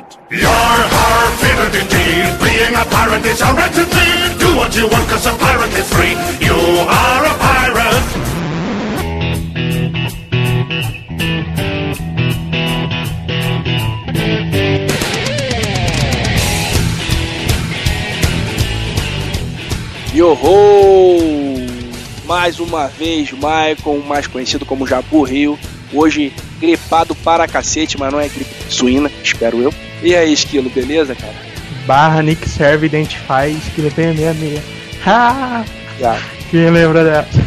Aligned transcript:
pirate. 0.00 0.18
You're 0.30 0.88
fiddle 1.40 1.74
indeed. 1.74 2.38
Being 2.42 2.74
a 2.74 2.84
pirate 2.84 3.26
is. 3.26 3.38
Do 4.38 4.56
what 4.56 4.76
you 4.76 4.88
want, 4.88 5.08
cause 5.08 5.26
a 5.26 5.34
pirate 5.36 5.72
is 5.74 5.92
free. 5.92 6.16
You 6.44 6.54
are 6.54 7.24
a 7.24 7.34
pirate. 7.38 8.28
Yoho! 20.14 21.18
Mais 22.26 22.58
uma 22.58 22.88
vez, 22.88 23.30
Maicon, 23.32 24.00
mais 24.06 24.26
conhecido 24.26 24.66
como 24.66 24.86
Jabu 24.86 25.22
Rio, 25.22 25.58
hoje 25.92 26.32
gripado 26.60 27.14
para 27.14 27.48
cacete, 27.48 27.98
mas 27.98 28.12
não 28.12 28.20
é 28.20 28.28
gripe 28.28 28.50
suína, 28.68 29.10
espero 29.22 29.62
eu. 29.62 29.72
E 30.02 30.14
aí, 30.14 30.32
Esquilo, 30.32 30.70
beleza, 30.70 31.14
cara? 31.14 31.34
Barra 31.86 32.22
Nick 32.22 32.48
Serve 32.48 32.86
Identify 32.86 33.50
Esquilo 33.50 33.90
666. 33.90 34.62
Ha! 35.06 35.64
Já. 35.98 36.18
Quem 36.50 36.70
lembra 36.70 37.04
dessa? 37.04 37.38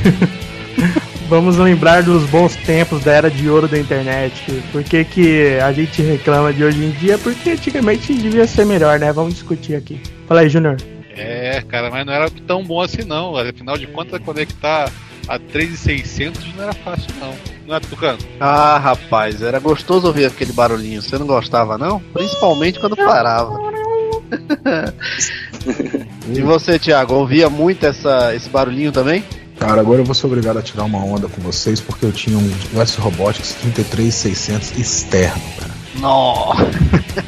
Vamos 1.30 1.55
lembrar 1.58 2.04
dos 2.04 2.26
bons 2.26 2.58
tempos 2.58 3.05
da 3.05 3.14
era 3.14 3.32
de 3.32 3.50
ouro 3.50 3.66
da 3.66 3.80
internet. 3.80 4.62
Por 4.72 4.84
que, 4.84 5.05
que 5.05 5.57
a 5.60 5.72
gente 5.72 6.02
reclama 6.02 6.52
de 6.52 6.62
hoje 6.62 6.84
em 6.84 6.91
dia? 6.91 7.18
Porque 7.18 7.52
antigamente 7.52 8.13
devia 8.13 8.46
ser 8.46 8.66
melhor, 8.66 9.00
né? 9.00 9.13
Vamos 9.13 9.35
discutir 9.35 9.76
aqui. 9.76 10.02
Fala 10.28 10.41
aí, 10.41 10.50
Junior. 10.50 10.76
É, 11.16 11.62
cara, 11.62 11.90
mas 11.90 12.05
não 12.05 12.12
era 12.12 12.30
tão 12.46 12.63
bom 12.63 12.82
assim 12.82 13.05
não. 13.05 13.38
Afinal 13.38 13.78
de 13.78 13.88
contas, 13.88 14.20
conectar 14.22 14.91
a 15.32 15.40
3600 15.40 16.55
não 16.55 16.63
era 16.63 16.74
fácil 16.74 17.07
não. 17.18 17.34
Não 17.65 17.76
é, 17.76 17.79
Tucano? 17.79 18.18
Ah, 18.37 18.77
rapaz, 18.77 19.41
era 19.41 19.60
gostoso 19.60 20.07
ouvir 20.07 20.26
aquele 20.26 20.51
barulhinho. 20.51 21.01
Você 21.01 21.18
não 21.18 21.26
gostava, 21.26 21.77
não? 21.77 22.01
Principalmente 22.13 22.82
quando 22.82 22.98
parava. 22.98 23.57
e 26.35 26.41
você, 26.41 26.77
Thiago, 26.77 27.13
ouvia 27.13 27.49
muito 27.49 27.85
essa, 27.85 28.35
esse 28.35 28.49
barulhinho 28.49 28.91
também? 28.91 29.23
Cara, 29.57 29.79
agora 29.79 30.01
eu 30.01 30.05
vou 30.05 30.13
ser 30.13 30.26
obrigado 30.26 30.60
a 30.60 30.62
tirar 30.62 30.84
uma 30.84 30.99
onda 30.99 31.29
com 31.29 31.41
vocês 31.41 31.79
porque 31.79 32.05
eu 32.05 32.12
tinha 32.12 32.38
um 32.38 32.51
US 32.73 32.95
Robotics 32.95 33.55
33600 33.62 34.77
externo, 34.77 35.41
cara. 35.57 35.71
Nossa! 35.95 36.68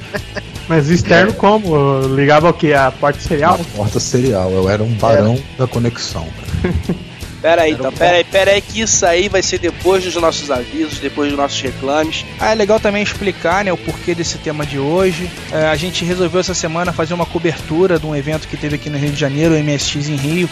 Mas 0.67 0.89
externo 0.89 1.33
como? 1.35 2.01
Ligava 2.15 2.49
o 2.49 2.53
que? 2.53 2.73
A 2.73 2.91
porta 2.91 3.19
serial? 3.19 3.59
A 3.61 3.77
porta 3.77 3.99
serial, 3.99 4.51
eu 4.51 4.69
era 4.69 4.83
um 4.83 4.93
barão 4.95 5.39
da 5.57 5.67
conexão, 5.67 6.25
cara. 6.25 6.73
Pera 7.43 7.63
aí, 7.63 7.73
então, 7.73 7.91
pera 7.91 8.15
aí, 8.15 8.23
pera 8.23 8.51
aí, 8.51 8.61
que 8.61 8.79
isso 8.79 9.05
aí 9.05 9.27
vai 9.27 9.43
ser 9.43 9.59
depois 9.59 10.01
dos 10.01 10.15
nossos 10.15 10.49
avisos, 10.49 10.99
depois 10.99 11.27
dos 11.27 11.37
nossos 11.37 11.59
reclames. 11.59 12.25
Ah, 12.39 12.53
é 12.53 12.55
legal 12.55 12.79
também 12.79 13.03
explicar 13.03 13.65
né, 13.65 13.73
o 13.73 13.75
porquê 13.75 14.15
desse 14.15 14.37
tema 14.37 14.65
de 14.65 14.79
hoje. 14.79 15.29
É, 15.51 15.65
a 15.65 15.75
gente 15.75 16.05
resolveu 16.05 16.39
essa 16.39 16.53
semana 16.53 16.93
fazer 16.93 17.13
uma 17.13 17.25
cobertura 17.25 17.99
de 17.99 18.05
um 18.05 18.15
evento 18.15 18.47
que 18.47 18.55
teve 18.55 18.75
aqui 18.77 18.89
no 18.89 18.97
Rio 18.97 19.11
de 19.11 19.19
Janeiro, 19.19 19.55
o 19.55 19.61
MSX 19.61 20.07
em 20.07 20.15
Rio, 20.15 20.49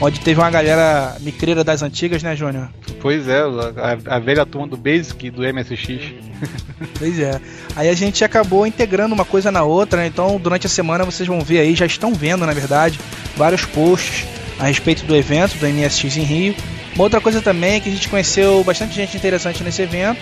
onde 0.00 0.18
teve 0.18 0.40
uma 0.40 0.50
galera 0.50 1.16
micreira 1.20 1.62
das 1.62 1.80
antigas, 1.80 2.24
né, 2.24 2.34
Júnior? 2.34 2.68
Pois 3.00 3.28
é, 3.28 3.38
a, 3.38 4.16
a, 4.16 4.18
velha 4.18 4.44
turma 4.44 4.66
do 4.66 4.76
Basic 4.76 5.30
do 5.30 5.42
MSX. 5.42 6.12
pois 6.98 7.20
é. 7.20 7.40
Aí 7.76 7.88
a 7.88 7.94
gente 7.94 8.24
acabou 8.24 8.66
integrando 8.66 9.14
uma 9.14 9.24
coisa 9.24 9.52
na 9.52 9.62
outra, 9.62 10.00
né? 10.00 10.08
Então, 10.08 10.40
durante 10.42 10.66
a 10.66 10.70
semana 10.70 11.04
vocês 11.04 11.28
vão 11.28 11.40
ver 11.40 11.60
aí, 11.60 11.76
já 11.76 11.86
estão 11.86 12.12
vendo, 12.12 12.44
na 12.44 12.52
verdade, 12.52 12.98
vários 13.36 13.64
posts 13.64 14.26
a 14.62 14.66
respeito 14.66 15.04
do 15.04 15.16
evento 15.16 15.58
do 15.58 15.66
MSX 15.66 16.16
em 16.16 16.22
Rio. 16.22 16.54
Uma 16.94 17.02
outra 17.02 17.20
coisa 17.20 17.42
também 17.42 17.74
é 17.74 17.80
que 17.80 17.88
a 17.88 17.92
gente 17.92 18.08
conheceu 18.08 18.62
bastante 18.62 18.94
gente 18.94 19.16
interessante 19.16 19.60
nesse 19.64 19.82
evento. 19.82 20.20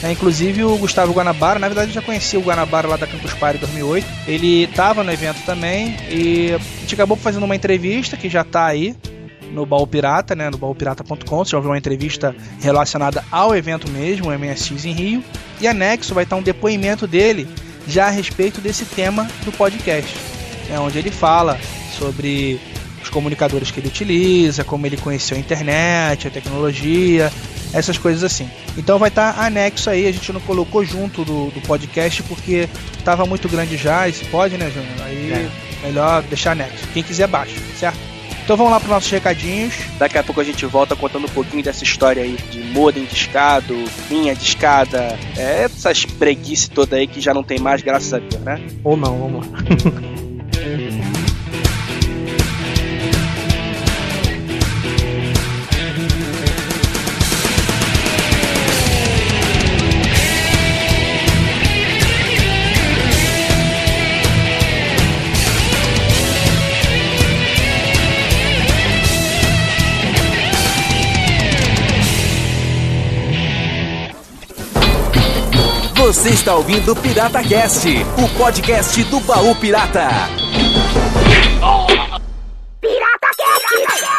É, 0.00 0.12
inclusive 0.12 0.62
o 0.62 0.76
Gustavo 0.76 1.12
Guanabara, 1.12 1.58
na 1.58 1.66
verdade 1.66 1.90
eu 1.90 1.94
já 1.94 2.00
conhecia 2.00 2.38
o 2.38 2.42
Guanabara 2.42 2.86
lá 2.86 2.96
da 2.96 3.04
Campus 3.04 3.34
Party 3.34 3.58
2008. 3.58 4.06
Ele 4.28 4.62
estava 4.62 5.02
no 5.02 5.10
evento 5.10 5.44
também 5.44 5.96
e 6.08 6.52
a 6.54 6.80
gente 6.82 6.94
acabou 6.94 7.16
fazendo 7.16 7.42
uma 7.42 7.56
entrevista 7.56 8.16
que 8.16 8.28
já 8.28 8.42
está 8.42 8.64
aí 8.64 8.94
no 9.50 9.66
Baú 9.66 9.84
Pirata, 9.88 10.36
né, 10.36 10.48
no 10.48 10.56
baúpirata.com. 10.56 11.44
Você 11.44 11.50
já 11.50 11.56
ouviu 11.56 11.72
uma 11.72 11.78
entrevista 11.78 12.34
relacionada 12.62 13.24
ao 13.28 13.56
evento 13.56 13.90
mesmo, 13.90 14.28
o 14.28 14.38
MSX 14.38 14.84
em 14.84 14.92
Rio. 14.92 15.24
E 15.60 15.66
anexo 15.66 16.14
vai 16.14 16.22
estar 16.22 16.36
um 16.36 16.42
depoimento 16.42 17.08
dele 17.08 17.48
já 17.88 18.06
a 18.06 18.10
respeito 18.10 18.60
desse 18.60 18.84
tema 18.84 19.28
do 19.44 19.50
podcast, 19.50 20.16
né, 20.68 20.78
onde 20.78 20.96
ele 20.96 21.10
fala 21.10 21.58
sobre 21.98 22.60
os 23.02 23.08
comunicadores 23.08 23.70
que 23.70 23.80
ele 23.80 23.88
utiliza, 23.88 24.64
como 24.64 24.86
ele 24.86 24.96
conheceu 24.96 25.36
a 25.36 25.40
internet, 25.40 26.28
a 26.28 26.30
tecnologia, 26.30 27.32
essas 27.72 27.98
coisas 27.98 28.22
assim. 28.22 28.48
Então 28.76 28.98
vai 28.98 29.08
estar 29.08 29.38
anexo 29.38 29.90
aí, 29.90 30.06
a 30.06 30.12
gente 30.12 30.32
não 30.32 30.40
colocou 30.40 30.84
junto 30.84 31.24
do, 31.24 31.50
do 31.50 31.60
podcast 31.62 32.22
porque 32.24 32.68
estava 32.98 33.24
muito 33.26 33.48
grande 33.48 33.76
já, 33.76 34.08
esse 34.08 34.24
pode, 34.26 34.56
né, 34.56 34.70
Júnior? 34.70 35.06
Aí 35.06 35.32
é. 35.32 35.50
melhor 35.82 36.22
deixar 36.22 36.52
anexo. 36.52 36.86
Quem 36.92 37.02
quiser 37.02 37.26
baixa, 37.26 37.56
certo? 37.78 37.98
Então 38.50 38.56
vamos 38.56 38.72
lá 38.72 38.80
para 38.80 38.88
nossos 38.88 39.10
recadinhos. 39.10 39.74
Daqui 39.96 40.18
a 40.18 40.24
pouco 40.24 40.40
a 40.40 40.44
gente 40.44 40.66
volta 40.66 40.96
contando 40.96 41.26
um 41.26 41.30
pouquinho 41.30 41.62
dessa 41.62 41.84
história 41.84 42.22
aí 42.22 42.36
de 42.50 42.60
modem 42.60 43.04
discado, 43.04 43.76
linha 44.10 44.34
de 44.34 44.42
escada, 44.42 45.16
é, 45.36 45.62
essas 45.62 46.04
preguiças 46.04 46.68
toda 46.68 46.96
aí 46.96 47.06
que 47.06 47.20
já 47.20 47.32
não 47.32 47.44
tem 47.44 47.60
mais, 47.60 47.80
graças 47.80 48.12
a 48.12 48.18
Deus, 48.18 48.42
né? 48.42 48.60
Ou 48.82 48.96
não, 48.96 49.18
vamos 49.18 49.46
lá. 49.46 49.58
Você 76.10 76.30
está 76.30 76.56
ouvindo 76.56 76.90
o 76.90 76.96
Pirata 76.96 77.40
Cast, 77.40 77.88
o 77.88 78.28
podcast 78.36 79.04
do 79.04 79.20
baú 79.20 79.54
pirata. 79.54 80.08
Pirata 82.80 83.28
Cast! 83.38 84.10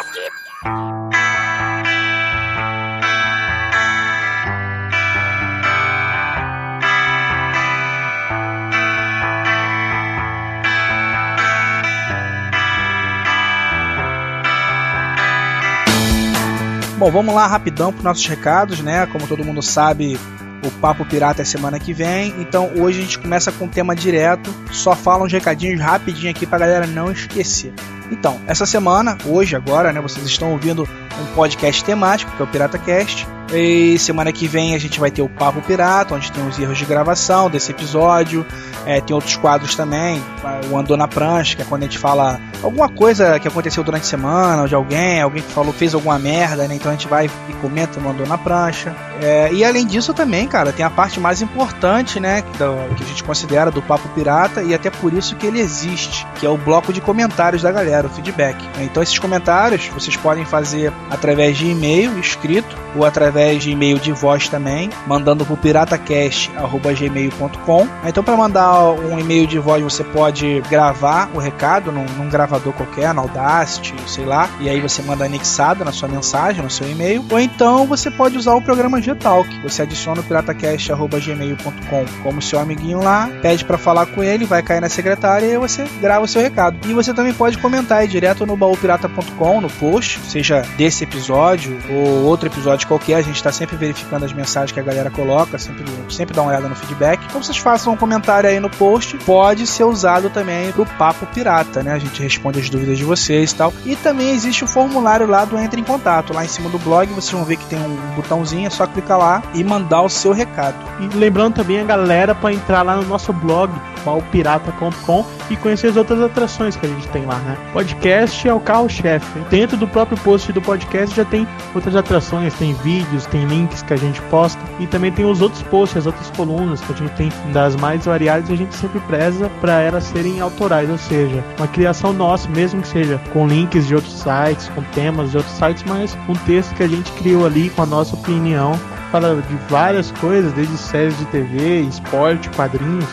Bom, 16.98 17.12
vamos 17.12 17.36
lá 17.36 17.48
rapidão 17.48 17.92
para 17.92 18.04
nossos 18.04 18.26
recados, 18.26 18.80
né? 18.80 19.06
Como 19.08 19.28
todo 19.28 19.44
mundo 19.44 19.62
sabe, 19.62 20.18
o 20.64 20.72
Papo 20.72 21.06
Pirata 21.06 21.42
é 21.42 21.46
semana 21.46 21.80
que 21.80 21.94
vem. 21.94 22.34
Então 22.40 22.72
hoje 22.78 23.00
a 23.00 23.02
gente 23.02 23.20
começa 23.20 23.52
com 23.52 23.66
um 23.66 23.70
tema 23.70 23.96
direto. 23.96 24.54
Só 24.72 24.96
fala 24.96 25.26
uns 25.26 25.32
recadinhos 25.32 25.80
rapidinho 25.80 26.32
aqui 26.32 26.46
pra 26.46 26.60
galera 26.60 26.88
não 26.88 27.12
esquecer. 27.12 27.74
Então, 28.12 28.40
essa 28.46 28.66
semana, 28.66 29.18
hoje, 29.26 29.56
agora, 29.56 29.94
né, 29.94 30.02
vocês 30.02 30.26
estão 30.26 30.52
ouvindo 30.52 30.88
um 31.20 31.26
podcast 31.34 31.84
temático, 31.84 32.32
que 32.36 32.42
é 32.42 32.46
o 32.46 32.48
Pirata 32.48 32.78
Cast. 32.78 33.26
E 33.54 34.00
semana 34.00 34.32
que 34.32 34.48
vem 34.48 34.76
a 34.76 34.80
gente 34.80 34.98
vai 34.98 35.12
ter 35.12 35.22
o 35.22 35.28
Papo 35.28 35.62
Pirata, 35.62 36.16
onde 36.16 36.32
tem 36.32 36.46
os 36.48 36.58
erros 36.58 36.78
de 36.78 36.86
gravação 36.86 37.50
desse 37.50 37.72
episódio. 37.72 38.46
É, 38.86 39.02
tem 39.02 39.14
outros 39.14 39.36
quadros 39.36 39.76
também, 39.76 40.24
o 40.72 40.78
Andou 40.78 40.98
na 40.98 41.08
Prancha, 41.08 41.56
que 41.56 41.62
é 41.62 41.66
quando 41.66 41.84
a 41.84 41.86
gente 41.86 42.00
fala 42.00 42.40
alguma 42.64 42.90
coisa 42.90 43.40
que 43.40 43.48
aconteceu 43.48 43.84
durante 43.84 44.04
a 44.04 44.06
semana, 44.06 44.62
ou 44.62 44.68
de 44.68 44.74
alguém, 44.74 45.22
alguém 45.22 45.44
que 45.44 45.52
falou, 45.52 45.72
fez 45.72 45.94
alguma 45.94 46.18
merda, 46.18 46.68
né? 46.68 46.76
Então 46.76 46.90
a 46.90 46.96
gente 46.96 47.08
vai 47.08 47.30
e 47.50 47.54
comenta 47.56 48.00
no 48.00 48.10
Andou 48.10 48.26
na 48.26 48.38
Prancha. 48.38 48.96
É, 49.22 49.54
e 49.54 49.64
além 49.64 49.86
disso 49.86 50.14
também, 50.14 50.48
cara, 50.48 50.72
tem 50.72 50.84
a 50.84 50.90
parte 50.90 51.20
mais 51.20 51.42
importante, 51.42 52.20
né, 52.20 52.42
que, 52.42 52.58
que 52.58 53.04
a 53.04 53.08
gente 53.08 53.24
considera 53.24 53.70
do 53.70 53.82
Papo 53.82 54.08
Pirata, 54.10 54.64
e 54.64 54.74
até 54.74 54.90
por 54.90 55.14
isso 55.14 55.36
que 55.36 55.46
ele 55.46 55.60
existe, 55.60 56.26
que 56.36 56.46
é 56.46 56.50
o 56.50 56.58
bloco 56.58 56.92
de 56.92 57.02
comentários 57.02 57.62
da 57.62 57.72
galera, 57.72 58.01
o 58.08 58.10
feedback. 58.10 58.58
Então 58.80 59.02
esses 59.02 59.18
comentários 59.20 59.88
vocês 59.88 60.18
podem 60.18 60.44
fazer 60.46 60.92
através 61.10 61.58
de 61.58 61.68
e-mail 61.68 62.20
escrito, 62.20 62.82
ou 62.96 63.06
através 63.06 63.64
de 63.64 63.72
e-mail 63.72 63.98
de 64.00 64.12
voz 64.12 64.50
também, 64.50 64.90
mandando 65.08 65.46
pro 65.46 65.56
piratacast.gmail.com. 65.58 67.88
Então 68.06 68.24
para 68.24 68.36
mandar 68.36 68.92
um 68.92 69.20
e-mail 69.20 69.48
de 69.48 69.58
voz 69.60 69.84
você 69.84 70.04
pode 70.04 70.62
gravar 70.70 71.30
o 71.34 71.40
recado 71.40 71.92
num, 71.92 72.06
num 72.18 72.30
gravador 72.30 72.74
qualquer, 72.74 73.14
no 73.14 73.22
Audacity, 73.22 73.94
sei 74.08 74.26
lá, 74.26 74.50
e 74.60 74.68
aí 74.70 74.82
você 74.82 75.02
manda 75.02 75.26
anexado 75.26 75.84
na 75.86 75.92
sua 75.92 76.08
mensagem, 76.08 76.64
no 76.64 76.70
seu 76.70 76.90
e-mail, 76.90 77.26
ou 77.30 77.40
então 77.40 77.86
você 77.86 78.12
pode 78.12 78.38
usar 78.38 78.56
o 78.56 78.62
programa 78.62 79.02
Getalk. 79.02 79.50
Você 79.62 79.82
adiciona 79.82 80.22
o 80.22 80.24
piratacast.gmail.com 80.24 82.06
como 82.24 82.42
seu 82.42 82.60
amiguinho 82.60 83.04
lá, 83.04 83.30
pede 83.42 83.66
para 83.66 83.78
falar 83.78 84.06
com 84.08 84.24
ele, 84.24 84.46
vai 84.46 84.62
cair 84.62 84.82
na 84.82 84.90
secretária 84.90 85.46
e 85.46 85.58
você 85.58 85.86
grava 86.00 86.26
o 86.26 86.28
seu 86.28 86.42
recado. 86.42 86.78
E 86.88 86.94
você 86.94 87.14
também 87.14 87.34
pode 87.34 87.58
comentar 87.58 87.91
aí 87.98 88.08
direto 88.08 88.46
no 88.46 88.56
baúpirata.com, 88.56 89.62
no 89.62 89.70
post, 89.70 90.20
seja 90.20 90.62
desse 90.78 91.02
esse 91.02 91.04
episódio 91.06 91.78
ou 91.90 92.26
outro 92.26 92.48
episódio 92.48 92.88
qualquer, 92.88 93.16
a 93.16 93.22
gente 93.22 93.36
está 93.36 93.52
sempre 93.52 93.76
verificando 93.76 94.24
as 94.24 94.34
mensagens 94.34 94.72
que 94.72 94.80
a 94.80 94.84
galera 94.84 95.10
coloca, 95.10 95.58
sempre, 95.58 95.84
sempre 96.10 96.36
dá 96.36 96.42
uma 96.42 96.52
olhada 96.52 96.68
no 96.68 96.76
feedback. 96.76 97.24
Então 97.26 97.42
vocês 97.42 97.58
façam 97.58 97.94
um 97.94 97.98
comentário 97.98 98.50
aí 98.50 98.60
no 98.60 98.70
post, 98.70 99.18
pode 99.20 99.66
ser 99.66 99.84
usado 99.84 100.30
também 100.30 100.72
pro 100.72 100.86
Papo 100.86 101.26
Pirata, 101.28 101.82
né? 101.82 101.94
A 101.94 101.98
gente 101.98 102.22
responde 102.22 102.60
as 102.60 102.70
dúvidas 102.70 102.98
de 102.98 103.04
vocês 103.04 103.52
e 103.52 103.56
tal. 103.56 103.74
E 103.86 103.96
também 103.96 104.32
existe 104.32 104.64
o 104.64 104.68
formulário 104.68 105.26
lá 105.26 105.46
do 105.46 105.58
Entre 105.58 105.80
em 105.80 105.84
Contato. 105.84 106.34
Lá 106.34 106.46
em 106.46 106.48
cima 106.48 106.70
do 106.70 106.78
blog 106.80 107.08
vocês 107.14 107.32
vão 107.32 107.44
ver 107.44 107.58
que 107.58 107.66
tem 107.66 107.80
um 107.80 107.96
botãozinho, 108.16 108.68
é 108.68 108.70
só 108.70 108.86
clicar 108.86 109.18
lá 109.18 109.44
e 109.54 109.64
mandar 109.64 110.02
o 110.02 110.10
seu 110.10 110.34
recado. 110.34 110.76
E 111.00 111.18
lembrando 111.18 111.56
também 111.56 111.80
a 111.80 111.84
galera 111.84 112.36
para 112.36 112.54
entrar 112.54 112.84
lá 112.84 112.98
no 112.98 113.04
nosso 113.04 113.34
blog, 113.34 113.72
balpirata.com 114.06 115.26
e 115.50 115.56
conhecer 115.56 115.88
as 115.88 115.96
outras 115.96 116.22
atrações 116.22 116.76
que 116.76 116.86
a 116.86 116.90
gente 116.90 117.08
tem 117.08 117.26
lá, 117.26 117.38
né? 117.40 117.58
Podcast 117.74 118.46
é 118.48 118.54
o 118.54 118.60
carro-chefe. 118.60 119.40
Dentro 119.50 119.78
do 119.78 119.88
próprio 119.88 120.18
post 120.18 120.52
do 120.52 120.62
podcast 120.62 121.16
já 121.16 121.24
tem 121.24 121.48
outras 121.74 121.96
atrações, 121.96 122.54
tem 122.56 122.74
vídeos, 122.74 123.26
tem 123.26 123.46
links 123.46 123.82
que 123.82 123.94
a 123.94 123.98
gente 123.98 124.22
posta 124.24 124.62
e 124.78 124.86
também 124.86 125.12
tem 125.12 125.24
os 125.24 125.42
outros 125.42 125.64
posts, 125.64 126.00
as 126.00 126.06
outras 126.06 126.30
colunas 126.32 126.82
que 126.82 126.92
a 126.92 126.96
gente 126.96 127.14
tem 127.14 127.32
das 127.54 127.76
mais 127.78 128.06
variadas 128.06 128.50
e 128.50 128.54
a 128.54 128.58
gente 128.58 128.76
sempre 128.76 129.00
preza 129.02 129.50
para 129.62 129.80
elas 129.80 130.04
serem 130.04 130.42
autorais, 130.42 130.90
ou 130.90 130.98
seja, 130.98 131.44
uma 131.58 131.68
criação 131.68 132.12
nossa, 132.12 132.50
mesmo 132.50 132.82
que 132.82 132.90
seja 132.90 133.22
com 133.32 133.48
links 133.48 133.88
de 133.88 133.96
outros 133.96 134.14
sites, 134.14 134.68
com 134.76 134.82
temas 134.94 135.32
de 135.32 135.38
outros 135.38 135.56
sites, 135.56 135.84
mas 135.88 136.18
um 136.28 136.34
texto 136.34 136.76
que 136.76 136.84
a 136.84 136.88
gente 136.90 137.10
criou 137.14 137.46
ali 137.46 137.70
com 137.70 137.84
a 137.84 137.86
nossa 137.86 138.16
opinião 138.16 138.78
fala 139.12 139.42
de 139.42 139.56
várias 139.70 140.12
coisas, 140.12 140.52
desde 140.54 140.78
séries 140.78 141.18
de 141.18 141.26
TV, 141.26 141.82
esporte, 141.82 142.50
quadrinhos. 142.50 143.08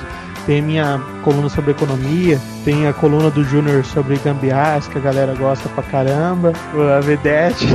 Tem 0.49 0.63
minha 0.63 0.99
coluna 1.23 1.51
sobre 1.51 1.73
economia, 1.73 2.41
tem 2.65 2.89
a 2.89 2.93
coluna 2.95 3.31
do 3.31 3.45
Júnior 3.45 3.85
sobre 3.85 4.17
gambiarras, 4.17 4.89
que 4.89 4.97
a 4.97 5.01
galera 5.03 5.35
gosta 5.35 5.69
pra 5.69 5.83
caramba, 5.83 6.55
a 6.97 7.01
Vedete. 7.01 7.67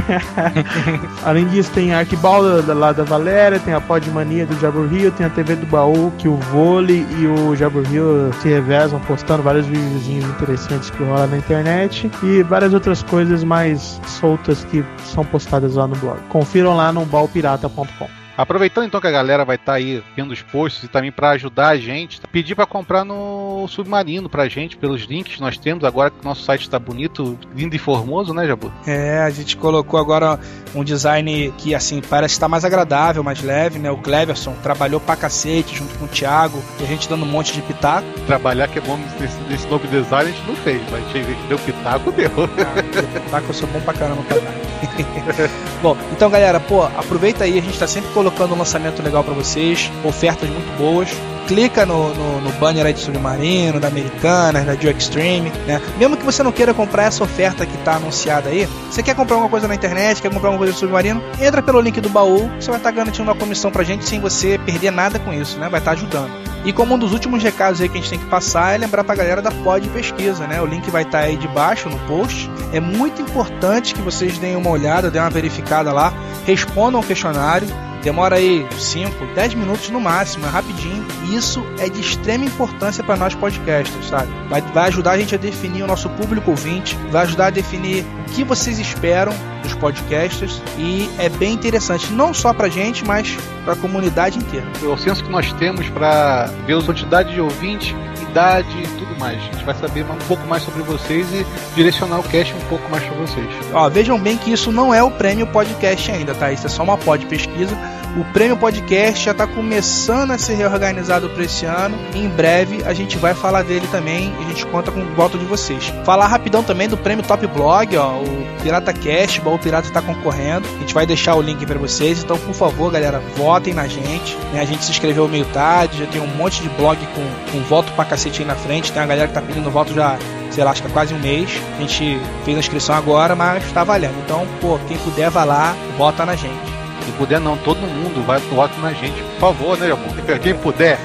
Além 1.23 1.47
disso, 1.49 1.69
tem 1.71 1.93
a 1.93 1.99
Arquibalda 1.99 2.73
lá 2.73 2.91
da 2.91 3.03
Valéria, 3.03 3.59
tem 3.59 3.75
a 3.75 3.79
Podmania 3.79 4.47
do 4.47 4.59
Jabur 4.59 4.87
Rio, 4.87 5.11
tem 5.11 5.23
a 5.23 5.29
TV 5.29 5.55
do 5.55 5.67
Baú, 5.67 6.11
que 6.17 6.27
o 6.27 6.35
Vôlei 6.35 7.05
e 7.19 7.27
o 7.27 7.55
Jabur 7.55 7.83
Rio 7.83 8.33
se 8.41 8.47
revezam 8.47 8.99
postando 9.01 9.43
vários 9.43 9.67
videozinhos 9.67 10.25
interessantes 10.25 10.89
que 10.89 11.03
rola 11.03 11.27
na 11.27 11.37
internet 11.37 12.09
e 12.23 12.41
várias 12.41 12.73
outras 12.73 13.03
coisas 13.03 13.43
mais 13.43 14.01
soltas 14.07 14.65
que 14.65 14.83
são 15.05 15.23
postadas 15.23 15.75
lá 15.75 15.85
no 15.85 15.95
blog. 15.97 16.17
Confiram 16.27 16.75
lá 16.75 16.91
no 16.91 17.05
balpirata.com. 17.05 18.22
Aproveitando 18.35 18.85
então 18.85 18.99
que 18.99 19.07
a 19.07 19.11
galera 19.11 19.45
vai 19.45 19.55
estar 19.55 19.73
tá 19.73 19.77
aí 19.77 20.03
vendo 20.15 20.31
os 20.31 20.41
posts 20.41 20.83
e 20.83 20.87
também 20.87 21.11
para 21.11 21.31
ajudar 21.31 21.69
a 21.69 21.77
gente, 21.77 22.19
pedir 22.31 22.55
para 22.55 22.65
comprar 22.65 23.05
no 23.05 23.67
Submarino 23.67 24.27
pra 24.27 24.49
gente, 24.49 24.75
pelos 24.75 25.03
links 25.03 25.35
que 25.35 25.41
nós 25.41 25.57
temos 25.57 25.83
agora 25.83 26.09
que 26.09 26.19
o 26.19 26.23
nosso 26.23 26.43
site 26.43 26.61
está 26.61 26.79
bonito, 26.79 27.37
lindo 27.55 27.75
e 27.75 27.79
formoso, 27.79 28.33
né, 28.33 28.47
Jabu? 28.47 28.71
É, 28.87 29.19
a 29.19 29.29
gente 29.29 29.55
colocou 29.55 29.99
agora 29.99 30.39
um 30.73 30.83
design 30.83 31.53
que 31.59 31.75
assim 31.75 32.01
parece 32.01 32.33
estar 32.33 32.47
mais 32.47 32.65
agradável, 32.65 33.23
mais 33.23 33.41
leve, 33.43 33.77
né? 33.77 33.91
O 33.91 33.97
Cleverson 33.97 34.53
trabalhou 34.63 34.99
pra 34.99 35.15
cacete 35.15 35.75
junto 35.75 35.97
com 35.99 36.05
o 36.05 36.07
Thiago 36.07 36.61
e 36.79 36.83
a 36.83 36.87
gente 36.87 37.07
dando 37.07 37.23
um 37.23 37.29
monte 37.29 37.53
de 37.53 37.61
pitaco. 37.61 38.07
Trabalhar 38.25 38.67
que 38.67 38.79
é 38.79 38.81
bom 38.81 38.97
nesse, 39.19 39.39
nesse 39.43 39.67
novo 39.67 39.87
design 39.87 40.31
a 40.31 40.33
gente 40.33 40.47
não 40.47 40.55
fez, 40.55 40.81
mas 40.89 41.05
a 41.07 41.19
gente 41.19 41.47
deu 41.47 41.59
pitaco, 41.59 42.11
deu. 42.11 42.31
Ah, 42.33 43.19
pitaco 43.21 43.47
eu 43.47 43.53
sou 43.53 43.67
bom 43.69 43.79
pra 43.81 43.93
caramba, 43.93 44.23
cara. 44.23 44.41
bom, 45.81 45.95
então 46.11 46.29
galera, 46.29 46.59
pô, 46.59 46.83
aproveita 46.83 47.43
aí, 47.43 47.57
a 47.57 47.61
gente 47.61 47.77
tá 47.77 47.87
sempre 47.87 48.11
colocando 48.11 48.22
um 48.29 48.57
lançamento 48.57 49.01
legal 49.01 49.23
para 49.23 49.33
vocês, 49.33 49.91
ofertas 50.03 50.49
muito 50.49 50.77
boas. 50.77 51.09
Clica 51.47 51.85
no, 51.85 52.13
no, 52.13 52.41
no, 52.41 52.51
banner 52.53 52.85
aí 52.85 52.95
Submarino, 52.95 53.77
da 53.77 53.89
Americanas, 53.89 54.65
da 54.65 54.75
Geo 54.75 54.91
Extreme, 54.91 55.51
né? 55.67 55.81
Mesmo 55.97 56.15
que 56.15 56.23
você 56.23 56.41
não 56.41 56.53
queira 56.53 56.73
comprar 56.73 57.03
essa 57.03 57.21
oferta 57.21 57.65
que 57.65 57.77
tá 57.79 57.95
anunciada 57.95 58.49
aí, 58.49 58.65
você 58.89 59.03
quer 59.03 59.13
comprar 59.13 59.35
alguma 59.35 59.49
coisa 59.49 59.67
na 59.67 59.75
internet, 59.75 60.21
quer 60.21 60.31
comprar 60.31 60.49
alguma 60.49 60.65
coisa 60.65 60.73
Submarino, 60.73 61.21
entra 61.41 61.61
pelo 61.61 61.81
link 61.81 61.99
do 61.99 62.07
baú, 62.07 62.49
você 62.57 62.69
vai 62.69 62.79
estar 62.79 62.91
tá 62.91 62.91
garantindo 62.91 63.29
uma 63.29 63.35
comissão 63.35 63.71
pra 63.71 63.83
gente 63.83 64.05
sem 64.05 64.21
você 64.21 64.57
perder 64.57 64.91
nada 64.91 65.19
com 65.19 65.33
isso, 65.33 65.59
né? 65.59 65.67
Vai 65.67 65.81
estar 65.81 65.91
tá 65.91 65.97
ajudando. 65.97 66.31
E 66.65 66.71
como 66.71 66.95
um 66.95 66.97
dos 66.97 67.11
últimos 67.11 67.43
recados 67.43 67.81
aí 67.81 67.89
que 67.89 67.97
a 67.97 68.01
gente 68.01 68.09
tem 68.09 68.19
que 68.19 68.25
passar 68.27 68.73
é 68.73 68.77
lembrar 68.77 69.03
pra 69.03 69.15
galera 69.15 69.41
da 69.41 69.51
Pod 69.51 69.87
Pesquisa, 69.89 70.47
né? 70.47 70.61
O 70.61 70.65
link 70.65 70.89
vai 70.89 71.03
estar 71.03 71.19
tá 71.19 71.25
aí 71.25 71.35
debaixo 71.35 71.89
no 71.89 71.99
post. 72.07 72.49
É 72.71 72.79
muito 72.79 73.21
importante 73.21 73.93
que 73.93 74.01
vocês 74.01 74.37
deem 74.37 74.55
uma 74.55 74.69
olhada, 74.69 75.11
deem 75.11 75.21
uma 75.21 75.29
verificada 75.29 75.91
lá, 75.91 76.13
respondam 76.45 77.01
o 77.01 77.03
questionário 77.03 77.67
Demora 78.03 78.35
aí 78.35 78.67
5, 78.77 79.27
10 79.33 79.53
minutos 79.53 79.89
no 79.89 80.01
máximo, 80.01 80.45
é 80.45 80.49
rapidinho. 80.49 81.02
Isso 81.33 81.65
é 81.79 81.89
de 81.89 81.99
extrema 81.99 82.45
importância 82.45 83.03
para 83.03 83.15
nós 83.15 83.33
podcasters, 83.33 84.07
sabe? 84.07 84.31
Vai, 84.49 84.61
vai 84.61 84.87
ajudar 84.89 85.11
a 85.13 85.17
gente 85.17 85.33
a 85.33 85.37
definir 85.37 85.81
o 85.81 85.87
nosso 85.87 86.07
público 86.11 86.51
ouvinte, 86.51 86.95
vai 87.09 87.23
ajudar 87.23 87.47
a 87.47 87.49
definir 87.49 88.05
o 88.27 88.31
que 88.31 88.43
vocês 88.43 88.77
esperam 88.77 89.33
dos 89.63 89.73
podcasters 89.73 90.61
e 90.77 91.09
é 91.17 91.29
bem 91.29 91.53
interessante, 91.53 92.11
não 92.13 92.35
só 92.35 92.53
pra 92.53 92.69
gente, 92.69 93.03
mas 93.03 93.35
pra 93.65 93.75
comunidade 93.75 94.37
inteira. 94.37 94.67
É 94.83 94.85
o 94.85 94.97
senso 94.97 95.23
que 95.23 95.31
nós 95.31 95.51
temos 95.53 95.89
para 95.89 96.45
ver 96.67 96.77
a 96.77 96.83
quantidade 96.83 97.33
de 97.33 97.41
ouvintes, 97.41 97.95
idade 98.21 98.77
e 98.77 98.87
tudo 98.99 99.19
mais. 99.19 99.37
A 99.37 99.41
gente 99.41 99.65
vai 99.65 99.73
saber 99.73 100.05
um 100.05 100.27
pouco 100.27 100.45
mais 100.47 100.61
sobre 100.61 100.83
vocês 100.83 101.27
e 101.33 101.45
direcionar 101.75 102.19
o 102.19 102.23
cast 102.23 102.53
um 102.53 102.67
pouco 102.69 102.87
mais 102.91 103.03
para 103.03 103.17
vocês. 103.17 103.47
Ó, 103.73 103.89
vejam 103.89 104.19
bem 104.19 104.37
que 104.37 104.51
isso 104.51 104.71
não 104.71 104.93
é 104.93 105.01
o 105.01 105.09
prêmio 105.09 105.47
podcast 105.47 106.11
ainda, 106.11 106.35
tá? 106.35 106.51
Isso 106.51 106.67
é 106.67 106.69
só 106.69 106.83
uma 106.83 106.97
pod 106.97 107.25
pesquisa 107.25 107.75
o 108.15 108.23
Prêmio 108.25 108.55
Podcast 108.55 109.25
já 109.25 109.31
está 109.31 109.47
começando 109.47 110.31
a 110.31 110.37
ser 110.37 110.53
reorganizado 110.55 111.29
para 111.29 111.43
esse 111.43 111.65
ano. 111.65 111.97
Em 112.13 112.29
breve 112.29 112.83
a 112.83 112.93
gente 112.93 113.17
vai 113.17 113.33
falar 113.33 113.63
dele 113.63 113.87
também 113.91 114.33
a 114.39 114.43
gente 114.43 114.65
conta 114.67 114.91
com 114.91 115.03
voto 115.15 115.37
de 115.37 115.45
vocês. 115.45 115.91
Falar 116.05 116.27
rapidão 116.27 116.63
também 116.63 116.87
do 116.87 116.97
Prêmio 116.97 117.25
Top 117.25 117.45
Blog, 117.47 117.97
ó, 117.97 118.19
o 118.19 118.47
Pirata 118.61 118.93
Cast, 118.93 119.41
o 119.43 119.59
Pirata 119.59 119.87
está 119.87 120.01
concorrendo. 120.01 120.67
A 120.75 120.79
gente 120.79 120.93
vai 120.93 121.05
deixar 121.05 121.35
o 121.35 121.41
link 121.41 121.65
para 121.65 121.79
vocês, 121.79 122.23
então 122.23 122.37
por 122.37 122.53
favor, 122.53 122.91
galera, 122.91 123.21
votem 123.35 123.73
na 123.73 123.87
gente. 123.87 124.35
Né? 124.51 124.61
A 124.61 124.65
gente 124.65 124.83
se 124.83 124.91
inscreveu 124.91 125.27
meio 125.27 125.45
tarde, 125.45 125.99
já 125.99 126.05
tem 126.05 126.21
um 126.21 126.27
monte 126.27 126.61
de 126.61 126.69
blog 126.69 126.97
com, 127.15 127.51
com 127.51 127.63
voto 127.63 127.91
pra 127.93 128.05
cacete 128.05 128.41
aí 128.41 128.47
na 128.47 128.55
frente. 128.55 128.91
Tem 128.91 129.01
uma 129.01 129.07
galera 129.07 129.27
que 129.27 129.33
tá 129.33 129.41
pedindo 129.41 129.69
voto 129.71 129.93
já 129.93 130.17
sei 130.51 130.63
lá, 130.63 130.69
acho 130.69 130.83
que 130.83 130.87
há 130.87 130.91
quase 130.91 131.13
um 131.15 131.19
mês. 131.19 131.49
A 131.77 131.81
gente 131.81 132.19
fez 132.45 132.55
a 132.55 132.59
inscrição 132.59 132.95
agora, 132.95 133.35
mas 133.35 133.71
tá 133.71 133.83
valendo. 133.83 134.13
Então, 134.23 134.47
pô, 134.61 134.77
quem 134.87 134.97
puder, 134.97 135.31
vá 135.31 135.43
lá, 135.43 135.75
vota 135.97 136.25
na 136.25 136.35
gente. 136.35 136.72
Se 137.05 137.11
puder 137.13 137.39
não, 137.39 137.57
todo 137.57 137.79
mundo 137.81 138.25
vai 138.25 138.39
voto 138.39 138.79
na 138.79 138.93
gente, 138.93 139.21
por 139.21 139.39
favor, 139.39 139.77
né, 139.77 139.91
amor? 139.91 140.39
Quem 140.41 140.55
puder. 140.55 140.99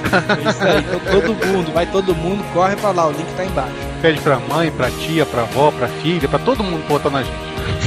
É 0.45 0.49
isso 0.49 0.63
aí, 0.63 0.79
então 0.79 0.99
todo 1.21 1.47
mundo, 1.47 1.71
vai 1.73 1.85
todo 1.85 2.15
mundo, 2.15 2.43
corre 2.53 2.75
pra 2.75 2.91
lá, 2.91 3.07
o 3.07 3.11
link 3.11 3.27
tá 3.35 3.45
embaixo. 3.45 3.73
Pede 4.01 4.19
pra 4.21 4.39
mãe, 4.39 4.71
pra 4.71 4.89
tia, 4.89 5.25
pra 5.25 5.41
avó, 5.41 5.71
pra 5.71 5.87
filha, 5.87 6.27
pra 6.27 6.39
todo 6.39 6.63
mundo 6.63 6.87
votar 6.87 7.11
na 7.11 7.23
gente. 7.23 7.39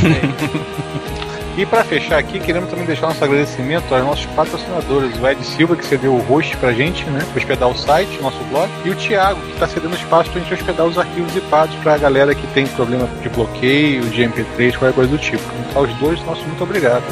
E 1.56 1.66
para 1.66 1.84
fechar 1.84 2.18
aqui, 2.18 2.40
queremos 2.40 2.70
também 2.70 2.86
deixar 2.86 3.08
nosso 3.08 3.22
agradecimento 3.22 3.94
aos 3.94 4.04
nossos 4.04 4.26
patrocinadores, 4.26 5.20
o 5.20 5.28
Ed 5.28 5.44
Silva, 5.44 5.76
que 5.76 5.84
cedeu 5.84 6.14
o 6.14 6.20
host 6.22 6.56
pra 6.56 6.72
gente, 6.72 7.04
né? 7.10 7.20
Hospedar 7.36 7.68
o 7.68 7.76
site, 7.76 8.18
o 8.18 8.22
nosso 8.22 8.42
blog, 8.44 8.70
e 8.86 8.90
o 8.90 8.94
Thiago, 8.94 9.38
que 9.42 9.52
está 9.52 9.68
cedendo 9.68 9.94
espaço 9.94 10.30
pra 10.30 10.40
gente 10.40 10.54
hospedar 10.54 10.86
os 10.86 10.96
arquivos 10.96 11.30
zipados 11.32 11.76
pra 11.82 11.98
galera 11.98 12.34
que 12.34 12.46
tem 12.48 12.66
problema 12.68 13.06
de 13.20 13.28
bloqueio, 13.28 14.02
de 14.04 14.22
MP3, 14.22 14.78
qualquer 14.78 14.94
coisa 14.94 15.10
do 15.10 15.18
tipo. 15.18 15.42
Então, 15.68 15.82
aos 15.82 15.94
dois, 15.96 16.24
nosso 16.24 16.42
muito 16.44 16.64
obrigado. 16.64 17.04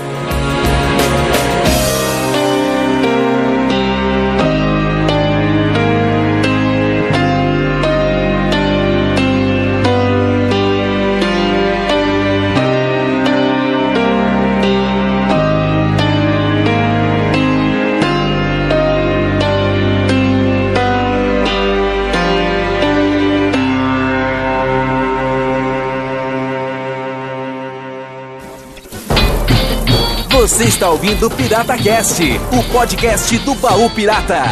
Está 30.80 30.88
ouvindo 30.88 31.26
o 31.26 31.30
Pirata 31.30 31.76
Cast, 31.76 32.22
o 32.24 32.72
podcast 32.72 33.38
do 33.40 33.54
Baú 33.56 33.90
Pirata. 33.90 34.42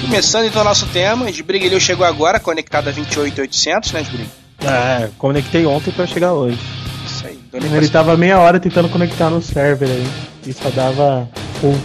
Começando 0.00 0.46
então 0.46 0.62
o 0.62 0.64
nosso 0.64 0.86
tema, 0.86 1.30
Esbriguilhou 1.30 1.78
chegou 1.78 2.04
agora, 2.04 2.40
conectado 2.40 2.88
a 2.88 2.90
28800, 2.90 3.92
né, 3.92 4.02
Esbrigue? 4.02 4.30
É, 4.64 5.10
conectei 5.16 5.64
ontem 5.64 5.92
para 5.92 6.08
chegar 6.08 6.32
hoje. 6.32 6.58
Isso 7.06 7.24
aí. 7.24 7.38
Ele 7.52 7.88
tava 7.88 8.16
meia 8.16 8.40
hora 8.40 8.58
tentando 8.58 8.88
conectar 8.88 9.30
no 9.30 9.40
server 9.40 9.88
aí, 9.88 10.08
e 10.44 10.52
só 10.52 10.70
dava 10.70 11.28
full. 11.60 11.78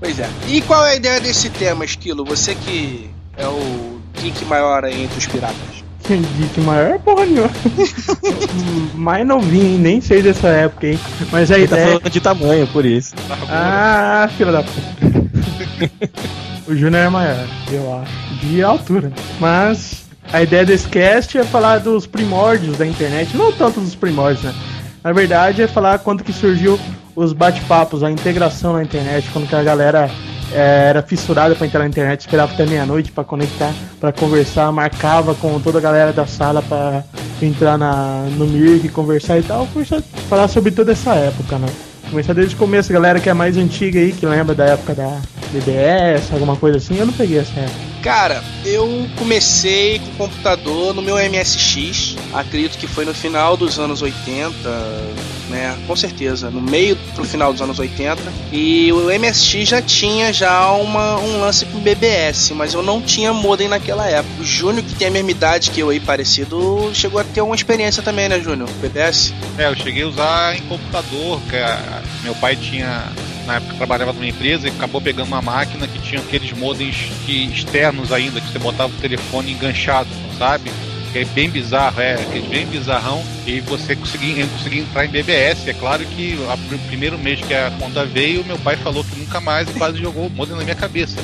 Pois 0.00 0.18
é. 0.18 0.28
E 0.46 0.60
qual 0.62 0.84
é 0.86 0.92
a 0.92 0.96
ideia 0.96 1.20
desse 1.20 1.50
tema, 1.50 1.84
Esquilo? 1.84 2.24
Você 2.24 2.54
que 2.54 3.10
é 3.36 3.46
o 3.46 4.00
geek 4.20 4.44
maior 4.44 4.84
aí 4.84 5.04
entre 5.04 5.18
os 5.18 5.26
piratas. 5.26 5.78
Dick 6.16 6.60
maior, 6.62 6.98
porra 7.00 7.26
nenhuma. 7.26 7.50
Mais 8.94 9.26
novinho, 9.26 9.74
hein? 9.74 9.78
nem 9.78 10.00
sei 10.00 10.22
dessa 10.22 10.48
época, 10.48 10.86
hein? 10.86 10.98
Mas 11.30 11.50
a 11.50 11.58
Ele 11.58 11.68
tá 11.68 11.76
ideia. 11.76 11.98
falando 11.98 12.10
de 12.10 12.20
tamanho, 12.20 12.66
por 12.68 12.86
isso. 12.86 13.14
Ah, 13.50 14.28
filha 14.36 14.52
da 14.52 14.62
puta. 14.62 14.80
o 16.66 16.74
Júnior 16.74 17.02
é 17.04 17.08
maior, 17.10 17.46
eu 17.70 18.00
acho. 18.00 18.12
De 18.40 18.62
altura. 18.62 19.12
Mas 19.38 20.04
a 20.32 20.42
ideia 20.42 20.64
desse 20.64 20.88
cast 20.88 21.36
é 21.36 21.44
falar 21.44 21.78
dos 21.80 22.06
primórdios 22.06 22.78
da 22.78 22.86
internet. 22.86 23.36
Não 23.36 23.52
tanto 23.52 23.78
dos 23.80 23.94
primórdios, 23.94 24.44
né? 24.44 24.54
Na 25.04 25.12
verdade, 25.12 25.60
é 25.60 25.68
falar 25.68 25.98
quando 25.98 26.24
que 26.24 26.32
surgiu 26.32 26.80
os 27.18 27.32
bate-papos, 27.32 28.04
a 28.04 28.10
integração 28.10 28.74
na 28.74 28.82
internet, 28.82 29.28
quando 29.32 29.48
que 29.48 29.54
a 29.56 29.62
galera 29.62 30.08
é, 30.52 30.90
era 30.90 31.02
fissurada 31.02 31.54
pra 31.56 31.66
entrar 31.66 31.80
na 31.80 31.88
internet, 31.88 32.20
esperava 32.20 32.52
até 32.52 32.64
meia-noite 32.64 33.10
pra 33.10 33.24
conectar, 33.24 33.74
pra 33.98 34.12
conversar, 34.12 34.70
marcava 34.70 35.34
com 35.34 35.58
toda 35.58 35.78
a 35.78 35.80
galera 35.80 36.12
da 36.12 36.26
sala 36.26 36.62
pra 36.62 37.02
entrar 37.42 37.76
na, 37.76 38.24
no 38.36 38.46
Mirk, 38.46 38.88
conversar 38.90 39.36
e 39.36 39.42
tal, 39.42 39.66
conversar, 39.66 40.00
falar 40.28 40.46
sobre 40.46 40.70
toda 40.70 40.92
essa 40.92 41.12
época, 41.14 41.58
né? 41.58 41.66
Começar 42.08 42.34
desde 42.34 42.54
o 42.54 42.58
começo, 42.58 42.92
galera 42.92 43.18
que 43.18 43.28
é 43.28 43.34
mais 43.34 43.56
antiga 43.56 43.98
aí, 43.98 44.12
que 44.12 44.24
lembra 44.24 44.54
da 44.54 44.64
época 44.66 44.94
da 44.94 45.20
BBS, 45.50 46.32
alguma 46.32 46.54
coisa 46.54 46.78
assim, 46.78 46.98
eu 46.98 47.06
não 47.06 47.12
peguei 47.12 47.38
essa 47.38 47.58
época. 47.58 47.88
Cara, 48.02 48.44
eu 48.64 49.08
comecei 49.18 49.98
com 49.98 50.24
computador 50.24 50.94
no 50.94 51.02
meu 51.02 51.16
MSX, 51.16 52.16
acredito 52.32 52.78
que 52.78 52.86
foi 52.86 53.04
no 53.04 53.12
final 53.12 53.56
dos 53.56 53.78
anos 53.78 54.02
80, 54.02 54.54
né? 55.48 55.76
Com 55.86 55.96
certeza, 55.96 56.50
no 56.50 56.60
meio 56.60 56.96
pro 57.14 57.24
final 57.24 57.52
dos 57.52 57.62
anos 57.62 57.78
80. 57.78 58.20
E 58.52 58.92
o 58.92 59.06
MSX 59.06 59.68
já 59.68 59.82
tinha 59.82 60.32
já 60.32 60.70
uma, 60.72 61.18
um 61.18 61.40
lance 61.40 61.64
com 61.66 61.78
BBS, 61.78 62.52
mas 62.52 62.74
eu 62.74 62.82
não 62.82 63.00
tinha 63.00 63.32
modem 63.32 63.68
naquela 63.68 64.06
época. 64.08 64.42
O 64.42 64.44
Júnior, 64.44 64.84
que 64.84 64.94
tem 64.94 65.08
a 65.08 65.10
mesma 65.10 65.30
idade 65.30 65.70
que 65.70 65.80
eu 65.80 65.90
aí, 65.90 66.00
parecido, 66.00 66.90
chegou 66.94 67.20
a 67.20 67.24
ter 67.24 67.40
uma 67.40 67.54
experiência 67.54 68.02
também, 68.02 68.28
né, 68.28 68.40
Júnior? 68.40 68.68
BBS? 68.80 69.32
É, 69.56 69.66
eu 69.66 69.76
cheguei 69.76 70.02
a 70.02 70.08
usar 70.08 70.56
em 70.56 70.60
computador, 70.62 71.40
que 71.42 71.56
meu 72.22 72.34
pai 72.34 72.56
tinha, 72.56 73.04
na 73.46 73.56
época 73.56 73.74
trabalhava 73.74 74.12
numa 74.12 74.26
empresa 74.26 74.68
e 74.68 74.70
acabou 74.70 75.00
pegando 75.00 75.28
uma 75.28 75.42
máquina 75.42 75.86
que 75.86 75.98
tinha 76.00 76.20
aqueles 76.20 76.52
modems 76.52 77.10
externos 77.26 78.12
ainda, 78.12 78.40
que 78.40 78.52
você 78.52 78.58
botava 78.58 78.92
o 78.92 78.96
telefone 79.00 79.52
enganchado, 79.52 80.08
sabe? 80.38 80.70
Que 81.12 81.20
é 81.20 81.24
bem 81.24 81.48
bizarro, 81.48 82.00
é, 82.00 82.14
aquele 82.14 82.48
bem 82.48 82.66
bizarrão, 82.66 83.24
e 83.46 83.60
você 83.60 83.96
conseguia, 83.96 84.46
conseguia 84.46 84.82
entrar 84.82 85.04
em 85.06 85.08
BBS. 85.08 85.66
É 85.68 85.72
claro 85.74 86.04
que 86.04 86.38
a- 86.48 86.54
o 86.74 86.78
primeiro 86.86 87.18
mês 87.18 87.40
que 87.40 87.54
a 87.54 87.70
conta 87.78 88.04
veio, 88.04 88.44
meu 88.44 88.58
pai 88.58 88.76
falou 88.76 89.02
que 89.02 89.18
nunca 89.18 89.40
mais 89.40 89.68
e 89.68 89.72
quase 89.72 89.98
jogou 89.98 90.26
o 90.26 90.30
modem 90.30 90.54
na 90.56 90.62
minha 90.64 90.76
cabeça. 90.76 91.16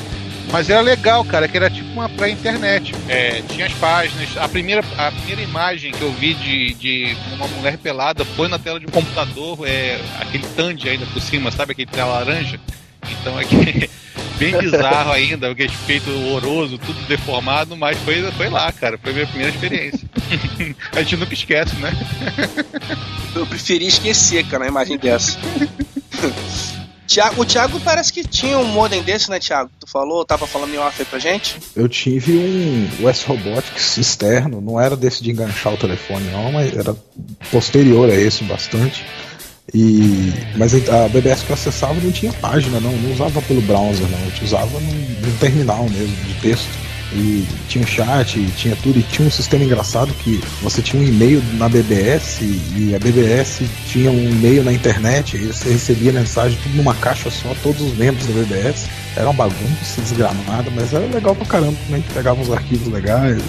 Mas 0.52 0.70
era 0.70 0.80
legal, 0.80 1.24
cara, 1.24 1.48
que 1.48 1.56
era 1.56 1.68
tipo 1.68 1.88
uma 1.92 2.08
pré-internet. 2.08 2.94
É, 3.08 3.42
tinha 3.48 3.66
as 3.66 3.72
páginas. 3.72 4.28
A 4.36 4.46
primeira, 4.48 4.84
a 4.96 5.10
primeira 5.10 5.42
imagem 5.42 5.90
que 5.90 6.00
eu 6.02 6.12
vi 6.12 6.34
de, 6.34 6.74
de 6.74 7.16
uma 7.34 7.48
mulher 7.48 7.76
pelada 7.78 8.24
põe 8.36 8.48
na 8.48 8.58
tela 8.58 8.78
de 8.78 8.86
um 8.86 8.90
computador 8.90 9.66
é 9.66 10.00
aquele 10.20 10.44
Tandy 10.54 10.88
ainda 10.88 11.06
por 11.06 11.20
cima, 11.20 11.50
sabe? 11.50 11.72
Aquele 11.72 11.90
tela 11.90 12.12
laranja. 12.18 12.60
Então 13.10 13.38
é 13.40 13.44
que 13.44 13.90
bem 14.38 14.56
bizarro 14.58 15.12
ainda, 15.12 15.50
aquele 15.50 15.72
peito 15.86 16.10
horroroso, 16.10 16.78
tudo 16.78 17.00
deformado, 17.06 17.76
mas 17.76 17.98
foi, 17.98 18.22
foi 18.32 18.48
lá, 18.48 18.70
cara. 18.72 18.98
Foi 18.98 19.10
a 19.12 19.14
minha 19.14 19.26
primeira 19.26 19.52
experiência. 19.52 20.08
a 20.92 21.02
gente 21.02 21.16
nunca 21.16 21.34
esquece, 21.34 21.76
né? 21.76 21.92
Eu 23.34 23.46
preferi 23.46 23.86
esquecer, 23.86 24.44
cara, 24.46 24.64
uma 24.64 24.70
imagem 24.70 24.98
dessa. 24.98 25.38
O 27.36 27.44
Thiago 27.44 27.78
parece 27.80 28.12
que 28.12 28.26
tinha 28.26 28.58
um 28.58 28.64
modem 28.64 29.02
desse, 29.02 29.30
né, 29.30 29.38
Thiago? 29.38 29.70
Tu 29.78 29.86
falou, 29.88 30.24
tava 30.24 30.46
falando 30.46 30.74
em 30.74 30.78
off 30.78 31.00
aí 31.00 31.04
pra 31.04 31.18
gente? 31.18 31.58
Eu 31.76 31.88
tive 31.88 32.32
um 32.32 33.06
US 33.06 33.22
Robotics 33.22 33.98
externo, 33.98 34.60
não 34.60 34.80
era 34.80 34.96
desse 34.96 35.22
de 35.22 35.30
enganchar 35.30 35.74
o 35.74 35.76
telefone, 35.76 36.24
não, 36.30 36.50
mas 36.50 36.74
era 36.76 36.96
posterior 37.50 38.10
a 38.10 38.14
esse 38.14 38.42
bastante. 38.44 39.04
E, 39.74 40.32
mas 40.56 40.72
a 40.88 41.08
BBS 41.08 41.42
que 41.42 41.50
eu 41.50 41.54
acessava 41.54 41.94
não 42.00 42.12
tinha 42.12 42.32
página, 42.34 42.78
não, 42.78 42.92
não 42.92 43.12
usava 43.12 43.42
pelo 43.42 43.60
browser, 43.62 44.06
não, 44.08 44.18
eu 44.20 44.44
usava 44.44 44.78
no, 44.78 44.92
no 44.92 45.38
terminal 45.38 45.88
mesmo, 45.90 46.14
de 46.26 46.34
texto. 46.34 46.84
E 47.12 47.46
tinha 47.68 47.84
um 47.84 47.86
chat, 47.86 48.44
tinha 48.56 48.74
tudo, 48.82 48.98
e 48.98 49.02
tinha 49.02 49.26
um 49.26 49.30
sistema 49.30 49.64
engraçado 49.64 50.12
que 50.14 50.40
você 50.60 50.82
tinha 50.82 51.00
um 51.00 51.06
e-mail 51.06 51.40
na 51.54 51.68
BBS 51.68 52.40
e 52.40 52.92
a 52.94 52.98
BBS 52.98 53.62
tinha 53.86 54.10
um 54.10 54.30
e-mail 54.30 54.64
na 54.64 54.72
internet, 54.72 55.36
e 55.36 55.46
você 55.46 55.70
recebia 55.70 56.12
mensagem 56.12 56.58
tudo 56.62 56.76
numa 56.76 56.94
caixa 56.94 57.30
só, 57.30 57.54
todos 57.62 57.80
os 57.82 57.96
membros 57.96 58.26
da 58.26 58.32
BBS. 58.32 58.88
Era 59.16 59.30
uma 59.30 59.44
bagunça 59.44 60.00
desgramada, 60.00 60.68
mas 60.74 60.92
era 60.92 61.06
legal 61.06 61.36
pra 61.36 61.46
caramba, 61.46 61.78
né? 61.88 62.02
Pegava 62.12 62.40
uns 62.40 62.50
arquivos 62.50 62.92
legais 62.92 63.40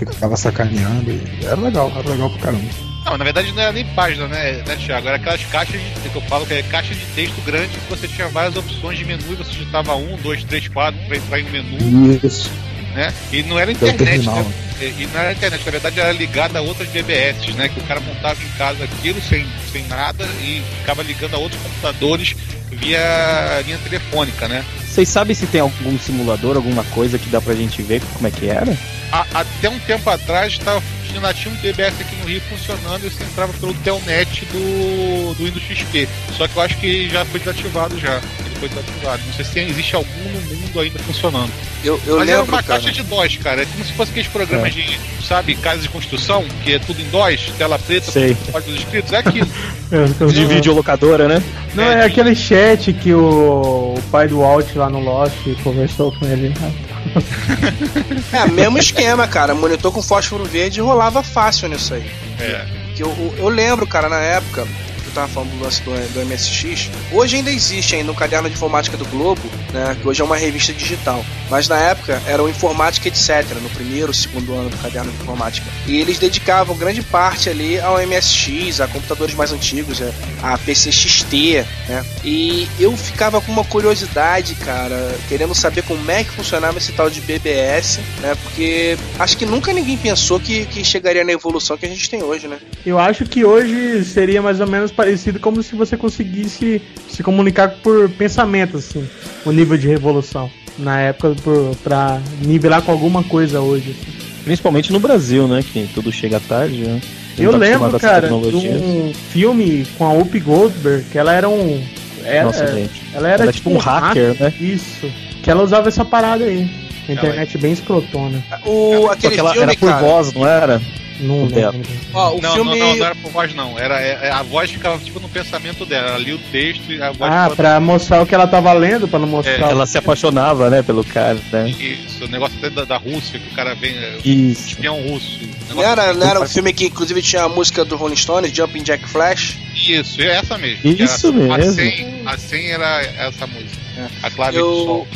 e 0.00 0.04
ficava 0.04 0.36
sacaneando, 0.36 1.10
e 1.10 1.44
era 1.44 1.60
legal, 1.60 1.92
era 1.94 2.08
legal 2.08 2.28
pra 2.30 2.40
caramba. 2.40 2.91
Não, 3.04 3.18
na 3.18 3.24
verdade 3.24 3.52
não 3.52 3.62
era 3.62 3.72
nem 3.72 3.84
página, 3.84 4.28
né, 4.28 4.62
né 4.66 4.76
Thiago? 4.76 5.08
Era 5.08 5.16
aquelas 5.16 5.44
caixas 5.46 5.80
de, 5.80 6.08
que 6.08 6.16
eu 6.16 6.22
falo 6.22 6.46
que 6.46 6.54
é 6.54 6.62
caixa 6.62 6.94
de 6.94 7.04
texto 7.06 7.40
grande 7.44 7.68
que 7.68 7.90
você 7.90 8.06
tinha 8.06 8.28
várias 8.28 8.56
opções 8.56 8.98
de 8.98 9.04
menu 9.04 9.32
e 9.32 9.34
você 9.34 9.50
digitava 9.50 9.94
um, 9.96 10.16
dois, 10.16 10.44
três, 10.44 10.68
quatro 10.68 11.00
pra 11.06 11.16
entrar 11.16 11.40
em 11.40 11.50
menu, 11.50 12.18
Isso. 12.22 12.50
né? 12.94 13.12
E 13.32 13.42
não 13.42 13.58
era 13.58 13.74
Pelo 13.74 13.90
internet, 13.90 14.26
né? 14.26 14.52
E 14.80 14.84
e 14.84 15.08
não 15.12 15.20
era 15.20 15.32
internet, 15.32 15.64
na 15.64 15.70
verdade 15.70 16.00
era 16.00 16.12
ligada 16.12 16.58
a 16.58 16.62
outras 16.62 16.88
BBS, 16.88 17.54
né? 17.54 17.68
Que 17.68 17.80
o 17.80 17.84
cara 17.84 18.00
montava 18.00 18.40
em 18.42 18.58
casa 18.58 18.84
aquilo 18.84 19.20
sem, 19.22 19.46
sem 19.72 19.86
nada 19.86 20.24
e 20.40 20.62
ficava 20.80 21.02
ligando 21.02 21.34
a 21.34 21.38
outros 21.38 21.60
computadores 21.62 22.34
via 22.70 23.62
linha 23.64 23.78
telefônica, 23.78 24.48
né? 24.48 24.64
Vocês 24.92 25.08
sabem 25.08 25.34
se 25.34 25.46
tem 25.46 25.62
algum 25.62 25.98
simulador, 25.98 26.54
alguma 26.56 26.84
coisa 26.84 27.18
que 27.18 27.30
dá 27.30 27.40
pra 27.40 27.54
gente 27.54 27.80
ver 27.80 28.02
como 28.12 28.26
é 28.26 28.30
que 28.30 28.46
era? 28.46 28.76
A- 29.10 29.24
até 29.32 29.70
um 29.70 29.78
tempo 29.78 30.10
atrás 30.10 30.58
tinha, 30.58 31.50
um 31.50 31.56
BBS 31.56 31.98
aqui 31.98 32.14
no 32.16 32.26
Rio 32.26 32.42
funcionando 32.42 33.06
e 33.06 33.08
você 33.10 33.24
entrava 33.24 33.54
pelo 33.54 33.72
Telnet 33.72 34.44
do, 34.52 35.32
do 35.34 35.44
Windows 35.46 35.62
XP. 35.64 36.06
Só 36.36 36.46
que 36.46 36.54
eu 36.58 36.62
acho 36.62 36.76
que 36.76 37.08
já 37.08 37.24
foi 37.24 37.40
desativado 37.40 37.98
já. 37.98 38.20
Foi 38.62 38.68
desativado. 38.68 39.22
Não 39.26 39.32
sei 39.32 39.44
se 39.44 39.58
existe 39.58 39.96
algum 39.96 40.06
no 40.06 40.56
mundo 40.56 40.80
ainda 40.80 40.96
funcionando. 41.00 41.50
Eu, 41.82 42.00
eu 42.06 42.18
Mas 42.18 42.28
era 42.28 42.38
lembro, 42.38 42.54
uma 42.54 42.62
cara. 42.62 42.80
caixa 42.80 42.92
de 42.92 43.02
DOS, 43.02 43.36
cara. 43.38 43.62
É 43.62 43.66
como 43.66 43.84
se 43.84 43.92
fosse 43.94 44.12
aqueles 44.12 44.28
programas 44.28 44.72
de, 44.72 45.00
sabe, 45.26 45.56
casa 45.56 45.82
de 45.82 45.88
construção, 45.88 46.44
que 46.62 46.74
é 46.74 46.78
tudo 46.78 47.00
em 47.00 47.08
DOS, 47.08 47.52
tela 47.58 47.76
preta, 47.76 48.12
Sei. 48.12 48.36
com 48.36 48.52
códigos 48.52 48.78
escritos. 48.78 49.12
É 49.12 49.16
aquilo. 49.16 49.48
De 50.32 50.46
videolocadora, 50.46 51.28
né? 51.28 51.42
Não, 51.74 51.82
é 51.82 52.06
aquele 52.06 52.34
chat 52.34 52.92
que 52.94 53.12
o, 53.12 53.94
o 53.94 54.02
pai 54.10 54.28
do 54.28 54.38
Walt 54.38 54.74
lá 54.74 54.88
no 54.88 55.00
Lost 55.00 55.36
conversou 55.62 56.12
com 56.12 56.24
ele. 56.26 56.54
É, 58.32 58.46
mesmo 58.48 58.78
esquema, 58.78 59.26
cara. 59.26 59.54
Monitor 59.54 59.92
com 59.92 60.00
fósforo 60.00 60.44
verde 60.44 60.80
rolava 60.80 61.22
fácil 61.22 61.68
nisso 61.68 61.92
aí. 61.92 62.10
É. 62.40 62.64
Que 62.94 63.02
eu, 63.02 63.34
eu, 63.36 63.48
lembro, 63.48 63.86
cara, 63.86 64.08
na 64.08 64.20
época, 64.20 64.66
eu 65.12 65.14
tava 65.14 65.28
falando 65.28 65.50
do 65.50 65.62
lance 65.62 65.82
do, 65.82 65.90
do 65.90 66.26
MSX, 66.26 66.90
hoje 67.12 67.36
ainda 67.36 67.50
existe 67.50 67.94
ainda 67.94 68.10
o 68.10 68.14
caderno 68.14 68.48
de 68.48 68.54
informática 68.54 68.96
do 68.96 69.04
Globo, 69.06 69.42
né? 69.72 69.96
Que 70.00 70.08
hoje 70.08 70.22
é 70.22 70.24
uma 70.24 70.36
revista 70.36 70.72
digital. 70.72 71.24
Mas 71.50 71.68
na 71.68 71.78
época 71.78 72.20
era 72.26 72.42
o 72.42 72.48
Informática 72.48 73.08
Etc., 73.08 73.44
no 73.62 73.68
primeiro, 73.70 74.12
segundo 74.14 74.54
ano 74.54 74.70
do 74.70 74.76
caderno 74.78 75.12
de 75.12 75.22
informática. 75.22 75.66
E 75.86 76.00
eles 76.00 76.18
dedicavam 76.18 76.76
grande 76.76 77.02
parte 77.02 77.50
ali 77.50 77.78
ao 77.78 77.98
MSX, 78.06 78.80
a 78.80 78.88
computadores 78.88 79.34
mais 79.34 79.52
antigos, 79.52 80.00
é, 80.00 80.12
a 80.42 80.56
PCXT, 80.56 81.64
né? 81.88 82.04
E 82.24 82.66
eu 82.80 82.96
ficava 82.96 83.40
com 83.40 83.52
uma 83.52 83.64
curiosidade, 83.64 84.54
cara, 84.54 85.14
querendo 85.28 85.54
saber 85.54 85.82
como 85.82 86.10
é 86.10 86.24
que 86.24 86.30
funcionava 86.30 86.78
esse 86.78 86.92
tal 86.92 87.10
de 87.10 87.20
BBS, 87.20 88.00
né? 88.20 88.34
Porque 88.42 88.96
acho 89.18 89.36
que 89.36 89.44
nunca 89.44 89.72
ninguém 89.72 89.98
pensou 89.98 90.40
que, 90.40 90.64
que 90.66 90.82
chegaria 90.82 91.24
na 91.24 91.32
evolução 91.32 91.76
que 91.76 91.84
a 91.84 91.88
gente 91.88 92.08
tem 92.08 92.22
hoje, 92.22 92.48
né? 92.48 92.58
Eu 92.86 92.98
acho 92.98 93.26
que 93.26 93.44
hoje 93.44 94.04
seria 94.04 94.40
mais 94.40 94.60
ou 94.60 94.66
menos 94.66 94.90
parecido 95.02 95.40
como 95.40 95.60
se 95.64 95.74
você 95.74 95.96
conseguisse 95.96 96.80
se 97.08 97.22
comunicar 97.24 97.68
por 97.82 98.08
pensamento, 98.10 98.76
assim, 98.76 99.04
o 99.44 99.50
nível 99.50 99.76
de 99.76 99.88
revolução. 99.88 100.48
Na 100.78 101.00
época, 101.00 101.34
por, 101.42 101.76
pra 101.82 102.20
nivelar 102.40 102.80
com 102.82 102.92
alguma 102.92 103.22
coisa 103.24 103.60
hoje. 103.60 103.90
assim. 103.90 104.42
Principalmente 104.44 104.92
no 104.92 105.00
Brasil, 105.00 105.46
né? 105.48 105.62
Que 105.62 105.88
tudo 105.92 106.10
chega 106.12 106.40
tarde, 106.40 106.78
né? 106.78 107.00
Eu 107.36 107.50
tá 107.50 107.58
lembro, 107.58 108.00
cara, 108.00 108.28
de 108.28 108.34
um 108.34 109.12
filme 109.30 109.86
com 109.98 110.04
a 110.04 110.12
Whoopi 110.12 110.40
Goldberg, 110.40 111.04
que 111.10 111.18
ela 111.18 111.32
era 111.32 111.48
um. 111.48 111.82
Era, 112.24 112.44
Nossa, 112.44 112.66
gente. 112.68 113.02
ela 113.12 113.28
era, 113.28 113.42
Ela 113.42 113.50
é 113.50 113.52
tipo 113.52 113.70
um 113.70 113.78
hacker, 113.78 114.36
né? 114.38 114.52
Isso. 114.60 115.10
Que 115.42 115.50
ela 115.50 115.62
usava 115.62 115.88
essa 115.88 116.04
parada 116.04 116.44
aí. 116.44 116.70
A 117.08 117.12
internet 117.12 117.58
bem 117.58 117.72
escrotona. 117.72 118.42
O, 118.64 119.02
Só 119.06 119.12
aquele 119.12 119.34
que 119.34 119.40
ela 119.40 119.52
filme, 119.52 119.72
era 119.72 119.78
por 119.78 119.88
cara. 119.88 120.00
voz, 120.00 120.32
não 120.32 120.46
era? 120.46 120.80
Não 121.20 121.46
Dela. 121.46 121.74
Ó, 122.14 122.36
o 122.36 122.40
não, 122.40 122.54
filme. 122.54 122.78
não, 122.78 122.86
não, 122.88 122.96
não 122.96 123.06
era 123.06 123.14
por 123.14 123.30
voz, 123.30 123.54
não. 123.54 123.78
Era, 123.78 124.00
é- 124.00 124.18
é- 124.22 124.30
a 124.30 124.42
voz 124.42 124.70
ficava 124.70 124.98
tipo 124.98 125.20
no 125.20 125.28
pensamento 125.28 125.84
dela. 125.86 126.08
Ela 126.10 126.18
lia 126.18 126.34
o 126.34 126.38
texto 126.38 126.92
e 126.92 127.02
a 127.02 127.12
voz 127.12 127.32
Ah, 127.32 127.50
pra 127.54 127.78
mostrar 127.80 128.22
o 128.22 128.26
que 128.26 128.34
ela 128.34 128.46
tava 128.46 128.72
lendo, 128.72 129.06
pra 129.06 129.18
não 129.18 129.26
mostrar. 129.28 129.70
Ela 129.70 129.86
se 129.86 129.98
apaixonava, 129.98 130.68
né, 130.70 130.82
pelo 130.82 131.04
cara, 131.04 131.38
né? 131.52 131.68
Isso, 131.70 132.24
o 132.24 132.28
negócio 132.28 132.56
até 132.58 132.70
da, 132.70 132.84
da 132.84 132.96
Rússia, 132.96 133.38
que 133.38 133.48
o 133.52 133.54
cara 133.56 133.74
vem. 133.74 133.92
é, 133.96 134.18
Isso. 134.24 134.68
Espião 134.68 135.00
russo. 135.02 135.40
Não 135.74 135.82
era, 135.82 136.12
não 136.12 136.26
era 136.28 136.40
um 136.40 136.46
filme 136.48 136.72
que 136.72 136.86
inclusive 136.86 137.22
tinha 137.22 137.42
a 137.44 137.48
música 137.48 137.84
do 137.84 137.96
Rolling 137.96 138.16
Stones, 138.16 138.52
Jumping 138.52 138.82
Jack 138.82 139.08
Flash? 139.08 139.56
Isso, 139.74 140.20
é 140.20 140.36
essa 140.36 140.58
mesmo. 140.58 140.80
Isso 140.84 141.28
era- 141.28 141.54
A 141.54 141.58
mesmo. 141.58 141.72
100, 141.74 142.22
a 142.26 142.38
100 142.38 142.70
era 142.72 143.00
essa 143.18 143.46
música. 143.46 143.81
A 144.22 144.30
clave 144.30 144.58
do 144.58 144.64
Eu, 144.64 144.84
sol. 144.84 145.08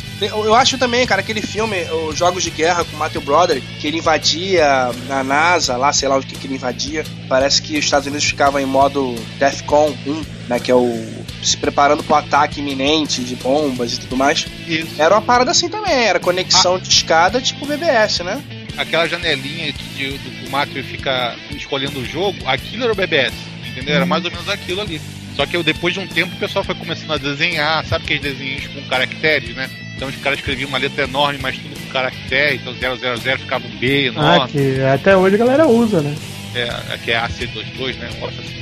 eu, 0.45 0.53
acho 0.55 0.77
também, 0.77 1.05
cara, 1.05 1.21
aquele 1.21 1.41
filme, 1.41 1.77
os 2.09 2.17
Jogos 2.17 2.43
de 2.43 2.49
Guerra 2.49 2.83
com 2.85 2.95
o 2.95 2.99
Matthew 2.99 3.21
Broderick, 3.21 3.65
que 3.79 3.87
ele 3.87 3.97
invadia 3.97 4.89
a 5.09 5.23
NASA, 5.23 5.77
lá, 5.77 5.91
sei 5.93 6.07
lá 6.07 6.17
o 6.17 6.21
que, 6.21 6.35
que 6.35 6.47
ele 6.47 6.55
invadia. 6.55 7.05
Parece 7.27 7.61
que 7.61 7.77
os 7.77 7.85
Estados 7.85 8.07
Unidos 8.07 8.25
ficavam 8.25 8.59
em 8.59 8.65
modo 8.65 9.15
DEFCON 9.39 9.95
1, 10.05 10.25
né? 10.49 10.59
Que 10.59 10.71
é 10.71 10.75
o. 10.75 11.05
se 11.43 11.57
preparando 11.57 12.03
pro 12.03 12.15
ataque 12.15 12.59
iminente 12.59 13.21
de 13.21 13.35
bombas 13.35 13.93
e 13.93 13.99
tudo 13.99 14.15
mais. 14.17 14.45
Isso. 14.67 15.01
Era 15.01 15.15
uma 15.15 15.21
parada 15.21 15.51
assim 15.51 15.69
também, 15.69 15.93
era 15.93 16.19
conexão 16.19 16.79
de 16.79 16.89
escada 16.89 17.41
tipo 17.41 17.65
BBS, 17.65 18.23
né? 18.23 18.41
Aquela 18.77 19.07
janelinha 19.07 19.73
que, 19.73 19.83
de, 19.95 20.17
do, 20.17 20.47
o 20.47 20.51
Macri 20.51 20.83
fica 20.83 21.35
escolhendo 21.51 21.99
o 21.99 22.05
jogo, 22.05 22.37
aquilo 22.45 22.83
era 22.83 22.93
o 22.93 22.95
BBS, 22.95 23.33
entendeu? 23.65 23.95
Era 23.95 24.05
mais 24.05 24.23
ou 24.23 24.31
menos 24.31 24.47
aquilo 24.47 24.81
ali. 24.81 25.01
Só 25.37 25.45
que 25.45 25.55
eu, 25.55 25.61
depois 25.61 25.93
de 25.93 25.99
um 25.99 26.07
tempo 26.07 26.35
o 26.35 26.39
pessoal 26.39 26.65
foi 26.65 26.73
começando 26.73 27.11
a 27.11 27.17
desenhar, 27.17 27.85
sabe 27.85 28.03
aqueles 28.05 28.23
desenhos 28.23 28.65
com 28.67 28.81
caracteres, 28.89 29.55
né? 29.55 29.69
Então 29.95 30.07
os 30.09 30.15
caras 30.17 30.39
escreviam 30.39 30.67
uma 30.67 30.79
letra 30.79 31.03
enorme, 31.03 31.37
mas 31.39 31.55
tudo 31.57 31.79
com 31.79 31.91
caractere, 31.91 32.55
então 32.55 32.73
000 32.73 33.37
ficava 33.37 33.65
um 33.65 33.77
B 33.77 34.11
Ah, 34.15 34.35
enorme. 34.35 34.51
que 34.51 34.81
até 34.81 35.15
hoje 35.15 35.35
a 35.35 35.37
galera 35.37 35.67
usa, 35.67 36.01
né? 36.01 36.15
É, 36.55 36.97
que 36.97 37.11
é 37.11 37.19
AC22, 37.19 37.95
né? 37.97 38.09
Negócio 38.13 38.39
assim. 38.39 38.57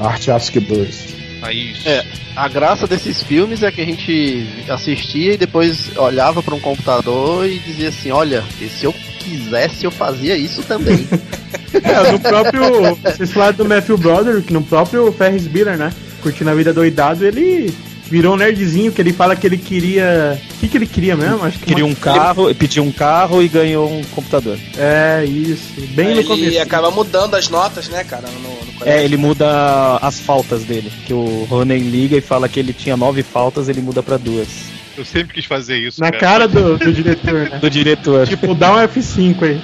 É, 0.00 0.06
Arte 0.06 0.30
ASCII 0.30 0.60
2. 0.60 1.16
Aí, 1.40 1.74
É, 1.86 2.04
a 2.36 2.48
graça 2.48 2.86
desses 2.86 3.22
filmes 3.22 3.62
é 3.62 3.70
que 3.72 3.80
a 3.80 3.84
gente 3.84 4.46
assistia 4.68 5.34
e 5.34 5.38
depois 5.38 5.96
olhava 5.96 6.42
para 6.42 6.54
um 6.54 6.60
computador 6.60 7.48
e 7.48 7.58
dizia 7.60 7.88
assim: 7.88 8.10
olha, 8.10 8.44
e 8.60 8.68
se 8.68 8.84
eu 8.84 8.94
quisesse 9.28 9.84
eu 9.84 9.90
fazia 9.90 10.36
isso 10.36 10.62
também. 10.62 11.06
É, 11.82 12.12
no 12.12 12.18
próprio. 12.18 12.96
Vocês 12.96 13.30
falaram 13.30 13.56
do 13.58 13.64
Matthew 13.66 13.98
Broderick, 13.98 14.50
no 14.52 14.62
próprio 14.62 15.12
Ferris 15.12 15.46
Bueller, 15.46 15.76
né? 15.76 15.92
Curtindo 16.22 16.48
a 16.50 16.54
vida 16.54 16.72
doidado, 16.72 17.24
ele 17.26 17.72
virou 18.10 18.34
um 18.34 18.36
nerdzinho 18.38 18.90
que 18.90 19.02
ele 19.02 19.12
fala 19.12 19.36
que 19.36 19.46
ele 19.46 19.58
queria. 19.58 20.40
O 20.54 20.58
que, 20.60 20.66
que 20.68 20.78
ele 20.78 20.86
queria 20.86 21.14
mesmo? 21.14 21.44
Acho 21.44 21.58
que 21.58 21.66
Queria 21.66 21.84
uma- 21.84 21.92
um 21.92 21.94
carro, 21.94 22.52
pediu 22.54 22.82
um 22.82 22.90
carro 22.90 23.42
e 23.42 23.48
ganhou 23.48 23.88
um 23.92 24.02
computador. 24.14 24.58
É, 24.78 25.24
isso. 25.26 25.74
Bem 25.94 26.14
no 26.14 26.20
ele 26.20 26.24
começo. 26.24 26.58
acaba 26.60 26.90
mudando 26.90 27.34
as 27.34 27.50
notas, 27.50 27.86
né, 27.88 28.02
cara, 28.02 28.28
no, 28.28 28.40
no. 28.40 28.86
É, 28.90 29.04
ele 29.04 29.18
muda 29.18 29.98
as 29.98 30.18
faltas 30.18 30.64
dele. 30.64 30.90
Que 31.06 31.12
o 31.12 31.46
Ronen 31.50 31.80
liga 31.90 32.16
e 32.16 32.22
fala 32.22 32.48
que 32.48 32.58
ele 32.58 32.72
tinha 32.72 32.96
nove 32.96 33.22
faltas, 33.22 33.68
ele 33.68 33.82
muda 33.82 34.02
pra 34.02 34.16
duas. 34.16 34.48
Eu 34.98 35.04
sempre 35.04 35.34
quis 35.34 35.44
fazer 35.44 35.78
isso. 35.78 36.00
Na 36.00 36.10
cara 36.10 36.48
do, 36.48 36.76
do 36.76 36.92
diretor, 36.92 37.48
né? 37.48 37.58
Do 37.60 37.70
diretor. 37.70 38.26
Tipo, 38.26 38.54
dá 38.54 38.74
um 38.74 38.76
F5 38.76 39.42
aí. 39.42 39.62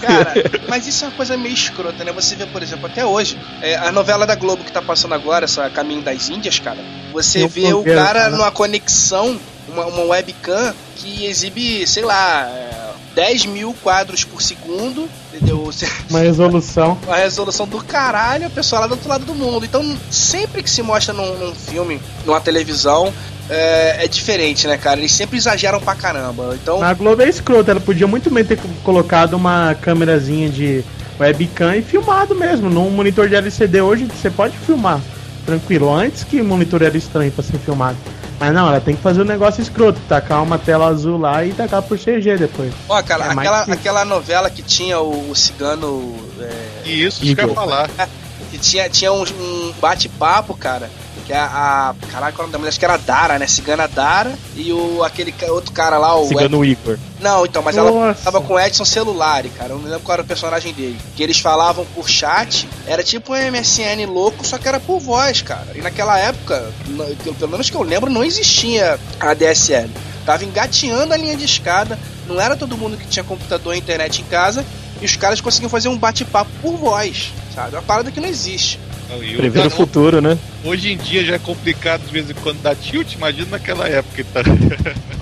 Cara, 0.00 0.34
mas 0.68 0.86
isso 0.86 1.04
é 1.04 1.08
uma 1.08 1.16
coisa 1.16 1.36
meio 1.36 1.54
escrota, 1.54 2.04
né? 2.04 2.12
Você 2.12 2.34
vê, 2.34 2.46
por 2.46 2.62
exemplo, 2.62 2.86
até 2.86 3.04
hoje, 3.04 3.38
é, 3.60 3.76
a 3.76 3.92
novela 3.92 4.26
da 4.26 4.34
Globo 4.34 4.64
que 4.64 4.72
tá 4.72 4.82
passando 4.82 5.14
agora, 5.14 5.44
essa 5.44 5.70
Caminho 5.70 6.02
das 6.02 6.28
Índias, 6.28 6.58
cara, 6.58 6.80
você 7.12 7.44
um 7.44 7.48
vê 7.48 7.72
o 7.72 7.84
cara 7.84 8.30
né? 8.30 8.36
numa 8.36 8.50
conexão, 8.50 9.38
uma, 9.68 9.86
uma 9.86 10.02
webcam 10.04 10.74
que 10.96 11.26
exibe, 11.26 11.86
sei 11.86 12.04
lá, 12.04 12.48
é, 12.48 12.82
10 13.14 13.46
mil 13.46 13.74
quadros 13.82 14.24
por 14.24 14.42
segundo, 14.42 15.08
entendeu? 15.32 15.70
Uma 16.08 16.20
resolução. 16.20 16.98
a 17.08 17.16
resolução 17.16 17.66
do 17.66 17.82
caralho, 17.82 18.46
a 18.46 18.50
pessoa 18.50 18.80
lá 18.80 18.86
do 18.86 18.92
outro 18.92 19.08
lado 19.08 19.24
do 19.24 19.34
mundo. 19.34 19.64
Então, 19.64 19.96
sempre 20.10 20.62
que 20.62 20.70
se 20.70 20.82
mostra 20.82 21.12
num, 21.12 21.38
num 21.38 21.54
filme, 21.54 22.00
numa 22.24 22.40
televisão, 22.40 23.12
é, 23.50 24.04
é 24.04 24.08
diferente, 24.08 24.66
né, 24.66 24.76
cara? 24.78 24.98
Eles 25.00 25.12
sempre 25.12 25.36
exageram 25.36 25.80
pra 25.80 25.94
caramba. 25.94 26.56
Então, 26.60 26.80
Na 26.80 26.92
Globo 26.94 27.22
é 27.22 27.28
escroto, 27.28 27.70
ela 27.70 27.80
podia 27.80 28.06
muito 28.06 28.30
bem 28.30 28.44
ter 28.44 28.56
co- 28.56 28.68
colocado 28.84 29.34
uma 29.34 29.74
câmerazinha 29.80 30.48
de 30.48 30.84
webcam 31.20 31.74
e 31.76 31.82
filmado 31.82 32.34
mesmo. 32.34 32.70
Num 32.70 32.90
monitor 32.90 33.28
de 33.28 33.34
LCD 33.36 33.80
hoje 33.80 34.04
você 34.06 34.30
pode 34.30 34.56
filmar 34.58 35.00
tranquilo, 35.44 35.92
antes 35.92 36.22
que 36.24 36.40
o 36.40 36.44
monitor 36.44 36.82
era 36.82 36.96
estranho 36.96 37.30
pra 37.32 37.42
ser 37.42 37.58
filmado. 37.58 37.96
Mas 38.38 38.52
não, 38.52 38.66
ela 38.68 38.80
tem 38.80 38.96
que 38.96 39.02
fazer 39.02 39.20
o 39.20 39.24
negócio 39.24 39.60
escroto, 39.62 40.00
tacar 40.08 40.42
uma 40.42 40.58
tela 40.58 40.86
azul 40.88 41.16
lá 41.18 41.44
e 41.44 41.52
tacar 41.52 41.80
por 41.82 41.96
CG 41.98 42.36
depois. 42.38 42.72
ó, 42.88 43.00
cara, 43.02 43.26
É 43.26 43.28
aquela, 43.32 43.62
aquela 43.62 44.04
novela 44.04 44.50
que 44.50 44.62
tinha 44.62 44.98
o, 44.98 45.30
o 45.30 45.34
cigano. 45.36 46.16
é, 46.40 46.50
E 46.84 47.04
isso, 47.04 47.24
isso 47.24 47.36
que 47.36 47.40
eu 47.40 47.48
ia 47.48 47.54
falar. 47.54 47.88
que 48.50 48.58
tinha, 48.58 48.88
tinha 48.90 49.12
um, 49.12 49.22
um 49.22 49.72
bate-papo, 49.80 50.54
cara. 50.56 50.90
Que 51.32 51.38
a, 51.38 51.46
a. 51.46 51.94
Caraca, 52.12 52.36
é 52.36 52.40
o 52.40 52.42
nome 52.42 52.52
da 52.52 52.58
mulher? 52.58 52.68
Acho 52.68 52.78
que 52.78 52.84
era 52.84 52.98
Dara, 52.98 53.38
né? 53.38 53.46
Cigana 53.46 53.88
Dara. 53.88 54.34
E 54.54 54.70
o 54.70 55.02
aquele 55.02 55.34
outro 55.48 55.72
cara 55.72 55.96
lá, 55.96 56.14
o. 56.14 56.28
Cigano 56.28 56.62
Igor. 56.62 56.98
Não, 57.20 57.46
então, 57.46 57.62
mas 57.62 57.74
ela 57.74 57.90
Nossa. 57.90 58.22
tava 58.22 58.42
com 58.42 58.52
o 58.52 58.60
Edson 58.60 58.84
Celulari, 58.84 59.48
cara. 59.48 59.70
Eu 59.70 59.78
não 59.78 59.84
lembro 59.84 60.00
qual 60.00 60.12
era 60.12 60.22
o 60.22 60.26
personagem 60.26 60.74
dele. 60.74 60.98
Que 61.16 61.22
eles 61.22 61.38
falavam 61.38 61.86
por 61.94 62.06
chat. 62.06 62.68
Era 62.86 63.02
tipo 63.02 63.32
um 63.32 63.50
MSN 63.50 64.04
louco, 64.06 64.46
só 64.46 64.58
que 64.58 64.68
era 64.68 64.78
por 64.78 65.00
voz, 65.00 65.40
cara. 65.40 65.68
E 65.74 65.80
naquela 65.80 66.18
época, 66.18 66.70
pelo 67.38 67.50
menos 67.50 67.70
que 67.70 67.76
eu 67.76 67.82
lembro, 67.82 68.10
não 68.10 68.22
existia 68.22 69.00
a 69.18 69.32
DSL. 69.32 69.88
Tava 70.26 70.44
engateando 70.44 71.14
a 71.14 71.16
linha 71.16 71.34
de 71.34 71.46
escada. 71.46 71.98
Não 72.28 72.38
era 72.38 72.56
todo 72.56 72.76
mundo 72.76 72.98
que 72.98 73.06
tinha 73.06 73.24
computador 73.24 73.74
e 73.74 73.78
internet 73.78 74.20
em 74.20 74.24
casa. 74.24 74.66
E 75.00 75.06
os 75.06 75.16
caras 75.16 75.40
conseguiam 75.40 75.70
fazer 75.70 75.88
um 75.88 75.96
bate-papo 75.96 76.50
por 76.60 76.76
voz, 76.76 77.32
sabe? 77.54 77.74
Uma 77.74 77.82
parada 77.82 78.12
que 78.12 78.20
não 78.20 78.28
existe. 78.28 78.78
Prever 79.18 79.60
o 79.60 79.62
cara, 79.62 79.70
futuro, 79.70 80.20
né? 80.20 80.38
Hoje 80.64 80.92
em 80.92 80.96
dia 80.96 81.24
já 81.24 81.34
é 81.34 81.38
complicado 81.38 82.02
de 82.06 82.12
vez 82.12 82.30
em 82.30 82.34
quando 82.34 82.62
dar 82.62 82.74
tilt, 82.76 83.14
imagina 83.14 83.50
naquela 83.52 83.88
época. 83.88 84.24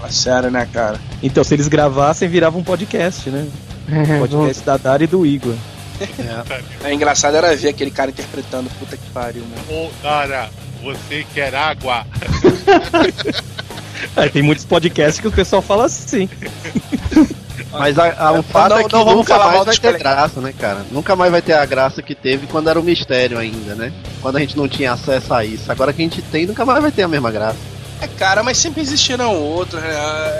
Tá? 0.00 0.08
Sério, 0.08 0.50
né, 0.50 0.66
cara? 0.72 0.98
Então, 1.22 1.44
se 1.44 1.54
eles 1.54 1.68
gravassem, 1.68 2.28
virava 2.28 2.56
um 2.56 2.64
podcast, 2.64 3.28
né? 3.28 3.46
Podcast 4.18 4.64
da 4.64 4.76
Dara 4.76 5.04
e 5.04 5.06
do 5.06 5.26
Igor. 5.26 5.54
É 6.82 6.94
engraçado 6.94 7.36
era 7.36 7.54
ver 7.54 7.68
aquele 7.68 7.90
cara 7.90 8.10
interpretando, 8.10 8.70
puta 8.78 8.96
que 8.96 9.10
pariu, 9.10 9.42
mano. 9.42 9.84
Ô, 9.84 9.90
Dara, 10.02 10.48
você 10.82 11.26
quer 11.34 11.54
água? 11.54 12.06
É, 14.16 14.28
tem 14.28 14.42
muitos 14.42 14.64
podcasts 14.64 15.20
que 15.20 15.28
o 15.28 15.32
pessoal 15.32 15.60
fala 15.60 15.84
assim. 15.84 16.28
Mas 17.72 17.98
a- 17.98 18.14
a- 18.18 18.32
o 18.32 18.42
fato 18.42 18.70
não- 18.70 18.78
é 18.78 18.84
que 18.84 18.92
não 18.92 19.04
nunca 19.04 19.38
mais 19.38 19.64
vai 19.64 19.76
ter 19.76 19.98
graça, 19.98 20.40
né, 20.40 20.52
cara? 20.58 20.80
Nunca 20.90 21.14
mais 21.16 21.30
vai 21.30 21.40
ter 21.42 21.52
a 21.52 21.64
graça 21.64 22.02
que 22.02 22.14
teve 22.14 22.46
quando 22.46 22.68
era 22.68 22.78
o 22.80 22.82
mistério 22.82 23.38
ainda, 23.38 23.74
né? 23.74 23.92
Quando 24.20 24.36
a 24.36 24.40
gente 24.40 24.56
não 24.56 24.68
tinha 24.68 24.92
acesso 24.92 25.32
a 25.32 25.44
isso. 25.44 25.70
Agora 25.70 25.92
que 25.92 26.02
a 26.02 26.04
gente 26.04 26.20
tem, 26.22 26.46
nunca 26.46 26.64
mais 26.64 26.82
vai 26.82 26.90
ter 26.90 27.02
a 27.02 27.08
mesma 27.08 27.30
graça. 27.30 27.56
É, 28.02 28.06
cara, 28.08 28.42
mas 28.42 28.56
sempre 28.56 28.80
existiram 28.80 29.36
outros, 29.36 29.78
né? 29.78 29.90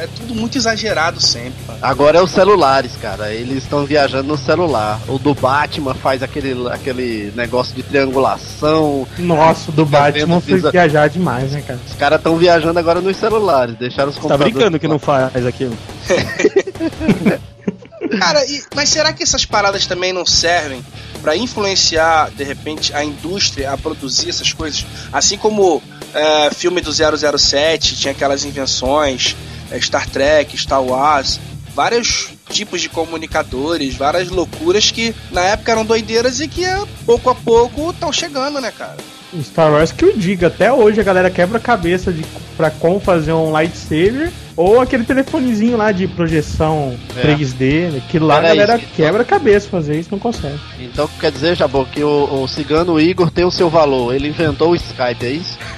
É 0.03 0.09
tudo 0.17 0.35
muito 0.35 0.57
exagerado 0.57 1.21
sempre, 1.21 1.53
mano. 1.69 1.79
Agora 1.83 2.17
é 2.19 2.23
os 2.23 2.31
celulares, 2.31 2.93
cara. 3.03 3.31
Eles 3.35 3.59
estão 3.65 3.85
viajando 3.85 4.29
no 4.29 4.39
celular. 4.39 4.99
O 5.07 5.19
do 5.19 5.35
Batman 5.35 5.93
faz 5.93 6.23
aquele, 6.23 6.57
aquele 6.69 7.31
negócio 7.37 7.75
de 7.77 7.83
triangulação. 7.83 9.07
Nossa, 9.19 9.71
o 9.71 9.75
do 9.75 9.85
Tá 9.85 9.91
Batman 9.91 10.41
foi 10.41 10.55
Pisa? 10.55 10.71
viajar 10.71 11.09
demais, 11.11 11.53
né, 11.53 11.61
cara? 11.61 11.79
Os 11.87 11.95
caras 11.97 12.19
estão 12.19 12.35
viajando 12.39 12.79
agora 12.79 13.03
nos 13.03 13.19
celulares. 13.19 13.75
Deixaram 13.77 14.09
os 14.09 14.15
Tá 14.17 14.23
computadores. 14.23 14.55
brincando 14.55 14.79
que 14.79 14.89
não 14.89 14.99
faz 14.99 15.45
aquilo. 15.47 15.77
Cara, 18.19 18.45
e- 18.47 18.63
mas 18.75 18.89
será 18.89 19.13
que 19.13 19.23
essas 19.23 19.45
paradas 19.45 19.87
também 19.87 20.13
não 20.13 20.25
servem 20.27 20.85
pra 21.23 21.37
influenciar, 21.37 22.31
de 22.31 22.43
repente, 22.43 22.95
a 22.95 23.05
indústria 23.05 23.71
a 23.73 23.79
produzir 23.79 24.31
essas 24.31 24.53
coisas? 24.53 24.85
Assim 25.13 25.37
como 25.37 25.83
é, 26.15 26.51
filme 26.53 26.81
do 26.81 26.91
007 26.93 27.97
tinha 27.97 28.13
aquelas 28.13 28.45
invenções, 28.45 29.37
é, 29.71 29.81
Star 29.81 30.09
Trek, 30.09 30.57
Star 30.57 30.83
Wars, 30.83 31.39
vários 31.75 32.29
tipos 32.49 32.81
de 32.81 32.89
comunicadores, 32.89 33.95
várias 33.95 34.29
loucuras 34.29 34.91
que 34.91 35.15
na 35.31 35.43
época 35.43 35.71
eram 35.71 35.85
doideiras 35.85 36.41
e 36.41 36.49
que 36.49 36.65
pouco 37.07 37.31
a 37.31 37.35
pouco 37.35 37.91
estão 37.91 38.13
chegando, 38.13 38.61
né, 38.61 38.73
cara? 38.77 38.97
Star 39.43 39.71
Wars 39.71 39.93
que 39.93 40.05
eu 40.05 40.17
diga, 40.17 40.49
até 40.49 40.73
hoje 40.73 41.01
a 41.01 41.05
galera 41.05 41.31
quebra 41.31 41.59
a 41.59 41.61
cabeça 41.61 42.13
de 42.13 42.25
pra 42.57 42.71
como 42.71 42.99
fazer 42.99 43.33
um 43.33 43.53
lightsaber 43.53 44.33
ou 44.61 44.81
aquele 44.81 45.05
telefonezinho 45.05 45.77
lá 45.77 45.91
de 45.91 46.07
projeção 46.07 46.95
É. 47.17 47.23
3D, 47.23 47.97
aquilo 47.97 48.27
lá 48.27 48.39
a 48.39 48.41
Peraí, 48.43 48.57
galera 48.59 48.79
gente. 48.79 48.93
quebra 48.95 49.23
a 49.23 49.25
cabeça 49.25 49.69
fazer 49.71 49.99
isso, 49.99 50.11
não 50.13 50.19
consegue. 50.19 50.59
Então 50.79 51.09
quer 51.19 51.33
dizer, 51.33 51.57
Jabô, 51.57 51.87
que 51.87 52.03
o, 52.05 52.43
o 52.43 52.47
cigano 52.47 53.01
Igor 53.01 53.31
tem 53.31 53.45
o 53.45 53.51
seu 53.51 53.71
valor. 53.71 54.15
Ele 54.15 54.29
inventou 54.29 54.73
o 54.73 54.75
Skype, 54.77 55.25
é 55.25 55.31
isso? 55.31 55.59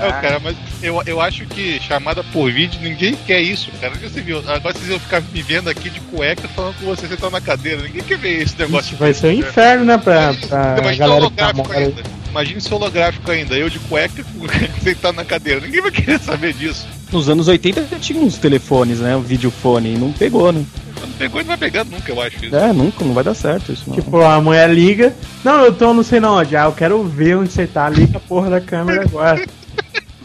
Não, 0.00 0.10
cara, 0.20 0.38
mas 0.42 0.56
eu, 0.82 1.00
eu 1.06 1.20
acho 1.20 1.46
que 1.46 1.80
chamada 1.80 2.22
por 2.24 2.50
vídeo, 2.52 2.80
ninguém 2.82 3.14
quer 3.14 3.40
isso, 3.40 3.70
cara. 3.80 3.94
Você 3.94 4.20
viu? 4.20 4.38
Agora 4.46 4.74
vocês 4.74 4.88
vão 4.88 4.98
ficar 4.98 5.22
me 5.32 5.40
vendo 5.42 5.70
aqui 5.70 5.88
de 5.88 6.00
cueca 6.00 6.46
falando 6.48 6.74
com 6.78 6.86
você 6.86 7.06
sentado 7.06 7.30
na 7.30 7.40
cadeira. 7.40 7.82
Ninguém 7.82 8.02
quer 8.02 8.18
ver 8.18 8.42
esse 8.42 8.58
negócio. 8.58 8.88
Ixi, 8.90 8.96
vai 8.96 9.14
ser 9.14 9.28
um 9.28 9.32
inferno, 9.32 9.84
né, 9.84 9.96
pra, 9.96 10.34
pra 10.34 10.94
galera 10.94 11.30
que 11.30 11.36
tá 11.36 11.52
ainda. 11.72 12.02
Imagina 12.34 12.58
esse 12.58 12.74
holográfico 12.74 13.30
ainda, 13.30 13.54
eu 13.54 13.70
de 13.70 13.78
cueca 13.78 14.24
sentado 14.82 15.14
na 15.14 15.24
cadeira. 15.24 15.60
Ninguém 15.60 15.80
vai 15.80 15.92
querer 15.92 16.18
saber 16.18 16.52
disso. 16.52 16.84
Nos 17.12 17.28
anos 17.28 17.46
80 17.46 17.86
já 17.86 17.96
tinha 18.00 18.20
uns 18.20 18.36
telefones, 18.38 18.98
né? 18.98 19.14
Um 19.14 19.20
videofone. 19.20 19.94
E 19.94 19.96
não 19.96 20.12
pegou, 20.12 20.50
né? 20.50 20.64
Não 21.00 21.08
pegou 21.10 21.40
e 21.40 21.44
não 21.44 21.48
vai 21.50 21.56
pegar 21.56 21.84
nunca, 21.84 22.10
eu 22.10 22.20
acho. 22.20 22.44
Isso. 22.44 22.56
É, 22.56 22.72
nunca, 22.72 23.04
não 23.04 23.14
vai 23.14 23.22
dar 23.22 23.34
certo 23.34 23.70
isso. 23.70 23.84
Não. 23.86 23.94
Tipo, 23.94 24.20
a 24.20 24.40
mulher 24.40 24.68
liga. 24.68 25.14
Não, 25.44 25.64
eu 25.64 25.72
tô 25.72 25.94
não 25.94 26.02
sei 26.02 26.18
não 26.18 26.34
onde. 26.34 26.56
Ah, 26.56 26.64
eu 26.64 26.72
quero 26.72 27.04
ver 27.04 27.36
onde 27.36 27.52
você 27.52 27.68
tá. 27.68 27.88
Liga 27.88 28.16
a 28.16 28.20
porra 28.20 28.50
da 28.50 28.60
câmera 28.60 29.02
agora. 29.02 29.46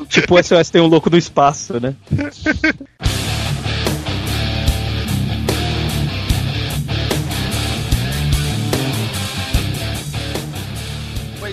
Tipo, 0.10 0.40
o 0.40 0.44
SOS 0.44 0.72
tem 0.72 0.82
um 0.82 0.88
louco 0.88 1.12
do 1.12 1.18
espaço, 1.18 1.80
né? 1.80 1.94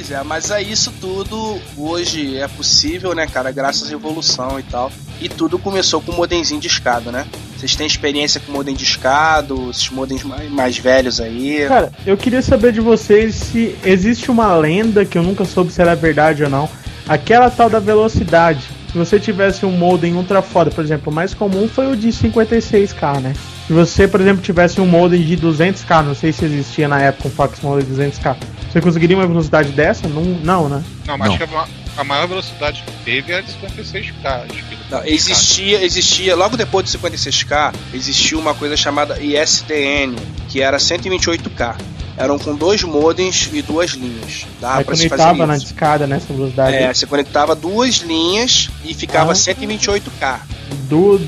Pois 0.06 0.20
é, 0.20 0.22
mas 0.22 0.52
aí 0.52 0.70
isso 0.70 0.92
tudo 1.00 1.60
hoje 1.76 2.38
é 2.38 2.46
possível, 2.46 3.12
né, 3.12 3.26
cara, 3.26 3.50
graças 3.50 3.90
à 3.90 3.92
evolução 3.92 4.60
e 4.60 4.62
tal. 4.62 4.92
E 5.20 5.28
tudo 5.28 5.58
começou 5.58 6.00
com 6.00 6.12
o 6.12 6.14
modemzinho 6.14 6.60
de 6.60 6.68
escada, 6.68 7.10
né? 7.10 7.26
Vocês 7.56 7.74
têm 7.74 7.88
experiência 7.88 8.40
com 8.40 8.52
modem 8.52 8.72
de 8.72 8.84
escado, 8.84 9.68
esses 9.68 9.90
modems 9.90 10.22
mais, 10.22 10.48
mais 10.48 10.78
velhos 10.78 11.20
aí? 11.20 11.64
Cara, 11.66 11.90
eu 12.06 12.16
queria 12.16 12.40
saber 12.40 12.70
de 12.70 12.80
vocês 12.80 13.34
se 13.34 13.76
existe 13.84 14.30
uma 14.30 14.54
lenda 14.54 15.04
que 15.04 15.18
eu 15.18 15.24
nunca 15.24 15.44
soube 15.44 15.72
se 15.72 15.82
era 15.82 15.96
verdade 15.96 16.44
ou 16.44 16.50
não. 16.50 16.68
Aquela 17.08 17.50
tal 17.50 17.68
da 17.68 17.80
velocidade. 17.80 18.62
Se 18.92 18.96
você 18.96 19.18
tivesse 19.18 19.66
um 19.66 19.72
modem 19.72 20.14
ultra 20.14 20.40
foda, 20.40 20.70
por 20.70 20.84
exemplo, 20.84 21.10
o 21.10 21.14
mais 21.14 21.34
comum 21.34 21.68
foi 21.68 21.90
o 21.90 21.96
de 21.96 22.08
56k, 22.08 23.20
né? 23.20 23.34
Se 23.66 23.72
você, 23.72 24.06
por 24.06 24.20
exemplo, 24.20 24.42
tivesse 24.42 24.80
um 24.80 24.86
modem 24.86 25.22
de 25.24 25.36
200k, 25.36 26.04
não 26.04 26.14
sei 26.14 26.32
se 26.32 26.44
existia 26.44 26.86
na 26.86 27.00
época 27.00 27.28
um 27.28 27.30
fax 27.32 27.60
modem 27.60 27.84
de 27.84 27.92
200k, 27.92 28.36
você 28.70 28.80
conseguiria 28.80 29.16
uma 29.16 29.26
velocidade 29.26 29.70
dessa? 29.70 30.06
Não, 30.08 30.22
não 30.22 30.68
né? 30.68 30.84
Não, 31.04 31.18
mas 31.18 31.28
Não. 31.28 31.34
acho 31.36 31.46
que 31.46 31.54
a, 31.54 31.66
a 31.96 32.04
maior 32.04 32.28
velocidade 32.28 32.84
que 32.86 32.92
teve 33.04 33.32
era 33.32 33.42
de 33.42 33.50
56k. 33.52 34.24
Acho 34.24 34.64
que 34.64 34.76
Não, 34.88 35.04
existia, 35.04 35.82
existia, 35.84 36.36
logo 36.36 36.56
depois 36.56 36.88
do 36.90 36.96
56K, 36.98 37.74
existia 37.92 38.38
uma 38.38 38.54
coisa 38.54 38.76
chamada 38.76 39.18
ISDN, 39.20 40.14
que 40.48 40.60
era 40.60 40.76
128K. 40.76 41.74
Eram 42.18 42.38
com 42.38 42.54
dois 42.54 42.82
modems 42.82 43.50
e 43.52 43.60
duas 43.62 43.90
linhas. 43.90 44.46
Dava 44.60 44.78
Aí 44.78 44.84
pra 44.84 44.94
se 44.96 45.02
conectava 45.08 45.30
fazer 45.32 45.46
na 45.46 45.56
isso. 45.56 45.64
discada 45.66 46.06
nessa 46.06 46.32
velocidade. 46.32 46.74
É, 46.76 46.94
você 46.94 47.04
conectava 47.04 47.54
duas 47.54 47.96
linhas 47.96 48.70
e 48.84 48.94
ficava 48.94 49.32
Ah. 49.32 49.34
128K. 49.34 50.38
Do, 50.88 51.20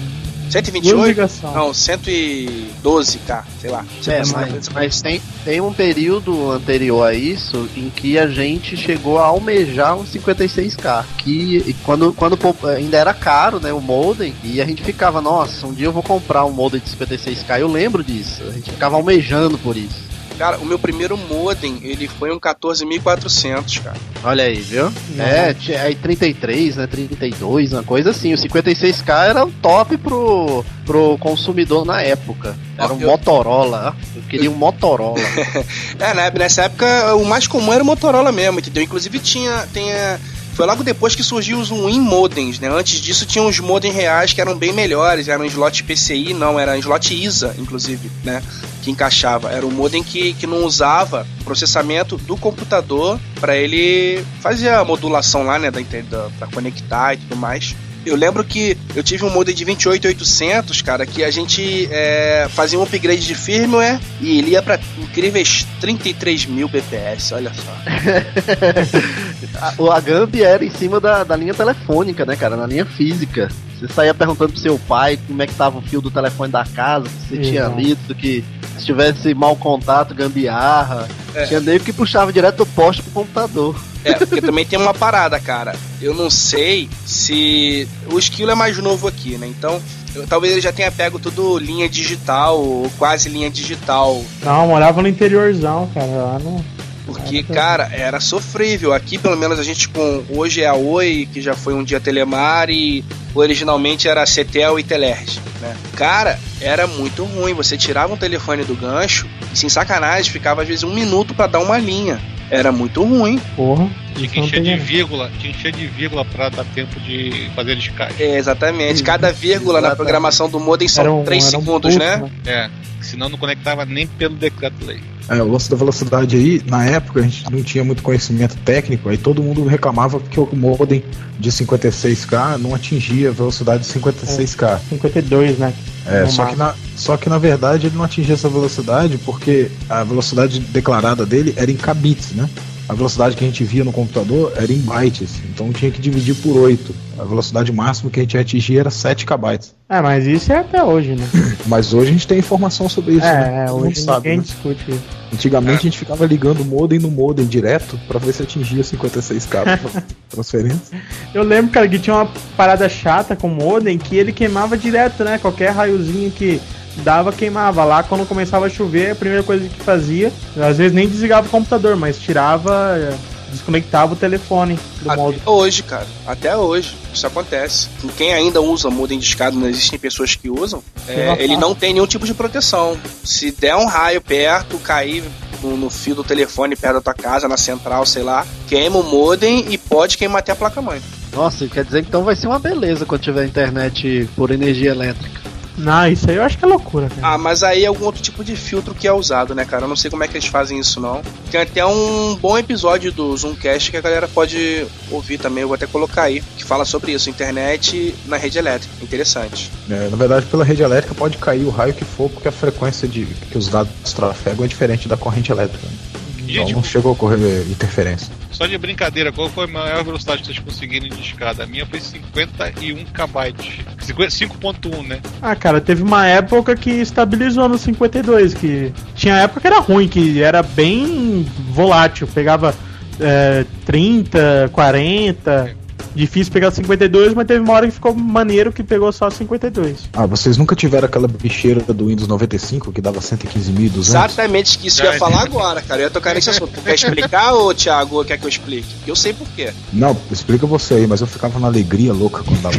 128? 0.51 1.07
ligações. 1.07 1.55
Não, 1.55 1.71
112K, 1.71 3.45
sei 3.61 3.71
lá. 3.71 3.85
É, 4.07 4.23
mas, 4.25 4.69
mas 4.69 5.03
tem, 5.03 5.21
tem 5.45 5.61
um 5.61 5.73
período 5.73 6.53
anterior 6.53 7.07
a 7.07 7.15
isso 7.15 7.69
em 7.77 7.91
que 7.91 8.19
a 8.19 8.27
gente 8.27 8.77
chegou 8.77 9.19
a 9.19 9.27
almejar 9.27 9.97
um 9.97 10.05
56k. 10.05 11.05
Que 11.19 11.63
e 11.67 11.75
quando, 11.85 12.13
quando 12.13 12.39
ainda 12.77 12.97
era 12.97 13.15
caro, 13.15 13.61
né? 13.61 13.73
O 13.73 13.81
modem, 13.81 14.35
e 14.43 14.61
a 14.61 14.65
gente 14.65 14.83
ficava, 14.83 15.21
nossa, 15.21 15.67
um 15.67 15.73
dia 15.73 15.87
eu 15.87 15.93
vou 15.93 16.03
comprar 16.03 16.45
um 16.45 16.53
modem 16.53 16.81
de 16.81 16.91
56k. 16.91 17.61
Eu 17.61 17.69
lembro 17.69 18.03
disso. 18.03 18.43
A 18.49 18.53
gente 18.53 18.71
ficava 18.71 18.97
almejando 18.97 19.59
por 19.59 19.77
isso. 19.77 20.09
Cara, 20.39 20.57
o 20.59 20.65
meu 20.65 20.79
primeiro 20.79 21.17
modem, 21.17 21.79
ele 21.83 22.07
foi 22.07 22.31
um 22.33 22.39
14.400, 22.39 23.83
cara. 23.83 23.97
Olha 24.23 24.45
aí, 24.45 24.61
viu? 24.61 24.91
É, 25.19 25.53
tinha- 25.53 25.83
aí 25.83 25.95
33, 25.95 26.77
né? 26.77 26.87
32, 26.87 27.73
uma 27.73 27.83
coisa 27.83 28.11
assim. 28.11 28.33
O 28.33 28.37
56k 28.39 29.29
era 29.31 29.45
o 29.45 29.51
top 29.51 29.97
pro, 29.97 30.65
pro 30.87 31.19
consumidor 31.19 31.85
na 31.85 32.01
época. 32.03 32.57
Era 32.79 32.93
um 32.93 33.01
Eu- 33.01 33.09
Motorola. 33.09 33.97
Eu 34.15 34.23
queria 34.23 34.51
um 34.51 34.55
Motorola. 34.55 35.19
É, 35.99 36.15
na- 36.15 36.31
nessa 36.31 36.63
época 36.63 37.15
o 37.17 37.25
mais 37.25 37.47
comum 37.49 37.73
era 37.73 37.83
o 37.83 37.87
Motorola 37.87 38.31
mesmo, 38.31 38.59
entendeu? 38.61 38.83
Inclusive 38.83 39.19
tinha. 39.19 39.67
tinha 39.73 40.21
foi 40.59 40.67
logo 40.67 40.83
depois 40.83 41.15
que 41.15 41.23
surgiu 41.23 41.61
os 41.61 41.71
Win 41.71 42.01
modems, 42.01 42.59
né? 42.59 42.69
Antes 42.69 43.01
disso 43.01 43.25
tinham 43.25 43.47
os 43.47 43.61
modems 43.61 43.95
reais 43.95 44.33
que 44.33 44.41
eram 44.41 44.59
bem 44.59 44.73
melhores, 44.73 45.29
eram 45.29 45.45
slot 45.45 45.85
PCI, 45.85 46.35
não, 46.35 46.59
era 46.59 46.77
slot 46.79 47.15
ISA, 47.15 47.55
inclusive, 47.57 48.11
né? 48.25 48.43
Que 48.83 48.91
encaixava. 48.91 49.53
Era 49.53 49.65
um 49.65 49.71
modem 49.71 50.03
que, 50.03 50.33
que 50.35 50.49
não 50.49 50.65
usava 50.65 51.25
processamento 51.45 52.17
do 52.17 52.37
computador 52.37 53.21
para 53.39 53.57
ele 53.57 54.21
fazer 54.41 54.71
a 54.71 54.85
modulação 54.85 55.45
lá, 55.45 55.61
né? 55.61 55.71
Da, 55.71 55.81
da, 55.81 56.29
pra 56.41 56.49
conectar 56.49 57.15
e 57.15 57.19
tudo 57.19 57.37
mais. 57.37 57.77
Eu 58.07 58.17
lembro 58.17 58.43
que 58.43 58.77
eu 58.97 59.03
tive 59.03 59.25
um 59.25 59.31
modem 59.31 59.55
de 59.55 59.65
28800, 59.65 60.81
cara, 60.83 61.05
que 61.05 61.23
a 61.23 61.31
gente 61.31 61.87
é, 61.91 62.49
fazia 62.51 62.79
um 62.79 62.83
upgrade 62.83 63.25
de 63.27 63.35
firmware 63.35 64.01
e 64.21 64.39
ele 64.39 64.53
ia 64.53 64.63
pra 64.63 64.79
incríveis 64.99 65.67
33 65.81 66.47
mil 66.47 66.69
BPS, 66.69 67.33
olha 67.35 67.53
só. 67.53 67.77
A- 69.61 69.75
O 69.79 69.91
Agambi 69.91 70.43
era 70.43 70.65
em 70.65 70.71
cima 70.71 71.01
da, 71.01 71.25
da 71.25 71.37
linha 71.37 71.55
telefônica, 71.55 72.25
né, 72.25 72.37
cara? 72.37 72.57
Na 72.57 72.67
linha 72.67 72.85
física. 72.85 73.49
Você 73.79 73.87
saía 73.93 74.13
perguntando 74.15 74.53
pro 74.53 74.61
seu 74.61 74.79
pai 74.79 75.19
como 75.27 75.41
é 75.43 75.47
que 75.47 75.55
tava 75.55 75.79
o 75.79 75.83
fio 75.83 76.01
do 76.01 76.11
telefone 76.11 76.51
da 76.51 76.65
casa, 76.65 77.07
que 77.09 77.29
você 77.37 77.37
tinha 77.43 77.61
Exato. 77.63 77.77
lido, 77.81 78.15
que 78.15 78.45
se 78.77 78.85
tivesse 78.87 79.33
mau 79.35 79.55
contato, 79.55 80.15
gambiarra. 80.15 81.07
É. 81.35 81.47
Tinha 81.47 81.61
nego 81.61 81.85
que 81.85 81.93
puxava 81.93 82.33
direto 82.33 82.57
do 82.57 82.67
poste 82.67 83.03
pro 83.03 83.13
computador. 83.13 83.79
É, 84.09 84.15
porque 84.27 84.41
também 84.41 84.65
tem 84.65 84.79
uma 84.79 84.95
parada, 84.95 85.39
cara. 85.41 85.75
Eu 86.01 86.15
não 86.15 86.31
sei 86.31 86.89
se. 87.07 87.89
O 88.13 88.19
Esquilo 88.19 88.51
é 88.51 88.55
mais 88.55 88.77
novo 88.79 89.07
aqui, 89.09 89.37
né? 89.37 89.47
Então, 89.47 89.81
eu- 90.15 90.27
talvez 90.27 90.53
ele 90.53 90.61
já 90.63 90.73
tenha 90.73 90.91
pego 90.91 91.19
tudo 91.19 91.59
linha 91.59 91.89
digital, 91.89 92.59
ou 92.61 92.91
quase 92.99 93.29
linha 93.29 93.51
digital. 93.51 94.23
Não, 94.43 94.69
morava 94.69 95.03
no 95.03 95.09
interiorzão, 95.09 95.89
cara. 95.93 96.07
Lá 96.07 96.39
no... 96.39 96.65
Porque, 97.07 97.43
cara, 97.43 97.89
era 97.91 98.21
sofrível. 98.21 98.93
Aqui, 98.93 99.17
pelo 99.17 99.35
menos, 99.37 99.59
a 99.59 99.63
gente 99.63 99.89
com. 99.89 100.25
Hoje 100.29 100.61
é 100.63 100.67
a 100.67 100.75
Oi, 100.75 101.27
que 101.33 101.41
já 101.41 101.55
foi 101.55 101.73
um 101.73 101.83
dia 101.83 101.99
Telemar, 101.99 102.69
e 102.69 103.03
originalmente 103.35 104.07
era 104.07 104.27
Cetel 104.27 104.79
e 104.79 104.83
Telerge, 104.83 105.41
né? 105.61 105.75
Cara, 105.97 106.39
era 106.61 106.87
muito 106.87 107.25
ruim. 107.25 107.55
Você 107.55 107.79
tirava 107.79 108.13
um 108.13 108.17
telefone 108.17 108.63
do 108.63 108.75
gancho 108.75 109.27
e, 109.53 109.57
sem 109.59 109.71
sacanagem, 109.71 110.31
ficava 110.31 110.61
às 110.63 110.69
vezes 110.69 110.85
um 110.85 110.93
minuto 110.93 111.35
pra 111.35 111.47
dar 111.47 111.61
uma 111.61 111.79
linha. 111.79 112.21
Era 112.51 112.73
muito 112.73 113.03
ruim. 113.05 113.39
Porra. 113.55 113.89
Tinha 114.15 114.29
que 114.29 114.41
encher 114.41 114.63
de 114.63 114.77
vírgula, 114.77 115.31
tinha 115.39 115.53
que 115.53 115.59
encher 115.59 115.73
de 115.73 115.87
vírgula 115.87 116.25
pra 116.25 116.49
dar 116.49 116.65
tempo 116.65 116.99
de 117.01 117.51
fazer 117.55 117.77
descarte. 117.77 118.23
É, 118.23 118.37
exatamente. 118.39 119.03
Cada 119.03 119.31
vírgula 119.31 119.75
na 119.75 119.89
Exatamente. 119.89 119.97
programação 119.97 120.49
do 120.51 120.59
modem 120.59 120.89
são 120.89 121.21
um- 121.21 121.25
3 121.25 121.47
era 121.47 121.59
um 121.59 121.61
segundos, 121.61 121.95
pulso, 121.95 121.99
né? 121.99 122.31
É, 122.47 122.71
senão 123.01 123.29
não 123.29 123.39
conectava 123.39 123.85
nem 123.85 124.07
pelo 124.07 124.35
decreto-lei. 124.35 125.01
É, 125.29 125.43
o 125.43 125.53
lance 125.53 125.71
da 125.71 125.77
velocidade 125.77 126.37
aí, 126.37 126.63
na 126.67 126.87
época 126.87 127.21
a 127.21 127.23
gente 127.23 127.45
não 127.53 127.63
tinha 127.63 127.85
muito 127.85 128.03
conhecimento 128.03 128.57
técnico, 128.65 129.11
aí 129.11 129.19
todo 129.19 129.43
mundo 129.43 129.63
reclamava 129.67 130.19
porque 130.19 130.41
o 130.41 130.49
modem 130.57 131.05
de 131.39 131.53
56k 131.53 132.57
não 132.59 132.75
atingia 132.75 133.29
a 133.29 133.33
velocidade 133.33 133.83
de 133.83 133.89
56k. 133.93 134.81
52, 134.89 135.59
né? 135.59 135.75
É, 136.11 136.27
só 136.27 136.47
que, 136.47 136.57
na, 136.57 136.75
só 136.97 137.17
que 137.17 137.29
na 137.29 137.39
verdade 137.39 137.87
ele 137.87 137.97
não 137.97 138.05
atingia 138.05 138.35
essa 138.35 138.49
velocidade 138.49 139.19
porque 139.19 139.71
a 139.89 140.03
velocidade 140.03 140.59
declarada 140.61 141.27
dele 141.27 141.53
era 141.57 141.71
em 141.71 141.77
kbits, 141.77 142.33
né? 142.33 142.49
A 142.89 142.95
velocidade 142.95 143.37
que 143.37 143.45
a 143.45 143.47
gente 143.47 143.63
via 143.65 143.85
no 143.85 143.93
computador 143.93 144.53
era 144.57 144.73
em 144.73 144.79
bytes, 144.79 145.43
então 145.53 145.71
tinha 145.73 145.91
que 145.91 146.01
dividir 146.01 146.35
por 146.37 146.57
8. 146.57 146.95
A 147.19 147.25
velocidade 147.25 147.71
máxima 147.71 148.11
que 148.11 148.19
a 148.19 148.23
gente 148.23 148.35
ia 148.35 148.41
atingir 148.41 148.79
era 148.79 148.91
7 148.91 149.27
kb. 149.27 149.59
É, 149.91 150.01
mas 150.01 150.27
isso 150.27 150.51
é 150.53 150.59
até 150.59 150.83
hoje, 150.83 151.15
né? 151.15 151.29
Mas 151.67 151.93
hoje 151.93 152.09
a 152.09 152.13
gente 152.13 152.27
tem 152.27 152.39
informação 152.39 152.89
sobre 152.89 153.13
isso. 153.15 153.27
né? 153.27 153.61
é, 153.61 153.65
é, 153.65 153.67
Todo 153.67 153.77
mundo 153.77 153.89
hoje 153.89 154.01
sabe, 154.01 154.17
ninguém 154.29 154.39
né? 154.39 154.45
discute 154.45 154.91
isso. 154.91 155.03
Antigamente 155.33 155.79
a 155.81 155.83
gente 155.83 155.99
ficava 155.99 156.25
ligando 156.25 156.61
o 156.61 156.65
modem 156.65 156.99
no 156.99 157.11
modem 157.11 157.45
direto 157.47 157.99
pra 158.09 158.19
ver 158.19 158.33
se 158.33 158.43
atingia 158.43 158.83
56k 158.83 159.79
pra 159.79 160.03
transferência. 160.31 160.99
Eu 161.35 161.43
lembro, 161.43 161.71
cara, 161.71 161.87
que 161.87 161.99
tinha 161.99 162.17
uma 162.17 162.31
parada 162.57 162.89
chata 162.89 163.37
com 163.37 163.49
o 163.49 163.55
modem 163.55 163.99
que 163.99 164.17
ele 164.17 164.33
queimava 164.33 164.79
direto, 164.79 165.25
né? 165.25 165.37
Qualquer 165.37 165.73
raiozinho 165.73 166.31
que 166.31 166.59
dava, 167.03 167.33
queimava. 167.33 167.85
Lá 167.85 168.03
quando 168.03 168.27
começava 168.27 168.67
a 168.67 168.71
chover, 168.71 169.13
a 169.13 169.15
primeira 169.15 169.43
coisa 169.43 169.69
que 169.69 169.81
fazia, 169.83 170.33
às 170.57 170.77
vezes 170.77 170.93
nem 170.93 171.09
desligava 171.09 171.47
o 171.47 171.51
computador, 171.51 171.97
mas 171.97 172.19
tirava, 172.19 172.97
eh, 172.97 173.15
desconectava 173.51 174.13
o 174.13 174.17
telefone 174.17 174.79
do. 175.03 175.11
Até 175.11 175.51
hoje, 175.51 175.83
cara. 175.83 176.07
Até 176.27 176.57
hoje. 176.57 176.97
Isso 177.13 177.27
acontece. 177.27 177.89
Quem 178.17 178.33
ainda 178.33 178.61
usa 178.61 178.91
modem 178.91 179.19
de 179.19 179.27
escada, 179.27 179.57
não 179.57 179.69
existem 179.69 179.99
pessoas 179.99 180.35
que 180.35 180.51
usam, 180.51 180.83
é, 181.09 181.37
ele 181.39 181.57
não 181.57 181.75
tem 181.75 181.93
nenhum 181.93 182.07
tipo 182.07 182.27
de 182.27 182.35
proteção. 182.35 182.97
Se 183.25 183.51
der 183.51 183.75
um 183.77 183.87
raio 183.87 184.21
perto, 184.21 184.79
cair 184.79 185.25
no, 185.63 185.77
no 185.77 185.91
fio 185.91 186.15
do 186.15 186.25
telefone 186.25 186.77
perto 186.77 186.95
da 186.95 187.01
tua 187.01 187.15
casa, 187.15 187.49
na 187.49 187.57
central, 187.57 188.07
sei 188.07 188.23
lá, 188.23 188.47
queima 188.67 188.99
o 188.99 189.03
modem 189.03 189.67
e 189.69 189.79
pode 189.79 190.17
queimar 190.17 190.41
até 190.41 190.53
a 190.53 190.57
placa-mãe. 190.57 191.01
Nossa, 191.33 191.67
quer 191.69 191.85
dizer 191.85 192.03
que 192.03 192.09
então 192.09 192.25
vai 192.25 192.35
ser 192.35 192.47
uma 192.47 192.59
beleza 192.59 193.05
quando 193.05 193.23
tiver 193.23 193.45
internet 193.45 194.29
por 194.35 194.51
energia 194.51 194.91
elétrica. 194.91 195.38
Não, 195.79 196.09
isso 196.09 196.29
aí 196.29 196.37
eu 196.37 196.43
acho 196.43 196.59
que 196.59 196.65
é 196.65 196.69
loucura, 196.69 197.09
cara. 197.09 197.35
Ah, 197.35 197.39
mas 197.39 197.63
aí 197.63 197.85
é 197.85 197.87
algum 197.87 198.05
outro 198.05 198.21
tipo 198.21 198.45
de 198.45 198.57
filtro 198.57 198.95
que 198.95 199.07
é 199.07 199.13
usado, 199.13 199.55
né, 199.55 199.65
cara? 199.65 199.85
Eu 199.85 199.89
não 199.89 199.97
sei 199.97 200.11
como 200.11 200.25
é 200.25 200.29
que 200.29 200.37
eles 200.37 200.49
fazem 200.49 200.79
isso, 200.79 201.01
não. 201.01 201.23
Tem 201.51 201.61
até 201.61 201.87
um 201.87 202.37
bom 202.37 202.59
episódio 202.59 203.13
do 203.13 203.37
Zoomcast 203.37 203.91
que 203.91 203.97
a 203.97 204.01
galera 204.01 204.27
pode 204.27 204.87
ouvir 205.11 205.39
também, 205.39 205.63
eu 205.63 205.69
vou 205.69 205.77
até 205.77 205.87
colocar 205.87 206.25
aí, 206.25 206.43
que 206.57 206.65
fala 206.65 206.85
sobre 206.85 207.13
isso, 207.13 207.31
internet 207.31 208.15
na 208.27 208.37
rede 208.37 208.59
elétrica. 208.59 208.93
Interessante. 209.03 209.71
É, 209.89 210.09
na 210.09 210.17
verdade, 210.17 210.47
pela 210.47 210.65
rede 210.65 210.83
elétrica 210.83 211.15
pode 211.15 211.39
cair 211.39 211.65
o 211.65 211.71
raio 211.71 211.95
que 211.95 212.05
for, 212.05 212.29
porque 212.29 212.49
a 212.49 212.53
frequência 212.53 213.07
de 213.07 213.25
que 213.25 213.57
os 213.57 213.69
dados 213.69 214.13
trafegam 214.13 214.65
é 214.65 214.69
diferente 214.69 215.09
da 215.09 215.17
corrente 215.17 215.53
elétrica. 215.53 215.87
Então 215.87 216.18
Gente, 216.53 216.73
não 216.73 216.83
chegou 216.83 217.11
a 217.11 217.13
ocorrer 217.13 217.39
interferência. 217.71 218.33
só 218.51 218.67
de 218.67 218.77
brincadeira, 218.79 219.31
qual 219.31 219.49
foi 219.49 219.65
a 219.65 219.69
maior 219.69 220.05
velocidade 220.05 220.41
que 220.41 220.47
vocês 220.47 220.59
conseguiram 220.59 221.09
de 221.09 221.21
escada? 221.21 221.65
A 221.65 221.67
minha 221.67 221.87
foi 221.87 222.01
51 222.01 223.05
KB. 223.05 223.85
5.1, 223.99 225.07
né? 225.07 225.21
Ah, 225.43 225.55
cara, 225.55 225.81
teve 225.81 226.03
uma 226.03 226.27
época 226.27 226.75
que 226.75 226.91
estabilizou 226.91 227.69
no 227.69 227.79
52, 227.79 228.55
que 228.55 228.93
tinha 229.15 229.37
época 229.37 229.61
que 229.61 229.67
era 229.67 229.81
ruim, 229.81 230.09
que 230.09 230.43
era 230.43 230.63
bem 230.63 231.47
volátil, 231.71 232.27
pegava 232.27 232.75
é, 233.21 233.65
30, 233.85 234.71
40, 234.73 235.77
difícil 236.19 236.53
pegar 236.53 236.69
o 236.69 236.73
52, 236.73 237.33
mas 237.35 237.47
teve 237.47 237.61
uma 237.61 237.73
hora 237.73 237.87
que 237.87 237.93
ficou 237.93 238.15
maneiro 238.15 238.73
que 238.73 238.83
pegou 238.83 239.11
só 239.13 239.29
o 239.29 239.31
52. 239.31 240.09
Ah, 240.13 240.27
vocês 240.27 240.57
nunca 240.57 240.75
tiveram 240.75 241.07
aquela 241.07 241.29
bicheira 241.29 241.81
do 241.93 242.07
Windows 242.07 242.29
95 242.29 242.93
que 242.93 243.01
dava 243.01 243.21
115.200? 243.21 243.99
Exatamente 243.99 244.79
que 244.79 244.89
isso 244.89 245.01
que 245.01 245.07
eu 245.07 245.13
ia 245.13 245.19
falar 245.19 245.43
agora, 245.43 245.81
cara. 245.81 246.01
Eu 246.01 246.05
ia 246.05 246.11
tocar 246.11 246.35
nesse 246.35 246.51
assunto. 246.51 246.73
Tu 246.75 246.81
quer 246.83 246.95
explicar, 246.95 247.55
ô 247.55 247.73
Thiago, 247.73 248.17
ou 248.17 248.25
quer 248.25 248.39
que 248.39 248.45
eu 248.45 248.49
explique? 248.49 248.89
Eu 249.07 249.15
sei 249.15 249.33
por 249.33 249.47
quê. 249.49 249.73
Não, 249.93 250.17
explica 250.31 250.67
você 250.67 250.95
aí, 250.95 251.07
mas 251.07 251.21
eu 251.21 251.27
ficava 251.27 251.59
na 251.59 251.69
alegria 251.69 252.13
louca 252.13 252.43
quando 252.43 252.61
dava. 252.61 252.77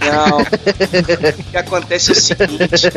Não. 0.00 0.38
o 0.40 1.50
que 1.50 1.56
acontece 1.56 2.10
é 2.10 2.12
o 2.12 2.20
seguinte. 2.20 2.88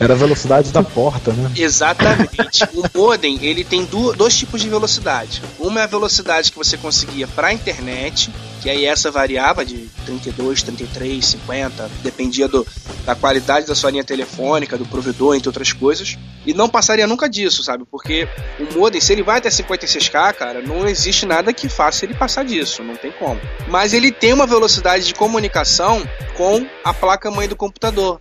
Era 0.00 0.14
a 0.14 0.16
velocidade 0.16 0.70
da 0.70 0.82
porta, 0.82 1.32
né? 1.32 1.50
Exatamente. 1.56 2.64
O 2.72 2.98
modem, 2.98 3.38
ele 3.44 3.64
tem 3.64 3.86
dois 4.16 4.36
tipos 4.36 4.60
de 4.60 4.68
velocidade. 4.68 5.42
Uma 5.58 5.80
é 5.80 5.82
a 5.84 5.86
velocidade 5.86 6.50
que 6.50 6.56
você 6.56 6.76
conseguia 6.76 7.26
para 7.26 7.52
internet, 7.52 8.30
que 8.62 8.70
aí 8.70 8.86
essa 8.86 9.10
variava 9.10 9.64
de 9.64 9.88
32, 10.06 10.62
33, 10.62 11.24
50, 11.24 11.90
dependia 12.00 12.46
do, 12.46 12.64
da 13.04 13.14
qualidade 13.14 13.66
da 13.66 13.74
sua 13.74 13.90
linha 13.90 14.04
telefônica, 14.04 14.78
do 14.78 14.86
provedor, 14.86 15.34
entre 15.34 15.48
outras 15.48 15.72
coisas. 15.72 16.16
E 16.46 16.54
não 16.54 16.68
passaria 16.68 17.06
nunca 17.06 17.28
disso, 17.28 17.64
sabe? 17.64 17.84
Porque 17.90 18.28
o 18.60 18.78
modem, 18.78 19.00
se 19.00 19.12
ele 19.12 19.24
vai 19.24 19.38
até 19.38 19.48
56k, 19.48 20.32
cara, 20.34 20.62
não 20.62 20.86
existe 20.86 21.26
nada 21.26 21.52
que 21.52 21.68
faça 21.68 22.04
ele 22.04 22.14
passar 22.14 22.44
disso, 22.44 22.84
não 22.84 22.94
tem 22.94 23.10
como. 23.10 23.40
Mas 23.68 23.92
ele 23.92 24.12
tem 24.12 24.32
uma 24.32 24.46
velocidade 24.46 25.06
de 25.06 25.14
comunicação 25.14 26.08
com 26.36 26.64
a 26.84 26.94
placa-mãe 26.94 27.48
do 27.48 27.56
computador 27.56 28.20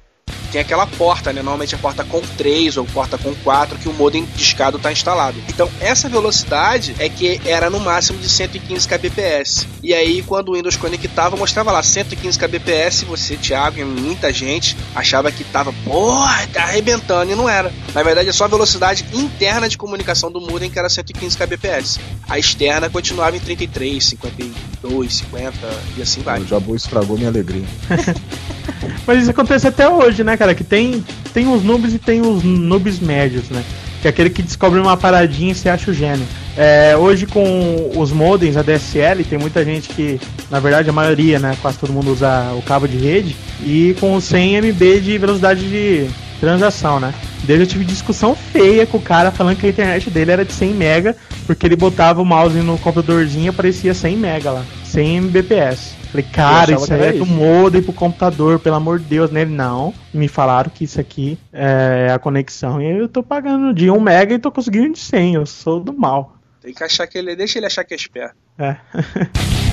tem 0.52 0.62
aquela 0.62 0.86
porta, 0.86 1.32
né? 1.32 1.42
Normalmente 1.42 1.74
a 1.76 1.78
porta 1.78 2.04
com 2.04 2.22
3 2.22 2.78
ou 2.78 2.86
porta 2.86 3.18
com 3.18 3.34
4 3.36 3.78
que 3.78 3.88
o 3.88 3.94
modem 3.94 4.28
discado 4.36 4.78
está 4.78 4.92
instalado. 4.92 5.38
Então, 5.48 5.70
essa 5.80 6.10
velocidade 6.10 6.96
é 7.00 7.08
que 7.08 7.42
era 7.46 7.70
no 7.70 7.80
máximo 7.80 8.20
de 8.20 8.30
115 8.30 8.88
kbps. 8.88 9.68
E 9.82 9.94
aí, 9.94 10.22
quando 10.22 10.50
o 10.50 10.54
Windows 10.54 10.76
conectava, 10.76 11.38
mostrava 11.38 11.72
lá 11.72 11.82
115 11.82 12.38
kbps. 12.38 13.04
Você, 13.04 13.38
Thiago, 13.38 13.80
e 13.80 13.86
muita 13.86 14.32
gente 14.34 14.78
achava 14.94 15.32
que 15.32 15.44
tava, 15.44 15.74
porra, 15.84 16.48
tá 16.48 16.64
arrebentando. 16.64 17.32
E 17.32 17.36
não 17.36 17.48
era. 17.48 17.72
Na 17.94 18.04
verdade, 18.04 18.30
é 18.30 18.34
só 18.34 18.46
a 18.46 18.50
velocidade 18.50 19.06
interna 19.14 19.70
de 19.70 19.78
comunicação 19.78 20.32
do 20.32 20.42
modem 20.42 20.70
que 20.70 20.78
era 20.78 20.90
115 20.90 21.38
kbps. 21.38 22.00
A 22.30 22.38
externa 22.38 22.90
continuava 22.90 23.36
em 23.36 23.40
33, 23.40 24.06
52, 24.06 25.14
50 25.14 25.58
e 25.98 26.02
assim 26.02 26.22
vai. 26.22 26.42
O 26.42 26.48
Jabu 26.48 26.76
estragou 26.76 27.18
minha 27.18 27.30
alegria. 27.30 27.66
Mas 29.06 29.22
isso 29.22 29.32
acontece 29.32 29.68
até 29.68 29.90
hoje, 29.90 30.24
né, 30.24 30.38
cara? 30.42 30.56
Que 30.56 30.64
tem, 30.64 31.04
tem 31.34 31.48
os 31.48 31.64
noobs 31.64 31.94
e 31.94 32.00
tem 32.00 32.20
os 32.20 32.44
noobs 32.44 33.00
médios, 33.00 33.50
né? 33.50 33.64
Que 34.02 34.08
é 34.08 34.10
aquele 34.10 34.32
que 34.32 34.42
descobre 34.42 34.80
uma 34.80 34.98
paradinha 34.98 35.52
e 35.52 35.56
se 35.56 35.70
acha 35.70 35.92
o 35.92 35.94
gênio. 35.94 36.26
É, 36.58 36.98
hoje 36.98 37.28
com 37.28 37.92
os 37.96 38.12
modems 38.12 38.58
ADSL, 38.58 39.24
tem 39.30 39.38
muita 39.38 39.64
gente 39.64 39.90
que, 39.90 40.20
na 40.50 40.60
verdade 40.60 40.90
a 40.90 40.94
maioria, 40.94 41.38
né, 41.38 41.56
quase 41.62 41.78
todo 41.78 41.94
mundo 41.94 42.12
usa 42.12 42.52
o 42.58 42.62
cabo 42.64 42.88
de 42.88 42.98
rede, 42.98 43.36
e 43.64 43.96
com 44.00 44.20
100 44.20 44.58
MB 44.58 45.00
de 45.02 45.18
velocidade 45.20 45.70
de 45.70 46.10
transação, 46.40 47.00
né? 47.00 47.14
Desde 47.44 47.66
eu 47.66 47.68
tive 47.68 47.86
discussão 47.86 48.36
feia 48.36 48.88
com 48.88 48.98
o 48.98 49.02
cara 49.02 49.30
falando 49.30 49.58
que 49.58 49.68
a 49.68 49.70
internet 49.70 50.10
dele 50.10 50.32
era 50.32 50.44
de 50.44 50.54
100 50.54 50.74
mega, 50.74 51.16
porque 51.46 51.68
ele 51.68 51.76
botava 51.76 52.20
o 52.20 52.26
mouse 52.26 52.58
no 52.58 52.80
computadorzinho 52.80 53.46
e 53.46 53.50
aparecia 53.50 53.94
100 53.94 54.18
mega 54.18 54.50
lá, 54.50 54.66
100 54.86 55.22
Mbps. 55.22 56.01
Falei, 56.12 56.26
cara, 56.30 56.74
isso 56.74 56.94
aí 56.94 57.02
é 57.04 57.14
do 57.14 57.26
modem 57.26 57.82
pro 57.82 57.94
computador, 57.94 58.60
pelo 58.60 58.76
amor 58.76 59.00
de 59.00 59.06
Deus, 59.06 59.32
né? 59.32 59.44
Ele, 59.44 59.56
não. 59.56 59.94
E 60.14 60.18
me 60.18 60.28
falaram 60.28 60.70
que 60.70 60.84
isso 60.84 61.00
aqui 61.00 61.40
é 61.54 62.12
a 62.14 62.20
conexão. 62.20 62.82
E 62.82 63.00
eu 63.00 63.08
tô 63.08 63.24
pagando 63.24 63.74
de 63.74 63.90
1 63.90 63.98
mega 63.98 64.36
e 64.36 64.40
tô 64.40 64.52
conseguindo 64.52 64.92
de 64.92 65.00
100. 65.00 65.36
Eu 65.36 65.46
sou 65.46 65.80
do 65.80 65.94
mal. 65.94 66.36
Tem 66.62 66.74
que 66.74 66.84
achar 66.84 67.08
que 67.08 67.18
ele. 67.18 67.34
Deixa 67.34 67.60
ele 67.60 67.66
achar 67.66 67.86
que 67.86 67.94
é 67.94 67.98
esperto. 67.98 68.36
É. 68.60 68.76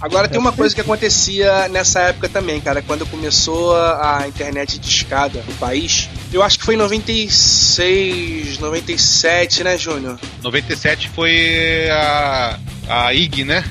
Agora 0.00 0.28
tem 0.28 0.38
uma 0.38 0.52
coisa 0.52 0.72
que 0.72 0.80
acontecia 0.80 1.68
nessa 1.68 2.00
época 2.02 2.28
também, 2.28 2.60
cara, 2.60 2.80
quando 2.80 3.04
começou 3.06 3.74
a 3.74 4.18
a 4.18 4.28
internet 4.28 4.78
de 4.78 4.88
escada 4.88 5.42
no 5.44 5.54
país. 5.54 6.08
Eu 6.36 6.42
acho 6.42 6.58
que 6.58 6.66
foi 6.66 6.74
em 6.74 6.78
96, 6.78 8.58
97, 8.58 9.64
né, 9.64 9.78
Júnior? 9.78 10.18
97 10.42 11.08
foi 11.08 11.88
a, 11.90 12.58
a 12.88 13.14
IG, 13.14 13.42
né? 13.42 13.64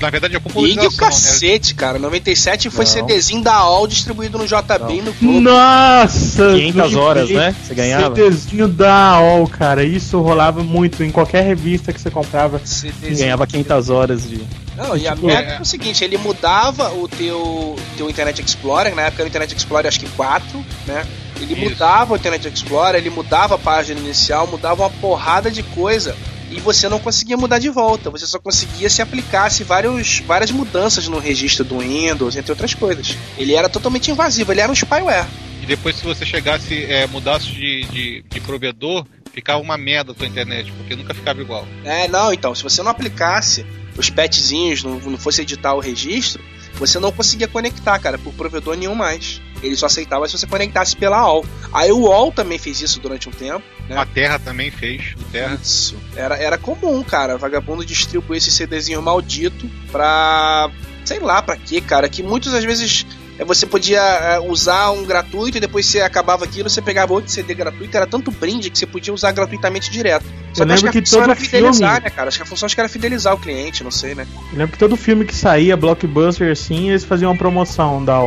Na 0.00 0.08
verdade, 0.08 0.36
a 0.36 0.38
IG 0.38 0.44
popularização. 0.48 0.88
o 0.88 0.96
cacete, 0.96 1.74
cara. 1.74 1.98
97 1.98 2.70
foi 2.70 2.84
Não. 2.84 2.92
CDzinho 2.92 3.42
da 3.42 3.54
AOL 3.54 3.88
distribuído 3.88 4.38
no 4.38 4.46
JB 4.46 4.98
e 4.98 5.02
no 5.02 5.12
Globo. 5.14 5.40
Nossa! 5.40 6.54
500 6.54 6.94
horas, 6.94 7.28
né? 7.30 7.56
Você 7.60 7.74
ganhava. 7.74 8.14
CDzinho 8.14 8.68
da 8.68 8.94
AOL, 9.14 9.48
cara. 9.48 9.82
Isso 9.82 10.20
rolava 10.20 10.62
muito 10.62 11.02
em 11.02 11.10
qualquer 11.10 11.42
revista 11.44 11.92
que 11.92 12.00
você 12.00 12.10
comprava. 12.10 12.60
CDzinho. 12.64 13.18
Ganhava 13.18 13.46
500 13.48 13.90
horas 13.90 14.28
de. 14.28 14.40
Não, 14.76 14.96
e 14.96 15.08
a 15.08 15.14
Tipo, 15.14 15.26
merda 15.26 15.54
é. 15.54 15.56
é 15.56 15.60
o 15.60 15.64
seguinte, 15.64 16.04
ele 16.04 16.16
mudava 16.18 16.92
o 16.94 17.08
teu, 17.08 17.76
teu 17.96 18.08
Internet 18.08 18.40
Explorer, 18.40 18.94
na 18.94 19.02
época 19.02 19.22
era 19.22 19.26
o 19.26 19.28
Internet 19.28 19.56
Explorer 19.56 19.88
acho 19.88 19.98
que 20.00 20.08
4, 20.10 20.64
né? 20.86 21.04
Ele 21.42 21.54
Isso. 21.54 21.70
mudava 21.70 22.14
o 22.14 22.16
Internet 22.16 22.48
Explorer, 22.48 23.00
ele 23.00 23.10
mudava 23.10 23.56
a 23.56 23.58
página 23.58 23.98
inicial, 24.00 24.46
mudava 24.46 24.82
uma 24.82 24.90
porrada 24.90 25.50
de 25.50 25.62
coisa 25.62 26.16
e 26.50 26.60
você 26.60 26.88
não 26.88 26.98
conseguia 26.98 27.36
mudar 27.36 27.58
de 27.58 27.68
volta, 27.68 28.10
você 28.10 28.26
só 28.26 28.38
conseguia 28.38 28.88
se 28.90 29.00
aplicasse 29.00 29.64
vários, 29.64 30.20
várias 30.20 30.50
mudanças 30.50 31.08
no 31.08 31.18
registro 31.18 31.64
do 31.64 31.78
Windows, 31.78 32.36
entre 32.36 32.52
outras 32.52 32.74
coisas. 32.74 33.16
Ele 33.38 33.54
era 33.54 33.68
totalmente 33.68 34.10
invasivo, 34.10 34.52
ele 34.52 34.60
era 34.60 34.70
um 34.70 34.74
spyware. 34.74 35.26
E 35.62 35.66
depois, 35.66 35.96
se 35.96 36.04
você 36.04 36.26
chegasse, 36.26 36.84
é, 36.84 37.06
mudasse 37.06 37.46
de, 37.46 37.84
de, 37.86 38.24
de 38.28 38.40
provedor, 38.40 39.06
ficava 39.32 39.60
uma 39.60 39.78
merda 39.78 40.12
a 40.12 40.14
tua 40.14 40.26
internet, 40.26 40.70
porque 40.72 40.94
nunca 40.94 41.14
ficava 41.14 41.40
igual. 41.40 41.66
É, 41.84 42.06
não, 42.08 42.32
então, 42.32 42.54
se 42.54 42.62
você 42.62 42.82
não 42.82 42.90
aplicasse 42.90 43.64
os 43.96 44.10
patchzinhos, 44.10 44.82
não, 44.82 44.98
não 44.98 45.18
fosse 45.18 45.40
editar 45.42 45.74
o 45.74 45.80
registro, 45.80 46.42
você 46.74 46.98
não 46.98 47.12
conseguia 47.12 47.48
conectar, 47.48 47.98
cara, 47.98 48.18
por 48.18 48.32
provedor 48.34 48.76
nenhum 48.76 48.94
mais. 48.94 49.40
Ele 49.62 49.76
só 49.76 49.86
aceitava 49.86 50.26
se 50.26 50.36
você 50.36 50.46
conectasse 50.46 50.96
pela 50.96 51.18
AOL. 51.18 51.44
Aí 51.72 51.92
o 51.92 51.98
UOL 52.00 52.32
também 52.32 52.58
fez 52.58 52.80
isso 52.80 52.98
durante 52.98 53.28
um 53.28 53.32
tempo. 53.32 53.62
né? 53.88 53.96
A 53.96 54.04
Terra 54.04 54.38
também 54.38 54.70
fez, 54.70 55.14
o 55.20 55.24
Terra. 55.30 55.58
Isso. 55.62 55.96
Era, 56.16 56.36
era 56.36 56.58
comum, 56.58 57.02
cara. 57.04 57.38
Vagabundo 57.38 57.84
distribuir 57.84 58.38
esse 58.38 58.50
CDzinho 58.50 59.00
maldito 59.00 59.70
pra. 59.92 60.68
sei 61.04 61.20
lá 61.20 61.40
pra 61.40 61.56
quê, 61.56 61.80
cara. 61.80 62.08
Que 62.08 62.22
muitas 62.22 62.52
às 62.54 62.64
vezes 62.64 63.06
você 63.44 63.66
podia 63.66 64.00
é, 64.00 64.38
usar 64.40 64.90
um 64.90 65.04
gratuito 65.04 65.56
e 65.56 65.60
depois 65.60 65.86
você 65.86 66.00
acabava 66.00 66.44
aquilo, 66.44 66.68
você 66.70 66.82
pegava 66.82 67.12
outro 67.12 67.30
CD 67.30 67.54
gratuito. 67.54 67.96
Era 67.96 68.06
tanto 68.06 68.30
brinde 68.30 68.70
que 68.70 68.78
você 68.78 68.86
podia 68.86 69.12
usar 69.12 69.32
gratuitamente 69.32 69.90
direto. 69.90 70.24
Só 70.52 70.62
Eu 70.62 70.66
que 70.66 70.72
acho 70.72 70.84
lembro 70.84 70.92
que 70.92 70.98
a 70.98 71.02
que 71.02 71.08
função 71.08 71.20
todo 71.20 71.30
era 71.30 71.40
fidelizar, 71.40 71.90
filme- 71.94 72.04
né, 72.04 72.10
cara? 72.10 72.28
Acho 72.28 72.36
que 72.38 72.42
a 72.42 72.46
função 72.46 72.66
acho 72.66 72.74
que 72.74 72.80
era 72.80 72.88
fidelizar 72.88 73.34
o 73.34 73.38
cliente, 73.38 73.82
não 73.84 73.90
sei, 73.90 74.14
né? 74.14 74.26
Eu 74.52 74.58
lembro 74.58 74.72
que 74.72 74.78
todo 74.78 74.96
filme 74.96 75.24
que 75.24 75.34
saía, 75.34 75.76
blockbuster 75.76 76.50
assim, 76.52 76.90
eles 76.90 77.04
faziam 77.04 77.30
uma 77.32 77.38
promoção 77.38 78.04
da. 78.04 78.18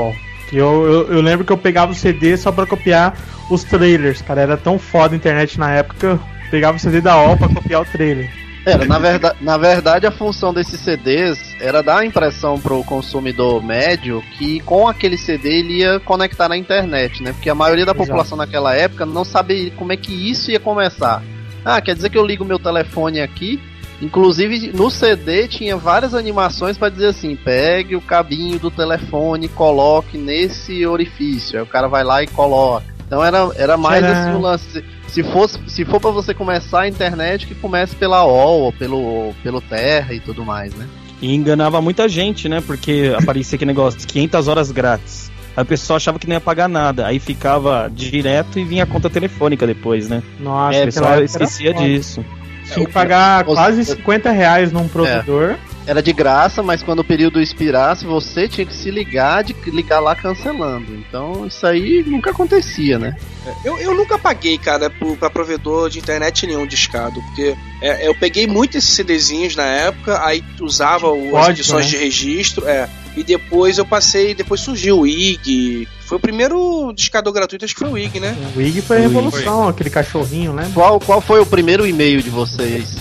Que 0.49 0.57
eu, 0.57 0.83
eu, 0.85 1.13
eu 1.15 1.21
lembro 1.21 1.43
que 1.45 1.51
eu 1.51 1.57
pegava 1.57 1.91
o 1.91 1.95
CD 1.95 2.37
só 2.37 2.51
pra 2.51 2.65
copiar 2.65 3.17
os 3.49 3.63
trailers, 3.63 4.21
cara. 4.21 4.41
Era 4.41 4.57
tão 4.57 4.77
foda 4.77 5.15
a 5.15 5.17
internet 5.17 5.59
na 5.59 5.71
época 5.71 5.95
que 5.99 6.05
eu 6.05 6.19
pegava 6.51 6.77
o 6.77 6.79
CD 6.79 7.01
da 7.01 7.13
AOL 7.13 7.35
pra 7.37 7.49
copiar 7.49 7.81
o 7.81 7.85
trailer. 7.85 8.29
Era, 8.65 8.83
na, 8.85 8.97
verda 8.97 9.35
na 9.41 9.57
verdade, 9.57 10.07
a 10.07 10.11
função 10.11 10.51
desses 10.51 10.79
CDs 10.79 11.55
era 11.59 11.83
dar 11.83 11.99
a 11.99 12.05
impressão 12.05 12.59
pro 12.59 12.83
consumidor 12.83 13.63
médio 13.63 14.23
que 14.37 14.59
com 14.61 14.87
aquele 14.87 15.17
CD 15.17 15.59
ele 15.59 15.77
ia 15.79 15.99
conectar 15.99 16.49
na 16.49 16.57
internet, 16.57 17.21
né? 17.21 17.31
Porque 17.31 17.49
a 17.49 17.55
maioria 17.55 17.85
da 17.85 17.91
Exato. 17.91 18.07
população 18.07 18.37
naquela 18.37 18.73
época 18.73 19.05
não 19.05 19.23
sabia 19.23 19.69
como 19.71 19.93
é 19.93 19.97
que 19.97 20.11
isso 20.11 20.49
ia 20.49 20.59
começar. 20.59 21.21
Ah, 21.63 21.79
quer 21.79 21.95
dizer 21.95 22.09
que 22.09 22.17
eu 22.17 22.25
ligo 22.25 22.43
meu 22.43 22.57
telefone 22.57 23.21
aqui. 23.21 23.61
Inclusive 24.01 24.71
no 24.73 24.91
CD 24.91 25.47
tinha 25.47 25.77
várias 25.77 26.13
animações 26.13 26.77
para 26.77 26.89
dizer 26.89 27.07
assim: 27.07 27.35
pegue 27.35 27.95
o 27.95 28.01
cabinho 28.01 28.59
do 28.59 28.69
telefone, 28.69 29.47
coloque 29.47 30.17
nesse 30.17 30.85
orifício. 30.85 31.59
Aí 31.59 31.63
o 31.63 31.67
cara 31.67 31.87
vai 31.87 32.03
lá 32.03 32.21
e 32.21 32.27
coloca. 32.27 32.85
Então 33.07 33.23
era, 33.23 33.49
era 33.55 33.77
mais 33.77 34.03
Tcharam. 34.03 34.19
assim 34.19 34.37
o 34.37 34.41
lance. 34.41 34.85
Se- 35.15 35.23
Se, 35.23 35.31
fosse, 35.31 35.59
se 35.67 35.85
for 35.85 35.99
para 35.99 36.11
você 36.11 36.33
começar 36.33 36.81
a 36.81 36.87
internet, 36.87 37.47
que 37.47 37.55
comece 37.55 37.95
pela 37.95 38.23
OL 38.25 38.61
ou 38.63 38.73
pelo, 38.73 39.33
pelo 39.41 39.61
Terra 39.61 40.13
e 40.13 40.19
tudo 40.19 40.43
mais, 40.45 40.73
né? 40.75 40.87
E 41.21 41.33
enganava 41.33 41.81
muita 41.81 42.07
gente, 42.09 42.49
né? 42.49 42.61
Porque 42.65 43.13
aparecia 43.17 43.55
aquele 43.55 43.71
negócio, 43.71 43.99
500 44.07 44.47
horas 44.47 44.71
grátis. 44.71 45.31
Aí 45.55 45.63
o 45.63 45.65
pessoal 45.65 45.95
achava 45.97 46.19
que 46.19 46.27
não 46.27 46.33
ia 46.35 46.41
pagar 46.41 46.67
nada. 46.67 47.07
Aí 47.07 47.17
ficava 47.17 47.89
direto 47.93 48.59
e 48.59 48.65
vinha 48.65 48.83
a 48.83 48.85
conta 48.85 49.09
telefônica 49.09 49.65
depois, 49.65 50.09
né? 50.09 50.21
Nossa, 50.39 50.77
É, 50.77 50.81
o 50.81 50.85
pessoal 50.85 51.23
esquecia 51.23 51.73
disso. 51.73 52.25
Tinha 52.73 52.85
que 52.85 52.91
pagar 52.91 53.45
quase 53.45 53.85
50 53.85 54.31
reais 54.31 54.71
num 54.73 54.87
provedor. 54.89 55.55
Era 55.87 56.01
de 56.01 56.11
graça, 56.11 56.63
mas 56.63 56.81
quando 56.81 56.99
o 56.99 57.03
período 57.03 57.39
expirasse, 57.39 58.05
você 58.05 58.47
tinha 58.47 58.65
que 58.65 58.75
se 58.75 58.89
ligar 58.89 59.43
de 59.43 59.55
ligar 59.69 59.99
lá 59.99 60.15
cancelando. 60.15 60.95
Então 60.95 61.45
isso 61.45 61.65
aí 61.67 62.03
nunca 62.07 62.31
acontecia, 62.31 62.97
né? 62.97 63.15
Eu, 63.63 63.77
eu 63.77 63.93
nunca 63.93 64.17
paguei, 64.17 64.57
cara, 64.57 64.89
pro- 64.89 65.15
pra 65.15 65.29
provedor 65.29 65.87
de 65.89 65.99
internet 65.99 66.47
nenhum 66.47 66.65
discado, 66.65 67.21
porque 67.21 67.55
é, 67.81 68.07
eu 68.07 68.15
peguei 68.15 68.47
muito 68.47 68.75
esses 68.77 68.89
CDzinhos 68.89 69.55
na 69.55 69.65
época, 69.65 70.19
aí 70.25 70.43
usava 70.59 71.07
o- 71.09 71.25
as 71.27 71.31
Código, 71.31 71.51
edições 71.51 71.85
né? 71.85 71.91
de 71.91 71.97
registro, 71.97 72.67
é, 72.67 72.89
e 73.15 73.23
depois 73.23 73.77
eu 73.77 73.85
passei, 73.85 74.33
depois 74.33 74.61
surgiu 74.61 74.99
o 75.01 75.07
IG, 75.07 75.87
Foi 76.07 76.17
o 76.17 76.21
primeiro 76.21 76.91
discador 76.93 77.33
gratuito, 77.33 77.65
acho 77.65 77.73
que 77.73 77.79
foi 77.79 77.89
o 77.91 77.97
IG, 77.97 78.19
né? 78.19 78.35
O 78.55 78.61
IG 78.61 78.81
foi 78.81 78.97
a 78.97 78.99
revolução, 79.01 79.67
aquele 79.67 79.89
cachorrinho, 79.89 80.53
né? 80.53 80.69
Qual, 80.73 80.99
qual 80.99 81.19
foi 81.19 81.39
o 81.39 81.45
primeiro 81.47 81.85
e-mail 81.87 82.21
de 82.21 82.29
vocês? 82.29 82.95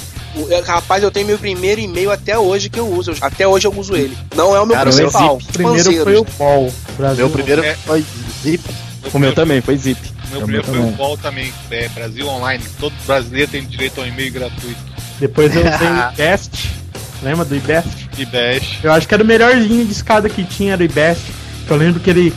É, 0.50 0.60
Rapaz, 0.60 1.02
eu 1.02 1.10
tenho 1.10 1.26
meu 1.26 1.38
primeiro 1.38 1.80
e-mail 1.80 2.10
até 2.10 2.38
hoje 2.38 2.68
que 2.68 2.78
eu 2.80 2.88
uso. 2.88 3.12
Eu- 3.12 3.16
Até 3.20 3.46
hoje 3.46 3.66
eu 3.66 3.72
uso 3.76 3.94
ele. 3.94 4.16
Não 4.34 4.54
é 4.54 4.60
o 4.60 4.66
meu 4.66 4.76
Cara, 4.76 4.90
principal. 4.90 5.36
O 5.36 5.52
primeiro 5.52 5.76
Panzeiros, 5.84 6.04
foi 6.04 6.16
o 6.16 6.24
né? 6.24 6.30
Ball. 6.38 6.72
Brasil. 6.96 7.16
Meu 7.26 7.30
primeiro 7.30 7.62
É. 7.64 7.74
foi 7.74 8.04
Zip. 8.42 8.64
O 9.12 9.18
meu 9.18 9.32
também, 9.34 9.60
foi 9.60 9.76
Zip. 9.76 10.00
O 10.00 10.30
meu 10.30 10.40
Eu 10.40 10.46
primeiro 10.46 10.66
foi 10.66 10.78
o 10.78 10.96
UOL 10.98 11.16
também, 11.18 11.52
é 11.70 11.88
Brasil 11.90 12.26
Online. 12.26 12.64
Todo 12.80 12.92
brasileiro 13.06 13.50
tem 13.50 13.64
direito 13.64 14.00
a 14.00 14.04
um 14.04 14.06
e-mail 14.06 14.32
gratuito. 14.32 14.80
Depois 15.20 15.54
eu 15.54 15.62
usei 15.66 15.88
o 15.88 16.12
IBEST. 16.12 16.70
Lembra 17.22 17.44
do 17.44 17.54
IBEST? 17.56 17.88
Bash. 18.26 18.78
Eu 18.82 18.92
acho 18.92 19.06
que 19.08 19.14
era 19.14 19.22
o 19.22 19.26
melhorzinho 19.26 19.84
de 19.84 19.92
escada 19.92 20.28
que 20.28 20.44
tinha, 20.44 20.72
era 20.74 20.82
o 20.82 20.84
IBEST. 20.84 21.22
Eu 21.68 21.76
lembro 21.76 22.00
que 22.00 22.10
ele 22.10 22.34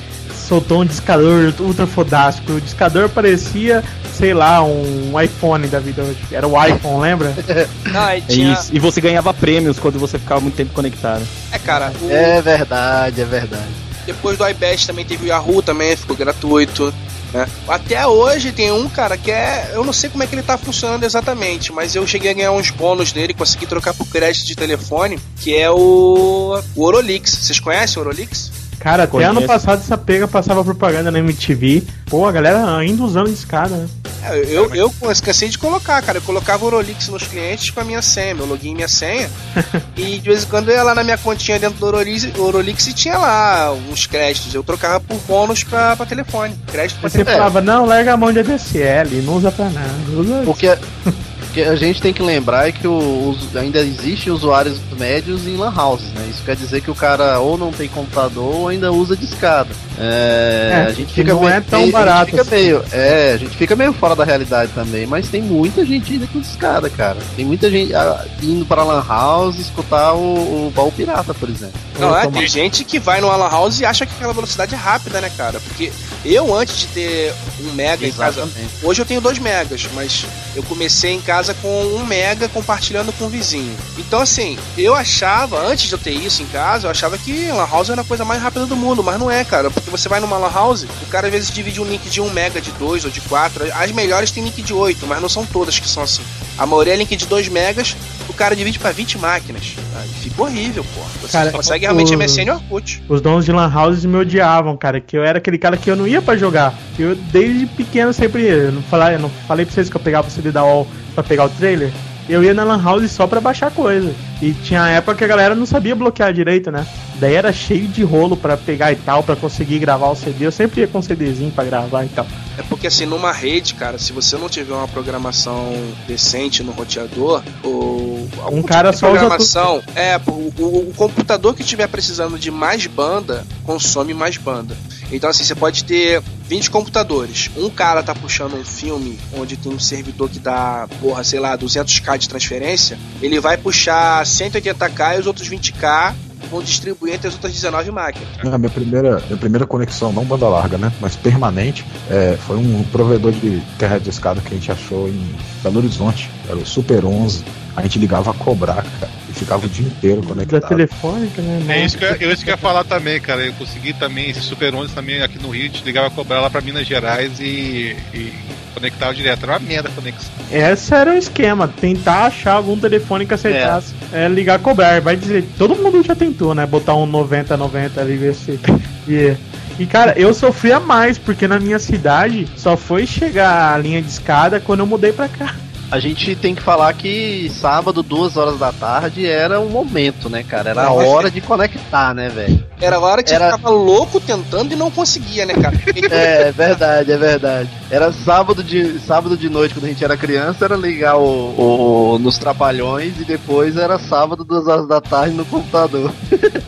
soltou 0.48 0.82
um 0.82 0.86
discador 0.86 1.54
ultra 1.60 1.86
fodástico. 1.86 2.54
O 2.54 2.62
discador 2.62 3.10
parecia, 3.10 3.84
sei 4.18 4.34
lá, 4.34 4.64
um 4.64 5.20
iPhone 5.22 5.68
da 5.68 5.80
vida 5.80 6.02
hoje. 6.04 6.18
Era 6.32 6.48
o 6.48 6.64
iPhone, 6.66 7.02
lembra? 7.02 7.34
Não, 7.92 8.08
É 8.10 8.22
tinha. 8.22 8.54
isso. 8.54 8.70
E 8.74 8.80
você 8.80 9.02
ganhava 9.02 9.34
prêmios 9.34 9.78
quando 9.80 10.00
você 10.00 10.18
ficava 10.18 10.40
muito 10.42 10.56
tempo 10.56 10.74
conectado. 10.74 11.26
É, 11.52 11.60
cara, 11.60 11.92
o- 12.02 12.10
É 12.12 12.42
verdade, 12.42 13.22
é 13.22 13.26
verdade. 13.26 13.68
depois 14.06 14.38
do 14.38 14.48
iBest 14.48 14.88
também 14.88 15.04
teve 15.06 15.26
o 15.26 15.28
Yahoo 15.28 15.62
também, 15.62 15.96
ficou 15.96 16.16
gratuito. 16.16 16.94
Né? 17.34 17.46
Até 17.68 18.08
hoje 18.08 18.54
tem 18.54 18.72
um 18.72 18.88
cara 18.88 19.18
que 19.18 19.30
é. 19.30 19.72
Eu 19.74 19.84
não 19.84 19.92
sei 19.92 20.10
como 20.10 20.24
é 20.24 20.28
que 20.28 20.34
ele 20.34 20.42
tá 20.44 20.58
funcionando 20.58 21.04
exatamente, 21.04 21.74
mas 21.74 21.94
eu 21.94 22.08
cheguei 22.08 22.32
a 22.32 22.34
ganhar 22.34 22.52
uns 22.54 22.70
bônus 22.72 23.12
dele, 23.12 23.34
consegui 23.34 23.66
trocar 23.66 23.94
por 23.94 24.08
crédito 24.08 24.46
de 24.48 24.56
telefone, 24.56 25.20
que 25.42 25.54
é 25.54 25.70
o. 25.70 26.58
o 26.74 26.84
Orolix. 26.84 27.32
Vocês 27.32 27.60
conhecem 27.60 27.98
o 28.02 28.06
Orolix? 28.06 28.50
Cara, 28.80 29.04
até 29.04 29.12
Conheço. 29.12 29.32
ano 29.32 29.42
passado 29.44 29.80
essa 29.80 29.98
pega 29.98 30.28
passava 30.28 30.64
propaganda 30.64 31.12
na 31.12 31.20
MTV. 31.20 31.84
Pô, 32.06 32.26
a 32.26 32.32
galera 32.32 32.78
ainda 32.78 33.04
usando 33.04 33.30
escada, 33.30 33.76
né? 33.76 33.88
É, 34.24 34.40
eu, 34.50 34.74
eu 34.74 34.92
cansei 35.24 35.50
de 35.50 35.58
colocar, 35.58 36.02
cara. 36.02 36.18
Eu 36.18 36.22
colocava 36.22 36.64
o 36.64 36.68
Orolix 36.68 37.08
nos 37.08 37.24
clientes 37.24 37.70
com 37.70 37.80
a 37.80 37.84
minha 37.84 38.02
senha, 38.02 38.36
meu 38.36 38.46
login 38.46 38.72
e 38.72 38.76
minha 38.76 38.88
senha. 38.88 39.30
e 39.96 40.20
de 40.20 40.30
vez 40.30 40.44
em 40.44 40.48
quando 40.48 40.70
eu 40.70 40.76
ia 40.76 40.84
lá 40.84 40.94
na 40.94 41.04
minha 41.04 41.18
continha 41.18 41.60
dentro 41.60 41.78
do 41.78 41.86
Orolix, 41.86 42.28
Orolix 42.38 42.88
e 42.88 42.94
tinha 42.94 43.18
lá 43.18 43.74
uns 43.90 44.06
créditos. 44.06 44.54
Eu 44.54 44.64
trocava 44.64 45.00
por 45.00 45.18
bônus 45.28 45.64
pra, 45.64 45.96
pra 45.96 46.06
telefone. 46.06 46.56
Crédito 46.68 47.00
pra 47.00 47.10
você 47.10 47.20
telefone. 47.20 47.38
falava, 47.38 47.62
não, 47.62 47.86
larga 47.86 48.14
a 48.14 48.18
mão 48.18 48.32
de 48.32 48.40
ADSL, 48.40 49.22
não 49.24 49.36
usa 49.36 49.52
pra 49.52 49.70
nada. 49.70 49.94
Usa... 50.16 50.42
Porque, 50.46 50.68
porque 51.58 51.70
a 51.70 51.76
gente 51.76 52.00
tem 52.00 52.14
que 52.14 52.22
lembrar 52.22 52.68
é 52.68 52.72
que 52.72 52.88
o, 52.88 53.30
os- 53.30 53.56
ainda 53.56 53.80
existem 53.80 54.32
usuários 54.32 54.80
médios 54.98 55.48
em 55.48 55.58
lan 55.58 55.74
houses, 55.76 56.08
né? 56.14 56.28
Isso 56.30 56.44
quer 56.44 56.56
dizer 56.56 56.82
que 56.82 56.92
o 56.92 56.96
cara 56.96 57.40
ou 57.40 57.58
não 57.58 57.72
tem 57.72 57.88
computador 57.90 58.56
ou 58.56 58.68
ainda 58.68 58.92
usa 58.92 59.18
discada. 59.18 59.70
É, 59.98 60.72
É, 60.74 60.82
a 60.84 60.92
gente 60.92 61.08
que 61.08 61.14
fica 61.16 61.34
não 61.34 61.40
meio, 61.42 61.54
é 61.54 61.62
tão 61.62 61.80
a 61.80 61.84
gente 61.84 61.92
barato 61.92 62.26
Fica 62.30 62.42
assim. 62.44 62.52
meio, 62.52 62.84
é, 62.92 63.34
a 63.34 63.38
gente 63.38 63.58
fica 63.58 63.76
meio 63.76 63.92
fora 63.94 64.16
da 64.16 64.24
realidade 64.24 64.72
também, 64.74 65.08
mas 65.08 65.30
tem 65.30 65.42
muita 65.42 65.84
gente 65.84 66.14
ainda 66.14 66.28
com 66.28 66.40
discada, 66.40 66.90
cara. 66.92 67.18
Tem 67.36 67.44
muita 67.46 67.72
gente 67.72 67.94
ah, 67.96 68.24
indo 68.44 68.64
para 68.64 68.84
lan 68.84 69.04
house 69.08 69.58
escutar 69.58 70.14
o, 70.14 70.68
o 70.68 70.72
baú 70.76 70.92
pirata, 70.92 71.34
por 71.34 71.50
exemplo. 71.50 71.80
Não, 72.00 72.16
é, 72.16 72.28
tem 72.28 72.48
gente 72.48 72.84
que 72.84 73.00
vai 73.00 73.20
no 73.20 73.32
Alan 73.32 73.50
House 73.50 73.80
e 73.80 73.86
acha 73.86 74.06
que 74.06 74.14
aquela 74.14 74.34
velocidade 74.34 74.76
é 74.76 74.78
rápida, 74.78 75.20
né, 75.20 75.32
cara? 75.36 75.60
Porque 75.60 75.92
eu, 76.24 76.56
antes 76.56 76.78
de 76.82 76.88
ter 76.88 77.34
um 77.62 77.74
mega 77.74 78.06
em 78.06 78.12
casa. 78.12 78.42
Exatamente. 78.42 78.74
Hoje 78.84 79.02
eu 79.02 79.06
tenho 79.06 79.20
2 79.22 79.40
megas, 79.40 79.88
mas 79.96 80.26
eu 80.56 80.62
comecei 80.64 81.14
em 81.14 81.22
casa 81.22 81.47
com 81.54 81.68
1 81.68 81.96
um 81.98 82.06
mega 82.06 82.48
compartilhando 82.50 83.12
com 83.14 83.26
o 83.26 83.30
vizinho. 83.30 83.76
Então, 83.98 84.22
assim, 84.22 84.58
eu 84.78 84.94
achava, 84.96 85.60
antes 85.68 85.88
de 85.88 85.94
eu 85.94 86.00
ter 86.00 86.12
isso 86.12 86.42
em 86.42 86.48
casa, 86.48 86.88
eu 86.88 86.92
achava 86.92 87.18
que 87.18 87.50
Lan 87.52 87.68
House 87.70 87.90
era 87.90 88.02
a 88.02 88.06
coisa 88.06 88.24
mais 88.26 88.42
rápida 88.42 88.66
do 88.66 88.76
mundo, 88.76 89.04
mas 89.04 89.20
não 89.20 89.30
é, 89.30 89.44
cara. 89.44 89.70
Porque 89.72 89.90
você 89.90 90.08
vai 90.10 90.20
numa 90.20 90.38
Lan 90.38 90.52
House, 90.54 90.84
o 90.84 91.06
cara 91.10 91.28
às 91.28 91.34
vezes 91.34 91.52
divide 91.52 91.82
um 91.82 91.86
link 91.86 92.10
de 92.10 92.22
1 92.22 92.26
um 92.26 92.30
mega, 92.30 92.60
de 92.62 92.72
2 92.74 93.06
ou 93.06 93.12
de 93.12 93.22
4. 93.22 93.66
As 93.74 93.92
melhores 93.92 94.32
têm 94.32 94.44
link 94.44 94.62
de 94.62 94.74
8, 94.74 95.06
mas 95.08 95.22
não 95.22 95.30
são 95.30 95.46
todas 95.46 95.80
que 95.80 95.88
são 95.88 96.04
assim. 96.04 96.24
A 96.58 96.66
maioria 96.66 96.94
é 96.94 96.98
link 96.98 97.16
de 97.16 97.26
2 97.28 97.48
megas, 97.50 97.96
o 98.28 98.34
cara 98.34 98.56
divide 98.56 98.80
pra 98.80 98.92
20 98.92 99.18
máquinas. 99.18 99.76
E 100.06 100.28
Fica 100.28 100.42
horrível, 100.42 100.84
pô. 100.96 101.02
Você 101.22 101.32
Cara, 101.32 101.52
consegue 101.52 101.86
realmente 101.86 102.14
o- 102.14 102.18
MSN 102.18 102.48
e 102.48 102.52
Orkut. 102.52 103.04
Os 103.08 103.22
donos 103.22 103.46
de 103.46 103.52
lan 103.52 103.72
houses 103.74 104.06
me 104.06 104.18
odiavam, 104.18 104.76
cara, 104.76 105.00
que 105.00 105.18
eu 105.18 105.24
era 105.24 105.38
aquele 105.38 105.58
cara 105.58 105.78
que 105.78 105.90
eu 105.90 105.96
não 105.96 106.08
ia 106.08 106.22
pra 106.22 106.36
jogar. 106.36 106.74
Eu 106.98 107.16
desde 107.16 107.66
pequeno 107.68 108.12
sempre. 108.14 108.44
Eu 108.44 108.72
não 108.72 108.82
falei, 108.84 109.16
eu 109.16 109.20
não 109.20 109.32
falei 109.48 109.66
pra 109.66 109.74
vocês 109.74 109.90
que 109.90 109.96
eu 109.96 110.02
pegava 110.02 110.28
o 110.28 110.32
CD 110.32 110.52
da 110.52 110.64
UOL 110.64 110.88
pra 111.18 111.24
pegar 111.24 111.46
o 111.46 111.50
trailer. 111.50 111.92
Eu 112.30 112.44
ia 112.44 112.54
na 112.54 112.64
lan 112.64 112.80
house 112.84 113.10
só 113.10 113.26
pra 113.26 113.40
baixar 113.40 113.72
coisa. 113.72 114.14
E 114.42 114.52
tinha 114.52 114.86
época 114.90 115.16
que 115.16 115.24
a 115.24 115.28
galera 115.28 115.56
não 115.56 115.66
sabia 115.66 115.96
bloquear 115.96 116.32
direito, 116.34 116.70
né? 116.70 116.86
Daí 117.16 117.34
era 117.34 117.52
cheio 117.54 117.88
de 117.88 118.04
rolo 118.04 118.36
pra 118.38 118.56
pegar 118.58 118.92
e 118.92 118.98
tal, 118.98 119.24
pra 119.24 119.36
conseguir 119.36 119.80
gravar 119.80 120.10
o 120.10 120.16
CD. 120.16 120.46
Eu 120.46 120.52
sempre 120.52 120.82
ia 120.82 120.88
com 120.88 121.02
CDzinho 121.02 121.50
pra 121.52 121.64
gravar 121.64 122.04
e 122.04 122.10
tal. 122.10 122.28
É 122.58 122.62
porque 122.64 122.86
assim, 122.88 123.06
numa 123.06 123.32
rede, 123.32 123.74
cara, 123.76 123.98
se 123.98 124.12
você 124.14 124.38
não 124.38 124.50
tiver 124.50 124.74
uma 124.74 124.88
programação 124.90 125.74
decente 126.06 126.62
no 126.62 126.72
roteador, 126.74 127.42
ou 127.64 128.28
algum 128.44 128.60
Um 128.60 128.64
cara 128.64 128.92
tipo 128.92 129.06
de 129.06 129.12
programação, 129.14 129.82
é, 129.96 130.20
o, 130.28 130.32
o- 130.60 130.90
o 130.90 130.94
computador 130.98 131.56
que 131.56 131.62
estiver 131.62 131.88
precisando 131.88 132.38
de 132.38 132.52
mais 132.52 132.86
banda, 132.86 133.46
consome 133.64 134.14
mais 134.14 134.36
banda. 134.38 134.76
Então 135.12 135.30
assim, 135.30 135.44
você 135.44 135.56
pode 135.56 135.84
ter 135.84 136.22
20 136.48 136.72
computadores. 136.72 137.50
Um 137.58 137.70
cara 137.70 138.04
tá 138.04 138.16
puxando 138.16 138.56
um 138.56 138.64
filme 138.64 139.18
onde 139.34 139.58
tem 139.58 139.72
um 139.72 139.80
servidor 139.80 140.30
que 140.30 140.40
dá, 140.40 140.88
porra, 141.00 141.24
sei 141.24 141.40
lá, 141.40 141.58
200k 141.58 142.18
de 142.18 142.30
transferência, 142.30 142.98
ele 143.22 143.40
vai 143.40 143.58
puxar 143.58 144.24
180k 144.24 145.18
e 145.18 145.20
os 145.20 145.28
outros 145.28 145.50
20k 145.50 146.16
vão 146.50 146.62
distribuir 146.62 147.16
entre 147.16 147.28
as 147.28 147.34
outras 147.34 147.54
19 147.54 147.92
máquinas. 147.92 148.28
A 148.42 148.58
minha 148.58 148.70
primeira, 148.70 149.22
minha 149.28 149.38
primeira 149.38 149.66
conexão, 149.66 150.14
não 150.14 150.24
banda 150.24 150.48
larga, 150.48 150.78
né? 150.78 150.92
Mas 151.00 151.16
permanente, 151.16 151.86
é, 152.10 152.38
foi 152.38 152.58
um 152.58 152.84
provedor 152.84 153.32
de 153.32 153.62
terra 153.78 154.00
de 154.00 154.10
escada 154.10 154.42
que 154.42 154.48
a 154.48 154.58
gente 154.58 154.72
achou 154.72 155.10
em 155.10 155.36
Belo 155.62 155.80
Horizonte. 155.80 156.30
Era 156.48 156.58
o 156.58 156.66
Super 156.66 157.06
11. 157.06 157.44
A 157.76 157.82
gente 157.82 158.00
ligava 158.00 158.32
a 158.32 158.34
cobrar, 158.34 158.84
cara. 159.00 159.12
Ficava 159.38 159.66
o 159.66 159.70
dia 159.70 159.86
inteiro 159.88 160.22
Da 160.22 160.28
conectado. 160.28 160.68
telefônica, 160.68 161.42
né? 161.42 161.80
É 161.80 161.86
isso 161.86 161.98
que 161.98 162.04
eu, 162.04 162.16
eu, 162.16 162.32
isso 162.32 162.44
que 162.44 162.50
eu 162.50 162.54
ia 162.54 162.58
falar 162.58 162.84
também, 162.84 163.20
cara. 163.20 163.46
Eu 163.46 163.54
consegui 163.54 163.94
também, 163.94 164.30
esse 164.30 164.42
Super 164.42 164.74
11 164.74 164.94
também 164.94 165.22
aqui 165.22 165.42
no 165.42 165.50
Rio, 165.50 165.64
a 165.64 165.68
gente 165.68 165.84
ligava 165.84 166.08
a 166.08 166.12
cobrar 166.12 166.42
lá 166.42 166.50
pra 166.50 166.62
Minas 166.62 166.88
Gerais 166.88 167.40
e, 167.40 167.96
e 168.14 168.34
conectava 168.74 169.14
direto. 169.14 169.44
Era 169.44 169.54
uma 169.54 169.60
merda 169.60 169.90
a 169.90 169.92
conexão. 169.92 170.32
Esse 170.52 170.94
era 170.94 171.14
o 171.14 171.18
esquema, 171.18 171.68
tentar 171.68 172.26
achar 172.26 172.54
algum 172.54 172.78
telefone 172.78 173.26
que 173.26 173.34
aceitasse. 173.34 173.94
É. 174.12 174.28
ligar 174.28 174.56
a 174.56 174.60
cobrar. 174.60 175.02
Vai 175.02 175.16
dizer, 175.16 175.46
todo 175.58 175.76
mundo 175.76 176.04
já 176.04 176.16
tentou, 176.16 176.54
né? 176.56 176.66
Botar 176.66 176.96
um 176.96 177.10
90-90 177.10 177.98
ali, 177.98 178.16
ver 178.18 178.34
se. 178.36 178.60
E, 179.10 179.38
e 179.80 179.86
cara, 179.86 180.14
eu 180.20 180.34
sofria 180.34 180.82
mais, 180.82 181.18
porque 181.18 181.48
na 181.48 181.58
minha 181.62 181.80
cidade 181.80 182.46
só 182.58 182.76
foi 182.76 183.08
chegar 183.08 183.74
a 183.74 183.78
linha 183.78 184.02
de 184.02 184.10
escada 184.10 184.60
quando 184.60 184.82
eu 184.82 184.86
mudei 184.86 185.14
pra 185.14 185.30
cá. 185.30 185.56
A 185.90 186.00
gente 186.00 186.36
tem 186.36 186.54
que 186.54 186.62
falar 186.62 186.92
que 186.94 187.50
sábado, 187.50 188.04
duas 188.04 188.36
horas 188.36 188.60
da 188.60 188.74
tarde, 188.74 189.26
era 189.26 189.58
um 189.60 189.70
momento, 189.70 190.30
né, 190.30 190.44
cara? 190.44 190.72
Era 190.72 190.84
a 190.84 190.92
hora 190.92 191.32
de 191.32 191.40
conectar, 191.40 192.14
né, 192.14 192.28
velho? 192.28 192.62
Era 192.82 192.98
a 192.98 193.00
hora 193.00 193.24
que 193.24 193.34
Era- 193.34 193.54
ficava 193.56 193.70
louco 193.70 194.20
tentando 194.20 194.74
e 194.74 194.76
não 194.76 194.92
conseguia, 194.92 195.46
né, 195.46 195.54
cara? 195.54 195.78
É, 196.12 196.50
é 196.50 196.52
verdade, 196.52 197.12
é 197.12 197.18
verdade. 197.18 197.70
Era 197.90 198.12
sábado 198.12 198.62
de, 198.62 199.00
sábado 199.00 199.38
de 199.38 199.48
noite, 199.50 199.74
quando 199.74 199.86
a 199.86 199.88
gente 199.88 200.04
era 200.04 200.18
criança, 200.18 200.66
era 200.66 200.76
ligar 200.76 201.16
o, 201.18 202.14
o- 202.16 202.20
nos 202.20 202.38
trapalhões 202.38 203.20
e 203.22 203.24
depois 203.24 203.78
era 203.78 203.98
sábado, 203.98 204.44
duas 204.44 204.68
horas 204.68 204.88
da 204.88 205.00
tarde 205.00 205.36
no 205.36 205.46
computador. 205.46 206.12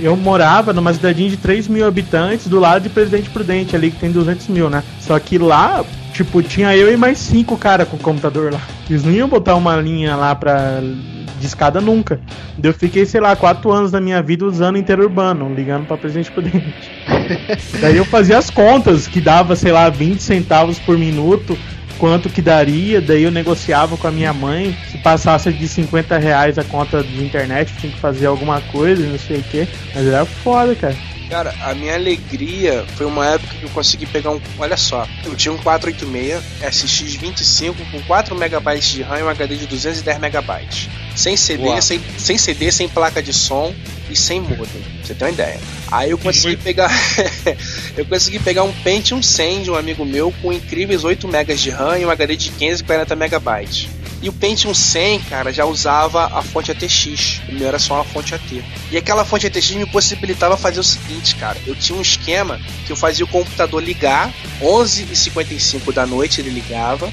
Eu 0.00 0.16
morava 0.16 0.72
numa 0.72 0.94
cidadinha 0.94 1.28
de 1.28 1.36
3 1.36 1.68
mil 1.68 1.86
habitantes 1.86 2.46
do 2.46 2.58
lado 2.58 2.82
de 2.84 2.88
Presidente 2.88 3.28
Prudente, 3.28 3.76
ali 3.76 3.90
que 3.90 3.98
tem 3.98 4.10
200 4.10 4.48
mil, 4.48 4.70
né? 4.70 4.82
Só 4.98 5.18
que 5.18 5.36
lá, 5.36 5.84
tipo, 6.24 6.42
tinha 6.42 6.76
eu 6.76 6.92
e 6.92 6.96
mais 6.96 7.18
cinco 7.18 7.56
cara 7.56 7.86
com 7.86 7.96
computador 7.96 8.52
lá. 8.52 8.60
Eles 8.88 9.02
não 9.02 9.12
iam 9.12 9.28
botar 9.28 9.54
uma 9.54 9.76
linha 9.76 10.14
lá 10.16 10.34
pra 10.34 10.80
de 11.38 11.46
escada 11.46 11.80
nunca. 11.80 12.20
Eu 12.62 12.74
fiquei, 12.74 13.06
sei 13.06 13.18
lá, 13.18 13.34
quatro 13.34 13.72
anos 13.72 13.90
da 13.90 13.98
minha 13.98 14.22
vida 14.22 14.44
usando 14.44 14.76
interurbano, 14.76 15.52
ligando 15.54 15.86
pra 15.86 15.96
Presidente 15.96 16.30
Prudente. 16.30 16.90
Daí 17.80 17.96
eu 17.96 18.04
fazia 18.04 18.36
as 18.36 18.50
contas, 18.50 19.08
que 19.08 19.20
dava, 19.20 19.56
sei 19.56 19.72
lá, 19.72 19.88
20 19.88 20.20
centavos 20.20 20.78
por 20.78 20.98
minuto, 20.98 21.56
quanto 21.98 22.28
que 22.28 22.42
daria, 22.42 23.00
daí 23.00 23.22
eu 23.22 23.30
negociava 23.30 23.96
com 23.96 24.06
a 24.06 24.10
minha 24.10 24.32
mãe, 24.32 24.76
se 24.90 24.98
passasse 24.98 25.52
de 25.52 25.68
50 25.68 26.18
reais 26.18 26.58
a 26.58 26.64
conta 26.64 27.02
de 27.02 27.22
internet, 27.22 27.72
tinha 27.78 27.92
que 27.92 27.98
fazer 27.98 28.26
alguma 28.26 28.60
coisa, 28.60 29.06
não 29.06 29.18
sei 29.18 29.38
o 29.38 29.42
que, 29.42 29.68
mas 29.94 30.06
era 30.06 30.24
foda, 30.24 30.74
cara. 30.74 30.96
Cara, 31.30 31.54
a 31.62 31.72
minha 31.76 31.94
alegria 31.94 32.84
foi 32.96 33.06
uma 33.06 33.24
época 33.24 33.54
que 33.54 33.62
eu 33.62 33.70
consegui 33.70 34.04
pegar 34.04 34.32
um. 34.32 34.40
Olha 34.58 34.76
só, 34.76 35.06
eu 35.24 35.36
tinha 35.36 35.52
um 35.52 35.58
486 35.58 36.42
SX25 36.60 37.76
com 37.92 38.02
4 38.02 38.34
MB 38.34 38.80
de 38.80 39.02
RAM 39.02 39.20
e 39.20 39.22
um 39.22 39.28
HD 39.28 39.56
de 39.56 39.66
210 39.68 40.18
MB. 40.18 40.66
Sem 41.14 41.36
CD, 41.36 41.68
Uau. 41.68 41.80
sem, 41.80 42.00
sem 42.18 42.36
CD, 42.36 42.72
sem 42.72 42.88
placa 42.88 43.22
de 43.22 43.32
som 43.32 43.72
e 44.10 44.16
sem 44.16 44.40
modem. 44.40 44.82
Você 45.04 45.14
tem 45.14 45.28
uma 45.28 45.32
ideia. 45.32 45.60
Aí 45.92 46.10
eu 46.10 46.18
consegui 46.18 46.48
Muito. 46.48 46.64
pegar. 46.64 46.90
eu 47.96 48.04
consegui 48.06 48.40
pegar 48.40 48.64
um 48.64 48.72
Pentium 48.72 49.22
100 49.22 49.62
de 49.62 49.70
um 49.70 49.76
amigo 49.76 50.04
meu 50.04 50.34
com 50.42 50.52
incríveis 50.52 51.04
8 51.04 51.28
MB 51.28 51.54
de 51.54 51.70
RAM 51.70 51.96
e 51.96 52.04
um 52.04 52.10
HD 52.10 52.36
de 52.36 52.50
15 52.50 52.82
e 52.82 52.84
40 52.84 53.14
MB. 53.14 53.99
E 54.22 54.28
o 54.28 54.32
Pentium 54.32 54.74
100, 54.74 55.20
cara, 55.20 55.52
já 55.52 55.64
usava 55.64 56.26
a 56.26 56.42
fonte 56.42 56.70
ATX. 56.70 57.40
O 57.48 57.54
meu 57.54 57.68
era 57.68 57.78
só 57.78 57.94
uma 57.94 58.04
fonte 58.04 58.34
AT. 58.34 58.62
E 58.90 58.96
aquela 58.96 59.24
fonte 59.24 59.46
ATX 59.46 59.70
me 59.70 59.86
possibilitava 59.86 60.56
fazer 60.56 60.80
o 60.80 60.84
seguinte, 60.84 61.36
cara. 61.36 61.56
Eu 61.66 61.74
tinha 61.74 61.98
um 61.98 62.02
esquema 62.02 62.60
que 62.86 62.92
eu 62.92 62.96
fazia 62.96 63.24
o 63.24 63.28
computador 63.28 63.82
ligar, 63.82 64.30
11h55 64.60 65.92
da 65.92 66.06
noite 66.06 66.40
ele 66.40 66.50
ligava. 66.50 67.10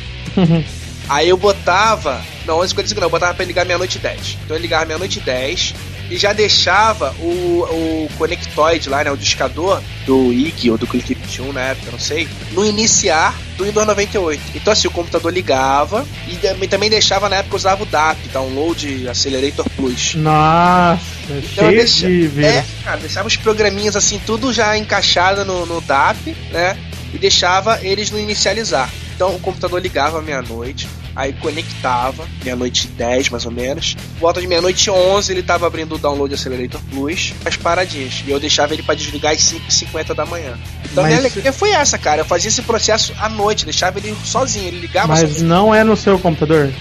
Aí 1.07 1.29
eu 1.29 1.37
botava. 1.37 2.21
Não, 2.45 2.59
11h55 2.59 2.95
não, 2.95 3.03
eu 3.03 3.09
botava 3.09 3.33
pra 3.33 3.43
ele 3.43 3.51
ligar 3.51 3.65
meia-noite 3.65 3.97
e 3.97 4.01
10. 4.01 4.37
Então 4.43 4.57
ele 4.57 4.63
ligava 4.63 4.85
meia-noite 4.85 5.19
e 5.19 5.21
10 5.21 5.73
e 6.09 6.17
já 6.17 6.33
deixava 6.33 7.13
o, 7.19 7.27
o 7.69 8.09
conectoide 8.17 8.89
lá, 8.89 9.03
né? 9.03 9.11
O 9.11 9.17
discador 9.17 9.81
do 10.05 10.31
IG 10.31 10.71
ou 10.71 10.77
do 10.77 10.87
Click 10.87 11.13
21 11.13 11.51
na 11.53 11.61
época, 11.61 11.91
não 11.91 11.99
sei, 11.99 12.27
no 12.51 12.65
iniciar 12.65 13.35
do 13.57 13.65
Windows 13.65 13.85
98. 13.87 14.41
Então 14.55 14.71
assim, 14.73 14.87
o 14.87 14.91
computador 14.91 15.33
ligava 15.33 16.05
e 16.27 16.35
também- 16.35 16.69
também 16.69 16.89
deixava 16.89 17.27
na 17.29 17.37
época 17.37 17.55
usava 17.55 17.83
o 17.83 17.85
DAP, 17.85 18.17
Download 18.31 19.07
Accelerator 19.09 19.65
Plus. 19.75 20.15
Nossa, 20.15 21.01
Então, 21.29 21.69
cheio 21.87 22.21
de 22.21 22.27
vírus. 22.27 22.51
É, 22.55 22.65
cara, 22.83 22.97
deixava 22.97 23.27
os 23.27 23.35
programinhas 23.35 23.95
assim, 23.95 24.21
tudo 24.25 24.53
já 24.53 24.77
encaixado 24.77 25.43
no, 25.43 25.65
no 25.65 25.81
DAP, 25.81 26.35
né? 26.51 26.77
E 27.13 27.17
deixava 27.17 27.79
eles 27.83 28.11
no 28.11 28.19
inicializar. 28.19 28.89
Então 29.15 29.35
o 29.35 29.39
computador 29.39 29.81
ligava 29.81 30.21
meia-noite, 30.21 30.87
aí 31.18 31.34
conectava, 31.34 32.28
meia-noite 32.43 32.86
e 32.86 32.88
10 32.91 33.30
mais 33.30 33.43
ou 33.45 33.51
menos. 33.51 33.95
Volta 34.20 34.39
de 34.39 34.45
meia-noite 34.47 34.88
e 34.88 34.91
11 34.91 35.32
ele 35.34 35.41
tava 35.41 35.65
abrindo 35.65 35.95
o 35.95 35.97
Download 35.97 36.32
Accelerator 36.34 36.80
Plus, 36.91 37.34
as 37.43 37.57
paradinhas. 37.57 38.24
E 38.26 38.30
eu 38.30 38.39
deixava 38.39 38.74
ele 38.74 38.84
pra 38.84 38.93
desligar 38.93 39.34
às 39.34 39.39
5h50 39.41 40.13
da 40.13 40.26
manhã. 40.28 40.57
Então 40.86 41.03
Mas- 41.03 41.07
minha 41.07 41.18
alegria 41.20 41.51
foi 41.51 41.72
essa, 41.72 41.97
cara. 41.97 42.22
Eu 42.22 42.26
fazia 42.26 42.49
esse 42.49 42.61
processo 42.61 43.13
à 43.20 43.28
noite, 43.28 43.65
deixava 43.65 43.97
ele 43.97 44.15
sozinho, 44.24 44.68
ele 44.68 44.80
ligava 44.80 45.07
Mas 45.07 45.22
sozinho. 45.22 45.47
não 45.47 45.74
é 45.74 45.84
no 45.84 45.97
seu 45.97 46.20
computador. 46.20 46.72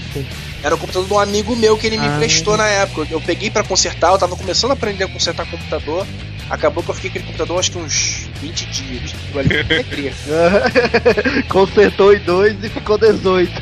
Era 0.62 0.74
o 0.74 0.78
computador 0.78 1.07
de 1.09 1.14
um 1.14 1.18
amigo 1.18 1.57
meu 1.57 1.76
que 1.78 1.87
ele 1.87 1.97
me 1.97 2.07
Ah. 2.07 2.16
emprestou 2.16 2.57
na 2.57 2.66
época. 2.66 3.07
Eu 3.11 3.20
peguei 3.20 3.51
pra 3.51 3.64
consertar, 3.64 4.12
eu 4.12 4.18
tava 4.18 4.37
começando 4.37 4.70
a 4.72 4.74
aprender 4.74 5.05
a 5.05 5.09
consertar 5.09 5.47
computador. 5.51 6.07
Acabou 6.49 6.82
que 6.82 6.90
eu 6.90 6.94
fiquei 6.94 7.11
com 7.11 7.18
aquele 7.18 7.26
computador 7.26 7.59
acho 7.59 7.72
que 7.72 7.78
uns 7.78 8.28
20 8.40 8.66
dias. 8.66 9.14
Ali. 9.34 10.12
Consertou 11.49 12.14
em 12.14 12.20
dois 12.20 12.62
e 12.62 12.68
ficou 12.68 12.97
18. 12.97 13.53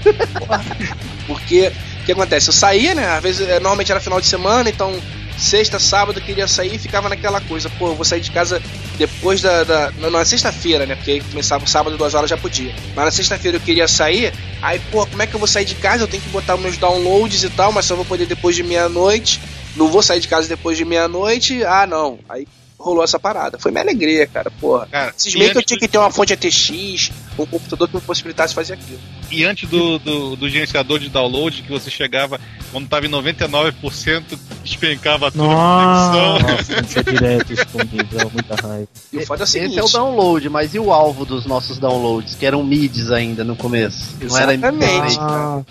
Porque 1.26 1.72
o 2.03 2.05
que 2.05 2.12
acontece? 2.12 2.49
Eu 2.49 2.53
saía, 2.53 2.95
né? 2.95 3.07
Às 3.09 3.22
vezes, 3.22 3.49
eh, 3.49 3.55
normalmente 3.55 3.91
era 3.91 4.01
final 4.01 4.20
de 4.20 4.26
semana, 4.26 4.68
então 4.68 4.95
sexta, 5.39 5.78
sábado 5.78 6.18
eu 6.18 6.24
queria 6.24 6.47
sair 6.47 6.74
e 6.74 6.78
ficava 6.78 7.09
naquela 7.09 7.41
coisa. 7.41 7.70
Pô, 7.70 7.89
eu 7.89 7.95
vou 7.95 8.05
sair 8.05 8.20
de 8.20 8.30
casa 8.30 8.62
depois 8.99 9.41
da. 9.41 9.64
da 9.64 9.91
na, 9.93 10.11
na 10.11 10.24
sexta-feira, 10.24 10.85
né? 10.85 10.95
Porque 10.95 11.12
aí 11.12 11.20
começava 11.22 11.64
o 11.64 11.66
sábado, 11.66 11.97
duas 11.97 12.14
horas 12.14 12.28
já 12.28 12.37
podia. 12.37 12.74
Mas 12.95 13.05
na 13.07 13.11
sexta-feira 13.11 13.57
eu 13.57 13.61
queria 13.61 13.89
sair, 13.89 14.32
aí, 14.61 14.78
pô, 14.91 15.07
como 15.07 15.22
é 15.22 15.26
que 15.26 15.35
eu 15.35 15.41
vou 15.41 15.49
sair 15.49 15.64
de 15.64 15.74
casa? 15.74 16.05
Eu 16.05 16.09
tenho 16.09 16.22
que 16.22 16.28
botar 16.28 16.57
meus 16.59 16.76
downloads 16.76 17.43
e 17.43 17.51
tal, 17.51 17.72
mas 17.72 17.87
só 17.87 17.97
vou 17.97 18.05
poder 18.05 18.26
depois 18.26 18.55
de 18.55 18.62
meia-noite. 18.62 19.41
Não 19.74 19.89
vou 19.89 20.03
sair 20.03 20.20
de 20.20 20.28
casa 20.28 20.47
depois 20.47 20.76
de 20.76 20.85
meia-noite. 20.85 21.64
Ah, 21.64 21.87
não. 21.87 22.18
Aí 22.28 22.47
rolou 22.85 23.03
essa 23.03 23.18
parada. 23.18 23.59
Foi 23.59 23.70
minha 23.70 23.82
alegria, 23.82 24.26
cara, 24.26 24.51
porra. 24.61 24.87
Cara, 24.91 25.14
Cismei 25.16 25.49
e 25.49 25.53
que 25.53 25.59
eu 25.59 25.62
tinha 25.62 25.80
que 25.80 25.89
ter 25.89 25.99
uma 25.99 26.11
fonte 26.11 26.32
ATX, 26.32 27.11
um 27.43 27.47
computador 27.47 27.89
que 27.89 27.97
me 27.97 28.01
possibilitasse 28.03 28.55
fazer 28.55 28.74
aquilo. 28.74 28.99
E 29.30 29.45
antes 29.45 29.68
do, 29.68 29.99
do, 29.99 30.37
do 30.37 30.49
gerenciador 30.49 30.99
de 30.99 31.09
download, 31.09 31.62
que 31.62 31.70
você 31.70 31.91
chegava, 31.91 32.41
quando 32.70 32.89
tava 32.89 33.07
em 33.07 33.11
99%, 33.11 34.22
despencava 34.62 35.30
tudo 35.32 35.45
a 35.45 35.47
conexão. 35.47 36.39
Nossa, 36.57 36.80
isso 36.87 36.99
é 36.99 37.03
direto 37.03 37.53
isso 37.53 37.66
comigo, 37.68 38.09
dá 38.12 38.24
muita 38.26 38.55
raiva. 38.66 38.89
E 39.12 39.16
o 39.18 39.26
foda 39.26 39.43
é 39.43 39.45
o 39.45 39.45
Esse 39.45 39.53
seguinte. 39.53 39.78
é 39.78 39.82
o 39.82 39.89
download, 39.89 40.49
mas 40.49 40.74
e 40.74 40.78
o 40.78 40.93
alvo 40.93 41.24
dos 41.24 41.45
nossos 41.47 41.78
downloads, 41.78 42.35
que 42.35 42.47
eram 42.47 42.62
MIDs 42.62 43.11
ainda 43.11 43.43
no 43.45 43.57
começo? 43.57 44.14
Não 44.20 44.39
era 44.39 44.55
Exatamente. 44.55 45.16
MP3. 45.18 45.18
Ah, 45.20 45.62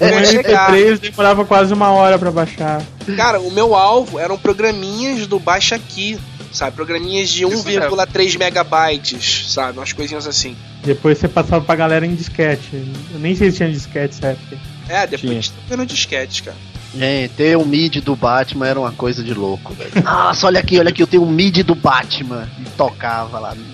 Eu 0.00 0.08
ia 0.08 0.20
o 0.22 0.26
chegar. 0.26 0.70
MP3 0.72 0.98
demorava 0.98 1.44
quase 1.44 1.72
uma 1.72 1.90
hora 1.90 2.18
pra 2.18 2.30
baixar. 2.30 2.82
Cara, 3.16 3.40
o 3.40 3.50
meu 3.50 3.74
alvo 3.74 4.18
eram 4.18 4.36
programinhas 4.36 5.26
do 5.26 5.38
Baixa 5.38 5.76
Aqui, 5.76 6.18
sabe? 6.52 6.74
Programinhas 6.74 7.28
de 7.28 7.44
1,3 7.44 8.38
megabytes, 8.38 9.52
sabe? 9.52 9.78
Umas 9.78 9.92
coisinhas 9.92 10.26
assim. 10.26 10.56
Depois 10.86 11.18
você 11.18 11.26
passava 11.26 11.64
pra 11.64 11.74
galera 11.74 12.06
em 12.06 12.14
disquete. 12.14 12.70
Eu 13.12 13.18
nem 13.18 13.34
sei 13.34 13.50
se 13.50 13.56
tinha 13.56 13.70
disquete 13.70 14.14
nessa 14.14 14.28
época. 14.28 14.56
É, 14.88 15.06
depois 15.06 15.46
Tinha. 15.46 15.58
tô 15.68 15.76
vendo 15.76 15.86
disquetes, 15.86 16.40
cara. 16.40 16.56
Gente, 16.94 17.34
ter 17.34 17.56
um 17.58 17.64
MID 17.64 18.00
do 18.00 18.14
Batman 18.14 18.68
era 18.68 18.78
uma 18.78 18.92
coisa 18.92 19.22
de 19.22 19.34
louco, 19.34 19.74
velho. 19.74 19.90
Nossa, 20.02 20.46
olha 20.46 20.60
aqui, 20.60 20.78
olha 20.78 20.90
aqui, 20.90 21.02
eu 21.02 21.06
tenho 21.08 21.24
um 21.24 21.30
MID 21.30 21.64
do 21.64 21.74
Batman. 21.74 22.48
E 22.60 22.70
tocava 22.70 23.40
lá. 23.40 23.56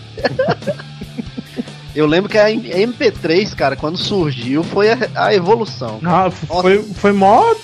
Eu 1.94 2.06
lembro 2.06 2.30
que 2.30 2.38
a 2.38 2.48
MP3, 2.50 3.54
cara, 3.54 3.76
quando 3.76 3.98
surgiu, 3.98 4.64
foi 4.64 4.90
a, 4.90 4.98
a 5.14 5.34
evolução. 5.34 5.98
Não, 6.00 6.30
foi, 6.30 6.82
foi 6.82 7.12
mó. 7.12 7.54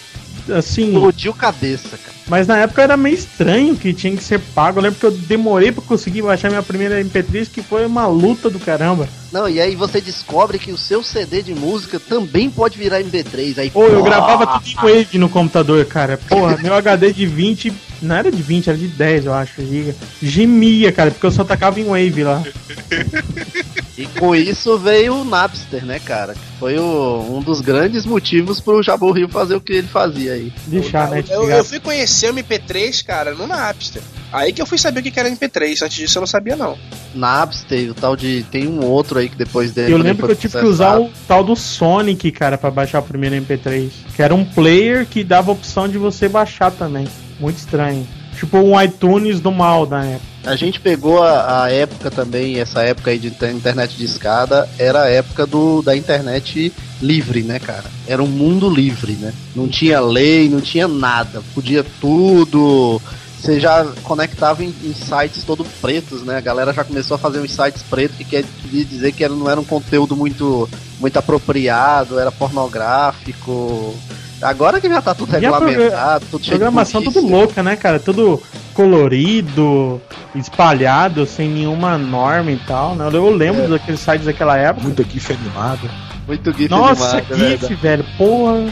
Assim. 0.50 0.92
Explodiu 0.92 1.34
cabeça, 1.34 1.96
cara. 1.96 2.18
Mas 2.28 2.46
na 2.46 2.58
época 2.58 2.82
era 2.82 2.96
meio 2.96 3.14
estranho 3.14 3.74
que 3.74 3.94
tinha 3.94 4.14
que 4.14 4.22
ser 4.22 4.38
pago. 4.38 4.78
Eu 4.78 4.82
lembro 4.82 4.98
que 4.98 5.06
eu 5.06 5.10
demorei 5.10 5.72
pra 5.72 5.82
conseguir 5.82 6.22
baixar 6.22 6.50
minha 6.50 6.62
primeira 6.62 7.02
MP3, 7.02 7.48
que 7.50 7.62
foi 7.62 7.86
uma 7.86 8.06
luta 8.06 8.50
do 8.50 8.58
caramba. 8.58 9.08
Não, 9.32 9.48
e 9.48 9.60
aí 9.60 9.74
você 9.74 10.00
descobre 10.00 10.58
que 10.58 10.70
o 10.70 10.76
seu 10.76 11.02
CD 11.02 11.42
de 11.42 11.54
música 11.54 11.98
também 11.98 12.50
pode 12.50 12.78
virar 12.78 13.00
MP3. 13.02 13.58
Aí, 13.58 13.70
Ou 13.74 13.88
eu 13.88 14.02
gravava 14.02 14.46
tudo 14.46 14.68
em 14.68 14.74
Wave 14.74 15.18
no 15.18 15.28
computador, 15.28 15.84
cara. 15.86 16.18
Porra, 16.28 16.58
meu 16.58 16.74
HD 16.74 17.12
de 17.12 17.26
20. 17.26 17.72
Não 18.00 18.14
era 18.14 18.30
de 18.30 18.42
20, 18.42 18.68
era 18.68 18.78
de 18.78 18.86
10, 18.86 19.26
eu 19.26 19.34
acho, 19.34 19.66
giga. 19.66 19.94
Gemia, 20.22 20.92
cara, 20.92 21.10
porque 21.10 21.26
eu 21.26 21.32
só 21.32 21.44
tacava 21.44 21.80
em 21.80 21.84
Wave 21.84 22.22
lá. 22.24 22.42
E 23.98 24.06
com 24.06 24.32
isso 24.34 24.78
veio 24.78 25.12
o 25.16 25.24
Napster, 25.24 25.84
né, 25.84 25.98
cara? 25.98 26.34
Que 26.34 26.40
foi 26.60 26.78
o- 26.78 27.36
um 27.36 27.40
dos 27.42 27.60
grandes 27.60 28.06
motivos 28.06 28.60
pro 28.60 28.80
Jabu 28.80 29.10
Rio 29.10 29.28
fazer 29.28 29.56
o 29.56 29.60
que 29.60 29.72
ele 29.72 29.88
fazia 29.88 30.34
aí. 30.34 30.52
Deixar, 30.68 31.10
né? 31.10 31.24
Eu, 31.28 31.50
eu 31.50 31.64
fui 31.64 31.80
conhecer 31.80 32.30
o 32.30 32.34
MP3, 32.34 33.02
cara, 33.04 33.34
no 33.34 33.46
Napster. 33.46 34.00
Aí 34.32 34.52
que 34.52 34.62
eu 34.62 34.66
fui 34.66 34.78
saber 34.78 35.00
o 35.00 35.02
que 35.02 35.18
era 35.18 35.28
MP3. 35.28 35.82
Antes 35.82 35.96
disso 35.96 36.18
eu 36.18 36.20
não 36.20 36.26
sabia, 36.28 36.54
não. 36.54 36.78
Napster, 37.14 37.90
o 37.90 37.94
tal 37.94 38.14
de. 38.14 38.44
Tem 38.50 38.68
um 38.68 38.84
outro 38.84 39.18
aí 39.18 39.28
que 39.28 39.36
depois 39.36 39.72
dele. 39.72 39.92
Eu 39.92 39.98
lembro 39.98 40.26
que 40.26 40.32
eu 40.32 40.36
tive 40.36 40.58
que 40.60 40.64
usar 40.66 41.00
o 41.00 41.10
tal 41.26 41.42
do 41.42 41.56
Sonic, 41.56 42.30
cara, 42.30 42.56
pra 42.56 42.70
baixar 42.70 43.00
o 43.00 43.02
primeiro 43.02 43.34
MP3. 43.34 43.90
Que 44.14 44.22
era 44.22 44.34
um 44.34 44.44
player 44.44 45.06
que 45.06 45.24
dava 45.24 45.50
a 45.50 45.54
opção 45.54 45.88
de 45.88 45.98
você 45.98 46.28
baixar 46.28 46.70
também. 46.70 47.08
Muito 47.40 47.56
estranho. 47.58 48.06
Tipo 48.38 48.58
um 48.58 48.80
iTunes 48.80 49.40
do 49.40 49.50
mal 49.50 49.84
da 49.84 50.04
época. 50.04 50.26
A 50.44 50.54
gente 50.54 50.80
pegou 50.80 51.22
a, 51.22 51.64
a 51.64 51.70
época 51.72 52.10
também, 52.10 52.60
essa 52.60 52.82
época 52.82 53.10
aí 53.10 53.18
de 53.18 53.26
inter- 53.26 53.52
internet 53.52 53.96
de 53.96 54.04
escada, 54.04 54.68
era 54.78 55.02
a 55.02 55.08
época 55.08 55.44
do, 55.44 55.82
da 55.82 55.96
internet 55.96 56.72
livre, 57.02 57.42
né, 57.42 57.58
cara? 57.58 57.84
Era 58.06 58.22
um 58.22 58.28
mundo 58.28 58.70
livre, 58.70 59.12
né? 59.12 59.32
Não 59.54 59.68
tinha 59.68 60.00
lei, 60.00 60.48
não 60.48 60.60
tinha 60.60 60.86
nada. 60.86 61.42
Podia 61.54 61.84
tudo. 62.00 63.02
Você 63.40 63.60
já 63.60 63.84
conectava 64.02 64.64
em, 64.64 64.74
em 64.84 64.94
sites 64.94 65.42
todo 65.44 65.64
pretos, 65.80 66.22
né? 66.22 66.36
A 66.36 66.40
galera 66.40 66.72
já 66.72 66.84
começou 66.84 67.16
a 67.16 67.18
fazer 67.18 67.40
uns 67.40 67.52
sites 67.52 67.82
pretos 67.82 68.16
que 68.16 68.24
quer 68.24 68.44
dizer 68.64 69.12
que 69.12 69.24
era, 69.24 69.34
não 69.34 69.50
era 69.50 69.60
um 69.60 69.64
conteúdo 69.64 70.16
muito, 70.16 70.68
muito 71.00 71.18
apropriado, 71.18 72.18
era 72.18 72.32
pornográfico. 72.32 73.96
Agora 74.40 74.80
que 74.80 74.88
já 74.88 75.02
tá 75.02 75.14
tudo 75.14 75.32
regulamentado, 75.32 76.24
tudo 76.30 76.44
cheio 76.44 76.56
de 76.58 76.62
Programação 76.64 77.02
tudo 77.02 77.26
louca, 77.26 77.62
né, 77.62 77.74
cara? 77.76 77.98
Tudo 77.98 78.40
colorido, 78.72 80.00
espalhado, 80.34 81.26
sem 81.26 81.48
nenhuma 81.48 81.98
norma 81.98 82.50
e 82.52 82.56
tal, 82.58 82.94
né? 82.94 83.08
Eu 83.12 83.30
lembro 83.34 83.64
É. 83.64 83.68
daqueles 83.68 84.00
sites 84.00 84.26
daquela 84.26 84.56
época. 84.56 84.84
Muito 84.86 85.02
GIF 85.10 85.32
animado. 85.32 85.90
Muito 86.26 86.52
GIF 86.52 86.68
Nossa, 86.70 87.18
animado, 87.18 87.34
é 87.42 87.56
GIF, 87.58 87.74
velho, 87.74 88.04
porra. 88.16 88.64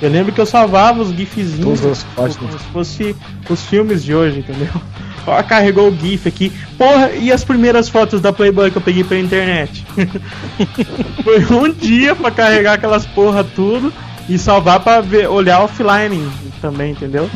Eu 0.00 0.10
lembro 0.10 0.32
que 0.32 0.40
eu 0.40 0.46
salvava 0.46 1.00
os 1.02 1.10
GIFzinhos 1.10 1.80
Todas 1.80 1.98
as 1.98 2.02
como 2.02 2.16
páginas. 2.28 2.60
se 2.60 2.68
fosse 2.68 3.16
os 3.48 3.62
filmes 3.64 4.02
de 4.02 4.14
hoje, 4.14 4.40
entendeu? 4.40 4.72
Ó, 5.26 5.42
carregou 5.42 5.88
o 5.88 5.96
GIF 5.96 6.28
aqui. 6.28 6.52
Porra, 6.76 7.10
e 7.12 7.30
as 7.30 7.44
primeiras 7.44 7.88
fotos 7.88 8.20
da 8.20 8.32
Playboy 8.32 8.70
que 8.70 8.78
eu 8.78 8.82
peguei 8.82 9.04
pela 9.04 9.20
internet? 9.20 9.84
Foi 11.22 11.44
um 11.56 11.72
dia 11.72 12.14
pra 12.14 12.30
carregar 12.30 12.74
aquelas 12.74 13.06
porra 13.06 13.44
tudo 13.44 13.92
e 14.28 14.38
salvar 14.38 14.80
pra 14.80 15.00
ver, 15.00 15.28
olhar 15.28 15.60
offline 15.60 16.30
também, 16.60 16.92
entendeu? 16.92 17.30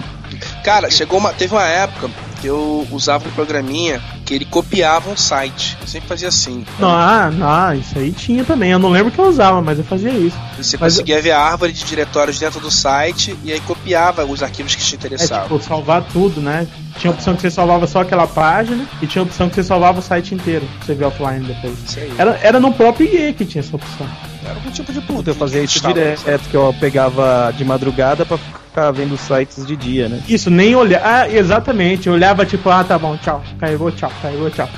Cara, 0.65 0.91
chegou 0.91 1.19
uma. 1.19 1.33
Teve 1.33 1.55
uma 1.55 1.67
época 1.67 2.11
que 2.41 2.47
eu 2.47 2.87
usava 2.91 3.29
um 3.29 3.33
programinha 3.33 4.01
que 4.27 4.35
ele 4.35 4.45
copiava 4.45 5.09
um 5.09 5.17
site. 5.17 5.79
Eu 5.81 5.87
sempre 5.87 6.09
fazia 6.09 6.27
assim. 6.29 6.67
Não, 6.81 6.91
ah, 6.91 7.31
não, 7.33 7.73
isso 7.75 7.97
aí 7.97 8.11
tinha 8.11 8.45
também. 8.45 8.73
Eu 8.73 8.79
não 8.79 8.91
lembro 8.91 9.13
que 9.13 9.19
eu 9.21 9.27
usava, 9.29 9.63
mas 9.63 9.79
eu 9.79 9.85
fazia 9.85 10.11
isso. 10.11 10.37
Você 10.59 10.77
Mas 10.77 10.95
conseguia 10.95 11.23
ver 11.23 11.31
a 11.31 11.41
árvore 11.41 11.73
de 11.73 11.85
diretórios 11.85 12.39
dentro 12.39 12.59
do 12.59 12.71
site 12.71 13.39
e 13.45 13.53
aí 13.53 13.61
copiava 13.61 14.25
os 14.25 14.43
arquivos 14.43 14.75
que 14.75 14.83
te 14.83 14.95
É 14.95 14.97
interessavam. 14.99 15.45
tipo, 15.59 15.63
salvar 15.63 16.03
tudo, 16.13 16.41
né? 16.41 16.67
Tinha 16.99 17.13
opção 17.13 17.37
que 17.37 17.43
você 17.43 17.51
salvava 17.51 17.87
só 17.87 18.01
aquela 18.01 18.27
página 18.27 18.85
e 19.01 19.07
tinha 19.07 19.23
opção 19.23 19.49
que 19.49 19.55
você 19.55 19.63
salvava 19.63 20.01
o 20.01 20.03
site 20.03 20.35
inteiro, 20.35 20.67
pra 20.79 20.87
você 20.87 20.95
ver 20.95 21.05
offline 21.05 21.47
depois. 21.47 21.75
Isso 21.87 22.01
aí. 22.01 22.13
Era, 22.19 22.41
era 22.43 22.59
no 22.61 22.73
próprio 22.73 23.07
IE 23.07 23.33
que 23.33 23.45
tinha 23.45 23.61
essa 23.63 23.77
opção. 23.77 24.09
Era 24.47 24.55
algum 24.55 24.71
tipo 24.71 24.93
de 24.93 25.01
Puta, 25.01 25.31
eu 25.31 25.35
fazia 25.35 25.63
isso 25.63 25.77
Estava, 25.77 25.95
direto, 25.95 26.49
que 26.49 26.57
eu 26.57 26.75
pegava 26.79 27.53
de 27.57 27.65
madrugada 27.65 28.25
pra 28.25 28.39
ficar 28.39 28.93
vendo 28.93 29.17
sites 29.17 29.67
de 29.67 29.77
dia, 29.77 30.09
né? 30.09 30.23
Isso, 30.29 30.51
nem 30.51 30.75
olhar. 30.77 31.03
Ah, 31.05 31.29
exatamente. 31.29 32.07
Eu 32.07 32.15
olhava 32.15 32.47
tipo, 32.47 32.71
ah, 32.71 32.85
tá 32.85 32.97
bom, 32.99 33.17
tchau. 33.17 33.43
Carregou, 33.59 33.91
tchau, 33.91 34.13
carregou, 34.23 34.51
tchau. 34.51 34.69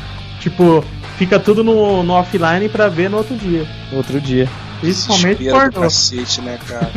Tipo, 0.41 0.83
fica 1.19 1.39
tudo 1.39 1.63
no, 1.63 2.03
no 2.03 2.15
offline 2.15 2.69
pra 2.69 2.89
ver 2.89 3.11
no 3.11 3.19
outro 3.19 3.37
dia. 3.37 3.67
Outro 3.93 4.21
dia. 4.21 4.49
Principalmente 4.81 5.45
pornô. 5.45 5.81
cacete, 5.83 6.41
né, 6.41 6.59
cara? 6.67 6.91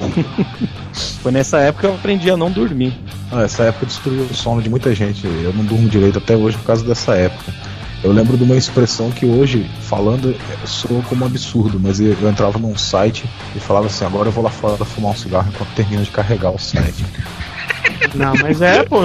Foi 1.22 1.32
nessa 1.32 1.58
época 1.58 1.88
que 1.88 1.92
eu 1.92 1.94
aprendi 1.94 2.30
a 2.30 2.36
não 2.36 2.50
dormir. 2.50 2.96
Ah, 3.32 3.42
essa 3.42 3.64
época 3.64 3.86
destruiu 3.86 4.22
o 4.22 4.34
sono 4.34 4.62
de 4.62 4.68
muita 4.68 4.94
gente. 4.94 5.26
Eu 5.26 5.52
não 5.52 5.64
durmo 5.64 5.88
direito 5.88 6.18
até 6.18 6.36
hoje 6.36 6.56
por 6.56 6.66
causa 6.66 6.84
dessa 6.84 7.14
época. 7.14 7.52
Eu 8.02 8.12
lembro 8.12 8.36
de 8.36 8.44
uma 8.44 8.56
expressão 8.56 9.10
que 9.10 9.26
hoje, 9.26 9.70
falando, 9.80 10.34
soou 10.64 11.02
como 11.02 11.24
um 11.24 11.26
absurdo, 11.26 11.78
mas 11.78 12.00
eu, 12.00 12.16
entrava 12.28 12.58
num 12.58 12.76
site 12.76 13.28
e 13.54 13.60
falava 13.60 13.86
assim: 13.86 14.04
agora 14.04 14.28
eu 14.28 14.32
vou 14.32 14.42
lá 14.42 14.50
fora 14.50 14.84
fumar 14.84 15.12
um 15.12 15.16
cigarro 15.16 15.50
enquanto 15.52 15.68
termina 15.74 16.02
de 16.02 16.10
carregar 16.10 16.50
o 16.50 16.58
site. 16.58 17.04
Não, 18.14 18.32
mas 18.40 18.62
é, 18.62 18.82
pô, 18.88 19.02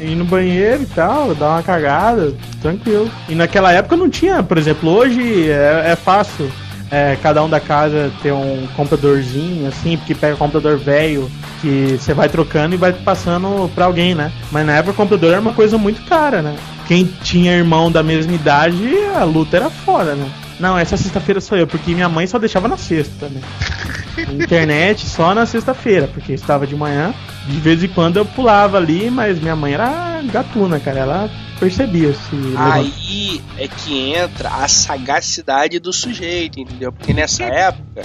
ir 0.00 0.14
no 0.14 0.24
banheiro 0.24 0.82
e 0.84 0.86
tal, 0.86 1.34
dar 1.34 1.54
uma 1.54 1.62
cagada, 1.62 2.34
tranquilo. 2.62 3.10
E 3.28 3.34
naquela 3.34 3.72
época 3.72 3.96
não 3.96 4.08
tinha, 4.08 4.42
por 4.42 4.58
exemplo, 4.58 4.90
hoje 4.90 5.50
é, 5.50 5.90
é 5.90 5.96
fácil 5.96 6.48
é, 6.90 7.16
cada 7.20 7.42
um 7.42 7.48
da 7.48 7.58
casa 7.58 8.12
ter 8.22 8.32
um 8.32 8.66
computadorzinho, 8.76 9.66
assim, 9.66 9.96
porque 9.96 10.14
pega 10.14 10.36
computador 10.36 10.78
velho 10.78 11.28
que 11.66 11.98
você 11.98 12.14
vai 12.14 12.28
trocando 12.28 12.76
e 12.76 12.78
vai 12.78 12.92
passando 12.92 13.68
pra 13.74 13.86
alguém, 13.86 14.14
né? 14.14 14.30
Mas 14.52 14.64
na 14.64 14.74
época 14.74 14.92
o 14.92 14.94
computador 14.94 15.32
era 15.32 15.40
uma 15.40 15.52
coisa 15.52 15.76
muito 15.76 16.00
cara, 16.02 16.40
né? 16.40 16.54
Quem 16.86 17.04
tinha 17.04 17.56
irmão 17.56 17.90
da 17.90 18.04
mesma 18.04 18.32
idade, 18.32 18.96
a 19.16 19.24
luta 19.24 19.56
era 19.56 19.68
foda, 19.68 20.14
né? 20.14 20.30
Não, 20.60 20.78
essa 20.78 20.96
sexta-feira 20.96 21.40
sou 21.40 21.58
eu, 21.58 21.66
porque 21.66 21.92
minha 21.92 22.08
mãe 22.08 22.24
só 22.28 22.38
deixava 22.38 22.68
na 22.68 22.76
sexta, 22.76 23.28
né? 23.28 23.40
Internet 24.32 25.06
só 25.06 25.34
na 25.34 25.44
sexta-feira, 25.44 26.06
porque 26.06 26.32
estava 26.32 26.68
de 26.68 26.76
manhã. 26.76 27.12
De 27.48 27.58
vez 27.58 27.82
em 27.82 27.88
quando 27.88 28.16
eu 28.16 28.24
pulava 28.24 28.76
ali, 28.76 29.10
mas 29.10 29.40
minha 29.40 29.56
mãe 29.56 29.74
era 29.74 30.05
gatuna, 30.22 30.80
cara. 30.80 31.00
Ela 31.00 31.30
percebia 31.58 32.12
se. 32.12 32.54
Aí 32.56 33.42
é 33.58 33.68
que 33.68 34.14
entra 34.14 34.48
a 34.48 34.68
sagacidade 34.68 35.78
do 35.78 35.92
sujeito, 35.92 36.60
entendeu? 36.60 36.92
Porque 36.92 37.12
nessa 37.12 37.44
época 37.46 38.02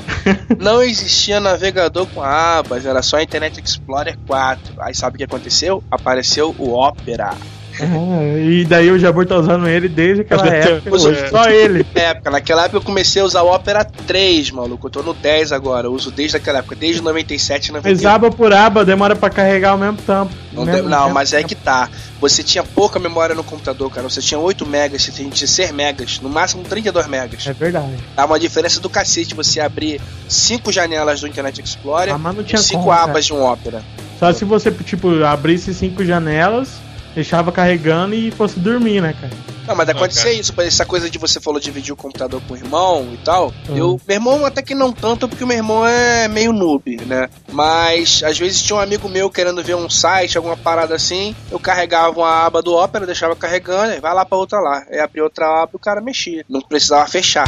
não 0.60 0.82
existia 0.82 1.40
navegador 1.40 2.06
com 2.08 2.22
abas, 2.22 2.86
era 2.86 3.02
só 3.02 3.20
Internet 3.20 3.62
Explorer 3.62 4.18
4. 4.28 4.76
Aí 4.80 4.94
sabe 4.94 5.16
o 5.16 5.18
que 5.18 5.24
aconteceu? 5.24 5.84
Apareceu 5.90 6.56
o 6.58 6.74
Opera. 6.74 7.34
Ah, 7.82 8.38
e 8.40 8.66
daí 8.66 8.92
o 8.92 9.00
Jabur 9.00 9.26
tá 9.26 9.38
usando 9.38 9.68
ele 9.68 9.88
desde 9.90 10.22
aquela 10.22 10.48
época. 10.48 10.96
Usa- 10.96 11.10
hoje, 11.10 11.30
Só 11.30 11.50
ele. 11.50 11.86
Na 11.96 12.02
época, 12.02 12.30
naquela 12.32 12.64
época 12.66 12.78
eu 12.78 12.82
comecei 12.82 13.22
a 13.22 13.26
usar 13.26 13.42
o 13.42 13.54
Opera 13.54 13.84
3, 13.84 14.52
maluco. 14.52 14.88
Eu 14.88 14.92
tô 14.92 15.02
no 15.04 15.14
10 15.14 15.52
agora. 15.52 15.88
Eu 15.88 15.94
uso 15.94 16.12
desde 16.12 16.38
aquela 16.38 16.60
época, 16.60 16.76
desde 16.76 17.02
97, 17.02 17.72
Mas 17.72 17.84
98. 17.84 18.08
aba 18.08 18.32
por 18.32 18.54
aba 18.54 18.86
demora 18.86 19.16
pra 19.16 19.30
carregar 19.30 19.72
ao 19.72 19.78
mesmo 19.78 19.98
tempo. 19.98 20.30
Não, 20.54 20.66
Mesmo 20.66 20.90
não, 20.90 21.04
tempo. 21.04 21.14
mas 21.14 21.34
é 21.34 21.44
que 21.44 21.56
tá. 21.56 21.90
Você 22.20 22.44
tinha 22.44 22.64
pouca 22.64 23.00
memória 23.00 23.34
no 23.34 23.44
computador, 23.44 23.90
cara. 23.92 24.08
Você 24.08 24.22
tinha 24.22 24.40
8 24.40 24.66
megas, 24.66 25.02
você 25.02 25.12
tinha 25.12 25.28
16 25.30 25.72
megas, 25.72 26.20
no 26.22 26.30
máximo 26.30 26.64
32 26.64 27.08
megas. 27.08 27.48
É 27.48 27.54
verdade. 27.54 27.96
Dá 28.16 28.26
uma 28.26 28.40
diferença 28.40 28.80
do 28.80 28.90
cacete 28.90 29.34
você 29.34 29.60
abrir 29.60 30.00
cinco 30.28 30.72
janelas 30.72 31.22
do 31.22 31.28
Internet 31.28 31.62
Explorer 31.62 32.14
Ah, 32.14 32.18
mas 32.18 32.36
não 32.36 32.42
e 32.42 32.46
tinha 32.46 32.62
cinco 32.62 32.84
como, 32.84 32.92
cara. 32.96 33.04
abas 33.10 33.26
de 33.26 33.34
um 33.34 33.44
Opera. 33.44 33.82
Só 34.20 34.32
se 34.32 34.46
você, 34.46 34.70
tipo, 34.72 35.24
abrisse 35.24 35.74
cinco 35.74 36.06
janelas, 36.06 36.70
deixava 37.16 37.52
carregando 37.52 38.16
e 38.16 38.32
fosse 38.32 38.60
dormir, 38.60 39.02
né, 39.02 39.14
cara? 39.20 39.34
Não, 39.68 39.76
mas 39.76 39.88
acontecia 39.90 40.34
isso, 40.34 40.54
essa 40.60 40.86
coisa 40.86 41.10
de 41.10 41.18
você 41.18 41.40
falou 41.40 41.60
dividir 41.60 41.94
o 41.94 41.96
computador 41.96 42.42
com 42.48 42.54
o 42.54 42.58
irmão 42.58 43.08
e 43.14 43.18
tal. 43.18 43.54
Uhum. 43.70 43.78
Eu, 43.78 44.02
meu 44.08 44.16
irmão 44.16 44.46
até 44.46 44.62
que 44.62 44.74
não 44.74 44.92
tanto, 44.92 45.30
porque 45.30 45.44
o 45.44 45.48
meu 45.48 45.58
irmão 45.58 45.86
é 45.86 46.28
meio 46.28 46.52
noob, 46.52 46.98
né? 47.06 47.30
Mas 47.52 48.22
às 48.24 48.38
vezes 48.38 48.62
tinha 48.62 48.76
um 48.76 48.82
amigo 48.82 49.08
meu 49.08 49.30
querendo 49.30 49.64
ver 49.64 49.76
um 49.76 49.90
site, 49.90 50.38
alguma 50.38 50.58
parada 50.58 50.96
assim, 50.96 51.36
eu 51.52 51.60
carregava 51.60 52.20
uma 52.20 52.46
aba 52.46 52.62
do 52.62 52.74
Opera, 52.74 53.06
deixava 53.06 53.36
carregando, 53.36 53.94
aí 53.94 54.00
vai 54.00 54.14
lá 54.14 54.26
pra 54.26 54.38
outra 54.38 54.60
lá. 54.60 54.84
Aí 54.90 55.00
abria 55.00 55.24
outra 55.24 55.64
aba 55.64 55.72
e 55.74 55.76
o 55.76 55.80
cara 55.80 56.02
mexia. 56.02 56.44
Não 56.50 56.62
precisava 56.62 57.08
fechar. 57.08 57.48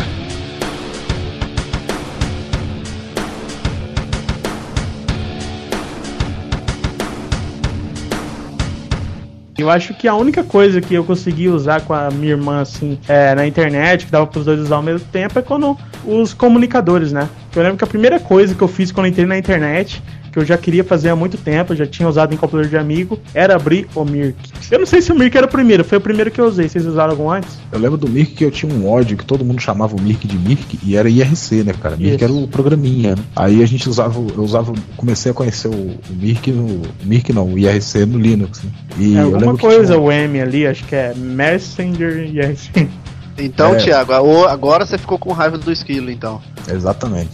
Eu 9.57 9.69
acho 9.69 9.93
que 9.93 10.07
a 10.07 10.15
única 10.15 10.43
coisa 10.43 10.81
que 10.81 10.93
eu 10.93 11.03
consegui 11.03 11.47
usar 11.47 11.81
com 11.81 11.93
a 11.93 12.09
minha 12.09 12.31
irmã, 12.31 12.61
assim, 12.61 12.97
é, 13.07 13.35
na 13.35 13.45
internet, 13.45 14.05
que 14.05 14.11
dava 14.11 14.25
pros 14.25 14.45
dois 14.45 14.59
usar 14.59 14.77
ao 14.77 14.81
mesmo 14.81 15.07
tempo, 15.11 15.37
é 15.37 15.41
quando 15.41 15.77
os 16.05 16.33
comunicadores, 16.33 17.11
né? 17.11 17.29
Eu 17.55 17.61
lembro 17.61 17.77
que 17.77 17.83
a 17.83 17.87
primeira 17.87 18.19
coisa 18.19 18.55
que 18.55 18.61
eu 18.61 18.67
fiz 18.67 18.91
quando 18.91 19.05
eu 19.05 19.11
entrei 19.11 19.27
na 19.27 19.37
internet, 19.37 20.01
que 20.33 20.39
eu 20.39 20.43
já 20.45 20.57
queria 20.57 20.83
fazer 20.83 21.09
há 21.09 21.15
muito 21.15 21.37
tempo, 21.37 21.75
já 21.75 21.85
tinha 21.85 22.09
usado 22.09 22.33
em 22.33 22.37
computador 22.37 22.67
de 22.67 22.75
amigo, 22.75 23.19
era 23.35 23.55
abrir 23.55 23.87
o 23.93 24.03
Mirk. 24.03 24.35
Eu 24.71 24.79
não 24.79 24.85
sei 24.87 24.99
se 24.99 25.11
o 25.11 25.15
Mirk 25.15 25.37
era 25.37 25.45
o 25.45 25.49
primeiro, 25.49 25.83
foi 25.83 25.99
o 25.99 26.01
primeiro 26.01 26.31
que 26.31 26.41
eu 26.41 26.45
usei. 26.45 26.67
Vocês 26.67 26.85
usaram 26.87 27.11
algum 27.11 27.29
antes? 27.29 27.55
Eu 27.71 27.79
lembro 27.79 27.97
do 27.97 28.09
Mirk 28.09 28.33
que 28.33 28.43
eu 28.43 28.49
tinha 28.49 28.73
um 28.73 28.89
ódio 28.89 29.15
que 29.15 29.23
todo 29.23 29.45
mundo 29.45 29.61
chamava 29.61 29.95
o 29.95 30.01
Mirk 30.01 30.27
de 30.27 30.35
Mirk 30.37 30.79
e 30.83 30.95
era 30.97 31.07
IRC, 31.07 31.63
né, 31.63 31.73
cara? 31.79 31.95
Mirk 31.95 32.15
Isso. 32.15 32.23
era 32.23 32.33
o 32.33 32.47
programinha, 32.47 33.15
né? 33.15 33.21
Aí 33.35 33.61
a 33.61 33.65
gente 33.67 33.87
usava, 33.87 34.19
eu 34.19 34.43
usava, 34.43 34.73
comecei 34.97 35.31
a 35.31 35.35
conhecer 35.35 35.67
o, 35.67 35.71
o 35.71 35.99
Mirk 36.11 36.51
no. 36.51 36.81
Mirk 37.03 37.31
não, 37.31 37.53
o 37.53 37.59
IRC 37.59 38.05
no 38.07 38.17
Linux, 38.17 38.63
né? 38.63 38.71
E 38.97 39.15
é 39.15 39.21
eu 39.21 39.35
alguma 39.35 39.55
coisa, 39.55 39.93
tinha- 39.93 39.99
o 39.99 40.11
M 40.11 40.41
ali, 40.41 40.65
acho 40.65 40.83
que 40.85 40.95
é 40.95 41.13
Messenger 41.15 42.49
assim. 42.51 42.89
Então, 43.37 43.73
É. 43.73 43.77
Thiago, 43.77 44.13
agora 44.45 44.85
você 44.85 44.97
ficou 44.97 45.17
com 45.17 45.31
raiva 45.33 45.57
do 45.57 45.71
esquilo, 45.71 46.11
então. 46.11 46.39
Exatamente. 46.71 47.31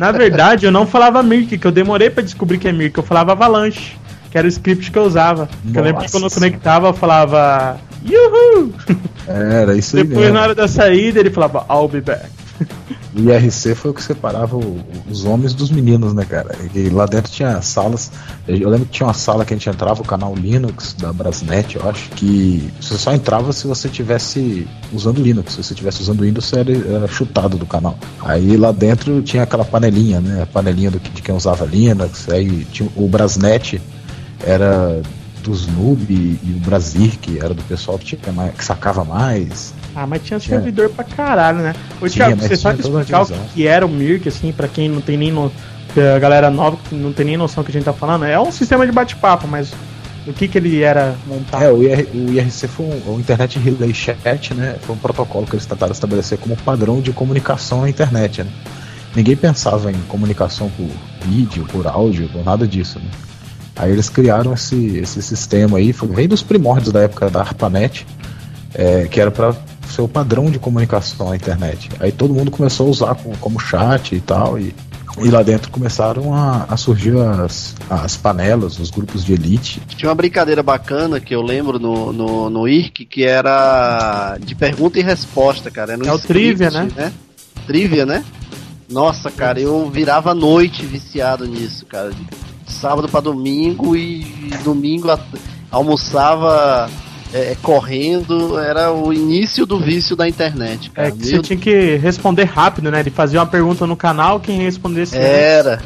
Na 0.00 0.12
verdade, 0.12 0.66
eu 0.66 0.72
não 0.72 0.86
falava 0.86 1.22
Mirk, 1.22 1.58
que 1.58 1.66
eu 1.66 1.72
demorei 1.72 2.10
pra 2.10 2.22
descobrir 2.22 2.58
que 2.58 2.68
é 2.68 2.72
Mirk, 2.72 2.96
eu 2.96 3.04
falava 3.04 3.32
Avalanche, 3.32 3.96
que 4.30 4.38
era 4.38 4.46
o 4.46 4.50
script 4.50 4.90
que 4.90 4.98
eu 4.98 5.04
usava. 5.04 5.48
Que 5.72 5.78
eu 5.78 5.82
lembro 5.82 6.04
que 6.04 6.10
quando 6.10 6.24
eu 6.24 6.30
conectava, 6.30 6.88
eu 6.88 6.94
falava 6.94 7.78
Yuhu! 8.06 8.72
Era 9.26 9.74
isso 9.74 9.96
aí 9.96 10.04
Depois, 10.04 10.32
na 10.32 10.42
hora 10.42 10.54
da 10.54 10.68
saída, 10.68 11.20
ele 11.20 11.30
falava 11.30 11.64
I'll 11.70 11.88
be 11.88 12.00
back. 12.00 12.43
O 13.16 13.20
IRC 13.30 13.76
foi 13.76 13.92
o 13.92 13.94
que 13.94 14.02
separava 14.02 14.56
o- 14.56 14.80
os 15.08 15.24
homens 15.24 15.54
dos 15.54 15.70
meninos, 15.70 16.12
né, 16.12 16.24
cara? 16.24 16.56
E 16.74 16.88
lá 16.88 17.06
dentro 17.06 17.30
tinha 17.30 17.62
salas. 17.62 18.10
Eu 18.48 18.68
lembro 18.68 18.86
que 18.86 18.92
tinha 18.92 19.06
uma 19.06 19.14
sala 19.14 19.44
que 19.44 19.54
a 19.54 19.56
gente 19.56 19.68
entrava, 19.70 20.02
o 20.02 20.04
canal 20.04 20.34
Linux 20.34 20.94
da 20.94 21.12
Brasnet, 21.12 21.76
eu 21.76 21.88
acho, 21.88 22.10
que 22.10 22.68
você 22.80 22.98
só 22.98 23.12
entrava 23.12 23.52
se 23.52 23.68
você 23.68 23.88
tivesse 23.88 24.66
usando 24.92 25.22
Linux. 25.22 25.52
Se 25.52 25.62
você 25.62 25.74
tivesse 25.74 26.02
usando 26.02 26.22
Windows, 26.22 26.44
você 26.46 26.58
era, 26.58 26.72
era 26.72 27.06
chutado 27.06 27.56
do 27.56 27.66
canal. 27.66 27.96
Aí 28.20 28.56
lá 28.56 28.72
dentro 28.72 29.22
tinha 29.22 29.44
aquela 29.44 29.64
panelinha, 29.64 30.20
né? 30.20 30.42
A 30.42 30.46
panelinha 30.46 30.90
do, 30.90 30.98
de 30.98 31.22
quem 31.22 31.34
usava 31.36 31.64
Linux. 31.64 32.28
Aí 32.28 32.64
tinha 32.72 32.88
o 32.96 33.06
Brasnet, 33.06 33.80
era 34.44 35.00
dos 35.44 35.66
noob 35.66 36.06
e 36.10 36.56
o 36.56 36.60
Brasir, 36.60 37.18
que 37.18 37.38
era 37.38 37.52
do 37.52 37.62
pessoal 37.64 37.98
que, 37.98 38.16
tinha 38.16 38.32
mais, 38.32 38.54
que 38.54 38.64
sacava 38.64 39.04
mais. 39.04 39.74
Ah, 39.94 40.06
mas 40.06 40.22
tinha 40.22 40.40
Tinha. 40.40 40.56
servidor 40.56 40.88
pra 40.90 41.04
caralho, 41.04 41.58
né? 41.58 41.74
Ô, 42.00 42.08
Thiago, 42.08 42.40
você 42.40 42.56
sabe 42.56 42.80
explicar 42.80 43.22
o 43.22 43.26
que 43.54 43.66
era 43.66 43.84
o 43.84 43.88
Mirk, 43.88 44.28
assim, 44.28 44.52
pra 44.52 44.66
quem 44.66 44.88
não 44.88 45.00
tem 45.00 45.16
nem 45.16 45.30
no... 45.30 45.52
A 45.96 46.18
galera 46.18 46.50
nova 46.50 46.76
que 46.88 46.94
não 46.94 47.12
tem 47.12 47.26
nem 47.26 47.36
noção 47.36 47.62
do 47.62 47.66
que 47.66 47.70
a 47.70 47.74
gente 47.74 47.84
tá 47.84 47.92
falando. 47.92 48.24
É 48.24 48.40
um 48.40 48.50
sistema 48.50 48.84
de 48.84 48.90
bate-papo, 48.90 49.46
mas 49.46 49.72
o 50.26 50.32
que 50.32 50.48
que 50.48 50.58
ele 50.58 50.82
era 50.82 51.14
montado? 51.24 51.62
É, 51.62 51.70
o, 51.70 51.82
IR, 51.84 52.08
o 52.12 52.32
IRC 52.32 52.66
foi 52.66 52.86
um, 52.86 53.14
o 53.14 53.20
Internet 53.20 53.60
Relay 53.60 53.94
Chat, 53.94 54.54
né? 54.54 54.76
Foi 54.80 54.96
um 54.96 54.98
protocolo 54.98 55.46
que 55.46 55.54
eles 55.54 55.66
tentaram 55.66 55.92
estabelecer 55.92 56.38
como 56.38 56.56
padrão 56.56 57.00
de 57.00 57.12
comunicação 57.12 57.82
na 57.82 57.88
internet, 57.88 58.42
né? 58.42 58.50
Ninguém 59.14 59.36
pensava 59.36 59.92
em 59.92 60.00
comunicação 60.08 60.68
por 60.70 60.88
vídeo, 61.24 61.64
por 61.70 61.86
áudio, 61.86 62.28
por 62.30 62.44
nada 62.44 62.66
disso, 62.66 62.98
né? 62.98 63.06
Aí 63.76 63.90
eles 63.90 64.08
criaram 64.08 64.52
esse, 64.52 64.96
esse 64.98 65.20
sistema 65.22 65.78
aí, 65.78 65.92
foi, 65.92 66.08
veio 66.08 66.28
dos 66.28 66.42
primórdios 66.42 66.92
da 66.92 67.00
época 67.00 67.28
da 67.28 67.40
ARPANET, 67.40 68.06
é, 68.74 69.06
que 69.06 69.20
era 69.20 69.30
para 69.30 69.54
ser 69.88 70.02
o 70.02 70.08
padrão 70.08 70.50
de 70.50 70.58
comunicação 70.58 71.30
na 71.30 71.36
internet. 71.36 71.90
Aí 72.00 72.12
todo 72.12 72.32
mundo 72.32 72.50
começou 72.50 72.86
a 72.86 72.90
usar 72.90 73.14
como, 73.14 73.36
como 73.38 73.60
chat 73.60 74.14
e 74.14 74.20
tal, 74.20 74.58
e, 74.58 74.74
e 75.18 75.28
lá 75.28 75.42
dentro 75.42 75.70
começaram 75.70 76.34
a, 76.34 76.66
a 76.68 76.76
surgir 76.76 77.16
as, 77.18 77.74
as 77.90 78.16
panelas, 78.16 78.78
os 78.78 78.90
grupos 78.90 79.24
de 79.24 79.32
elite, 79.32 79.80
Tinha 79.88 80.08
uma 80.08 80.14
brincadeira 80.14 80.62
bacana 80.62 81.20
que 81.20 81.34
eu 81.34 81.42
lembro 81.42 81.78
no, 81.78 82.12
no, 82.12 82.50
no 82.50 82.68
IRC 82.68 83.04
que 83.04 83.24
era 83.24 84.36
de 84.40 84.54
pergunta 84.54 84.98
e 84.98 85.02
resposta, 85.02 85.70
cara. 85.70 85.92
Era 85.92 86.04
um 86.04 86.06
É 86.06 86.12
o 86.12 86.16
script, 86.16 86.56
trivia, 86.56 86.70
né? 86.70 87.12
Trivia, 87.66 88.06
né? 88.06 88.24
Nossa, 88.88 89.30
cara, 89.30 89.60
eu 89.60 89.90
virava 89.90 90.32
a 90.32 90.34
noite 90.34 90.84
viciado 90.84 91.46
nisso, 91.46 91.86
cara. 91.86 92.12
Sábado 92.66 93.08
pra 93.08 93.20
domingo 93.20 93.96
e 93.96 94.24
domingo 94.64 95.08
almoçava 95.70 96.88
é, 97.32 97.56
correndo. 97.62 98.58
Era 98.58 98.92
o 98.92 99.12
início 99.12 99.66
do 99.66 99.78
vício 99.78 100.14
da 100.16 100.28
internet, 100.28 100.90
cara. 100.90 101.08
É 101.08 101.10
que 101.10 101.18
Meu 101.18 101.26
você 101.26 101.42
tinha 101.42 101.58
que 101.58 101.96
responder 101.96 102.44
rápido, 102.44 102.90
né? 102.90 103.00
Ele 103.00 103.10
fazia 103.10 103.40
uma 103.40 103.46
pergunta 103.46 103.86
no 103.86 103.96
canal, 103.96 104.40
quem 104.40 104.60
respondesse 104.60 105.16
antes. 105.16 105.28
Era. 105.28 105.82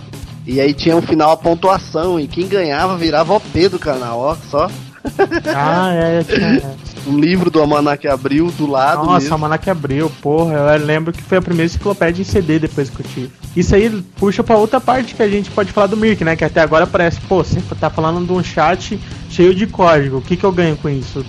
E 0.46 0.60
aí 0.60 0.72
tinha 0.72 0.96
um 0.96 1.02
final 1.02 1.30
a 1.30 1.36
pontuação, 1.36 2.18
e 2.18 2.26
quem 2.26 2.48
ganhava 2.48 2.96
virava 2.96 3.34
OP 3.34 3.68
do 3.68 3.78
canal, 3.78 4.18
ó, 4.18 4.36
só. 4.50 4.70
Ah, 5.54 5.92
é, 5.92 6.22
tinha... 6.22 6.76
Um 7.06 7.18
livro 7.18 7.50
do 7.50 7.60
Almanac 7.60 8.06
Abril 8.06 8.52
do 8.58 8.66
lado 8.66 9.04
Nossa, 9.04 9.20
mesmo. 9.20 9.34
a 9.34 9.38
Manac 9.38 9.70
abriu, 9.70 10.10
porra. 10.20 10.54
Eu 10.54 10.84
lembro 10.84 11.12
que 11.12 11.22
foi 11.22 11.38
a 11.38 11.42
primeira 11.42 11.66
enciclopédia 11.66 12.20
em 12.20 12.24
CD 12.24 12.58
depois 12.58 12.90
que 12.90 13.00
eu 13.00 13.06
tive. 13.06 13.30
Isso 13.56 13.74
aí 13.74 13.90
puxa 14.16 14.42
pra 14.42 14.56
outra 14.56 14.80
parte 14.80 15.14
que 15.14 15.22
a 15.22 15.28
gente 15.28 15.50
pode 15.50 15.72
falar 15.72 15.86
do 15.86 15.96
Mirk, 15.96 16.22
né? 16.22 16.36
Que 16.36 16.44
até 16.44 16.60
agora 16.60 16.86
parece, 16.86 17.20
pô, 17.22 17.42
você 17.42 17.60
tá 17.80 17.88
falando 17.88 18.26
de 18.26 18.32
um 18.32 18.42
chat 18.42 19.00
cheio 19.30 19.54
de 19.54 19.66
código. 19.66 20.18
O 20.18 20.22
que, 20.22 20.36
que 20.36 20.44
eu 20.44 20.52
ganho 20.52 20.76
com 20.76 20.88
isso? 20.88 21.24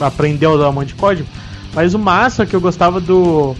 Aprender 0.00 0.46
a 0.46 0.50
usar 0.50 0.68
um 0.68 0.72
monte 0.72 0.88
de 0.88 0.94
código? 0.94 1.28
Mas 1.72 1.94
o 1.94 1.98
massa 1.98 2.44
que 2.44 2.54
eu 2.54 2.60
gostava 2.60 3.00
do 3.00 3.54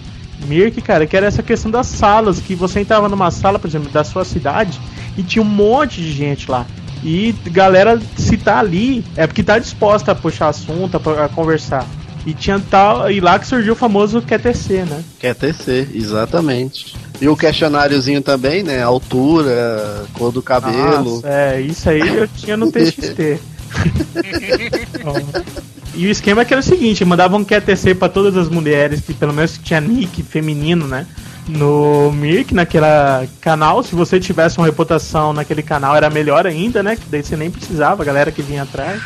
Mirk, 0.47 0.81
cara, 0.81 1.07
que 1.07 1.15
era 1.15 1.25
essa 1.25 1.41
questão 1.41 1.71
das 1.71 1.87
salas, 1.87 2.39
que 2.39 2.53
você 2.53 2.81
entrava 2.81 3.07
numa 3.07 3.31
sala, 3.31 3.59
por 3.59 3.67
exemplo, 3.67 3.89
da 3.89 4.03
sua 4.03 4.25
cidade 4.25 4.79
e 5.17 5.23
tinha 5.23 5.41
um 5.41 5.45
monte 5.45 6.01
de 6.01 6.11
gente 6.11 6.51
lá. 6.51 6.65
E 7.05 7.33
galera, 7.51 8.01
se 8.17 8.35
tá 8.35 8.57
ali, 8.57 9.05
é 9.15 9.27
porque 9.27 9.43
tá 9.43 9.59
disposta 9.59 10.11
a 10.11 10.15
puxar 10.15 10.49
assunto, 10.49 10.97
a, 10.97 11.25
a 11.25 11.29
conversar. 11.29 11.85
E 12.25 12.33
tinha 12.33 12.59
tal. 12.59 13.11
E 13.11 13.19
lá 13.19 13.37
que 13.37 13.45
surgiu 13.45 13.73
o 13.73 13.75
famoso 13.75 14.23
QTC, 14.23 14.85
né? 14.85 15.03
QTC, 15.19 15.89
exatamente. 15.93 16.95
E 17.21 17.27
o 17.27 17.37
questionáriozinho 17.37 18.23
também, 18.23 18.63
né? 18.63 18.81
Altura, 18.81 20.03
cor 20.13 20.31
do 20.31 20.41
cabelo. 20.41 21.17
Nossa, 21.17 21.29
é, 21.29 21.61
isso 21.61 21.87
aí 21.87 21.99
eu 21.99 22.27
tinha 22.27 22.57
no 22.57 22.71
TXT. 22.71 23.39
e 25.93 26.07
o 26.07 26.09
esquema 26.09 26.41
é 26.41 26.45
que 26.45 26.55
era 26.55 26.61
o 26.61 26.63
seguinte, 26.63 27.05
mandavam 27.05 27.41
um 27.41 27.45
QTC 27.45 27.93
pra 27.93 28.09
todas 28.09 28.35
as 28.35 28.49
mulheres, 28.49 29.01
que 29.01 29.13
pelo 29.13 29.31
menos 29.31 29.59
tinha 29.63 29.79
nick 29.79 30.23
feminino, 30.23 30.87
né? 30.87 31.05
No 31.47 32.11
Mirk, 32.11 32.53
naquela 32.53 33.27
canal, 33.39 33.83
se 33.83 33.93
você 33.93 34.19
tivesse 34.19 34.57
uma 34.57 34.65
reputação 34.65 35.31
naquele 35.31 35.61
canal 35.61 35.95
era 35.95 36.09
melhor 36.09 36.47
ainda, 36.47 36.81
né? 36.81 36.95
Que 36.95 37.07
daí 37.09 37.23
você 37.23 37.37
nem 37.37 37.51
precisava, 37.51 38.01
a 38.01 38.05
galera 38.05 38.31
que 38.31 38.41
vinha 38.41 38.63
atrás. 38.63 39.01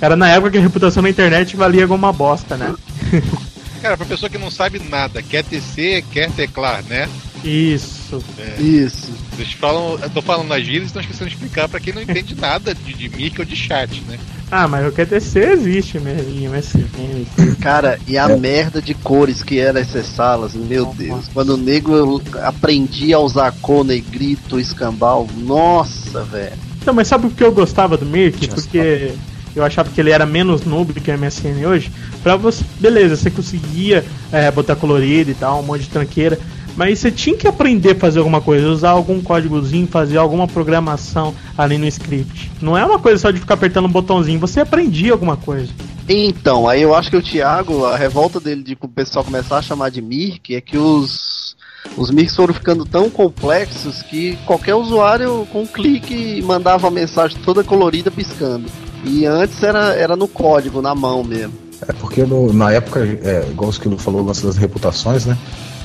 Era 0.00 0.16
na 0.16 0.28
época 0.28 0.52
que 0.52 0.58
a 0.58 0.62
reputação 0.62 1.02
na 1.02 1.10
internet 1.10 1.56
valia 1.56 1.82
alguma 1.82 2.12
bosta, 2.12 2.56
né? 2.56 2.74
Cara, 3.82 3.96
pra 3.96 4.06
pessoa 4.06 4.30
que 4.30 4.38
não 4.38 4.50
sabe 4.50 4.78
nada, 4.78 5.22
quer 5.22 5.44
tecer, 5.44 6.02
quer 6.10 6.30
teclar, 6.32 6.82
né? 6.84 7.08
Isso. 7.44 8.22
É. 8.38 8.60
Isso. 8.60 9.12
Eles 9.38 9.52
falam, 9.52 9.98
eu 10.02 10.10
tô 10.10 10.22
falando 10.22 10.48
nas 10.48 10.64
gírias 10.64 10.84
e 10.84 10.86
estão 10.86 11.02
esquecendo 11.02 11.30
de 11.30 11.36
explicar 11.36 11.68
pra 11.68 11.78
quem 11.78 11.92
não 11.92 12.02
entende 12.02 12.34
nada 12.34 12.74
de, 12.74 12.94
de 12.94 13.08
mic 13.08 13.38
ou 13.38 13.44
de 13.44 13.54
chat, 13.54 14.00
né? 14.08 14.18
Ah, 14.50 14.68
mas 14.68 14.86
o 14.86 14.92
QTC 14.92 15.40
existe 15.40 15.98
mesmo, 15.98 16.30
em 16.30 16.48
MSN. 16.48 17.56
Cara, 17.60 17.98
e 18.06 18.16
a 18.16 18.28
merda 18.28 18.80
de 18.80 18.94
cores 18.94 19.42
que 19.42 19.58
eram 19.58 19.80
essas 19.80 20.06
salas, 20.06 20.54
meu 20.54 20.86
Deus. 20.96 21.26
Quando 21.34 21.54
o 21.54 21.56
nego 21.56 22.22
aprendia 22.42 23.16
a 23.16 23.20
usar 23.20 23.52
cor, 23.60 23.84
negrito, 23.84 24.60
escambau, 24.60 25.28
nossa, 25.36 26.22
velho. 26.22 26.52
Então, 26.80 26.94
mas 26.94 27.08
sabe 27.08 27.28
por 27.28 27.36
que 27.36 27.42
eu 27.42 27.50
gostava 27.50 27.96
do 27.96 28.06
Mirk? 28.06 28.48
Porque 28.48 29.12
eu 29.56 29.64
achava 29.64 29.90
que 29.90 30.00
ele 30.00 30.10
era 30.10 30.24
menos 30.24 30.64
noob 30.64 30.92
do 30.92 31.00
que 31.00 31.10
o 31.10 31.18
MSN 31.18 31.66
hoje. 31.66 31.90
Pra 32.22 32.36
você, 32.36 32.62
beleza, 32.78 33.16
você 33.16 33.30
conseguia 33.30 34.04
é, 34.30 34.50
botar 34.52 34.76
colorido 34.76 35.30
e 35.30 35.34
tal, 35.34 35.58
um 35.58 35.64
monte 35.64 35.82
de 35.82 35.88
tranqueira. 35.88 36.38
Mas 36.76 36.98
você 36.98 37.10
tinha 37.10 37.36
que 37.36 37.48
aprender 37.48 37.92
a 37.92 37.94
fazer 37.94 38.18
alguma 38.18 38.40
coisa, 38.40 38.68
usar 38.68 38.90
algum 38.90 39.20
códigozinho, 39.22 39.86
fazer 39.86 40.18
alguma 40.18 40.46
programação 40.46 41.34
ali 41.56 41.78
no 41.78 41.86
script. 41.86 42.50
Não 42.60 42.76
é 42.76 42.84
uma 42.84 42.98
coisa 42.98 43.18
só 43.18 43.30
de 43.30 43.40
ficar 43.40 43.54
apertando 43.54 43.86
um 43.86 43.90
botãozinho, 43.90 44.38
você 44.38 44.60
aprendia 44.60 45.12
alguma 45.12 45.36
coisa. 45.36 45.72
Então, 46.08 46.68
aí 46.68 46.82
eu 46.82 46.94
acho 46.94 47.10
que 47.10 47.16
o 47.16 47.22
Thiago, 47.22 47.84
a 47.86 47.96
revolta 47.96 48.38
dele 48.38 48.62
de 48.62 48.76
o 48.80 48.88
pessoal 48.88 49.24
começar 49.24 49.58
a 49.58 49.62
chamar 49.62 49.90
de 49.90 50.00
Mirk 50.02 50.54
é 50.54 50.60
que 50.60 50.76
os 50.76 51.56
os 51.96 52.10
Mirks 52.10 52.34
foram 52.34 52.52
ficando 52.52 52.84
tão 52.84 53.08
complexos 53.08 54.02
que 54.02 54.36
qualquer 54.44 54.74
usuário 54.74 55.46
com 55.52 55.62
um 55.62 55.66
clique 55.66 56.42
mandava 56.42 56.88
a 56.88 56.90
mensagem 56.90 57.38
toda 57.44 57.62
colorida 57.62 58.10
piscando. 58.10 58.68
E 59.04 59.24
antes 59.24 59.62
era, 59.62 59.94
era 59.94 60.16
no 60.16 60.26
código, 60.26 60.82
na 60.82 60.94
mão 60.94 61.22
mesmo. 61.22 61.54
É 61.86 61.92
porque 61.92 62.24
no- 62.24 62.52
na 62.52 62.72
época, 62.72 63.00
é, 63.22 63.46
igual 63.50 63.68
o 63.68 63.72
Esquilo 63.72 63.96
falou, 63.98 64.22
o 64.22 64.24
lance 64.24 64.44
das 64.44 64.56
reputações, 64.56 65.26
né? 65.26 65.36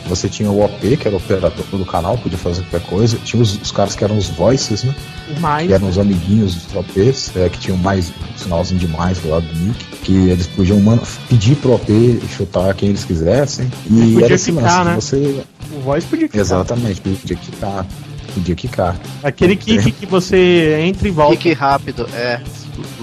Você 0.08 0.28
tinha 0.28 0.50
o 0.50 0.64
OP, 0.64 0.98
que 0.98 1.08
era 1.08 1.16
o 1.16 1.18
operador 1.20 1.66
do 1.72 1.86
canal, 1.86 2.18
podia 2.18 2.38
fazer 2.38 2.62
qualquer 2.64 2.88
coisa. 2.90 3.18
Tinha 3.24 3.42
os, 3.42 3.56
os 3.62 3.72
caras 3.72 3.96
que 3.96 4.04
eram 4.04 4.18
os 4.18 4.28
voices, 4.30 4.84
né? 4.84 4.94
Mas 5.40 5.68
Que 5.68 5.74
eram 5.74 5.88
os 5.88 5.98
amiguinhos 5.98 6.56
dos 6.56 6.76
OPs, 6.76 7.32
é, 7.36 7.48
que 7.50 7.60
tinham 7.60 7.78
mais 7.78 8.10
um 8.10 8.38
sinalzinho 8.38 8.80
de 8.80 8.88
mais 8.88 9.20
do 9.20 9.30
lado 9.30 9.46
do 9.46 9.56
nick. 9.60 9.86
Que 10.04 10.30
eles 10.30 10.48
podiam 10.48 10.80
man- 10.80 11.00
pedir 11.30 11.56
pro 11.58 11.74
OP 11.76 12.20
chutar 12.36 12.74
quem 12.74 12.90
eles 12.90 13.06
quisessem. 13.06 13.72
E 13.86 13.90
Podia 14.14 14.26
era 14.26 14.34
esse 14.36 14.52
ficar, 14.52 14.84
lance 14.84 15.16
né? 15.16 15.22
você. 15.30 15.44
o 15.76 15.80
voice 15.82 16.08
podia 16.08 16.28
ficar. 16.28 16.40
Exatamente, 16.40 17.00
podia 17.02 17.36
quicar. 17.38 17.86
Podia 18.34 18.56
quicar. 18.56 19.00
Aquele 19.24 19.56
kick 19.56 19.92
que 19.92 20.06
você 20.06 20.80
entra 20.88 21.08
e 21.08 21.12
volta. 21.12 21.36
Kick 21.38 21.54
rápido, 21.54 22.08
é. 22.14 22.42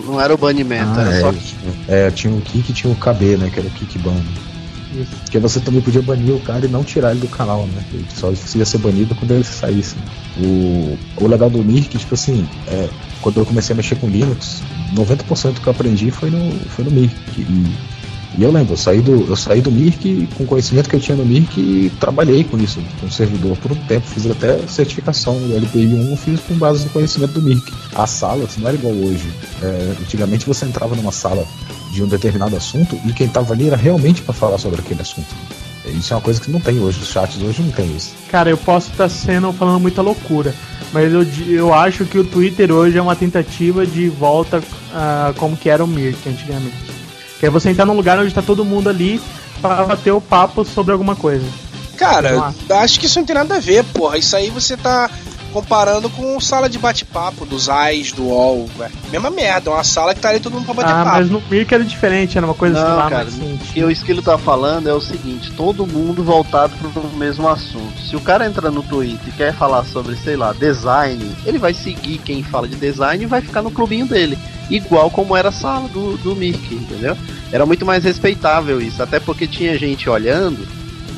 Não 0.05 0.21
era 0.21 0.35
o 0.35 0.39
banimento, 0.39 0.99
Ah, 0.99 1.03
era 1.03 1.15
é, 1.17 1.21
só. 1.21 1.35
é, 1.87 2.11
tinha 2.11 2.33
o 2.35 2.41
kick 2.41 2.71
e 2.71 2.73
tinha 2.73 2.93
o 2.93 2.97
KB, 2.97 3.37
né? 3.37 3.51
Que 3.53 3.61
era 3.61 3.69
o 3.69 3.71
kick 3.71 3.99
ban. 3.99 4.17
Isso. 4.95 5.11
Porque 5.25 5.39
você 5.39 5.61
também 5.61 5.81
podia 5.81 6.03
banir 6.03 6.35
o 6.35 6.41
cara 6.41 6.65
e 6.65 6.69
não 6.69 6.83
tirar 6.83 7.11
ele 7.11 7.21
do 7.21 7.29
canal, 7.29 7.67
né? 7.67 7.85
Ele 7.93 8.07
só 8.15 8.31
ia 8.31 8.65
ser 8.65 8.79
banido 8.79 9.15
quando 9.15 9.33
ele 9.33 9.45
saísse. 9.45 9.97
O, 10.39 10.99
o 11.17 11.27
legal 11.27 11.51
do 11.51 11.63
Mirk, 11.65 11.97
tipo 11.97 12.15
assim, 12.15 12.49
é, 12.67 12.89
quando 13.21 13.39
eu 13.39 13.47
comecei 13.47 13.75
a 13.75 13.77
mexer 13.77 13.97
com 13.97 14.09
Linux, 14.09 14.63
90% 14.95 15.53
do 15.53 15.61
que 15.61 15.67
eu 15.67 15.73
aprendi 15.73 16.11
foi 16.11 16.31
no, 16.31 16.51
foi 16.71 16.85
no 16.85 16.91
Mirk. 16.91 17.15
E, 17.37 17.75
e 18.39 18.45
eu 18.45 18.53
lembro, 18.53 18.75
eu 18.75 18.77
saí 18.77 19.01
do, 19.01 19.27
eu 19.29 19.35
saí 19.35 19.61
do 19.61 19.69
Mirk 19.69 20.29
com 20.37 20.45
o 20.45 20.47
conhecimento 20.47 20.89
que 20.89 20.95
eu 20.95 21.01
tinha 21.01 21.17
no 21.17 21.27
Mirk 21.27 21.61
e 21.61 21.91
trabalhei 21.99 22.45
com 22.45 22.57
isso, 22.57 22.81
com 23.01 23.11
servidor 23.11 23.57
por 23.57 23.73
um 23.73 23.75
tempo. 23.75 24.07
Fiz 24.07 24.31
até 24.31 24.57
certificação 24.69 25.35
do 25.41 25.57
LPI 25.57 25.89
1, 25.89 26.11
eu 26.13 26.17
fiz 26.17 26.39
com 26.43 26.55
base 26.55 26.85
no 26.85 26.91
conhecimento 26.91 27.33
do 27.33 27.43
Mirk. 27.43 27.73
As 27.97 28.11
salas 28.11 28.57
não 28.57 28.69
era 28.69 28.77
igual 28.77 28.95
hoje. 28.95 29.29
É, 29.61 29.97
antigamente 30.01 30.47
você 30.47 30.67
entrava 30.67 30.95
numa 30.95 31.11
sala 31.11 31.45
de 31.91 32.01
um 32.01 32.07
determinado 32.07 32.55
assunto 32.55 32.97
e 33.05 33.13
quem 33.13 33.27
estava 33.27 33.53
ali 33.55 33.67
era 33.67 33.77
realmente 33.77 34.23
para 34.23 34.33
falar 34.33 34.59
sobre 34.59 34.83
aquele 34.83 35.03
assunto. 35.03 35.35
Isso 35.87 36.13
é 36.13 36.17
uma 36.17 36.23
coisa 36.23 36.41
que 36.41 36.49
não 36.49 36.61
tem 36.61 36.79
hoje, 36.79 37.01
os 37.01 37.09
chats 37.09 37.43
hoje 37.43 37.61
não 37.61 37.73
tem 37.73 37.97
isso. 37.97 38.15
Cara, 38.31 38.51
eu 38.51 38.57
posso 38.57 38.89
estar 38.93 39.09
sendo 39.09 39.53
falando 39.53 39.81
muita 39.81 40.01
loucura, 40.01 40.55
mas 40.93 41.13
eu, 41.13 41.27
eu 41.49 41.75
acho 41.75 42.05
que 42.05 42.19
o 42.19 42.25
Twitter 42.25 42.71
hoje 42.71 42.99
é 42.99 43.03
uma 43.03 43.17
tentativa 43.17 43.85
de 43.85 44.09
volta 44.09 44.63
a 44.95 45.35
como 45.37 45.57
que 45.57 45.69
era 45.69 45.83
o 45.83 45.89
Mirk 45.89 46.29
antigamente. 46.29 46.99
Que 47.39 47.47
é 47.47 47.51
você 47.51 47.71
entrar 47.71 47.87
num 47.87 47.95
lugar 47.95 48.19
onde 48.19 48.35
tá 48.35 48.43
todo 48.43 48.65
mundo 48.65 48.89
ali 48.89 49.21
pra 49.61 49.85
bater 49.85 50.13
o 50.13 50.21
papo 50.21 50.65
sobre 50.65 50.93
alguma 50.93 51.15
coisa. 51.17 51.45
Cara, 51.97 52.53
acho 52.71 53.01
que 53.01 53.07
isso 53.07 53.19
não 53.19 53.27
tem 53.27 53.35
nada 53.35 53.57
a 53.57 53.61
ver, 53.61 53.85
porra. 53.85 54.19
Isso 54.19 54.37
aí 54.37 54.51
você 54.51 54.77
tá 54.77 55.11
comparando 55.53 56.11
com 56.11 56.39
sala 56.41 56.69
de 56.69 56.79
bate-papo 56.79 57.47
dos 57.47 57.69
AIS, 57.69 58.13
do 58.13 58.25
UOL, 58.25 58.69
velho. 58.79 58.93
Mesma 59.11 59.31
merda, 59.31 59.71
uma 59.71 59.83
sala 59.83 60.15
que 60.15 60.21
tá 60.21 60.29
ali 60.29 60.41
todo 60.41 60.53
mundo 60.53 60.67
pra 60.67 60.75
bater 60.75 60.93
Ah, 60.93 61.05
papo. 61.05 61.17
mas 61.17 61.31
no 61.31 61.43
Mirk 61.51 61.73
era 61.73 61.85
diferente, 61.85 62.37
era 62.37 62.47
uma 62.47 62.55
coisa 62.55 62.77
sei 62.77 62.85
Não, 62.85 62.97
lá, 62.97 63.11
cara, 63.11 63.25
mais 63.25 63.35
o 63.35 63.73
que 63.73 63.81
Esquilo 63.81 64.23
tá 64.23 64.37
falando 64.39 64.89
é 64.89 64.93
o 64.93 65.01
seguinte, 65.01 65.51
todo 65.53 65.87
mundo 65.87 66.23
voltado 66.23 66.75
pro 66.77 67.09
mesmo 67.17 67.49
assunto. 67.49 67.99
Se 68.09 68.15
o 68.15 68.21
cara 68.21 68.47
entra 68.47 68.71
no 68.71 68.83
Twitter 68.83 69.29
e 69.29 69.33
quer 69.33 69.55
falar 69.55 69.85
sobre, 69.85 70.17
sei 70.17 70.37
lá, 70.37 70.53
design, 70.53 71.35
ele 71.47 71.59
vai 71.59 71.73
seguir 71.73 72.19
quem 72.19 72.43
fala 72.43 72.69
de 72.69 72.77
design 72.77 73.25
e 73.25 73.27
vai 73.27 73.41
ficar 73.41 73.63
no 73.63 73.71
clubinho 73.71 74.07
dele. 74.07 74.39
Igual 74.71 75.11
como 75.11 75.37
era 75.37 75.49
a 75.49 75.53
sala 75.53 75.89
do, 75.89 76.17
do 76.19 76.37
Mirk, 76.37 76.75
entendeu? 76.75 77.17
Era 77.51 77.65
muito 77.65 77.87
mais 77.87 78.05
respeitável 78.05 78.81
isso, 78.81 79.03
até 79.03 79.19
porque 79.19 79.47
tinha 79.47 79.79
gente 79.79 80.09
olhando 80.11 80.67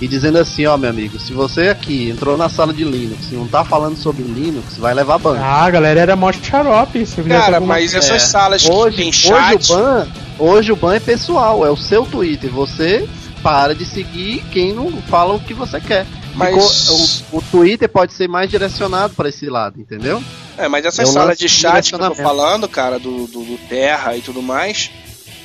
e 0.01 0.07
dizendo 0.09 0.38
assim, 0.38 0.64
ó 0.66 0.76
meu 0.78 0.88
amigo, 0.88 1.18
se 1.18 1.32
você 1.32 1.68
aqui 1.68 2.09
entrou 2.09 2.36
na 2.36 2.48
sala 2.48 2.72
de 2.72 2.84
Linux 2.84 3.30
e 3.30 3.34
não 3.34 3.46
tá 3.46 3.64
falando 3.64 3.96
sobre 3.96 4.22
Linux, 4.22 4.76
vai 4.78 4.94
levar 4.94 5.18
ban. 5.18 5.36
Ah, 5.38 5.64
a 5.64 5.70
galera 5.70 6.01
era 6.01 6.16
mó 6.16 6.30
xarope. 6.32 7.05
Se 7.05 7.22
Cara, 7.22 7.57
alguma- 7.57 7.74
mas 7.74 7.92
essas 7.94 8.11
É. 8.22 8.26
salas 8.26 8.62
que 8.62 8.70
Hoje, 8.70 8.96
tem 8.96 9.09
hoje 9.09 9.18
chat. 9.20 9.70
o 9.72 9.76
ban, 9.76 10.07
hoje 10.38 10.72
o 10.72 10.76
ban 10.76 10.94
é 10.94 11.01
pessoal, 11.01 11.66
é 11.66 11.70
o 11.70 11.76
seu 11.76 12.07
Twitter. 12.07 12.51
Você 12.51 13.07
para 13.42 13.74
de 13.74 13.84
seguir 13.84 14.42
quem 14.53 14.72
não 14.72 14.90
fala 15.09 15.34
o 15.34 15.40
que 15.40 15.53
você 15.53 15.80
quer. 15.80 16.07
Mas- 16.34 16.82
Ficou- 16.84 16.98
o, 17.32 17.38
o 17.38 17.42
Twitter 17.51 17.88
pode 17.88 18.12
ser 18.14 18.28
mais 18.28 18.48
direcionado 18.48 19.12
para 19.14 19.28
esse 19.28 19.51
lado, 19.51 19.78
entendeu? 19.80 20.22
É, 20.61 20.68
mas 20.68 20.84
É 20.84 20.88
essas 20.88 21.08
um 21.08 21.12
salas 21.12 21.28
lance 21.30 21.40
de 21.40 21.48
chat 21.48 21.88
que 21.88 21.94
eu 21.94 21.98
tô 21.98 22.14
falando, 22.14 22.68
cara, 22.68 22.98
do, 22.98 23.26
do, 23.26 23.42
do 23.42 23.58
Terra 23.68 24.16
e 24.16 24.20
tudo 24.20 24.42
mais, 24.42 24.90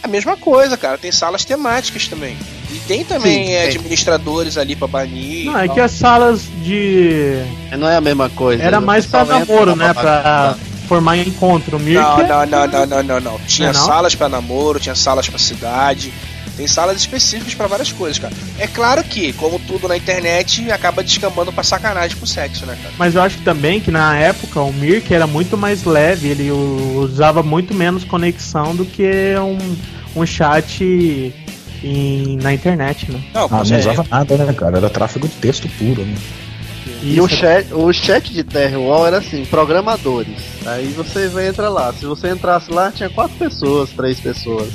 é 0.03 0.05
a 0.05 0.09
mesma 0.09 0.35
coisa, 0.35 0.75
cara. 0.75 0.97
Tem 0.97 1.11
salas 1.11 1.45
temáticas 1.45 2.07
também. 2.07 2.37
E 2.71 2.79
tem 2.79 3.05
também 3.05 3.45
Sim, 3.47 3.53
é, 3.53 3.63
administradores 3.69 4.57
ali 4.57 4.75
pra 4.75 4.87
banir. 4.87 5.45
Não, 5.45 5.57
é 5.57 5.67
que 5.67 5.79
as 5.79 5.91
salas 5.91 6.41
de. 6.61 7.41
Não 7.77 7.87
é 7.89 7.95
a 7.95 8.01
mesma 8.01 8.29
coisa. 8.29 8.61
Era 8.61 8.81
mais 8.81 9.05
pra 9.05 9.23
namoro, 9.23 9.75
né? 9.75 9.93
pra 9.93 10.03
Pra 10.03 10.55
formar 10.87 11.17
encontro. 11.17 11.77
O 11.77 11.79
Mirk 11.79 11.99
Não, 12.01 12.19
é- 12.19 12.27
não, 12.27 12.45
não, 12.45 12.67
não, 12.67 12.85
não, 12.85 13.03
não, 13.03 13.19
não. 13.19 13.39
Tinha 13.47 13.71
Não 13.71 13.79
é 13.79 13.81
não? 13.81 13.87
salas 13.87 14.15
pra 14.15 14.29
namoro, 14.29 14.79
tinha 14.79 14.95
salas 14.95 15.27
pra 15.27 15.39
cidade. 15.39 16.13
Tem 16.57 16.67
salas 16.67 16.97
específicas 16.97 17.53
pra 17.53 17.67
várias 17.67 17.91
coisas, 17.91 18.17
cara. 18.17 18.33
É 18.57 18.65
claro 18.65 19.03
que, 19.03 19.33
como 19.33 19.59
tudo 19.59 19.87
na 19.89 19.97
internet, 19.97 20.71
acaba 20.71 21.03
descambando 21.03 21.51
pra 21.51 21.63
sacanagem 21.63 22.15
pro 22.15 22.25
sexo, 22.25 22.65
né, 22.65 22.77
cara? 22.81 22.93
Mas 22.97 23.15
eu 23.15 23.21
acho 23.21 23.39
também 23.39 23.79
que 23.81 23.91
na 23.91 24.17
época 24.17 24.61
o 24.61 24.71
Mirk 24.71 25.13
era 25.13 25.27
muito 25.27 25.57
mais 25.57 25.83
leve, 25.83 26.29
ele 26.29 26.49
usava 26.51 27.43
muito 27.43 27.73
menos 27.73 28.03
conexão 28.05 28.73
do 28.75 28.85
que 28.85 29.03
um, 29.37 30.21
um 30.21 30.25
chat 30.25 31.33
em- 31.83 32.37
na 32.41 32.53
internet, 32.53 33.11
né? 33.11 33.21
Não, 33.33 33.45
Ah, 33.45 33.49
com 33.49 33.55
não 33.57 33.77
usava 33.79 34.05
nada, 34.09 34.37
né, 34.37 34.53
cara? 34.53 34.77
Era 34.77 34.89
tráfego 34.89 35.27
de 35.27 35.35
texto 35.35 35.67
puro, 35.77 36.03
né? 36.05 36.15
E 37.03 37.19
o 37.19 37.27
chat, 37.27 37.67
o 37.73 37.91
chat 37.91 38.31
de 38.33 38.43
Terrawall 38.43 39.05
era 39.07 39.17
assim, 39.17 39.43
programadores. 39.45 40.37
Aí 40.65 40.87
você 40.95 41.27
vai 41.27 41.47
entrar 41.47 41.69
lá. 41.69 41.93
Se 41.93 42.05
você 42.05 42.29
entrasse 42.29 42.71
lá, 42.71 42.91
tinha 42.91 43.09
quatro 43.09 43.35
pessoas, 43.37 43.89
três 43.91 44.19
pessoas. 44.19 44.69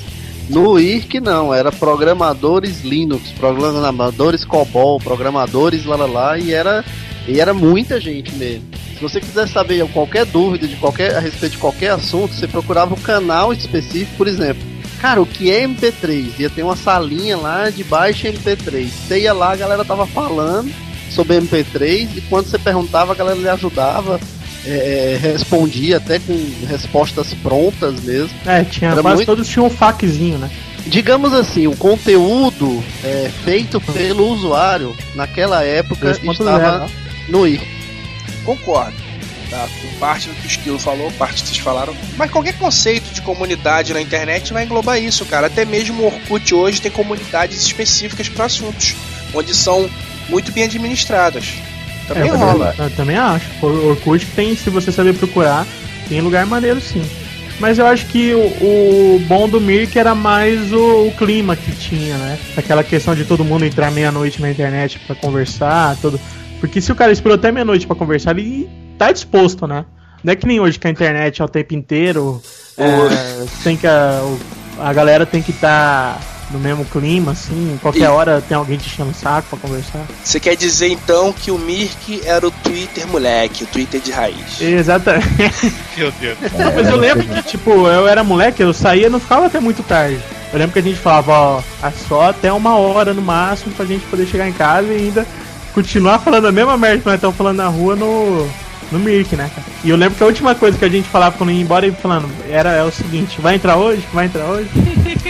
No 0.50 0.80
IRC 0.80 1.20
não, 1.20 1.54
era 1.54 1.70
programadores 1.70 2.80
Linux, 2.82 3.30
programadores 3.30 4.44
COBOL, 4.44 4.98
programadores 4.98 5.84
lá 5.84 5.94
lá 5.94 6.06
lá, 6.06 6.38
e 6.38 6.52
era, 6.52 6.84
e 7.28 7.38
era 7.38 7.54
muita 7.54 8.00
gente 8.00 8.34
mesmo. 8.34 8.64
Se 8.96 9.00
você 9.00 9.20
quiser 9.20 9.46
saber 9.46 9.88
qualquer 9.92 10.26
dúvida 10.26 10.66
de 10.66 10.74
qualquer, 10.74 11.14
a 11.14 11.20
respeito 11.20 11.52
de 11.52 11.58
qualquer 11.58 11.92
assunto, 11.92 12.34
você 12.34 12.48
procurava 12.48 12.96
um 12.96 13.00
canal 13.00 13.52
específico, 13.52 14.16
por 14.16 14.26
exemplo. 14.26 14.60
cara, 15.00 15.22
o 15.22 15.26
que 15.26 15.52
é 15.52 15.64
MP3? 15.68 16.40
Ia 16.40 16.50
ter 16.50 16.64
uma 16.64 16.74
salinha 16.74 17.36
lá 17.36 17.70
de 17.70 17.84
baixa 17.84 18.28
MP3. 18.28 18.88
Você 18.88 19.20
ia 19.20 19.32
lá, 19.32 19.52
a 19.52 19.56
galera 19.56 19.84
tava 19.84 20.04
falando 20.04 20.74
sobre 21.12 21.40
MP3 21.40 22.08
e 22.16 22.20
quando 22.22 22.46
você 22.46 22.58
perguntava, 22.58 23.12
a 23.12 23.14
galera 23.14 23.38
lhe 23.38 23.48
ajudava. 23.48 24.18
É, 24.66 25.14
é, 25.14 25.18
respondia 25.20 25.96
até 25.98 26.18
com 26.18 26.34
respostas 26.68 27.32
prontas 27.34 28.00
mesmo. 28.02 28.30
É, 28.46 28.62
tinha, 28.64 28.90
Era 28.90 29.02
quase 29.02 29.16
muito- 29.16 29.26
todos 29.26 29.48
tinham 29.48 29.66
um 29.66 29.70
faquezinho, 29.70 30.38
né? 30.38 30.50
Digamos 30.86 31.32
assim, 31.34 31.66
o 31.66 31.76
conteúdo 31.76 32.82
é, 33.04 33.30
feito 33.44 33.80
pelo 33.80 34.28
usuário 34.28 34.96
naquela 35.14 35.62
época 35.62 36.06
2.0, 36.12 36.30
estava 36.32 36.86
ó. 36.86 36.88
no 37.30 37.46
ir. 37.46 37.60
Concordo. 38.44 38.96
Tá? 39.50 39.68
Com 39.82 39.98
parte 39.98 40.28
do 40.28 40.34
que 40.36 40.46
o 40.46 40.46
Esquilo 40.46 40.78
falou, 40.78 41.10
parte 41.12 41.42
que 41.42 41.48
vocês 41.48 41.58
falaram. 41.58 41.94
Mas 42.16 42.30
qualquer 42.30 42.56
conceito 42.56 43.12
de 43.12 43.20
comunidade 43.20 43.92
na 43.92 44.00
internet 44.00 44.52
vai 44.52 44.64
englobar 44.64 44.98
isso, 45.02 45.24
cara. 45.26 45.48
Até 45.48 45.64
mesmo 45.64 46.02
o 46.02 46.06
Orkut 46.06 46.54
hoje 46.54 46.80
tem 46.80 46.90
comunidades 46.90 47.60
específicas 47.60 48.28
para 48.28 48.44
assuntos, 48.44 48.94
onde 49.34 49.52
são 49.54 49.90
muito 50.28 50.52
bem 50.52 50.64
administradas. 50.64 51.46
Também 52.12 52.28
É, 52.28 52.34
rola. 52.34 52.74
Eu 52.78 52.90
também 52.90 53.16
acho. 53.16 53.46
O 53.62 53.88
Orkut 53.90 54.26
tem, 54.34 54.56
se 54.56 54.68
você 54.68 54.90
saber 54.90 55.14
procurar, 55.14 55.66
tem 56.08 56.20
lugar 56.20 56.44
maneiro 56.46 56.80
sim. 56.80 57.02
Mas 57.60 57.78
eu 57.78 57.86
acho 57.86 58.06
que 58.06 58.32
o, 58.32 58.38
o 58.40 59.22
bom 59.28 59.48
do 59.48 59.60
Mirk 59.60 59.96
era 59.98 60.14
mais 60.14 60.72
o, 60.72 61.08
o 61.08 61.12
clima 61.16 61.54
que 61.54 61.70
tinha, 61.72 62.16
né? 62.16 62.38
Aquela 62.56 62.82
questão 62.82 63.14
de 63.14 63.24
todo 63.24 63.44
mundo 63.44 63.64
entrar 63.64 63.90
meia-noite 63.90 64.40
na 64.40 64.50
internet 64.50 64.98
pra 65.06 65.14
conversar, 65.14 65.96
tudo. 66.00 66.18
Porque 66.58 66.80
se 66.80 66.90
o 66.90 66.94
cara 66.94 67.12
esperou 67.12 67.36
até 67.36 67.52
meia-noite 67.52 67.86
pra 67.86 67.94
conversar, 67.94 68.36
ele 68.36 68.68
tá 68.98 69.12
disposto, 69.12 69.66
né? 69.66 69.84
Não 70.24 70.32
é 70.32 70.36
que 70.36 70.46
nem 70.46 70.58
hoje 70.58 70.78
que 70.78 70.86
a 70.86 70.90
internet 70.90 71.40
é 71.40 71.44
o 71.44 71.48
tempo 71.48 71.74
inteiro. 71.74 72.42
É, 72.76 73.44
tem 73.62 73.76
que 73.76 73.86
a, 73.86 74.22
a 74.78 74.92
galera 74.92 75.26
tem 75.26 75.42
que 75.42 75.50
estar 75.50 76.18
no 76.50 76.58
mesmo 76.58 76.84
clima, 76.84 77.32
assim. 77.32 77.78
Qualquer 77.80 78.04
E- 78.04 78.06
hora 78.08 78.42
tem 78.46 78.56
alguém 78.56 78.76
te 78.76 78.86
enchendo 78.88 79.10
o 79.10 79.14
saco 79.14 79.48
pra 79.50 79.58
conversar. 79.58 80.02
Você 80.22 80.40
quer 80.40 80.56
dizer 80.56 80.88
então 80.88 81.32
que 81.32 81.50
o 81.50 81.58
Mirk 81.58 82.22
era 82.24 82.46
o 82.46 82.50
Twitter 82.50 83.06
moleque, 83.06 83.64
o 83.64 83.66
Twitter 83.66 84.00
de 84.00 84.10
raiz. 84.10 84.60
Exatamente. 84.60 85.72
Meu 85.96 86.12
Deus. 86.20 86.36
Não, 86.58 86.72
mas 86.74 86.88
eu 86.88 86.96
lembro 86.96 87.24
que, 87.26 87.42
tipo, 87.42 87.70
eu 87.88 88.06
era 88.08 88.24
moleque, 88.24 88.62
eu 88.62 88.72
saía 88.74 89.06
e 89.06 89.10
não 89.10 89.20
ficava 89.20 89.46
até 89.46 89.60
muito 89.60 89.82
tarde. 89.82 90.18
Eu 90.52 90.58
lembro 90.58 90.72
que 90.72 90.80
a 90.80 90.82
gente 90.82 90.98
falava, 90.98 91.32
ó, 91.32 91.62
é 91.82 91.92
só 92.08 92.30
até 92.30 92.52
uma 92.52 92.76
hora 92.76 93.14
no 93.14 93.22
máximo 93.22 93.72
pra 93.74 93.86
gente 93.86 94.04
poder 94.06 94.26
chegar 94.26 94.48
em 94.48 94.52
casa 94.52 94.88
e 94.88 94.96
ainda 94.96 95.24
continuar 95.72 96.18
falando 96.18 96.46
a 96.48 96.52
mesma 96.52 96.76
merda 96.76 96.98
que 96.98 97.06
nós 97.06 97.14
estamos 97.14 97.36
falando 97.36 97.58
na 97.58 97.68
rua 97.68 97.94
no, 97.94 98.48
no 98.90 98.98
Mirk, 98.98 99.36
né, 99.36 99.48
cara? 99.54 99.64
E 99.84 99.90
eu 99.90 99.96
lembro 99.96 100.16
que 100.18 100.24
a 100.24 100.26
última 100.26 100.52
coisa 100.56 100.76
que 100.76 100.84
a 100.84 100.88
gente 100.88 101.08
falava 101.08 101.38
quando 101.38 101.52
ia 101.52 101.60
embora, 101.62 101.86
ele 101.86 101.94
falando, 101.94 102.28
era 102.50 102.70
é 102.72 102.82
o 102.82 102.90
seguinte, 102.90 103.40
vai 103.40 103.54
entrar 103.54 103.76
hoje? 103.76 104.02
Vai 104.12 104.26
entrar 104.26 104.44
hoje? 104.46 104.68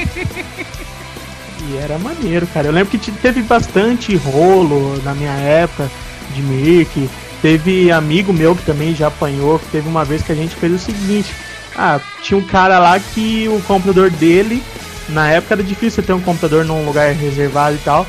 era 1.76 1.98
maneiro, 1.98 2.46
cara. 2.46 2.68
Eu 2.68 2.72
lembro 2.72 2.90
que 2.90 2.98
te- 2.98 3.12
teve 3.12 3.42
bastante 3.42 4.14
rolo 4.16 5.00
na 5.04 5.14
minha 5.14 5.32
época 5.32 5.90
de 6.34 6.42
Mirk. 6.42 7.08
Teve 7.42 7.90
amigo 7.90 8.32
meu 8.32 8.54
que 8.54 8.64
também 8.64 8.94
já 8.94 9.06
apanhou, 9.08 9.58
que 9.58 9.66
teve 9.66 9.88
uma 9.88 10.04
vez 10.04 10.22
que 10.22 10.32
a 10.32 10.34
gente 10.34 10.54
fez 10.56 10.72
o 10.72 10.78
seguinte. 10.78 11.34
Ah, 11.76 11.98
tinha 12.22 12.36
um 12.38 12.42
cara 12.44 12.78
lá 12.78 12.98
que 12.98 13.48
o 13.48 13.60
computador 13.62 14.10
dele, 14.10 14.62
na 15.08 15.28
época 15.30 15.54
era 15.54 15.62
difícil 15.62 16.02
ter 16.02 16.12
um 16.12 16.20
computador 16.20 16.64
num 16.64 16.84
lugar 16.84 17.12
reservado 17.14 17.76
e 17.76 17.78
tal. 17.78 18.06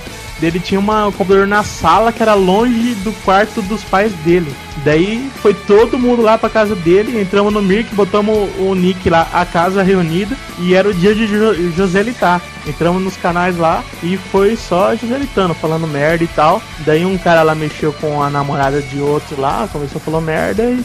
Ele 0.48 0.60
tinha 0.60 0.80
uma, 0.80 1.08
um 1.08 1.12
computador 1.12 1.48
na 1.48 1.64
sala 1.64 2.12
que 2.12 2.22
era 2.22 2.34
longe 2.34 2.96
do 2.96 3.12
quarto 3.24 3.62
dos 3.62 3.84
pais 3.84 4.12
dele. 4.24 4.54
Daí 4.84 5.30
foi 5.42 5.54
todo 5.54 6.00
mundo 6.00 6.22
lá 6.22 6.38
pra 6.38 6.50
casa 6.50 6.76
dele, 6.76 7.20
entramos 7.20 7.54
no 7.54 7.62
Mirk, 7.62 7.94
botamos 7.94 8.50
o 8.58 8.74
nick 8.74 9.10
lá, 9.10 9.28
a 9.32 9.46
casa 9.46 9.84
reunida, 9.84 10.36
e 10.58 10.74
era 10.74 10.90
o 10.90 10.94
dia 10.94 11.14
de 11.14 11.28
jo 11.28 11.72
Joselitar. 11.76 12.42
Entramos 12.66 13.02
nos 13.02 13.18
canais 13.18 13.58
lá 13.58 13.84
e 14.04 14.18
foi 14.18 14.56
só 14.56 14.96
Joselitando, 14.96 15.54
falando 15.54 15.88
merda 15.88 16.24
e 16.24 16.28
tal. 16.28 16.62
Daí 16.80 17.06
um 17.06 17.18
cara 17.18 17.44
lá 17.44 17.54
mexeu 17.54 17.92
com 17.94 18.22
a 18.22 18.30
namorada 18.30 18.82
de 18.82 19.00
outro 19.00 19.40
lá, 19.40 19.68
começou 19.72 20.00
a 20.00 20.04
falar 20.04 20.22
merda 20.22 20.64
e 20.64 20.84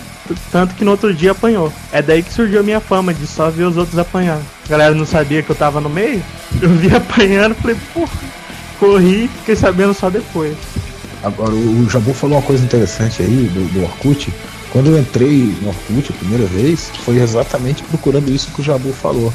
tanto 0.50 0.74
que 0.74 0.84
no 0.84 0.90
outro 0.90 1.14
dia 1.14 1.32
apanhou. 1.32 1.72
É 1.92 2.02
daí 2.02 2.22
que 2.22 2.32
surgiu 2.32 2.60
a 2.60 2.62
minha 2.62 2.80
fama 2.80 3.14
de 3.14 3.26
só 3.26 3.50
ver 3.50 3.64
os 3.64 3.76
outros 3.76 3.98
apanhando. 3.98 4.44
A 4.66 4.68
galera 4.68 4.94
não 4.94 5.06
sabia 5.06 5.42
que 5.42 5.50
eu 5.50 5.56
tava 5.56 5.80
no 5.80 5.88
meio, 5.88 6.22
eu 6.60 6.68
vi 6.70 6.92
apanhando, 6.96 7.54
falei, 7.54 7.76
porra, 7.94 8.18
corri, 8.78 9.28
fiquei 9.38 9.56
sabendo 9.56 9.94
só 9.94 10.10
depois. 10.10 10.56
Agora, 11.22 11.52
o 11.52 11.88
Jabu 11.90 12.12
falou 12.12 12.36
uma 12.36 12.42
coisa 12.42 12.64
interessante 12.64 13.22
aí 13.22 13.50
do, 13.52 13.72
do 13.72 13.82
Orkut. 13.82 14.32
Quando 14.70 14.90
eu 14.90 14.98
entrei 14.98 15.56
no 15.60 15.68
Orkut 15.68 16.12
a 16.12 16.18
primeira 16.18 16.44
vez, 16.46 16.90
foi 17.04 17.18
exatamente 17.18 17.82
procurando 17.84 18.30
isso 18.30 18.50
que 18.52 18.60
o 18.60 18.64
Jabu 18.64 18.92
falou. 18.92 19.32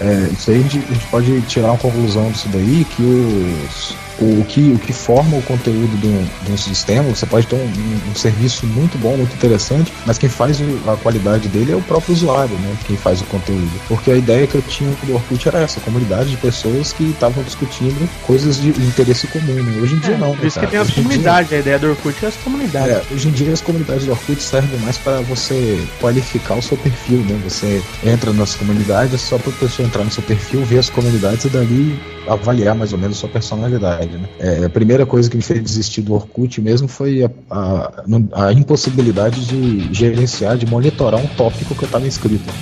É, 0.00 0.30
isso 0.32 0.50
aí 0.50 0.58
a 0.58 0.62
gente, 0.62 0.78
a 0.78 0.92
gente 0.92 1.06
pode 1.06 1.40
tirar 1.42 1.68
uma 1.68 1.78
conclusão 1.78 2.30
disso 2.30 2.48
daí, 2.48 2.86
que 2.96 3.02
os, 3.02 3.94
o, 4.20 4.44
que, 4.44 4.72
o 4.72 4.78
que 4.78 4.92
forma 4.92 5.36
o 5.36 5.42
conteúdo 5.42 5.96
de 6.00 6.52
um, 6.52 6.56
sistema, 6.56 7.02
você 7.08 7.24
pode 7.26 7.46
ter 7.46 7.56
um, 7.56 7.58
um- 7.60 8.10
um 8.10 8.14
serviço 8.14 8.66
muito 8.66 8.98
bom, 8.98 9.16
muito 9.16 9.32
interessante, 9.34 9.92
mas 10.06 10.18
quem 10.18 10.28
faz 10.28 10.58
a 10.86 10.96
qualidade 10.96 11.48
dele 11.48 11.72
é 11.72 11.76
o 11.76 11.80
próprio 11.82 12.14
usuário, 12.14 12.54
né? 12.58 12.76
Quem 12.86 12.96
faz 12.96 13.20
o 13.20 13.24
conteúdo. 13.24 13.70
Porque 13.86 14.10
a 14.10 14.16
ideia 14.16 14.46
que 14.46 14.54
eu 14.56 14.62
tinha 14.62 14.90
do 15.04 15.14
Orkut 15.14 15.46
era 15.48 15.60
essa, 15.60 15.80
comunidade 15.80 16.30
de 16.30 16.36
pessoas 16.36 16.92
que 16.92 17.04
estavam 17.04 17.42
discutindo 17.44 18.08
coisas 18.26 18.60
de 18.60 18.68
interesse 18.70 19.26
comum. 19.28 19.54
Né? 19.54 19.80
Hoje 19.80 19.94
em 19.94 19.98
dia 20.00 20.16
não. 20.18 20.34
Por 20.36 20.46
isso 20.46 20.58
né, 20.60 20.66
que 20.66 20.70
tem 20.72 20.78
cara? 20.78 20.82
Hoje 20.82 20.92
dia- 20.94 21.02
comunidades, 21.02 21.52
a 21.52 21.58
ideia 21.58 21.78
do 21.78 21.88
Orkut 21.90 22.24
é 22.24 22.28
as 22.28 22.36
comunidades. 22.36 22.90
é, 22.90 23.02
hoje 23.14 23.28
em 23.28 23.32
dia 23.32 23.52
as 23.52 23.60
comunidades 23.60 24.04
do 24.04 24.10
Orkut 24.12 24.42
servem 24.42 24.78
mais 24.80 24.98
para 24.98 25.20
você 25.22 25.80
qualificar 26.00 26.54
o 26.56 26.62
seu 26.62 26.76
perfil, 26.76 27.18
né? 27.18 27.38
Você 27.44 27.80
entra 28.04 28.32
nas 28.32 28.54
comunidades 28.54 29.20
só 29.20 29.38
para 29.38 29.50
a 29.50 29.56
pessoa 29.56 29.86
entrar 29.86 30.04
no 30.04 30.10
seu 30.10 30.22
perfil, 30.22 30.64
ver 30.64 30.78
as 30.78 30.90
comunidades 30.90 31.44
e 31.44 31.48
dali 31.48 31.98
avaliar 32.28 32.74
mais 32.74 32.92
ou 32.92 32.98
menos 32.98 33.16
sua 33.16 33.28
personalidade, 33.28 34.16
né? 34.16 34.28
É, 34.38 34.64
a 34.64 34.70
primeira 34.70 35.06
coisa 35.06 35.28
que 35.28 35.36
me 35.36 35.42
fez 35.42 35.62
desistir 35.62 36.02
do 36.02 36.14
Orkut 36.14 36.60
mesmo 36.60 36.88
foi 36.88 37.24
a, 37.24 37.30
a, 37.50 38.46
a 38.46 38.52
impossibilidade 38.52 39.46
de 39.46 39.92
gerenciar, 39.92 40.56
de 40.56 40.66
monitorar 40.66 41.20
um 41.20 41.26
tópico 41.28 41.74
que 41.74 41.82
eu 41.82 41.86
estava 41.86 42.06
inscrito. 42.06 42.52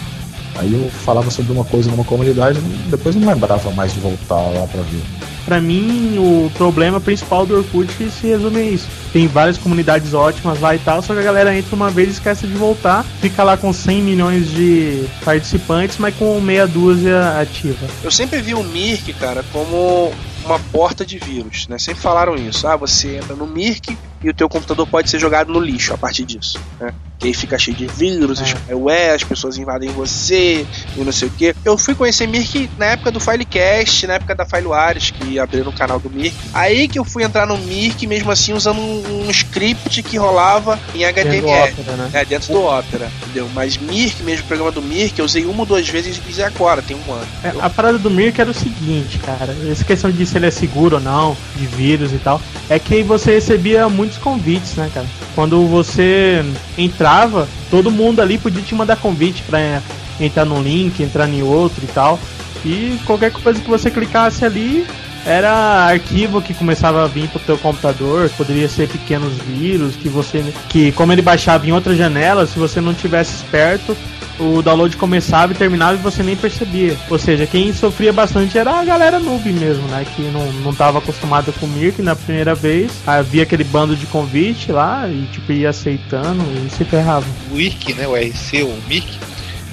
Aí 0.56 0.72
eu 0.72 0.90
falava 0.90 1.30
sobre 1.30 1.52
uma 1.52 1.64
coisa 1.64 1.90
numa 1.90 2.04
comunidade, 2.04 2.58
depois 2.90 3.14
não 3.14 3.28
lembrava 3.28 3.70
mais 3.72 3.92
de 3.92 4.00
voltar 4.00 4.40
lá 4.40 4.66
para 4.66 4.82
ver. 4.82 5.35
Pra 5.46 5.60
mim, 5.60 6.18
o 6.18 6.50
problema 6.54 7.00
principal 7.00 7.46
do 7.46 7.56
Orkut 7.56 7.90
se 8.10 8.26
resume 8.26 8.58
a 8.58 8.64
isso. 8.64 8.88
Tem 9.12 9.28
várias 9.28 9.56
comunidades 9.56 10.12
ótimas 10.12 10.60
lá 10.60 10.74
e 10.74 10.78
tal, 10.80 11.00
só 11.00 11.14
que 11.14 11.20
a 11.20 11.22
galera 11.22 11.56
entra 11.56 11.74
uma 11.74 11.88
vez 11.88 12.08
e 12.08 12.12
esquece 12.12 12.46
de 12.48 12.54
voltar, 12.54 13.04
fica 13.20 13.44
lá 13.44 13.56
com 13.56 13.72
100 13.72 14.02
milhões 14.02 14.50
de 14.50 15.06
participantes, 15.24 15.98
mas 15.98 16.14
com 16.16 16.40
meia 16.40 16.66
dúzia 16.66 17.40
ativa. 17.40 17.86
Eu 18.02 18.10
sempre 18.10 18.42
vi 18.42 18.54
o 18.54 18.62
Mirk, 18.64 19.12
cara, 19.14 19.44
como 19.52 20.12
uma 20.44 20.58
porta 20.58 21.06
de 21.06 21.18
vírus, 21.18 21.66
né? 21.68 21.78
Sempre 21.78 22.02
falaram 22.02 22.34
isso. 22.34 22.66
Ah, 22.66 22.76
você 22.76 23.16
entra 23.16 23.34
no 23.34 23.46
Mirk 23.46 23.96
e 24.22 24.30
o 24.30 24.34
teu 24.34 24.48
computador 24.48 24.86
pode 24.86 25.10
ser 25.10 25.18
jogado 25.18 25.52
no 25.52 25.60
lixo 25.60 25.94
a 25.94 25.98
partir 25.98 26.24
disso, 26.24 26.60
né? 26.80 26.92
Que 27.18 27.28
aí 27.28 27.34
fica 27.34 27.58
cheio 27.58 27.76
de 27.76 27.86
vírus, 27.86 28.40
spyware, 28.40 29.14
as 29.14 29.24
pessoas 29.24 29.56
invadem 29.56 29.88
você 29.90 30.66
e 30.96 31.00
não 31.00 31.12
sei 31.12 31.28
o 31.28 31.30
que. 31.30 31.56
Eu 31.64 31.78
fui 31.78 31.94
conhecer 31.94 32.26
Mirk 32.26 32.68
na 32.76 32.86
época 32.86 33.10
do 33.10 33.18
Filecast, 33.18 34.06
na 34.06 34.14
época 34.14 34.34
da 34.34 34.44
FileWares, 34.44 35.10
que 35.10 35.38
abriram 35.38 35.70
o 35.70 35.72
canal 35.72 35.98
do 35.98 36.10
Mirk. 36.10 36.36
Aí 36.52 36.88
que 36.88 36.98
eu 36.98 37.04
fui 37.04 37.22
entrar 37.22 37.46
no 37.46 37.56
Mirk, 37.56 38.06
mesmo 38.06 38.30
assim, 38.30 38.52
usando 38.52 38.80
um, 38.80 39.26
um 39.26 39.30
script 39.30 40.02
que 40.02 40.18
rolava 40.18 40.78
em 40.94 41.04
HTML. 41.04 41.40
Dentro 41.40 41.82
do 41.82 41.90
Opera, 41.90 41.96
né? 41.96 42.10
É, 42.12 42.24
dentro 42.24 42.52
do 42.52 42.62
Opera, 42.62 43.10
entendeu? 43.22 43.50
Mas 43.54 43.78
Mirk, 43.78 44.22
mesmo 44.22 44.44
o 44.44 44.48
programa 44.48 44.72
do 44.72 44.82
Mirk, 44.82 45.18
eu 45.18 45.24
usei 45.24 45.46
uma 45.46 45.60
ou 45.60 45.66
duas 45.66 45.88
vezes 45.88 46.20
e 46.36 46.42
agora, 46.42 46.82
tem 46.82 46.96
um 46.96 47.12
ano. 47.12 47.26
É, 47.42 47.52
a 47.60 47.70
parada 47.70 47.98
do 47.98 48.10
Mirk 48.10 48.38
era 48.38 48.50
o 48.50 48.54
seguinte, 48.54 49.18
cara. 49.18 49.56
Essa 49.70 49.84
questão 49.84 50.10
de 50.10 50.26
se 50.26 50.36
ele 50.36 50.46
é 50.46 50.50
seguro 50.50 50.96
ou 50.96 51.02
não, 51.02 51.36
de 51.56 51.66
vírus 51.66 52.12
e 52.12 52.18
tal, 52.18 52.40
é 52.68 52.78
que 52.78 53.02
você 53.02 53.32
recebia 53.32 53.88
muitos 54.06 54.18
convites, 54.18 54.76
né, 54.76 54.90
cara? 54.92 55.06
Quando 55.34 55.66
você 55.66 56.44
entrava, 56.78 57.48
todo 57.70 57.90
mundo 57.90 58.22
ali 58.22 58.38
podia 58.38 58.62
te 58.62 58.74
mandar 58.74 58.96
convite 58.96 59.42
pra 59.42 59.60
é, 59.60 59.82
entrar 60.20 60.44
num 60.44 60.62
link, 60.62 61.02
entrar 61.02 61.28
em 61.28 61.42
outro 61.42 61.84
e 61.84 61.88
tal. 61.88 62.18
E 62.64 62.98
qualquer 63.04 63.32
coisa 63.32 63.60
que 63.60 63.68
você 63.68 63.90
clicasse 63.90 64.44
ali 64.44 64.86
era 65.24 65.86
arquivo 65.86 66.40
que 66.40 66.54
começava 66.54 67.02
a 67.04 67.08
vir 67.08 67.28
pro 67.28 67.40
teu 67.40 67.58
computador, 67.58 68.30
poderia 68.36 68.68
ser 68.68 68.88
pequenos 68.88 69.34
vírus 69.38 69.96
que 69.96 70.08
você 70.08 70.44
que 70.68 70.92
como 70.92 71.12
ele 71.12 71.22
baixava 71.22 71.66
em 71.66 71.72
outra 71.72 71.96
janela, 71.96 72.46
se 72.46 72.56
você 72.56 72.80
não 72.80 72.94
tivesse 72.94 73.34
esperto, 73.34 73.96
o 74.38 74.62
download 74.62 74.96
começava 74.96 75.52
e 75.52 75.56
terminava 75.56 75.94
e 75.94 76.02
você 76.02 76.22
nem 76.22 76.36
percebia. 76.36 76.96
Ou 77.10 77.18
seja, 77.18 77.46
quem 77.46 77.72
sofria 77.72 78.12
bastante 78.12 78.58
era 78.58 78.80
a 78.80 78.84
galera 78.84 79.18
noob 79.18 79.50
mesmo, 79.52 79.86
né? 79.88 80.06
Que 80.14 80.22
não, 80.22 80.50
não 80.52 80.74
tava 80.74 80.98
acostumada 80.98 81.52
com 81.52 81.66
o 81.66 81.68
Mirk 81.68 82.02
na 82.02 82.16
primeira 82.16 82.54
vez. 82.54 82.92
Havia 83.06 83.42
aquele 83.42 83.64
bando 83.64 83.96
de 83.96 84.06
convite 84.06 84.72
lá 84.72 85.08
e 85.08 85.26
tipo 85.32 85.52
ia 85.52 85.70
aceitando 85.70 86.42
e 86.64 86.70
se 86.70 86.84
ferrava. 86.84 87.26
o 87.50 87.60
IRC, 87.60 87.94
né, 87.94 88.06
o 88.06 88.14
RC, 88.14 88.62
o 88.62 88.78
MIRC, 88.88 89.18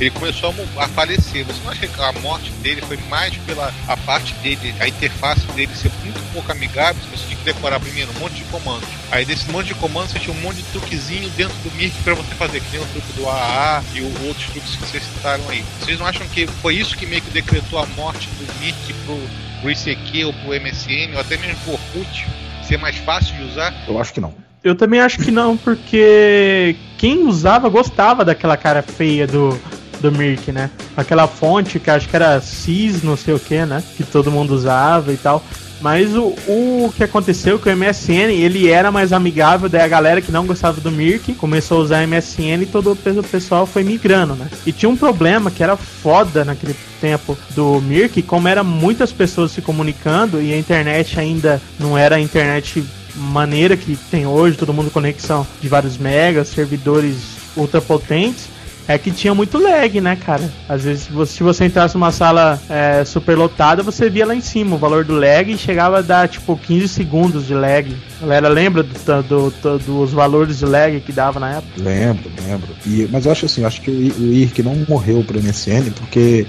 ele 0.03 0.11
começou 0.11 0.53
a, 0.77 0.83
a 0.83 0.87
falecer. 0.89 1.45
Você 1.45 1.63
não 1.63 1.71
acha 1.71 1.87
que 1.87 2.01
a 2.01 2.11
morte 2.13 2.51
dele 2.61 2.81
foi 2.81 2.97
mais 3.09 3.35
pela 3.37 3.73
a 3.87 3.95
parte 3.97 4.33
dele, 4.35 4.75
a 4.79 4.87
interface 4.87 5.45
dele 5.53 5.73
ser 5.75 5.91
muito 6.03 6.19
pouco 6.33 6.51
amigável? 6.51 7.01
Você 7.11 7.25
tinha 7.25 7.37
que 7.37 7.45
decorar 7.45 7.79
primeiro 7.79 8.11
um 8.11 8.19
monte 8.19 8.35
de 8.35 8.43
comandos. 8.45 8.87
Aí 9.11 9.25
desse 9.25 9.49
monte 9.49 9.67
de 9.67 9.75
comandos 9.75 10.11
você 10.11 10.19
tinha 10.19 10.35
um 10.35 10.41
monte 10.41 10.57
de 10.57 10.63
truquezinho 10.63 11.29
dentro 11.31 11.55
do 11.63 11.71
Mirk 11.75 11.95
pra 12.03 12.13
você 12.13 12.35
fazer, 12.35 12.59
que 12.59 12.71
nem 12.71 12.81
o 12.81 12.87
truque 12.87 13.13
do 13.13 13.29
AA 13.29 13.83
e 13.93 14.01
o, 14.01 14.27
outros 14.27 14.45
truques 14.47 14.75
que 14.75 14.85
vocês 14.85 15.03
citaram 15.03 15.49
aí. 15.49 15.63
Vocês 15.79 15.97
não 15.97 16.05
acham 16.05 16.27
que 16.27 16.45
foi 16.47 16.75
isso 16.75 16.97
que 16.97 17.05
meio 17.05 17.21
que 17.21 17.31
decretou 17.31 17.79
a 17.79 17.85
morte 17.87 18.27
do 18.29 18.59
Mirk 18.59 18.93
pro, 19.05 19.19
pro 19.61 19.71
ICQ 19.71 20.25
ou 20.25 20.33
pro 20.33 20.49
MSN 20.49 21.13
ou 21.13 21.21
até 21.21 21.37
mesmo 21.37 21.55
pro 21.63 21.73
Orkut 21.73 22.27
ser 22.67 22.77
mais 22.77 22.97
fácil 22.97 23.35
de 23.35 23.43
usar? 23.43 23.73
Eu 23.87 23.99
acho 23.99 24.13
que 24.13 24.19
não. 24.19 24.33
Eu 24.63 24.75
também 24.75 25.01
acho 25.01 25.19
que 25.19 25.29
não, 25.29 25.57
porque 25.57 26.75
quem 26.97 27.27
usava 27.27 27.67
gostava 27.67 28.23
daquela 28.23 28.55
cara 28.55 28.81
feia 28.81 29.27
do, 29.27 29.59
do 30.03 30.11
Mirk, 30.11 30.51
né? 30.51 30.69
Aquela 30.95 31.27
fonte 31.27 31.79
que 31.79 31.89
acho 31.89 32.07
que 32.07 32.15
era 32.15 32.39
CIS, 32.41 33.01
não 33.01 33.17
sei 33.17 33.33
o 33.33 33.39
que, 33.39 33.65
né? 33.65 33.81
Que 33.97 34.03
todo 34.03 34.29
mundo 34.31 34.53
usava 34.53 35.11
e 35.11 35.17
tal. 35.17 35.43
Mas 35.81 36.15
o, 36.15 36.27
o 36.47 36.93
que 36.95 37.03
aconteceu 37.03 37.59
com 37.59 37.69
o 37.69 37.75
MSN, 37.75 38.31
ele 38.31 38.69
era 38.69 38.89
mais 38.89 39.11
amigável, 39.11 39.67
daí 39.67 39.81
a 39.81 39.87
galera 39.87 40.21
que 40.21 40.31
não 40.31 40.45
gostava 40.45 40.79
do 40.79 40.89
Mirk 40.89 41.33
começou 41.33 41.79
a 41.79 41.81
usar 41.81 42.07
MSN 42.07 42.61
e 42.61 42.65
todo 42.65 42.91
o 42.93 42.95
pe- 42.95 43.09
o 43.09 43.23
pessoal 43.23 43.65
foi 43.65 43.83
migrando, 43.83 44.33
né? 44.33 44.47
E 44.65 44.71
tinha 44.71 44.87
um 44.89 44.95
problema 44.95 45.51
que 45.51 45.61
era 45.61 45.75
foda 45.75 46.45
naquele 46.45 46.73
tempo 47.01 47.37
do 47.53 47.81
Mirk, 47.81 48.21
como 48.21 48.47
era 48.47 48.63
muitas 48.63 49.11
pessoas 49.11 49.51
se 49.51 49.61
comunicando 49.61 50.41
e 50.41 50.53
a 50.53 50.57
internet 50.57 51.19
ainda 51.19 51.61
não 51.77 51.97
era 51.97 52.15
a 52.15 52.19
internet 52.21 52.81
maneira 53.15 53.75
que 53.75 53.97
tem 54.09 54.25
hoje, 54.25 54.57
todo 54.57 54.73
mundo 54.73 54.89
conexão 54.89 55.45
de 55.61 55.67
vários 55.67 55.97
megas, 55.97 56.47
servidores 56.47 57.17
ultra 57.57 57.81
potentes, 57.81 58.45
é 58.87 58.97
que 58.97 59.11
tinha 59.11 59.33
muito 59.33 59.57
lag, 59.57 60.01
né, 60.01 60.15
cara? 60.15 60.49
Às 60.67 60.83
vezes, 60.83 61.03
se 61.05 61.11
você, 61.13 61.33
se 61.33 61.43
você 61.43 61.65
entrasse 61.65 61.95
numa 61.95 62.11
sala 62.11 62.59
é, 62.69 63.03
super 63.05 63.37
lotada, 63.37 63.81
você 63.83 64.09
via 64.09 64.25
lá 64.25 64.35
em 64.35 64.41
cima 64.41 64.75
o 64.75 64.79
valor 64.79 65.05
do 65.05 65.13
lag 65.15 65.51
e 65.51 65.57
chegava 65.57 65.99
a 65.99 66.01
dar, 66.01 66.27
tipo, 66.27 66.57
15 66.57 66.87
segundos 66.87 67.47
de 67.47 67.53
lag. 67.53 67.95
Galera 68.21 68.47
lembra 68.49 68.83
do- 68.83 69.23
do- 69.23 69.53
do- 69.61 69.79
dos 69.79 70.11
valores 70.11 70.59
de 70.59 70.65
lag 70.65 70.99
que 70.99 71.11
dava 71.11 71.39
na 71.39 71.51
época? 71.57 71.71
Lembro, 71.77 72.29
lembro. 72.45 72.69
E, 72.85 73.07
mas 73.11 73.25
eu 73.25 73.31
acho 73.31 73.45
assim, 73.45 73.61
eu 73.61 73.67
acho 73.67 73.81
que 73.81 73.89
o, 73.89 73.93
o 74.23 74.33
IRC 74.33 74.61
não 74.63 74.75
morreu 74.87 75.23
pro 75.23 75.39
MSN 75.41 75.91
porque 75.91 76.45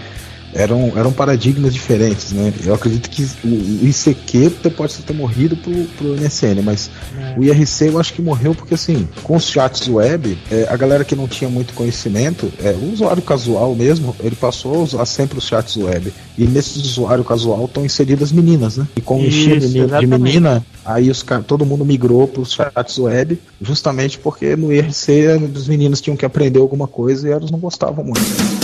eram, 0.54 0.92
eram 0.96 1.12
paradigmas 1.12 1.72
diferentes, 1.74 2.32
né? 2.32 2.52
Eu 2.64 2.74
acredito 2.74 3.10
que 3.10 3.22
o, 3.44 3.86
ICQ 3.86 4.70
pode 4.76 4.94
ter 4.98 5.12
morrido 5.12 5.56
pro, 5.56 5.72
pro 5.96 6.16
MSN, 6.16 6.62
mas 6.62 6.90
o 7.36 7.42
IRC 7.42 7.88
eu 7.88 7.98
acho 7.98 8.14
que 8.14 8.22
morreu 8.22 8.54
porque 8.54 8.74
assim, 8.74 9.08
com 9.22 9.36
os 9.36 9.48
chats 9.48 9.88
web, 9.88 10.38
é, 10.50 10.66
a 10.68 10.76
galera 10.76 11.04
que 11.04 11.16
não 11.16 11.26
tinha 11.26 11.50
muito 11.50 11.74
conhecimento, 11.74 12.50
é, 12.62 12.70
o 12.70 12.92
usuário 12.92 13.22
casual 13.22 13.74
mesmo, 13.74 14.14
ele 14.20 14.36
passou 14.36 14.76
a 14.76 14.78
usar 14.78 15.04
sempre 15.06 15.38
os 15.38 15.46
chats 15.46 15.76
web. 15.76 16.12
E 16.38 16.46
nesse 16.46 16.78
usuário 16.78 17.24
casual 17.24 17.64
estão 17.64 17.84
inseridas 17.84 18.32
meninas, 18.32 18.76
né? 18.76 18.86
E 18.96 19.00
como 19.00 19.24
enchia 19.24 19.58
de, 19.58 19.68
de 19.68 20.06
menina, 20.06 20.64
aí 20.84 21.10
os 21.10 21.24
todo 21.46 21.66
mundo 21.66 21.84
migrou 21.84 22.28
para 22.28 22.40
os 22.40 22.52
chats 22.52 22.98
web, 22.98 23.38
justamente 23.60 24.18
porque 24.18 24.54
no 24.56 24.72
IRC 24.72 25.50
os 25.54 25.68
meninos 25.68 26.00
tinham 26.00 26.16
que 26.16 26.24
aprender 26.24 26.60
alguma 26.60 26.86
coisa 26.86 27.28
e 27.28 27.32
elas 27.32 27.50
não 27.50 27.58
gostavam 27.58 28.04
muito. 28.04 28.63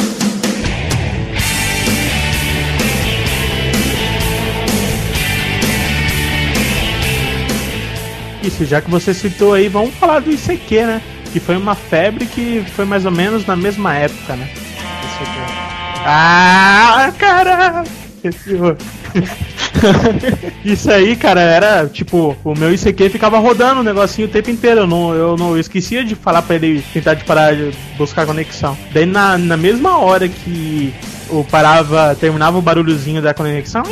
Isso, 8.51 8.65
já 8.65 8.81
que 8.81 8.91
você 8.91 9.15
citou 9.15 9.55
aí, 9.55 9.69
vamos 9.69 9.95
falar 9.95 10.19
do 10.19 10.33
ICQ, 10.33 10.85
né? 10.85 11.01
Que 11.33 11.39
foi 11.39 11.57
uma 11.57 11.77
febre 11.77 12.27
que 12.27 12.65
foi 12.75 12.85
mais 12.85 13.07
ou 13.07 13.13
menos 13.13 13.47
na 13.47 13.55
mesma 13.55 13.95
época, 13.95 14.35
né? 14.35 14.51
Ah, 16.05 17.13
caralho! 17.17 17.89
Isso 20.65 20.91
aí, 20.91 21.15
cara, 21.15 21.41
era 21.41 21.87
tipo, 21.87 22.37
o 22.43 22.55
meu 22.55 22.75
ICQ 22.75 23.09
ficava 23.09 23.39
rodando 23.39 23.81
o 23.81 23.85
negocinho 23.85 24.27
o 24.27 24.31
tempo 24.31 24.51
inteiro. 24.51 24.81
Eu 24.81 24.87
não, 24.87 25.15
eu 25.15 25.37
não 25.37 25.53
eu 25.53 25.61
esquecia 25.61 26.05
de 26.05 26.17
falar 26.17 26.43
pra 26.43 26.57
ele 26.57 26.83
tentar 26.93 27.15
de 27.15 27.25
parar 27.25 27.55
de 27.55 27.71
buscar 27.97 28.27
conexão. 28.27 28.77
Daí 28.93 29.07
na, 29.07 29.39
na 29.39 29.57
mesma 29.57 29.99
hora 29.99 30.29
que 30.29 30.93
eu 31.31 31.47
parava, 31.51 32.17
terminava 32.19 32.59
o 32.59 32.63
barulhozinho 32.63 33.23
da 33.23 33.33
conexão, 33.33 33.85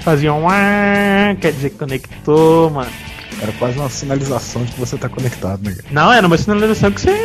fazia 0.00 0.32
um 0.32 0.48
ah, 0.48 1.34
quer 1.40 1.52
dizer 1.52 1.70
conectou, 1.70 2.70
mano. 2.70 3.05
Era 3.40 3.52
quase 3.52 3.78
uma 3.78 3.90
sinalização 3.90 4.64
de 4.64 4.72
que 4.72 4.80
você 4.80 4.96
tá 4.96 5.08
conectado, 5.08 5.62
né? 5.62 5.74
cara? 5.74 5.88
Não, 5.90 6.12
era 6.12 6.26
uma 6.26 6.38
sinalização 6.38 6.90
que 6.90 7.00
você 7.00 7.16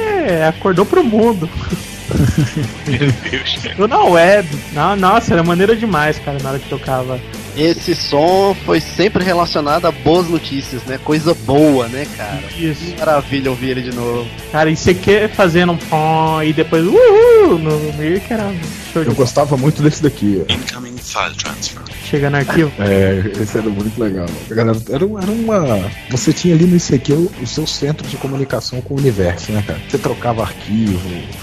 acordou 0.47 0.86
pro 0.86 1.03
mundo. 1.03 1.49
Meu 2.88 3.12
Deus. 3.30 3.57
Tô 3.78 3.88
na 3.88 4.03
web. 4.03 4.47
Não, 4.74 4.95
nossa, 4.95 5.34
era 5.34 5.43
maneira 5.43 5.76
demais, 5.76 6.20
cara, 6.20 6.38
na 6.41 6.49
hora 6.49 6.59
que 6.59 6.70
tocava. 6.70 7.20
Esse 7.55 7.93
som 7.93 8.55
foi 8.66 8.80
sempre 8.80 9.24
relacionado 9.24 9.86
a 9.86 9.91
boas 9.91 10.30
notícias, 10.30 10.84
né? 10.84 10.97
Coisa 11.03 11.34
boa, 11.34 11.88
né, 11.88 12.05
cara? 12.18 12.41
Isso. 12.57 12.86
Que 12.86 12.99
maravilha 12.99 13.49
ouvir 13.49 13.72
ele 13.72 13.82
de 13.82 13.95
novo. 13.95 14.28
Cara, 14.51 14.70
e 14.70 14.76
você 14.76 14.93
quer 14.93 15.30
fazendo 15.30 15.74
um 15.74 15.78
pom 15.78 16.41
e 16.43 16.53
depois 16.53 16.86
uhul 16.86 17.59
no 17.59 17.93
Mirk 17.93 18.32
era 18.32 18.53
show 18.91 19.03
Eu 19.03 19.13
gostava 19.15 19.55
muito 19.57 19.81
desse 19.81 20.01
daqui, 20.03 20.43
ó. 20.47 20.53
Incoming 20.53 20.97
file 20.97 21.35
transfer. 21.35 21.81
Chega 22.09 22.29
no 22.29 22.37
arquivo. 22.37 22.71
É, 22.79 23.23
esse 23.41 23.57
era 23.57 23.69
muito 23.69 23.99
legal. 24.01 24.25
A 24.49 24.53
galera, 24.53 24.77
era, 24.89 25.05
era 25.05 25.31
uma. 25.31 25.91
Você 26.09 26.33
tinha 26.33 26.53
ali 26.53 26.65
no 26.65 26.75
ICQ 26.75 27.13
o, 27.13 27.31
o 27.43 27.47
seu 27.47 27.65
centro 27.65 28.05
de 28.07 28.17
comunicação 28.17 28.81
com 28.81 28.93
o 28.95 28.97
universo, 28.97 29.51
né, 29.51 29.63
cara? 29.65 29.79
Você 29.89 29.97
trocava 29.97 30.41
arquivo, 30.43 30.99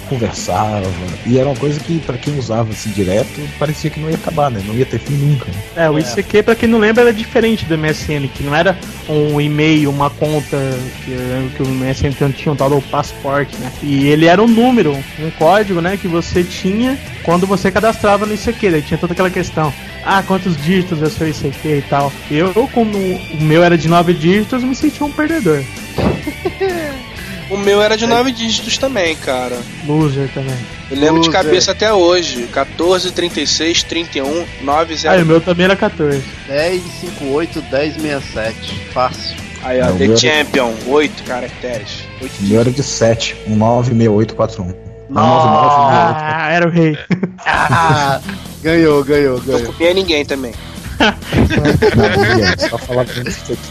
conversava. 0.09 0.87
E 1.27 1.39
era 1.39 1.49
uma 1.49 1.57
coisa 1.57 1.79
que, 1.81 1.99
pra 2.01 2.17
quem 2.19 2.39
usava 2.39 2.71
assim 2.71 2.91
direto, 2.91 3.41
parecia 3.59 3.91
que 3.91 4.01
não 4.01 4.09
ia 4.11 4.17
acabar, 4.17 4.51
né? 4.51 4.61
Não 4.67 4.75
ia 4.75 4.87
ter 4.87 4.99
fim 4.99 5.15
nunca. 5.15 5.47
Né? 5.47 5.63
É, 5.77 5.91
o 5.91 5.99
ICQ, 5.99 6.43
pra 6.43 6.55
quem 6.55 6.69
não 6.69 6.79
lembra, 6.79 7.03
era 7.05 7.13
diferente 7.13 7.65
do 7.65 7.77
MSN, 7.77 8.29
que 8.35 8.43
não 8.43 8.55
era 8.55 8.77
um 9.09 9.41
e-mail, 9.41 9.91
uma 9.91 10.11
conta, 10.11 10.57
que, 11.05 11.13
eu 11.13 11.19
lembro 11.19 11.51
que 11.51 11.63
o 11.63 11.67
MSN 11.67 12.13
tinha- 12.13 12.31
tinha 12.31 12.53
um 12.53 12.57
tal 12.57 12.71
do 12.71 12.81
passaporte, 12.83 13.57
né? 13.59 13.73
E 13.83 14.07
ele 14.09 14.27
era 14.27 14.43
um 14.43 14.49
número, 14.49 14.93
um 15.19 15.31
código, 15.39 15.81
né, 15.81 15.97
que 15.97 16.09
você 16.09 16.43
tinha 16.45 16.99
quando 17.23 17.38
quando 17.39 17.47
você 17.47 17.71
cadastrava 17.71 18.27
no 18.27 18.35
ICQ, 18.35 18.71
daí 18.73 18.83
tinha 18.83 18.99
toda 18.99 19.13
aquela 19.13 19.31
questão. 19.31 19.73
Ah, 20.05 20.25
quantos 20.27 20.57
dígitos 20.57 21.01
eu 21.01 21.09
sou 21.09 21.29
ICQ 21.29 21.69
e 21.69 21.83
tal. 21.83 22.13
Eu, 22.29 22.53
como 22.73 22.99
o 22.99 23.41
meu 23.41 23.63
era 23.63 23.79
de 23.79 23.87
nove 23.87 24.13
dígitos, 24.13 24.65
me 24.65 24.75
sentia 24.75 25.07
um 25.07 25.13
perdedor. 25.13 25.63
O 27.51 27.57
meu 27.57 27.81
era 27.81 27.97
de 27.97 28.07
nove 28.07 28.31
dígitos 28.31 28.77
também, 28.77 29.17
cara. 29.17 29.59
Loser 29.87 30.29
também. 30.35 30.55
Eu 30.91 30.99
lembro 30.99 31.17
Loser. 31.17 31.31
de 31.31 31.31
cabeça 31.31 31.73
até 31.73 31.91
hoje. 31.91 32.47
14, 32.53 33.11
36, 33.11 33.85
31, 33.85 34.45
9, 34.61 34.95
0. 34.95 35.19
Ah, 35.19 35.23
o 35.23 35.27
meu 35.27 35.41
também 35.41 35.65
era 35.65 35.75
14. 35.75 36.23
10, 36.47 36.83
5, 37.01 37.25
8, 37.25 37.63
10, 37.63 37.95
67. 37.95 38.75
Fácil. 38.93 39.35
Aí, 39.63 39.81
ó, 39.81 39.87
Não, 39.87 39.97
The 39.97 40.15
Champion, 40.15 40.75
era... 40.83 40.91
8 40.91 41.23
caracteres. 41.23 42.05
8 42.21 42.33
o 42.39 42.43
meu 42.49 42.61
era 42.61 42.71
de 42.71 42.83
7, 42.83 43.35
1, 43.47 43.57
9, 43.57 43.95
6, 43.97 44.09
8, 44.11 44.35
4, 44.35 44.63
1. 44.63 44.88
Nossa, 45.09 46.19
ah, 46.21 46.49
era 46.51 46.67
o 46.67 46.71
rei. 46.71 46.97
Ah, 47.51 48.21
ganhou, 48.63 49.03
ganhou, 49.05 49.41
ganhou. 49.41 49.61
Não 49.61 49.67
copiei 49.67 49.95
ninguém 49.95 50.25
também. 50.25 50.53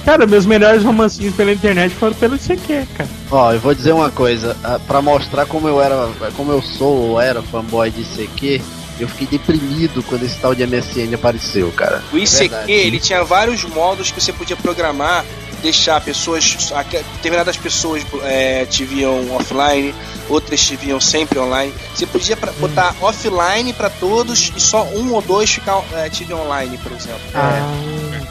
cara, 0.05 0.25
meus 0.25 0.45
melhores 0.45 0.83
romancinhos 0.83 1.35
pela 1.35 1.51
internet 1.51 1.93
foram 1.95 2.13
pelo 2.13 2.37
CQ, 2.37 2.87
cara. 2.97 3.09
Ó, 3.29 3.53
eu 3.53 3.59
vou 3.59 3.75
dizer 3.75 3.91
uma 3.91 4.09
coisa, 4.09 4.55
ah, 4.63 4.79
para 4.87 5.01
mostrar 5.01 5.45
como 5.45 5.67
eu 5.67 5.81
era, 5.81 6.09
como 6.35 6.51
eu 6.51 6.61
sou 6.61 7.09
ou 7.09 7.21
era 7.21 7.41
fanboy 7.41 7.91
de 7.91 8.03
CQ, 8.03 8.61
eu 8.99 9.07
fiquei 9.07 9.27
deprimido 9.37 10.01
quando 10.03 10.23
esse 10.23 10.39
tal 10.39 10.55
de 10.55 10.65
MSN 10.65 11.13
apareceu, 11.13 11.71
cara. 11.71 12.01
O 12.11 12.17
ICQ, 12.17 12.49
Verdade. 12.49 12.71
ele 12.71 12.99
tinha 12.99 13.23
vários 13.23 13.63
modos 13.65 14.09
que 14.11 14.21
você 14.21 14.33
podia 14.33 14.55
programar 14.55 15.23
deixar 15.61 15.99
pessoas, 16.01 16.55
determinadas 17.15 17.57
pessoas 17.57 18.03
é, 18.23 18.65
te 18.65 18.83
viam 18.85 19.35
offline, 19.35 19.93
outras 20.29 20.61
te 20.61 20.75
viam 20.75 20.99
sempre 20.99 21.39
online. 21.39 21.73
Você 21.95 22.05
podia 22.05 22.35
pra- 22.37 22.51
botar 22.53 22.95
offline 23.01 23.73
pra 23.73 23.89
todos 23.89 24.51
e 24.55 24.59
só 24.59 24.83
um 24.85 25.13
ou 25.13 25.21
dois 25.21 25.49
ficar 25.51 25.81
é, 25.93 26.09
te 26.09 26.23
viam 26.23 26.41
online, 26.45 26.77
por 26.77 26.91
exemplo. 26.91 27.19
Ah, 27.33 27.71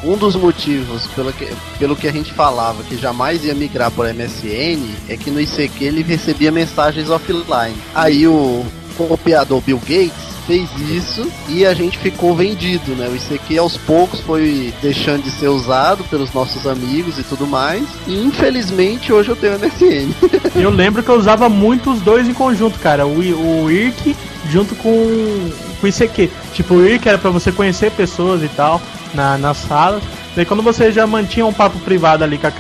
Um 0.05 0.17
dos 0.17 0.37
motivos 0.37 1.07
pelo 1.17 1.33
que, 1.33 1.49
pelo 1.79 1.97
que 1.97 2.07
a 2.07 2.13
gente 2.13 2.33
falava 2.33 2.83
que 2.85 2.97
jamais 2.97 3.45
ia 3.45 3.55
migrar 3.55 3.91
para 3.91 4.13
MSN 4.13 4.95
é 5.09 5.17
que 5.17 5.31
no 5.31 5.41
ICQ 5.41 5.85
ele 5.85 6.03
recebia 6.03 6.53
mensagens 6.53 7.11
offline. 7.11 7.77
Aí 7.95 8.27
o 8.29 8.65
copiador 8.97 9.61
Bill 9.61 9.79
Gates 9.79 10.37
fez 10.47 10.69
isso 10.89 11.31
e 11.49 11.67
a 11.67 11.75
gente 11.75 11.99
ficou 11.99 12.35
vendido, 12.35 12.95
né? 12.95 13.09
O 13.09 13.17
ICQ 13.17 13.59
aos 13.59 13.77
poucos 13.77 14.21
foi 14.21 14.73
deixando 14.81 15.25
de 15.25 15.31
ser 15.31 15.49
usado 15.49 16.05
pelos 16.05 16.33
nossos 16.33 16.67
amigos 16.67 17.19
e 17.19 17.25
tudo 17.25 17.47
mais. 17.47 17.85
E 18.07 18.25
infelizmente 18.25 19.13
hoje 19.13 19.31
eu 19.31 19.37
tenho 19.37 19.59
MSN. 19.59 20.15
eu 20.55 20.71
lembro 20.71 21.03
que 21.03 21.09
eu 21.09 21.17
usava 21.17 21.49
muito 21.49 21.91
os 21.91 22.01
dois 22.01 22.29
em 22.29 22.33
conjunto, 22.35 22.79
cara. 22.79 23.07
O, 23.07 23.65
o 23.65 23.71
IRC 23.71 24.17
junto 24.49 24.75
com, 24.77 25.51
com 25.81 25.87
o 25.87 25.89
ICQ. 25.89 26.31
Tipo, 26.55 26.75
o 26.75 26.87
IRC 26.87 27.09
era 27.09 27.19
pra 27.19 27.31
você 27.31 27.51
conhecer 27.51 27.91
pessoas 27.91 28.43
e 28.43 28.49
tal 28.49 28.81
na, 29.15 29.37
na 29.37 29.53
sala. 29.53 30.01
Daí 30.37 30.45
quando 30.45 30.63
você 30.63 30.93
já 30.93 31.07
mantinha 31.07 31.47
um 31.47 31.53
papo 31.53 31.79
privado 31.81 32.23
ali 32.23 32.39
com 32.39 32.47
a, 32.47 32.53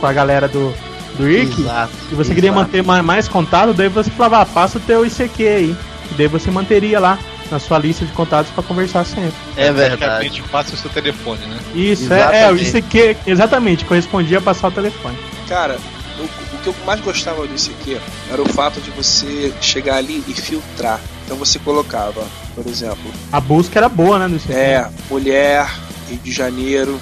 com 0.00 0.06
a 0.06 0.12
galera 0.12 0.48
do, 0.48 0.74
do 1.16 1.28
IRC, 1.28 1.60
Exato. 1.62 1.92
e 2.12 2.14
você 2.14 2.34
queria 2.34 2.50
exato. 2.50 2.62
manter 2.64 2.82
ma- 2.84 3.02
mais 3.02 3.26
contato, 3.28 3.72
daí 3.72 3.88
você 3.88 4.10
falava, 4.10 4.40
ah, 4.42 4.46
passa 4.46 4.78
o 4.78 4.80
teu 4.80 5.04
ICQ 5.04 5.46
aí. 5.48 5.76
E 6.10 6.14
daí 6.16 6.26
você 6.28 6.50
manteria 6.50 7.00
lá 7.00 7.18
na 7.50 7.58
sua 7.58 7.78
lista 7.78 8.04
de 8.04 8.12
contatos 8.12 8.50
pra 8.52 8.62
conversar 8.62 9.04
sempre. 9.04 9.32
É 9.56 9.72
verdade. 9.72 10.42
Passa 10.50 10.74
o 10.74 10.76
seu 10.76 10.90
telefone, 10.90 11.40
né? 11.46 11.58
Isso, 11.74 12.12
é, 12.12 12.42
é, 12.42 12.50
o. 12.52 12.56
ICQ, 12.56 13.16
exatamente, 13.26 13.84
correspondia 13.84 14.38
a 14.38 14.40
passar 14.40 14.68
o 14.68 14.70
telefone. 14.72 15.16
Cara, 15.48 15.78
o, 16.18 16.22
o 16.24 16.58
que 16.62 16.66
eu 16.68 16.74
mais 16.84 17.00
gostava 17.00 17.46
do 17.46 17.54
ICQ 17.54 17.98
era 18.30 18.42
o 18.42 18.48
fato 18.48 18.80
de 18.80 18.90
você 18.90 19.52
chegar 19.60 19.96
ali 19.96 20.22
e 20.28 20.32
filtrar. 20.34 21.00
Então 21.24 21.36
você 21.36 21.58
colocava, 21.58 22.24
por 22.54 22.66
exemplo, 22.66 23.10
A 23.32 23.40
busca 23.40 23.78
era 23.78 23.88
boa, 23.88 24.18
né, 24.18 24.28
do 24.28 24.36
ICQ. 24.36 24.52
é, 24.52 24.88
mulher, 25.10 25.68
Rio 26.08 26.18
de 26.22 26.32
Janeiro. 26.32 27.00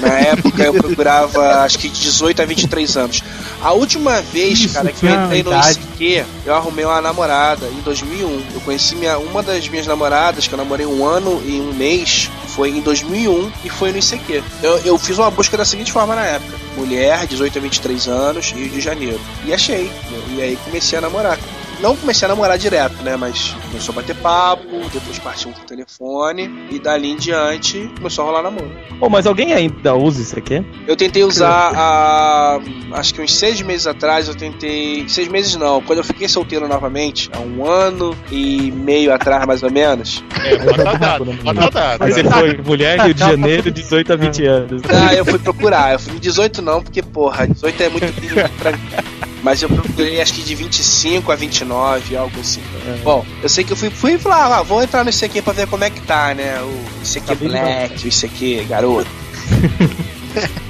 Na 0.00 0.18
época 0.18 0.62
eu 0.62 0.74
procurava 0.74 1.62
acho 1.62 1.78
que 1.78 1.88
de 1.88 2.00
18 2.02 2.42
a 2.42 2.44
23 2.44 2.96
anos. 2.96 3.22
A 3.60 3.72
última 3.72 4.20
vez, 4.20 4.60
Isso, 4.60 4.74
cara, 4.74 4.92
que 4.92 5.06
eu 5.06 5.24
entrei 5.24 5.42
no. 5.42 5.52
ICQ, 5.52 6.24
eu 6.46 6.54
arrumei 6.54 6.84
uma 6.84 7.00
namorada 7.00 7.66
em 7.66 7.80
2001. 7.80 8.42
Eu 8.54 8.60
conheci 8.60 8.94
minha, 8.94 9.18
uma 9.18 9.42
das 9.42 9.68
minhas 9.68 9.86
namoradas, 9.86 10.46
que 10.46 10.54
eu 10.54 10.58
namorei 10.58 10.86
um 10.86 11.04
ano 11.04 11.42
e 11.44 11.60
um 11.60 11.72
mês, 11.72 12.30
foi 12.48 12.70
em 12.70 12.80
2001 12.80 13.50
e 13.64 13.68
foi 13.68 13.92
no 13.92 13.98
ICQ. 13.98 14.42
Eu, 14.62 14.78
eu 14.78 14.98
fiz 14.98 15.18
uma 15.18 15.30
busca 15.30 15.56
da 15.56 15.64
seguinte 15.64 15.92
forma 15.92 16.14
na 16.14 16.24
época: 16.24 16.56
mulher, 16.76 17.26
18 17.26 17.58
a 17.58 17.60
23 17.60 18.08
anos, 18.08 18.52
Rio 18.52 18.68
de 18.68 18.80
Janeiro. 18.80 19.20
E 19.44 19.52
achei. 19.52 19.90
E 20.36 20.42
aí 20.42 20.56
comecei 20.64 20.98
a 20.98 21.00
namorar. 21.02 21.38
Não 21.80 21.94
comecei 21.96 22.26
a 22.26 22.28
namorar 22.28 22.58
direto, 22.58 23.02
né? 23.02 23.16
Mas 23.16 23.54
começou 23.68 23.92
a 23.92 23.96
bater 23.96 24.16
papo, 24.16 24.66
depois 24.92 25.18
partiu 25.18 25.50
pro 25.52 25.64
telefone, 25.64 26.50
e 26.70 26.78
dali 26.78 27.10
em 27.12 27.16
diante 27.16 27.90
começou 27.96 28.24
a 28.24 28.26
rolar 28.28 28.42
namoro. 28.42 28.70
Pô, 28.98 29.08
mas 29.08 29.26
alguém 29.26 29.52
ainda 29.52 29.94
usa 29.94 30.22
isso 30.22 30.38
aqui? 30.38 30.64
Eu 30.86 30.96
tentei 30.96 31.24
usar 31.24 31.72
há. 31.74 32.58
Acho 32.92 33.14
que 33.14 33.22
uns 33.22 33.34
seis 33.34 33.60
meses 33.60 33.86
atrás 33.86 34.28
eu 34.28 34.34
tentei. 34.34 35.08
Seis 35.08 35.28
meses 35.28 35.54
não, 35.56 35.80
quando 35.80 35.98
eu 35.98 36.04
fiquei 36.04 36.28
solteiro 36.28 36.66
novamente, 36.66 37.30
há 37.32 37.38
um 37.38 37.64
ano 37.64 38.16
e 38.30 38.72
meio 38.72 39.12
atrás, 39.12 39.46
mais 39.46 39.62
ou 39.62 39.70
menos. 39.70 40.24
É, 40.44 40.56
bota 40.58 40.98
dado, 40.98 41.24
bota 41.24 41.70
dado. 41.70 42.02
Aí 42.02 42.12
você 42.12 42.24
foi 42.24 42.56
mulher, 42.58 43.00
Rio 43.00 43.14
de 43.14 43.20
Janeiro, 43.20 43.70
18 43.70 44.12
a 44.12 44.16
20 44.16 44.46
anos. 44.46 44.82
Ah, 44.88 45.14
eu 45.14 45.24
fui 45.24 45.38
procurar. 45.38 45.92
Eu 45.92 45.98
fui 45.98 46.18
18 46.18 46.62
não, 46.62 46.82
porque, 46.82 47.02
porra, 47.02 47.46
18 47.46 47.82
é 47.82 47.88
muito 47.88 48.12
pra 48.58 48.72
mim. 48.72 49.17
Mas 49.42 49.62
eu 49.62 49.68
procurei 49.68 50.20
acho 50.20 50.34
que 50.34 50.42
de 50.42 50.54
25 50.54 51.30
a 51.30 51.36
29, 51.36 52.16
algo 52.16 52.40
assim. 52.40 52.60
Bom, 53.04 53.24
eu 53.42 53.48
sei 53.48 53.62
que 53.64 53.72
eu 53.72 53.76
fui, 53.76 53.88
fui 53.90 54.18
falei, 54.18 54.38
ah, 54.38 54.62
vou 54.62 54.82
entrar 54.82 55.04
no 55.04 55.10
ICQ 55.10 55.42
pra 55.42 55.52
ver 55.52 55.66
como 55.68 55.84
é 55.84 55.90
que 55.90 56.00
tá, 56.00 56.34
né? 56.34 56.60
O 56.60 56.84
ICQ 57.04 57.26
Tá 57.26 57.34
bem 57.34 57.48
Black, 57.48 58.04
o 58.04 58.08
ICQ 58.08 58.64
garoto. 58.68 59.08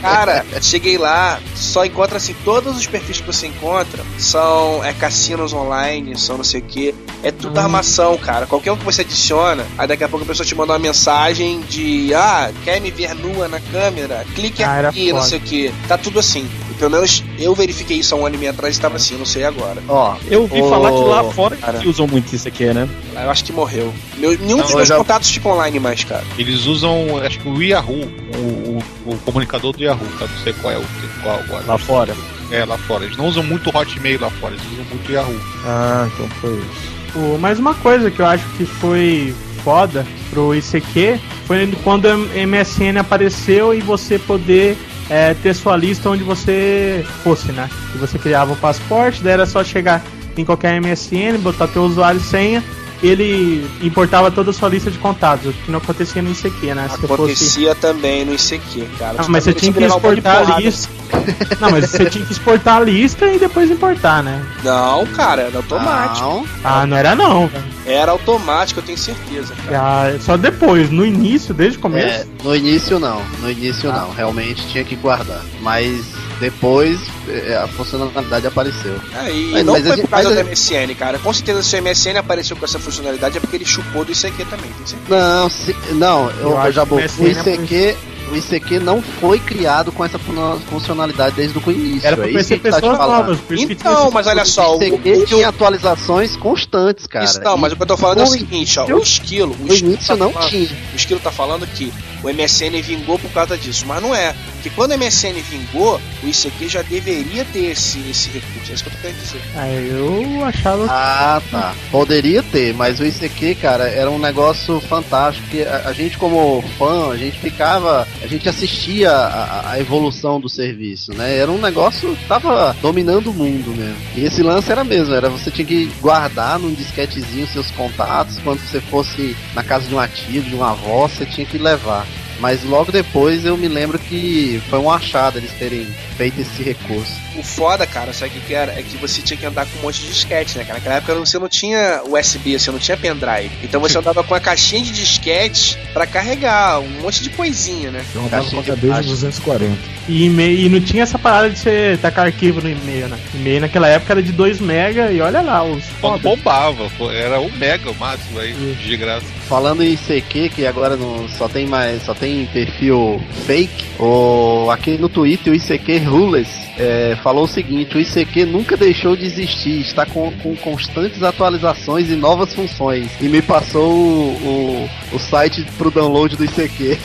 Cara, 0.00 0.44
cheguei 0.60 0.98
lá, 0.98 1.38
só 1.54 1.84
encontra 1.84 2.16
assim, 2.16 2.34
todos 2.44 2.76
os 2.76 2.86
perfis 2.86 3.20
que 3.20 3.26
você 3.26 3.46
encontra 3.46 4.02
são 4.18 4.82
é, 4.84 4.92
cassinos 4.92 5.52
online, 5.52 6.16
são 6.18 6.36
não 6.38 6.44
sei 6.44 6.60
o 6.60 6.64
que. 6.64 6.94
É 7.22 7.30
tudo 7.30 7.58
Hum. 7.58 7.62
armação, 7.62 8.16
cara. 8.18 8.46
Qualquer 8.46 8.72
um 8.72 8.76
que 8.76 8.84
você 8.84 9.02
adiciona, 9.02 9.64
aí 9.76 9.86
daqui 9.86 10.04
a 10.04 10.08
pouco 10.08 10.24
a 10.24 10.28
pessoa 10.28 10.46
te 10.46 10.54
manda 10.54 10.72
uma 10.72 10.78
mensagem 10.78 11.60
de 11.60 12.12
ah, 12.14 12.50
quer 12.64 12.80
me 12.80 12.90
ver 12.90 13.14
nua 13.14 13.48
na 13.48 13.60
câmera? 13.60 14.24
Clique 14.34 14.62
Ah, 14.62 14.88
aqui, 14.88 15.12
não 15.12 15.22
sei 15.22 15.38
o 15.38 15.40
que. 15.40 15.72
Tá 15.86 15.96
tudo 15.98 16.18
assim. 16.18 16.48
Pelo 16.78 16.90
menos 16.90 17.24
eu 17.38 17.54
verifiquei 17.54 17.98
isso 17.98 18.14
há 18.14 18.18
um 18.18 18.24
ano 18.26 18.36
e 18.36 18.38
meio 18.38 18.50
atrás 18.52 18.74
e 18.74 18.78
estava 18.78 18.96
assim, 18.96 19.14
eu 19.14 19.18
não 19.18 19.26
sei 19.26 19.44
agora. 19.44 19.82
Ó, 19.88 20.16
Eu 20.30 20.42
ouvi 20.42 20.62
Ô, 20.62 20.68
falar 20.68 20.90
que 20.92 20.98
lá 20.98 21.24
fora 21.32 21.56
cara. 21.56 21.78
que 21.78 21.88
usam 21.88 22.06
muito 22.06 22.34
isso 22.34 22.46
aqui, 22.46 22.64
né? 22.72 22.88
Eu 23.14 23.30
acho 23.30 23.44
que 23.44 23.52
morreu. 23.52 23.92
Meu, 24.16 24.30
nenhum 24.38 24.56
Não, 24.58 24.62
dos 24.62 24.70
eu 24.70 24.76
meus 24.76 24.88
já- 24.88 24.96
contatos 24.96 25.30
ficam 25.30 25.52
online 25.52 25.80
mais, 25.80 26.04
cara. 26.04 26.24
Eles 26.38 26.66
usam, 26.66 27.18
acho 27.24 27.38
que 27.40 27.48
o 27.48 27.60
Yahoo, 27.62 28.08
o, 28.36 28.38
o, 28.38 29.12
o 29.12 29.18
comunicador 29.24 29.72
do 29.76 29.82
Yahoo, 29.82 30.06
tá? 30.18 30.26
Não 30.26 30.38
sei 30.44 30.52
qual 30.54 30.72
é 30.74 30.78
o 30.78 30.84
qual 31.22 31.38
agora. 31.40 31.64
Lá 31.66 31.78
fora. 31.78 32.14
É, 32.50 32.64
lá 32.64 32.78
fora. 32.78 33.04
Eles 33.04 33.16
não 33.16 33.26
usam 33.26 33.42
muito 33.42 33.76
Hotmail 33.76 34.20
lá 34.20 34.30
fora, 34.30 34.54
eles 34.54 34.64
usam 34.72 34.84
muito 34.90 35.10
Yahoo. 35.12 35.40
Ah, 35.66 36.08
então 36.14 36.28
foi 36.40 36.54
isso. 36.54 37.18
O- 37.18 37.38
Mas 37.38 37.58
uma 37.58 37.74
coisa 37.74 38.10
que 38.10 38.20
eu 38.20 38.26
acho 38.26 38.44
que 38.56 38.64
foi 38.64 39.34
foda 39.64 40.06
pro 40.30 40.54
ICQ 40.54 41.18
foi 41.46 41.66
quando 41.82 42.04
o 42.06 42.28
MSN 42.46 42.98
apareceu 43.00 43.74
e 43.74 43.80
você 43.80 44.18
poder 44.18 44.76
é, 45.10 45.34
ter 45.34 45.54
sua 45.54 45.76
lista 45.76 46.10
onde 46.10 46.22
você 46.22 47.04
fosse, 47.22 47.52
né? 47.52 47.68
E 47.94 47.98
você 47.98 48.18
criava 48.18 48.52
o 48.52 48.56
passaporte, 48.56 49.22
daí 49.22 49.32
era 49.32 49.46
só 49.46 49.64
chegar 49.64 50.02
em 50.36 50.44
qualquer 50.44 50.80
MSN, 50.80 51.38
botar 51.42 51.66
teu 51.68 51.82
usuário 51.82 52.20
e 52.20 52.24
senha, 52.24 52.62
ele 53.02 53.68
importava 53.82 54.30
toda 54.30 54.50
a 54.50 54.52
sua 54.52 54.68
lista 54.68 54.90
de 54.90 54.98
contatos, 54.98 55.46
o 55.46 55.52
que 55.52 55.70
não 55.70 55.78
acontecia 55.78 56.20
no 56.22 56.30
ICQ, 56.30 56.74
né? 56.74 56.88
Se 56.88 57.00
você 57.00 57.06
fosse... 57.06 57.14
Acontecia 57.14 57.74
também 57.74 58.24
no 58.24 58.34
ICQ, 58.34 58.86
cara. 58.98 59.16
Ah, 59.18 59.24
mas 59.28 59.44
você 59.44 59.54
tinha 59.54 59.72
que 59.72 59.84
exportar 59.84 60.52
a 60.52 60.60
lista. 60.60 60.88
Não, 61.58 61.70
mas 61.70 61.90
você 61.90 62.04
tinha 62.04 62.24
que 62.24 62.32
exportar 62.32 62.76
a 62.76 62.80
lista 62.80 63.26
e 63.26 63.38
depois 63.38 63.70
importar, 63.70 64.22
né? 64.22 64.44
Não, 64.62 65.06
cara, 65.06 65.42
era 65.42 65.56
automático. 65.56 66.26
não. 66.26 66.46
Ah, 66.62 66.86
não 66.86 66.96
era 66.96 67.14
não, 67.14 67.46
velho. 67.46 67.64
Era 67.86 68.12
automático, 68.12 68.80
eu 68.80 68.84
tenho 68.84 68.98
certeza, 68.98 69.54
cara. 69.64 69.78
Ah, 70.14 70.18
Só 70.20 70.36
depois, 70.36 70.90
no 70.90 71.06
início, 71.06 71.54
desde 71.54 71.78
o 71.78 71.80
começo. 71.80 72.06
É, 72.06 72.26
no 72.44 72.54
início 72.54 72.98
não, 72.98 73.22
no 73.40 73.50
início 73.50 73.90
não, 73.90 74.10
realmente 74.12 74.66
tinha 74.68 74.84
que 74.84 74.96
guardar. 74.96 75.42
Mas 75.62 76.04
depois 76.40 77.00
é, 77.28 77.56
a 77.56 77.66
funcionalidade 77.68 78.46
apareceu. 78.46 78.94
É, 79.14 79.30
e 79.32 79.50
Mas- 79.52 79.64
não 79.66 79.72
mas 79.74 79.82
foi 79.82 79.96
gente- 79.96 80.00
por 80.04 80.10
causa 80.10 80.28
mas 80.28 80.34
do 80.38 80.40
a- 80.40 80.44
MSN, 80.44 80.94
cara. 80.94 81.18
Com 81.18 81.32
certeza 81.32 81.62
se 81.62 81.74
o 81.76 81.78
MSN 81.82 82.16
apareceu 82.18 82.56
com 82.56 82.64
essa 82.64 82.78
funcionalidade 82.78 83.36
é 83.36 83.40
porque 83.40 83.56
ele 83.56 83.64
chupou 83.64 84.04
do 84.04 84.12
ICQ 84.12 84.44
também, 84.46 84.70
tem 84.72 84.86
certeza. 84.86 85.08
Não, 85.08 85.48
se, 85.50 85.76
não, 85.94 86.30
eu, 86.40 86.50
Eu 86.64 86.72
já 86.72 86.86
que 86.86 86.94
o 86.94 86.96
o 86.96 87.00
ICQ, 87.00 87.96
o 88.30 88.36
ICQ 88.36 88.78
não 88.80 89.00
foi 89.02 89.38
criado 89.40 89.90
com 89.90 90.04
essa 90.04 90.18
fun- 90.18 90.58
funcionalidade 90.70 91.34
desde 91.36 91.58
o 91.58 91.70
início. 91.72 92.06
Era 92.06 92.16
pra 92.16 92.26
é 92.26 92.28
isso 92.28 92.34
conhecer 92.34 92.58
tá 92.60 92.68
te 92.70 92.74
pessoas 92.74 92.96
falando. 92.98 93.26
novas. 93.28 93.38
Então, 93.70 94.10
mas 94.10 94.26
olha 94.26 94.44
só, 94.44 94.74
o, 94.76 94.78
O 94.78 94.82
ICQ 94.84 95.10
o, 95.12 95.26
tinha 95.26 95.48
atualizações 95.48 96.36
constantes, 96.36 97.06
cara. 97.06 97.24
isso 97.24 97.40
não, 97.40 97.56
mas 97.56 97.72
o 97.72 97.76
que 97.76 97.82
eu 97.82 97.86
tô 97.86 97.96
falando 97.96 98.20
é 98.20 98.24
o 98.24 98.26
seguinte, 98.26 98.78
ó, 98.78 98.84
o 98.86 98.98
esquilo, 99.02 99.56
o 99.60 99.66
esquilo 99.66 99.92
início 99.92 100.06
tá 100.08 100.16
não 100.16 100.30
falando- 100.32 100.50
tinha. 100.50 100.68
O 100.92 100.96
esquilo 100.96 101.20
tá 101.20 101.30
falando 101.32 101.66
que 101.66 101.92
o 102.22 102.28
MSN 102.28 102.80
vingou 102.82 103.18
por 103.18 103.30
causa 103.30 103.56
disso, 103.56 103.84
mas 103.86 104.02
não 104.02 104.14
é. 104.14 104.34
Porque 104.58 104.70
quando 104.70 104.90
o 104.90 104.98
MSN 104.98 105.40
vingou, 105.48 106.00
o 106.22 106.26
ICQ 106.26 106.68
já 106.68 106.82
deveria 106.82 107.44
ter 107.44 107.66
esse, 107.70 108.00
esse 108.10 108.28
recurso. 108.30 108.70
É 108.70 108.74
isso 108.74 108.82
que 108.82 108.90
eu 108.90 108.92
tô 108.92 108.98
querendo 108.98 109.22
dizer. 109.22 109.40
Ah, 109.54 109.68
eu 109.68 110.44
achava. 110.44 110.86
Ah, 110.88 111.42
tá. 111.48 111.74
Poderia 111.92 112.42
ter, 112.42 112.74
mas 112.74 112.98
o 112.98 113.06
ICQ, 113.06 113.54
cara, 113.56 113.88
era 113.88 114.10
um 114.10 114.18
negócio 114.18 114.80
fantástico. 114.80 115.46
Porque 115.46 115.62
a, 115.62 115.88
a 115.88 115.92
gente, 115.92 116.18
como 116.18 116.62
fã, 116.76 117.10
a 117.12 117.16
gente 117.16 117.38
ficava. 117.38 118.06
A 118.20 118.26
gente 118.26 118.48
assistia 118.48 119.12
a, 119.12 119.70
a 119.72 119.80
evolução 119.80 120.40
do 120.40 120.48
serviço, 120.48 121.12
né? 121.14 121.36
Era 121.38 121.52
um 121.52 121.60
negócio 121.60 122.16
que 122.16 122.26
tava 122.26 122.76
dominando 122.82 123.30
o 123.30 123.34
mundo 123.34 123.70
mesmo. 123.70 123.96
E 124.16 124.24
esse 124.24 124.42
lance 124.42 124.72
era 124.72 124.82
mesmo, 124.82 125.14
era 125.14 125.30
você 125.30 125.52
tinha 125.52 125.66
que 125.66 125.86
guardar 126.00 126.58
num 126.58 126.74
disquetezinho 126.74 127.46
seus 127.46 127.70
contatos. 127.70 128.38
Quando 128.42 128.58
você 128.58 128.80
fosse 128.80 129.36
na 129.54 129.62
casa 129.62 129.86
de 129.86 129.94
um 129.94 130.00
ativo, 130.00 130.50
de 130.50 130.56
uma 130.56 130.72
avó, 130.72 131.06
você 131.06 131.24
tinha 131.24 131.46
que 131.46 131.58
levar. 131.58 132.04
Mas 132.38 132.62
logo 132.64 132.92
depois 132.92 133.44
eu 133.44 133.56
me 133.56 133.68
lembro 133.68 133.98
que 133.98 134.60
foi 134.70 134.78
um 134.78 134.90
achado 134.90 135.38
eles 135.38 135.50
terem 135.58 135.86
feito 136.16 136.40
esse 136.40 136.62
recurso. 136.62 137.12
O 137.36 137.42
foda, 137.42 137.86
cara, 137.86 138.12
sabe 138.12 138.30
o 138.30 138.34
que 138.40 138.46
que 138.48 138.54
era? 138.54 138.72
É 138.72 138.82
que 138.82 138.96
você 138.96 139.22
tinha 139.22 139.36
que 139.36 139.46
andar 139.46 139.64
com 139.66 139.78
um 139.78 139.82
monte 139.82 140.00
de 140.00 140.08
disquete, 140.08 140.58
né, 140.58 140.64
cara? 140.64 140.78
Naquela 140.78 140.96
época 140.96 141.14
você 141.14 141.38
não 141.38 141.48
tinha 141.48 142.00
USB, 142.04 142.58
você 142.58 142.70
não 142.72 142.78
tinha 142.80 142.96
pendrive. 142.96 143.50
Então 143.62 143.80
você 143.80 143.96
andava 143.98 144.24
com 144.24 144.34
a 144.34 144.40
caixinha 144.40 144.82
de 144.82 144.92
disquete 144.92 145.78
pra 145.92 146.06
carregar 146.06 146.80
um 146.80 146.88
monte 147.02 147.22
de 147.22 147.30
coisinha, 147.30 147.90
né? 147.92 148.04
Eu 148.14 148.22
andava 148.24 148.44
com 148.50 148.58
a 148.60 148.62
plástico. 148.62 149.08
240. 149.10 149.76
E, 150.08 150.24
e-mail- 150.24 150.58
e 150.58 150.68
não 150.68 150.80
tinha 150.80 151.02
essa 151.04 151.18
parada 151.18 151.50
de 151.50 151.58
você 151.58 151.98
tacar 152.02 152.26
arquivo 152.26 152.60
no 152.60 152.68
e-mail, 152.70 153.08
né? 153.08 153.18
E-mail 153.34 153.60
naquela 153.60 153.86
época 153.88 154.14
era 154.14 154.22
de 154.22 154.32
2 154.32 154.58
mega 154.60 155.12
e 155.12 155.20
olha 155.20 155.40
lá, 155.40 155.62
os 155.62 155.84
Quando 156.00 156.20
foda. 156.20 156.36
bombava, 156.36 156.90
pô, 156.96 157.10
era 157.10 157.38
um 157.40 157.50
mega 157.56 157.90
o 157.90 157.94
máximo 157.94 158.40
aí, 158.40 158.52
de 158.82 158.96
graça. 158.96 159.26
Falando 159.48 159.82
em 159.84 159.92
ICQ, 159.92 160.48
que 160.50 160.66
agora 160.66 160.96
não, 160.96 161.28
só 161.28 161.46
tem 161.48 161.66
mais, 161.66 162.02
só 162.02 162.14
tem 162.14 162.27
perfil 162.46 163.20
fake, 163.46 163.84
o, 163.98 164.70
aqui 164.70 164.96
no 164.98 165.08
Twitter 165.08 165.52
o 165.52 165.56
ICQ 165.56 165.98
Rules 165.98 166.48
é, 166.78 167.16
falou 167.22 167.44
o 167.44 167.48
seguinte, 167.48 167.96
o 167.96 168.00
ICQ 168.00 168.46
nunca 168.46 168.76
deixou 168.76 169.16
de 169.16 169.26
existir, 169.26 169.80
está 169.80 170.06
com, 170.06 170.32
com 170.42 170.54
constantes 170.56 171.22
atualizações 171.22 172.08
e 172.10 172.16
novas 172.16 172.54
funções. 172.54 173.10
E 173.20 173.28
me 173.28 173.42
passou 173.42 173.92
o, 173.92 174.88
o, 175.12 175.16
o 175.16 175.18
site 175.18 175.64
pro 175.76 175.90
download 175.90 176.36
do 176.36 176.44
ICQ. 176.44 176.98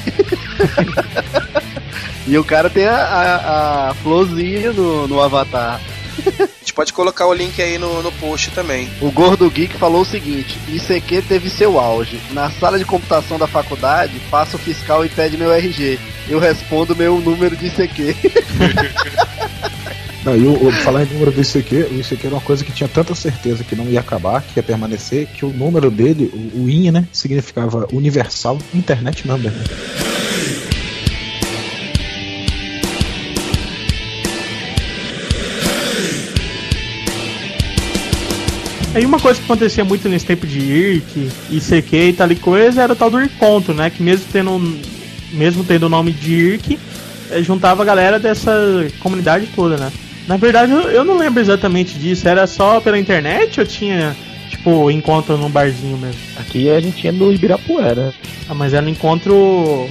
e 2.27 2.37
o 2.37 2.43
cara 2.43 2.69
tem 2.69 2.85
a, 2.85 2.95
a, 2.95 3.89
a 3.89 3.93
florzinha 3.95 4.71
no, 4.71 5.07
no 5.07 5.21
avatar. 5.21 5.81
A 6.39 6.65
gente 6.65 6.73
pode 6.73 6.93
colocar 6.93 7.27
o 7.27 7.33
link 7.33 7.61
aí 7.61 7.77
no, 7.77 8.01
no 8.01 8.11
post 8.13 8.51
também. 8.51 8.89
O 9.01 9.11
Gordo 9.11 9.49
Geek 9.49 9.77
falou 9.77 10.01
o 10.01 10.05
seguinte: 10.05 10.57
ICQ 10.69 11.21
teve 11.23 11.49
seu 11.49 11.79
auge. 11.79 12.19
Na 12.31 12.49
sala 12.49 12.79
de 12.79 12.85
computação 12.85 13.37
da 13.37 13.47
faculdade, 13.47 14.19
passa 14.31 14.55
o 14.55 14.59
fiscal 14.59 15.05
e 15.05 15.09
pede 15.09 15.37
meu 15.37 15.51
RG. 15.51 15.99
Eu 16.29 16.39
respondo 16.39 16.95
meu 16.95 17.19
número 17.19 17.55
de 17.55 17.67
ICQ. 17.67 18.15
Não, 20.23 20.37
e 20.37 20.45
o, 20.45 20.67
o- 20.67 20.71
falar 20.71 21.03
em 21.03 21.07
número 21.07 21.31
do 21.31 21.41
ICQ, 21.41 21.75
o 21.91 21.99
ICQ 21.99 22.27
era 22.27 22.35
uma 22.35 22.41
coisa 22.41 22.63
que 22.63 22.71
tinha 22.71 22.87
tanta 22.87 23.13
certeza 23.13 23.63
que 23.63 23.75
não 23.75 23.85
ia 23.89 23.99
acabar, 23.99 24.41
que 24.41 24.57
ia 24.57 24.63
permanecer, 24.63 25.27
que 25.27 25.45
o 25.45 25.49
número 25.49 25.91
dele, 25.91 26.31
o, 26.55 26.61
o 26.63 26.69
IN, 26.69 26.91
né, 26.91 27.05
significava 27.11 27.87
Universal 27.91 28.57
Internet 28.73 29.27
Number. 29.27 29.51
né? 29.51 29.63
Aí 38.93 39.05
uma 39.05 39.19
coisa 39.19 39.39
que 39.39 39.45
acontecia 39.45 39.83
muito 39.83 40.07
nesse 40.07 40.25
tempo 40.25 40.45
de 40.45 40.59
IRC, 40.59 41.29
ICQ 41.49 41.95
e 42.09 42.13
tal 42.13 42.31
e 42.31 42.35
coisa 42.35 42.83
era 42.83 42.93
o 42.93 42.95
tal 42.95 43.09
do 43.09 43.21
encontro, 43.21 43.73
né? 43.73 43.89
Que 43.89 44.03
mesmo 44.03 44.25
tendo, 44.31 44.77
mesmo 45.31 45.63
tendo 45.63 45.87
o 45.87 45.89
nome 45.89 46.11
de 46.11 46.31
IRC, 46.31 46.79
eh, 47.31 47.41
juntava 47.41 47.81
a 47.81 47.85
galera 47.85 48.19
dessa 48.19 48.51
comunidade 48.99 49.47
toda, 49.55 49.77
né? 49.77 49.91
Na 50.27 50.37
verdade, 50.37 50.71
eu, 50.71 50.81
eu 50.91 51.03
não 51.03 51.17
lembro 51.17 51.41
exatamente 51.41 51.97
disso. 51.97 52.27
Era 52.27 52.45
só 52.45 52.79
pela 52.79 52.99
internet 52.99 53.59
ou 53.59 53.65
tinha, 53.65 54.15
tipo, 54.51 54.91
encontro 54.91 55.37
num 55.39 55.49
barzinho 55.49 55.97
mesmo? 55.97 56.21
Aqui 56.39 56.69
a 56.69 56.79
gente 56.79 57.03
ia 57.03 57.11
no 57.11 57.33
Ibirapuera. 57.33 58.13
Ah, 58.47 58.53
mas 58.53 58.73
era 58.75 58.85
um 58.85 58.89
encontro 58.89 59.89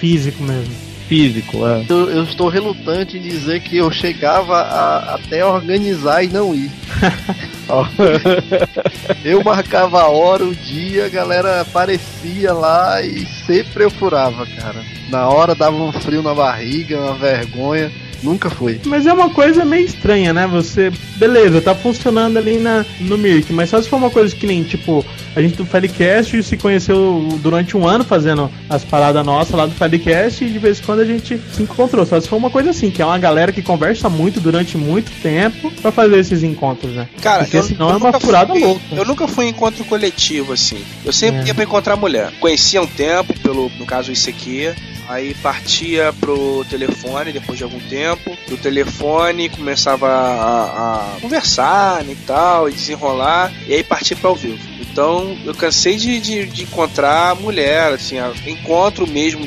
físico 0.00 0.42
mesmo. 0.42 0.74
Físico, 1.08 1.64
é. 1.68 1.84
Eu, 1.88 2.10
eu 2.10 2.24
estou 2.24 2.48
relutante 2.48 3.16
em 3.16 3.22
dizer 3.22 3.60
que 3.60 3.76
eu 3.76 3.90
chegava 3.92 4.56
a- 4.60 5.14
até 5.14 5.44
organizar 5.46 6.24
e 6.24 6.28
não 6.28 6.52
ir. 6.52 6.70
Eu 9.24 9.42
marcava 9.42 10.02
a 10.02 10.08
hora, 10.08 10.44
o 10.44 10.54
dia, 10.54 11.06
a 11.06 11.08
galera 11.08 11.60
aparecia 11.62 12.52
lá 12.52 13.00
e 13.02 13.26
sempre 13.26 13.84
eu 13.84 13.90
furava, 13.90 14.46
cara. 14.46 14.84
Na 15.08 15.28
hora 15.28 15.54
dava 15.54 15.76
um 15.76 15.92
frio 15.92 16.22
na 16.22 16.34
barriga, 16.34 17.00
uma 17.00 17.14
vergonha. 17.14 17.90
Nunca 18.22 18.48
foi. 18.50 18.80
Mas 18.86 19.06
é 19.06 19.12
uma 19.12 19.30
coisa 19.30 19.64
meio 19.64 19.84
estranha, 19.84 20.32
né? 20.32 20.46
Você, 20.46 20.90
beleza, 21.16 21.60
tá 21.60 21.74
funcionando 21.74 22.36
ali 22.38 22.58
na, 22.58 22.84
no 23.00 23.18
Mirk, 23.18 23.52
mas 23.52 23.70
só 23.70 23.80
se 23.80 23.88
for 23.88 23.96
uma 23.96 24.10
coisa 24.10 24.34
que 24.34 24.46
nem, 24.46 24.62
tipo, 24.62 25.04
a 25.36 25.40
gente 25.42 25.56
do 25.56 25.64
Felicast 25.66 26.42
se 26.42 26.56
conheceu 26.56 27.38
durante 27.40 27.76
um 27.76 27.86
ano 27.86 28.04
fazendo 28.04 28.50
as 28.68 28.84
paradas 28.84 29.24
nossas 29.24 29.54
lá 29.54 29.66
do 29.66 29.72
Felicast 29.74 30.44
e 30.44 30.48
de 30.50 30.58
vez 30.58 30.78
em 30.78 30.82
quando 30.82 31.00
a 31.00 31.04
gente 31.04 31.40
se 31.52 31.62
encontrou. 31.62 32.04
Só 32.06 32.20
se 32.20 32.28
for 32.28 32.36
uma 32.36 32.50
coisa 32.50 32.70
assim, 32.70 32.90
que 32.90 33.02
é 33.02 33.04
uma 33.06 33.18
galera 33.18 33.52
que 33.52 33.62
conversa 33.62 34.08
muito 34.08 34.40
durante 34.40 34.76
muito 34.76 35.10
tempo 35.22 35.70
pra 35.82 35.90
fazer 35.92 36.18
esses 36.18 36.42
encontros, 36.42 36.92
né? 36.92 37.08
Cara, 37.20 37.44
Porque 37.44 37.56
eu, 37.58 37.62
senão 37.62 37.88
eu 37.88 37.94
é 37.94 37.96
uma 37.96 38.06
nunca 38.06 38.20
furada 38.20 38.52
fui, 38.52 38.62
louca. 38.62 38.80
Eu 38.92 39.04
nunca 39.04 39.28
fui 39.28 39.46
em 39.46 39.48
encontro 39.50 39.84
coletivo, 39.84 40.52
assim. 40.52 40.78
Eu 41.04 41.12
sempre 41.12 41.42
É. 41.42 41.46
ia 41.46 41.54
pra 41.54 41.64
encontrar 41.64 41.96
mulher. 41.96 42.32
Conhecia 42.40 42.80
um 42.82 42.86
tempo, 42.86 43.38
pelo, 43.40 43.70
no 43.78 43.86
caso, 43.86 44.10
o 44.10 44.12
ICQ. 44.14 44.74
Aí 45.08 45.34
partia 45.34 46.12
pro 46.18 46.64
telefone 46.68 47.32
depois 47.32 47.58
de 47.58 47.64
algum 47.64 47.80
tempo. 47.80 48.36
Do 48.48 48.56
telefone 48.56 49.48
começava 49.48 50.08
a, 50.08 51.16
a 51.16 51.20
conversar 51.20 52.04
né, 52.04 52.12
e 52.12 52.16
tal, 52.26 52.68
e 52.68 52.72
desenrolar. 52.72 53.52
E 53.66 53.74
aí 53.74 53.82
partia 53.82 54.16
pra 54.16 54.30
ao 54.30 54.36
vivo. 54.36 54.58
Então 54.80 55.36
eu 55.44 55.54
cansei 55.54 55.96
de, 55.96 56.20
de, 56.20 56.46
de 56.46 56.62
encontrar 56.62 57.34
mulher, 57.36 57.92
assim, 57.92 58.16
encontro 58.46 59.06
mesmo 59.06 59.44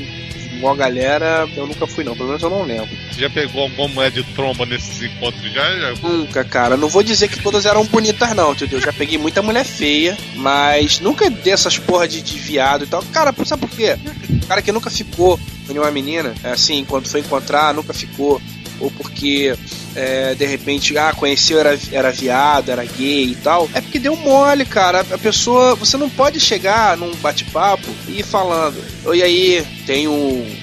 com 0.60 0.70
a 0.70 0.76
galera, 0.76 1.48
eu 1.56 1.68
nunca 1.68 1.88
fui 1.88 2.04
não, 2.04 2.16
pelo 2.16 2.28
menos 2.28 2.44
eu 2.44 2.50
não 2.50 2.64
lembro. 2.64 2.90
Você 3.12 3.22
já 3.22 3.30
pegou 3.30 3.64
alguma 3.64 3.88
mulher 3.88 4.12
de 4.12 4.24
tromba 4.24 4.66
nesses 4.66 5.02
encontros 5.02 5.52
já? 5.52 5.76
já? 5.76 5.94
Nunca, 6.02 6.44
cara. 6.44 6.78
Não 6.78 6.88
vou 6.88 7.04
dizer 7.04 7.28
que 7.28 7.42
todas 7.42 7.66
eram 7.66 7.86
bonitas, 7.86 8.36
não, 8.36 8.54
entendeu? 8.54 8.82
Já 8.82 8.94
peguei 8.94 9.18
muita 9.18 9.42
mulher 9.42 9.66
feia, 9.66 10.18
mas 10.36 11.00
nunca 11.00 11.30
dessas 11.30 11.78
porra 11.78 12.08
de, 12.08 12.22
de 12.22 12.38
viado 12.38 12.84
e 12.84 12.88
tal. 12.88 13.04
Cara, 13.14 13.34
sabe 13.46 13.62
por 13.62 13.70
quê? 13.70 13.98
Cara 14.48 14.62
que 14.62 14.72
nunca 14.72 14.90
ficou 14.90 15.38
com 15.38 15.74
nenhuma 15.74 15.92
menina, 15.92 16.34
é 16.44 16.52
assim, 16.52 16.86
quando 16.86 17.08
foi 17.08 17.20
encontrar, 17.20 17.74
nunca 17.74 17.94
ficou. 17.94 18.42
Ou 18.80 18.92
porque, 18.92 19.56
é, 19.98 20.36
de 20.36 20.46
repente, 20.46 20.96
ah, 20.96 21.12
conheceu, 21.12 21.60
era, 21.60 21.78
era 21.92 22.12
viado, 22.12 22.70
era 22.70 22.86
gay 22.86 23.32
e 23.32 23.36
tal. 23.36 23.68
É 23.74 23.82
porque 23.82 23.98
deu 23.98 24.16
mole, 24.16 24.64
cara. 24.64 25.00
A 25.00 25.18
pessoa, 25.18 25.74
você 25.74 25.98
não 25.98 26.08
pode 26.08 26.40
chegar 26.40 26.96
num 26.96 27.16
bate-papo 27.16 27.88
e 28.08 28.20
ir 28.20 28.24
falando, 28.24 28.78
oi 29.06 29.24
aí, 29.24 29.66
tenho 29.88 30.14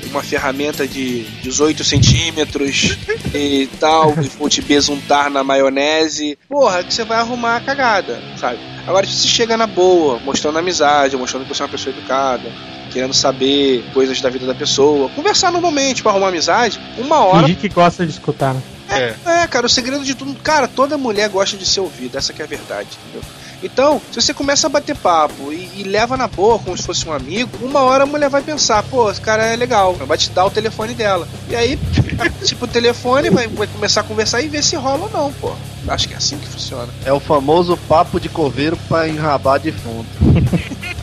uma 0.06 0.22
ferramenta 0.22 0.86
de 0.86 1.24
18 1.42 1.82
centímetros 1.82 2.96
e 3.34 3.68
tal, 3.80 4.14
e 4.22 4.28
vou 4.28 4.48
te 4.48 4.62
besuntar 4.62 5.28
na 5.28 5.42
maionese. 5.42 6.38
Porra, 6.48 6.84
que 6.84 6.94
você 6.94 7.02
vai 7.02 7.18
arrumar 7.18 7.56
a 7.56 7.60
cagada, 7.60 8.22
sabe? 8.38 8.60
Agora, 8.86 9.04
se 9.04 9.14
você 9.14 9.28
chega 9.28 9.56
na 9.56 9.66
boa, 9.66 10.20
mostrando 10.20 10.58
amizade, 10.58 11.16
mostrando 11.16 11.42
que 11.42 11.54
você 11.54 11.62
é 11.62 11.64
uma 11.64 11.72
pessoa 11.72 11.96
educada, 11.96 12.52
querendo 12.94 13.12
saber 13.12 13.84
coisas 13.92 14.20
da 14.20 14.30
vida 14.30 14.46
da 14.46 14.54
pessoa, 14.54 15.10
conversar 15.10 15.50
normalmente 15.50 16.00
pra 16.00 16.12
arrumar 16.12 16.28
amizade, 16.28 16.80
uma 16.96 17.18
hora. 17.24 17.40
Fingir 17.40 17.56
que 17.56 17.68
gosta 17.68 18.06
de 18.06 18.12
escutar, 18.12 18.54
né? 18.54 18.62
É. 18.88 19.14
É, 19.26 19.46
cara, 19.48 19.66
o 19.66 19.68
segredo 19.68 20.04
de 20.04 20.14
tudo. 20.14 20.32
Cara, 20.36 20.68
toda 20.68 20.96
mulher 20.96 21.28
gosta 21.28 21.56
de 21.56 21.66
ser 21.66 21.80
ouvida, 21.80 22.18
essa 22.18 22.32
que 22.32 22.40
é 22.40 22.44
a 22.44 22.48
verdade, 22.48 22.88
entendeu? 23.02 23.28
Então, 23.62 24.00
se 24.12 24.20
você 24.20 24.32
começa 24.34 24.66
a 24.66 24.70
bater 24.70 24.94
papo 24.94 25.52
e, 25.52 25.70
e 25.76 25.82
leva 25.82 26.16
na 26.16 26.28
boa 26.28 26.58
como 26.58 26.76
se 26.76 26.84
fosse 26.84 27.08
um 27.08 27.12
amigo, 27.12 27.50
uma 27.62 27.80
hora 27.80 28.04
a 28.04 28.06
mulher 28.06 28.28
vai 28.28 28.42
pensar, 28.42 28.82
pô, 28.84 29.10
esse 29.10 29.20
cara 29.20 29.44
é 29.44 29.56
legal, 29.56 29.94
vai 29.94 30.18
te 30.18 30.30
dar 30.30 30.44
o 30.44 30.50
telefone 30.50 30.94
dela. 30.94 31.26
E 31.48 31.56
aí, 31.56 31.78
tipo, 32.44 32.66
o 32.66 32.68
telefone 32.68 33.30
vai, 33.30 33.48
vai 33.48 33.66
começar 33.66 34.02
a 34.02 34.04
conversar 34.04 34.42
e 34.42 34.48
ver 34.48 34.62
se 34.62 34.76
rola 34.76 35.04
ou 35.04 35.10
não, 35.10 35.32
pô. 35.32 35.52
Acho 35.88 36.06
que 36.06 36.14
é 36.14 36.16
assim 36.18 36.38
que 36.38 36.46
funciona. 36.46 36.88
É 37.04 37.12
o 37.12 37.18
famoso 37.18 37.76
papo 37.88 38.20
de 38.20 38.28
coveiro 38.28 38.76
pra 38.88 39.08
enrabar 39.08 39.58
defunto. 39.58 40.06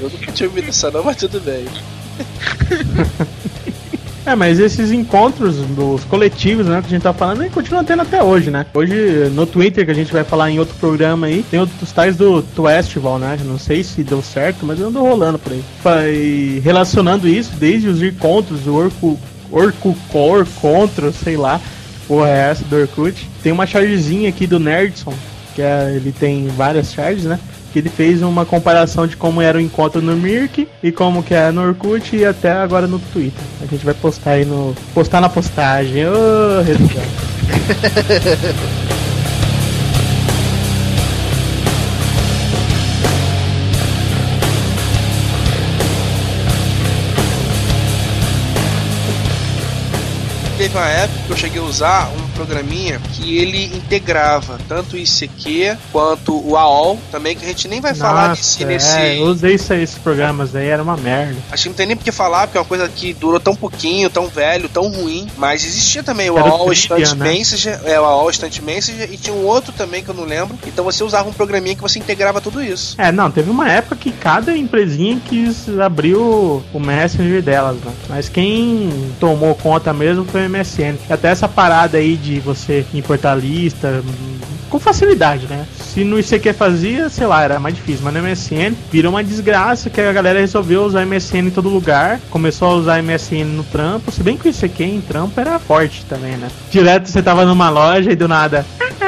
Eu 0.00 0.10
nunca 0.10 0.32
tinha 0.32 0.48
ouvido 0.48 0.68
essa 0.68 0.90
não, 0.90 1.04
mas 1.04 1.16
tudo 1.16 1.40
bem. 1.40 1.66
É, 4.26 4.34
mas 4.34 4.60
esses 4.60 4.92
encontros 4.92 5.56
dos 5.56 6.04
coletivos, 6.04 6.66
né, 6.66 6.80
que 6.82 6.88
a 6.88 6.90
gente 6.90 7.02
tá 7.02 7.12
falando, 7.12 7.40
aí 7.40 7.48
continua 7.48 7.82
tendo 7.82 8.02
até 8.02 8.22
hoje, 8.22 8.50
né? 8.50 8.66
Hoje, 8.74 9.30
no 9.32 9.46
Twitter, 9.46 9.84
que 9.84 9.90
a 9.90 9.94
gente 9.94 10.12
vai 10.12 10.22
falar 10.22 10.50
em 10.50 10.58
outro 10.58 10.74
programa 10.74 11.26
aí, 11.26 11.42
tem 11.50 11.58
os 11.58 11.92
tais 11.92 12.16
do 12.16 12.42
Twestival, 12.42 13.18
né? 13.18 13.38
Não 13.44 13.58
sei 13.58 13.82
se 13.82 14.04
deu 14.04 14.20
certo, 14.20 14.66
mas 14.66 14.78
andou 14.78 15.02
rolando 15.02 15.38
por 15.38 15.52
aí. 15.52 15.64
Vai 15.82 16.60
relacionando 16.62 17.26
isso, 17.26 17.52
desde 17.58 17.88
os 17.88 18.02
encontros, 18.02 18.66
o 18.66 18.74
Orcu, 18.74 19.18
Orcucor, 19.50 20.46
Contro, 20.60 21.12
sei 21.12 21.36
lá, 21.36 21.58
é 22.26 22.50
essa 22.50 22.64
do 22.64 22.76
Orkut. 22.76 23.28
Tem 23.42 23.52
uma 23.52 23.66
chargezinha 23.66 24.28
aqui 24.28 24.46
do 24.46 24.58
Nerdson, 24.58 25.14
que 25.54 25.62
é, 25.62 25.92
ele 25.94 26.12
tem 26.12 26.46
várias 26.48 26.92
charges, 26.92 27.24
né? 27.24 27.38
Que 27.72 27.78
ele 27.78 27.88
fez 27.88 28.22
uma 28.22 28.44
comparação 28.44 29.06
de 29.06 29.16
como 29.16 29.40
era 29.40 29.56
o 29.56 29.60
encontro 29.60 30.02
no 30.02 30.16
Mirk 30.16 30.68
e 30.82 30.90
como 30.90 31.22
que 31.22 31.34
é 31.34 31.50
no 31.50 31.62
Orkut 31.62 32.16
e 32.16 32.24
até 32.24 32.50
agora 32.50 32.86
no 32.86 32.98
Twitter. 32.98 33.42
A 33.62 33.66
gente 33.66 33.84
vai 33.84 33.94
postar 33.94 34.32
aí 34.32 34.44
no. 34.44 34.74
postar 34.94 35.20
na 35.20 35.28
postagem. 35.28 36.06
Ô, 36.06 36.62
resultado. 36.62 37.06
Teve 50.60 50.76
uma 50.76 50.88
época 50.88 51.20
que 51.26 51.32
eu 51.32 51.36
cheguei 51.38 51.58
a 51.58 51.64
usar 51.64 52.10
um 52.10 52.29
programinha 52.40 52.98
que 53.12 53.36
ele 53.36 53.64
integrava 53.76 54.58
tanto 54.66 54.96
o 54.96 54.98
ICQ 54.98 55.76
quanto 55.92 56.34
o 56.48 56.56
AOL, 56.56 56.98
também 57.12 57.36
que 57.36 57.44
a 57.44 57.48
gente 57.48 57.68
nem 57.68 57.80
vai 57.80 57.94
falar 57.94 58.28
desse, 58.28 58.60
Nossa, 58.60 58.72
nesse. 58.72 58.96
é, 58.96 59.18
eu 59.18 59.24
usei 59.24 59.54
isso 59.54 59.72
aí, 59.72 59.82
esses 59.82 59.98
programas 59.98 60.56
aí, 60.56 60.68
era 60.68 60.82
uma 60.82 60.96
merda. 60.96 61.36
Acho 61.52 61.64
que 61.64 61.68
não 61.68 61.76
tem 61.76 61.86
nem 61.86 61.96
porque 61.96 62.10
falar, 62.10 62.46
porque 62.46 62.56
é 62.56 62.60
uma 62.60 62.66
coisa 62.66 62.88
que 62.88 63.12
durou 63.12 63.38
tão 63.38 63.54
pouquinho, 63.54 64.08
tão 64.08 64.26
velho, 64.26 64.68
tão 64.70 64.88
ruim. 64.88 65.26
Mas 65.36 65.64
existia 65.64 66.02
também 66.02 66.30
o 66.30 66.38
Era 66.38 66.48
AOL 66.48 66.72
Instant 66.72 67.12
né? 67.14 67.30
Messenger, 67.30 67.80
é, 67.84 68.00
o 68.00 68.04
AOL 68.04 68.30
Instant 68.30 68.58
Messenger, 68.60 69.12
e 69.12 69.16
tinha 69.18 69.34
um 69.36 69.44
outro 69.44 69.72
também 69.72 70.02
que 70.02 70.08
eu 70.08 70.14
não 70.14 70.24
lembro. 70.24 70.58
Então 70.66 70.84
você 70.84 71.04
usava 71.04 71.28
um 71.28 71.32
programinha 71.32 71.76
que 71.76 71.82
você 71.82 71.98
integrava 71.98 72.40
tudo 72.40 72.62
isso. 72.62 72.94
É, 72.96 73.12
não, 73.12 73.30
teve 73.30 73.50
uma 73.50 73.70
época 73.70 73.96
que 73.96 74.12
cada 74.12 74.56
empresinha 74.56 75.20
quis 75.28 75.68
abrir 75.78 76.14
o, 76.14 76.62
o 76.72 76.80
Messenger 76.80 77.42
delas, 77.42 77.76
né? 77.76 77.92
Mas 78.08 78.28
quem 78.28 79.12
tomou 79.20 79.54
conta 79.54 79.92
mesmo 79.92 80.24
foi 80.24 80.46
o 80.46 80.50
MSN. 80.50 80.96
Até 81.10 81.28
essa 81.28 81.48
parada 81.48 81.98
aí 81.98 82.16
de 82.16 82.29
você 82.38 82.84
importar 82.94 83.34
lista 83.34 84.02
com 84.68 84.78
facilidade, 84.78 85.46
né? 85.48 85.66
Se 85.76 86.04
no 86.04 86.18
ICQ 86.18 86.52
fazia, 86.52 87.08
sei 87.08 87.26
lá, 87.26 87.42
era 87.42 87.58
mais 87.58 87.74
difícil, 87.74 88.04
mas 88.04 88.14
no 88.14 88.22
MSN 88.22 88.74
virou 88.90 89.12
uma 89.12 89.24
desgraça 89.24 89.90
que 89.90 90.00
a 90.00 90.12
galera 90.12 90.38
resolveu 90.38 90.84
usar 90.84 91.04
MSN 91.04 91.48
em 91.48 91.50
todo 91.50 91.68
lugar, 91.68 92.20
começou 92.30 92.68
a 92.68 92.74
usar 92.74 93.02
MSN 93.02 93.44
no 93.44 93.64
trampo, 93.64 94.12
se 94.12 94.22
bem 94.22 94.36
que 94.36 94.48
o 94.48 94.50
ICQ 94.50 94.84
em 94.84 95.00
trampo 95.00 95.40
era 95.40 95.58
forte 95.58 96.04
também, 96.06 96.36
né? 96.36 96.48
Direto 96.70 97.08
você 97.08 97.20
tava 97.20 97.44
numa 97.44 97.68
loja 97.68 98.12
e 98.12 98.16
do 98.16 98.28
nada. 98.28 98.64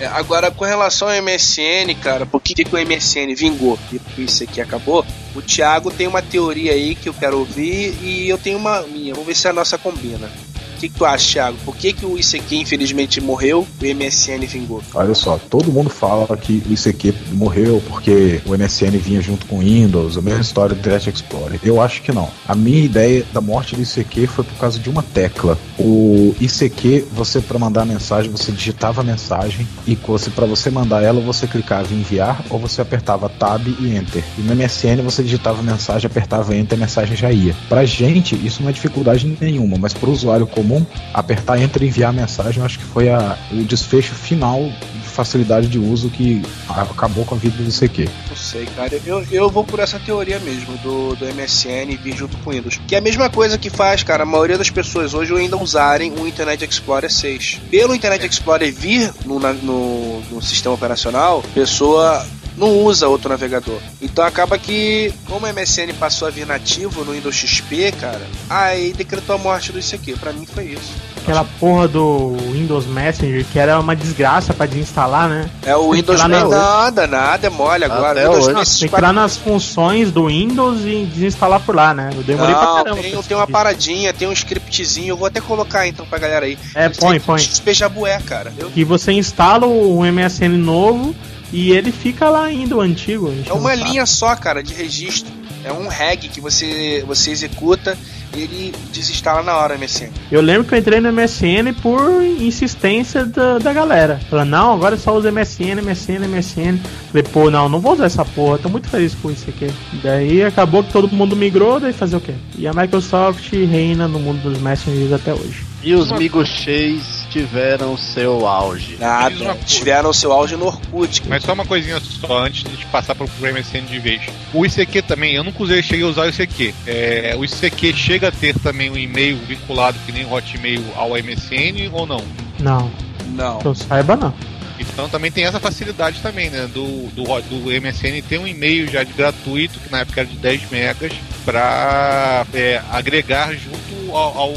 É, 0.00 0.06
agora, 0.06 0.50
com 0.50 0.64
relação 0.64 1.08
ao 1.08 1.14
MSN, 1.22 1.94
cara, 2.02 2.26
por 2.26 2.40
que, 2.40 2.64
que 2.64 2.74
o 2.74 2.78
MSN 2.78 3.34
vingou 3.34 3.78
e 4.18 4.24
isso 4.24 4.42
aqui 4.42 4.60
acabou? 4.60 5.06
O 5.34 5.40
Thiago 5.40 5.90
tem 5.90 6.06
uma 6.06 6.20
teoria 6.20 6.72
aí 6.72 6.94
que 6.94 7.08
eu 7.08 7.14
quero 7.14 7.38
ouvir 7.38 7.96
e 8.02 8.28
eu 8.28 8.36
tenho 8.36 8.58
uma 8.58 8.82
minha. 8.82 9.14
Vamos 9.14 9.26
ver 9.26 9.36
se 9.36 9.46
a 9.46 9.52
nossa 9.52 9.78
combina. 9.78 10.28
O 10.76 10.80
que, 10.80 10.88
que 10.88 10.98
tu 10.98 11.04
acha, 11.04 11.32
Thiago? 11.32 11.56
Por 11.64 11.76
que, 11.76 11.92
que 11.92 12.04
o 12.04 12.18
ICQ 12.18 12.56
infelizmente 12.56 13.20
morreu 13.20 13.66
e 13.80 13.92
o 13.92 13.96
MSN 13.96 14.46
vingou? 14.46 14.82
Olha 14.94 15.14
só, 15.14 15.38
todo 15.38 15.72
mundo 15.72 15.88
fala 15.88 16.36
que 16.36 16.62
o 16.68 16.72
ICQ 16.72 17.14
morreu 17.32 17.82
porque 17.88 18.40
o 18.44 18.56
MSN 18.56 18.98
vinha 18.98 19.20
junto 19.20 19.46
com 19.46 19.56
o 19.56 19.60
Windows, 19.60 20.18
a 20.18 20.22
mesma 20.22 20.40
história 20.40 20.74
do 20.74 20.80
Internet 20.80 21.10
Explorer. 21.10 21.60
Eu 21.62 21.80
acho 21.80 22.02
que 22.02 22.12
não. 22.12 22.28
A 22.46 22.54
minha 22.54 22.84
ideia 22.84 23.24
da 23.32 23.40
morte 23.40 23.76
do 23.76 23.82
ICQ 23.82 24.26
foi 24.26 24.44
por 24.44 24.54
causa 24.56 24.78
de 24.78 24.90
uma 24.90 25.02
tecla. 25.02 25.58
O 25.78 26.34
ICQ, 26.40 27.06
você 27.12 27.40
para 27.40 27.58
mandar 27.58 27.84
mensagem, 27.84 28.30
você 28.30 28.50
digitava 28.50 29.00
a 29.00 29.04
mensagem 29.04 29.66
e 29.86 29.96
para 29.96 30.46
você 30.46 30.70
mandar 30.70 31.02
ela, 31.02 31.20
você 31.20 31.46
clicava 31.46 31.92
em 31.94 31.98
enviar 31.98 32.44
ou 32.50 32.58
você 32.58 32.80
apertava 32.80 33.28
Tab 33.28 33.66
e 33.66 33.96
Enter. 33.96 34.24
E 34.38 34.42
no 34.42 34.54
MSN 34.54 35.02
você 35.02 35.22
digitava 35.22 35.60
a 35.60 35.62
mensagem, 35.62 36.06
apertava 36.06 36.54
Enter, 36.56 36.76
a 36.76 36.80
mensagem 36.80 37.16
já 37.16 37.30
ia. 37.30 37.54
Pra 37.68 37.84
gente, 37.84 38.34
isso 38.34 38.62
não 38.62 38.70
é 38.70 38.72
dificuldade 38.72 39.36
nenhuma, 39.40 39.76
mas 39.78 39.92
pro 39.92 40.10
usuário 40.10 40.46
comum 40.46 40.63
comum, 40.64 40.84
apertar 41.12 41.60
Enter 41.60 41.82
e 41.82 41.86
enviar 41.86 42.12
mensagem, 42.12 42.58
eu 42.58 42.64
acho 42.64 42.78
que 42.78 42.84
foi 42.84 43.10
a, 43.10 43.36
o 43.52 43.62
desfecho 43.64 44.14
final 44.14 44.62
de 44.62 45.08
facilidade 45.08 45.68
de 45.68 45.78
uso 45.78 46.08
que 46.08 46.42
acabou 46.68 47.24
com 47.24 47.34
a 47.34 47.38
vida 47.38 47.62
do 47.62 47.70
CQ. 47.70 48.08
Não 48.28 48.36
sei, 48.36 48.66
cara. 48.66 48.98
Eu, 49.04 49.24
eu 49.30 49.50
vou 49.50 49.62
por 49.62 49.78
essa 49.78 49.98
teoria 50.00 50.40
mesmo, 50.40 50.76
do, 50.78 51.14
do 51.14 51.26
MSN 51.26 51.96
vir 52.02 52.16
junto 52.16 52.36
com 52.38 52.50
o 52.50 52.52
Windows. 52.52 52.80
Que 52.88 52.94
é 52.94 52.98
a 52.98 53.02
mesma 53.02 53.28
coisa 53.28 53.58
que 53.58 53.70
faz, 53.70 54.02
cara, 54.02 54.22
a 54.22 54.26
maioria 54.26 54.58
das 54.58 54.70
pessoas 54.70 55.14
hoje 55.14 55.34
ainda 55.34 55.56
usarem 55.56 56.12
o 56.12 56.26
Internet 56.26 56.64
Explorer 56.64 57.12
6. 57.12 57.60
Pelo 57.70 57.94
Internet 57.94 58.26
Explorer 58.26 58.72
vir 58.72 59.12
no, 59.24 59.38
no, 59.38 60.20
no 60.30 60.42
sistema 60.42 60.74
operacional, 60.74 61.44
a 61.44 61.54
pessoa 61.54 62.26
não 62.56 62.68
usa 62.84 63.08
outro 63.08 63.28
navegador. 63.28 63.78
Então 64.00 64.24
acaba 64.24 64.58
que, 64.58 65.12
como 65.26 65.46
o 65.46 65.52
MSN 65.52 65.92
passou 65.98 66.28
a 66.28 66.30
vir 66.30 66.46
nativo 66.46 67.04
no 67.04 67.12
Windows 67.12 67.34
XP, 67.34 67.92
cara, 68.00 68.22
aí 68.48 68.92
decretou 68.92 69.34
a 69.36 69.38
morte 69.38 69.72
do 69.72 69.78
ICQ. 69.78 70.14
Pra 70.18 70.32
mim 70.32 70.46
foi 70.46 70.64
isso. 70.64 70.92
Aquela 71.22 71.44
porra 71.58 71.88
do 71.88 72.36
Windows 72.52 72.86
Messenger, 72.86 73.44
que 73.50 73.58
era 73.58 73.80
uma 73.80 73.96
desgraça 73.96 74.52
pra 74.52 74.66
desinstalar, 74.66 75.26
né? 75.28 75.48
É 75.64 75.74
o 75.74 75.92
Windows 75.92 76.20
lá 76.20 76.28
na- 76.28 76.44
nada, 76.46 77.06
nada, 77.06 77.46
é 77.46 77.50
mole 77.50 77.84
agora. 77.84 78.20
Até 78.20 78.28
Windows, 78.28 78.46
hoje. 78.48 78.80
Tem 78.80 78.88
que 78.90 78.94
ir 78.96 79.00
lá 79.00 79.12
nas 79.12 79.36
funções 79.36 80.10
do 80.12 80.26
Windows 80.26 80.80
e 80.84 81.04
desinstalar 81.06 81.60
por 81.60 81.74
lá, 81.74 81.94
né? 81.94 82.10
Eu 82.14 82.22
demorei 82.22 82.54
pra 82.54 82.64
Não, 82.66 82.74
caramba. 82.76 83.00
tem, 83.02 83.12
pra 83.12 83.22
tem 83.22 83.36
uma 83.36 83.46
paradinha, 83.46 84.12
tem 84.12 84.28
um 84.28 84.32
scriptzinho, 84.32 85.08
eu 85.08 85.16
vou 85.16 85.26
até 85.26 85.40
colocar 85.40 85.86
então 85.88 86.04
pra 86.04 86.18
galera 86.18 86.44
aí. 86.44 86.58
É, 86.74 86.88
põe, 86.90 87.18
põe. 87.18 87.38
XP 87.38 87.72
Jabué, 87.72 88.20
cara. 88.26 88.52
Eu- 88.58 88.70
Que 88.70 88.84
você 88.84 89.12
instala 89.12 89.66
o 89.66 90.04
MSN 90.04 90.58
novo 90.58 91.14
e 91.52 91.70
ele 91.70 91.92
fica 91.92 92.28
lá 92.28 92.44
ainda, 92.44 92.76
o 92.76 92.80
antigo. 92.80 93.32
é 93.46 93.52
uma 93.52 93.74
linha 93.74 94.06
só, 94.06 94.34
cara, 94.36 94.62
de 94.62 94.74
registro. 94.74 95.32
É 95.64 95.72
um 95.72 95.88
reg 95.88 96.28
que 96.28 96.42
você, 96.42 97.02
você 97.06 97.30
executa 97.30 97.96
e 98.36 98.42
ele 98.42 98.74
desinstala 98.92 99.42
na 99.42 99.56
hora 99.56 99.74
o 99.74 99.78
MSN. 99.78 100.10
Eu 100.30 100.42
lembro 100.42 100.64
que 100.64 100.74
eu 100.74 100.78
entrei 100.78 101.00
no 101.00 101.10
MSN 101.10 101.72
por 101.80 102.22
insistência 102.22 103.24
da, 103.24 103.58
da 103.58 103.72
galera. 103.72 104.20
Falando, 104.28 104.50
não, 104.50 104.74
agora 104.74 104.96
só 104.96 105.16
usa 105.16 105.30
MSN, 105.30 105.80
MSN, 105.80 106.26
MSN. 106.28 106.78
Falei, 107.08 107.22
pô, 107.22 107.50
não, 107.50 107.68
não 107.68 107.80
vou 107.80 107.94
usar 107.94 108.06
essa 108.06 108.24
porra, 108.24 108.58
tô 108.58 108.68
muito 108.68 108.88
feliz 108.88 109.14
com 109.14 109.30
isso 109.30 109.48
aqui. 109.48 109.72
Daí 110.02 110.42
acabou 110.42 110.84
que 110.84 110.92
todo 110.92 111.08
mundo 111.10 111.34
migrou, 111.34 111.80
daí 111.80 111.92
fazer 111.92 112.16
o 112.16 112.20
quê? 112.20 112.34
E 112.58 112.66
a 112.66 112.72
Microsoft 112.74 113.50
reina 113.52 114.06
no 114.06 114.18
mundo 114.18 114.42
dos 114.42 114.60
messengers 114.60 115.12
até 115.12 115.32
hoje. 115.32 115.64
E 115.82 115.94
os 115.94 116.12
Migocheis 116.12 117.13
tiveram 117.30 117.96
seu 117.96 118.46
auge. 118.46 118.96
Nada. 118.98 119.56
Tiveram 119.66 120.12
seu 120.12 120.32
auge 120.32 120.56
no 120.56 120.66
Orkut. 120.66 121.22
Mas 121.28 121.42
só 121.42 121.52
uma 121.52 121.64
coisinha 121.64 122.00
só 122.00 122.38
antes 122.44 122.64
de 122.64 122.84
passar 122.86 123.14
pro 123.14 123.28
pro 123.28 123.52
MSN 123.52 123.86
de 123.86 123.98
vez. 123.98 124.22
O 124.52 124.64
ICQ 124.64 125.02
também, 125.02 125.34
eu 125.34 125.44
nunca 125.44 125.62
usei, 125.62 125.82
cheguei 125.82 126.04
a 126.04 126.08
usar 126.08 126.22
o 126.26 126.28
ICQ. 126.28 126.74
É, 126.86 127.34
o 127.36 127.44
ICQ 127.44 127.92
chega 127.94 128.28
a 128.28 128.32
ter 128.32 128.58
também 128.58 128.90
um 128.90 128.96
e-mail 128.96 129.36
vinculado 129.46 129.98
que 130.06 130.12
nem 130.12 130.24
o 130.24 130.32
Hotmail 130.32 130.84
ao 130.96 131.10
MSN 131.10 131.90
ou 131.92 132.06
não? 132.06 132.22
Não, 132.60 132.90
Não. 133.30 133.58
que 133.58 133.66
eu 133.66 133.74
saiba 133.74 134.16
não. 134.16 134.34
Então 134.78 135.08
também 135.08 135.30
tem 135.30 135.44
essa 135.44 135.60
facilidade 135.60 136.20
também, 136.20 136.50
né? 136.50 136.68
Do, 136.72 137.06
do, 137.12 137.22
do 137.24 137.80
MSN 137.80 138.20
ter 138.28 138.38
um 138.38 138.46
e-mail 138.46 138.90
já 138.90 139.04
de 139.04 139.12
gratuito, 139.12 139.78
que 139.78 139.90
na 139.90 140.00
época 140.00 140.20
era 140.20 140.28
de 140.28 140.36
10 140.36 140.70
megas, 140.70 141.12
para 141.44 142.44
agregar 142.90 143.52
junto 143.54 143.93
ao, 144.16 144.38
ao, 144.38 144.54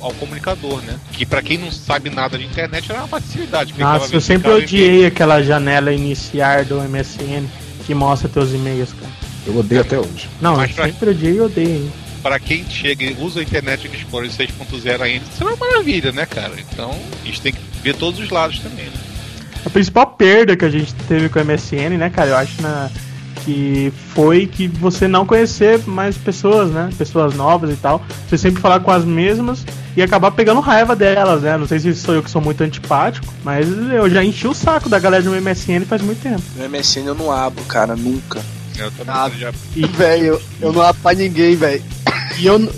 ao 0.00 0.12
comunicador, 0.14 0.80
né? 0.82 0.98
Que 1.12 1.24
pra 1.26 1.42
quem 1.42 1.58
não 1.58 1.70
sabe 1.70 2.10
nada 2.10 2.38
de 2.38 2.44
internet 2.44 2.90
era 2.90 3.00
uma 3.00 3.08
facilidade. 3.08 3.74
Nossa, 3.78 4.14
eu 4.14 4.20
sempre 4.20 4.50
odiei 4.50 5.06
aquela 5.06 5.42
janela 5.42 5.92
iniciar 5.92 6.64
do 6.64 6.80
MSN 6.80 7.46
que 7.86 7.94
mostra 7.94 8.28
teus 8.28 8.52
e-mails, 8.52 8.92
cara. 8.92 9.12
Eu 9.46 9.56
odeio 9.58 9.80
até 9.80 9.98
hoje. 9.98 10.28
Não, 10.40 10.56
Mas 10.56 10.70
eu 10.70 10.76
pra- 10.76 10.86
sempre 10.86 11.10
odiei 11.10 11.34
e 11.36 11.40
odeio. 11.40 11.92
Para 12.22 12.38
quem 12.38 12.68
chega 12.68 13.04
e 13.04 13.16
usa 13.18 13.40
a 13.40 13.42
internet 13.42 13.86
Explorer 13.86 14.30
6.0 14.30 15.00
ainda, 15.02 15.24
isso 15.32 15.42
é 15.42 15.46
uma 15.46 15.56
maravilha, 15.56 16.12
né, 16.12 16.26
cara? 16.26 16.52
Então, 16.58 16.90
a 17.22 17.26
gente 17.26 17.40
tem 17.40 17.52
que 17.52 17.60
ver 17.82 17.94
todos 17.94 18.20
os 18.20 18.28
lados 18.28 18.58
também, 18.58 18.86
né? 18.86 18.92
A 19.64 19.70
principal 19.70 20.06
perda 20.08 20.56
que 20.56 20.64
a 20.64 20.70
gente 20.70 20.92
teve 21.06 21.28
com 21.28 21.38
o 21.38 21.44
MSN, 21.44 21.96
né, 21.96 22.10
cara, 22.10 22.30
eu 22.30 22.36
acho 22.36 22.60
na, 22.60 22.90
que 23.48 23.90
foi 24.14 24.46
que 24.46 24.68
você 24.68 25.08
não 25.08 25.24
conhecer 25.24 25.80
mais 25.86 26.18
pessoas, 26.18 26.70
né? 26.70 26.90
Pessoas 26.98 27.34
novas 27.34 27.70
e 27.70 27.76
tal. 27.76 28.04
Você 28.28 28.36
sempre 28.36 28.60
falar 28.60 28.80
com 28.80 28.90
as 28.90 29.06
mesmas 29.06 29.64
e 29.96 30.02
acabar 30.02 30.30
pegando 30.32 30.60
raiva 30.60 30.94
delas, 30.94 31.40
né? 31.40 31.56
Não 31.56 31.66
sei 31.66 31.78
se 31.80 31.94
sou 31.94 32.14
eu 32.14 32.22
que 32.22 32.30
sou 32.30 32.42
muito 32.42 32.62
antipático, 32.62 33.26
mas 33.42 33.66
eu 33.66 34.10
já 34.10 34.22
enchi 34.22 34.46
o 34.46 34.52
saco 34.52 34.90
da 34.90 34.98
galera 34.98 35.22
do 35.22 35.30
MSN 35.30 35.86
faz 35.88 36.02
muito 36.02 36.20
tempo. 36.22 36.42
No 36.56 36.68
MSN 36.68 37.06
eu 37.06 37.14
não 37.14 37.32
abro, 37.32 37.64
cara, 37.64 37.96
nunca. 37.96 38.42
Eu 38.76 38.90
também 38.90 39.14
Ah, 39.14 39.30
já 39.38 39.50
Velho, 39.96 40.38
eu 40.60 40.70
não 40.70 40.82
abro 40.82 41.00
pra 41.00 41.14
ninguém, 41.14 41.56
velho. 41.56 41.82
E 42.38 42.44
eu, 42.44 42.70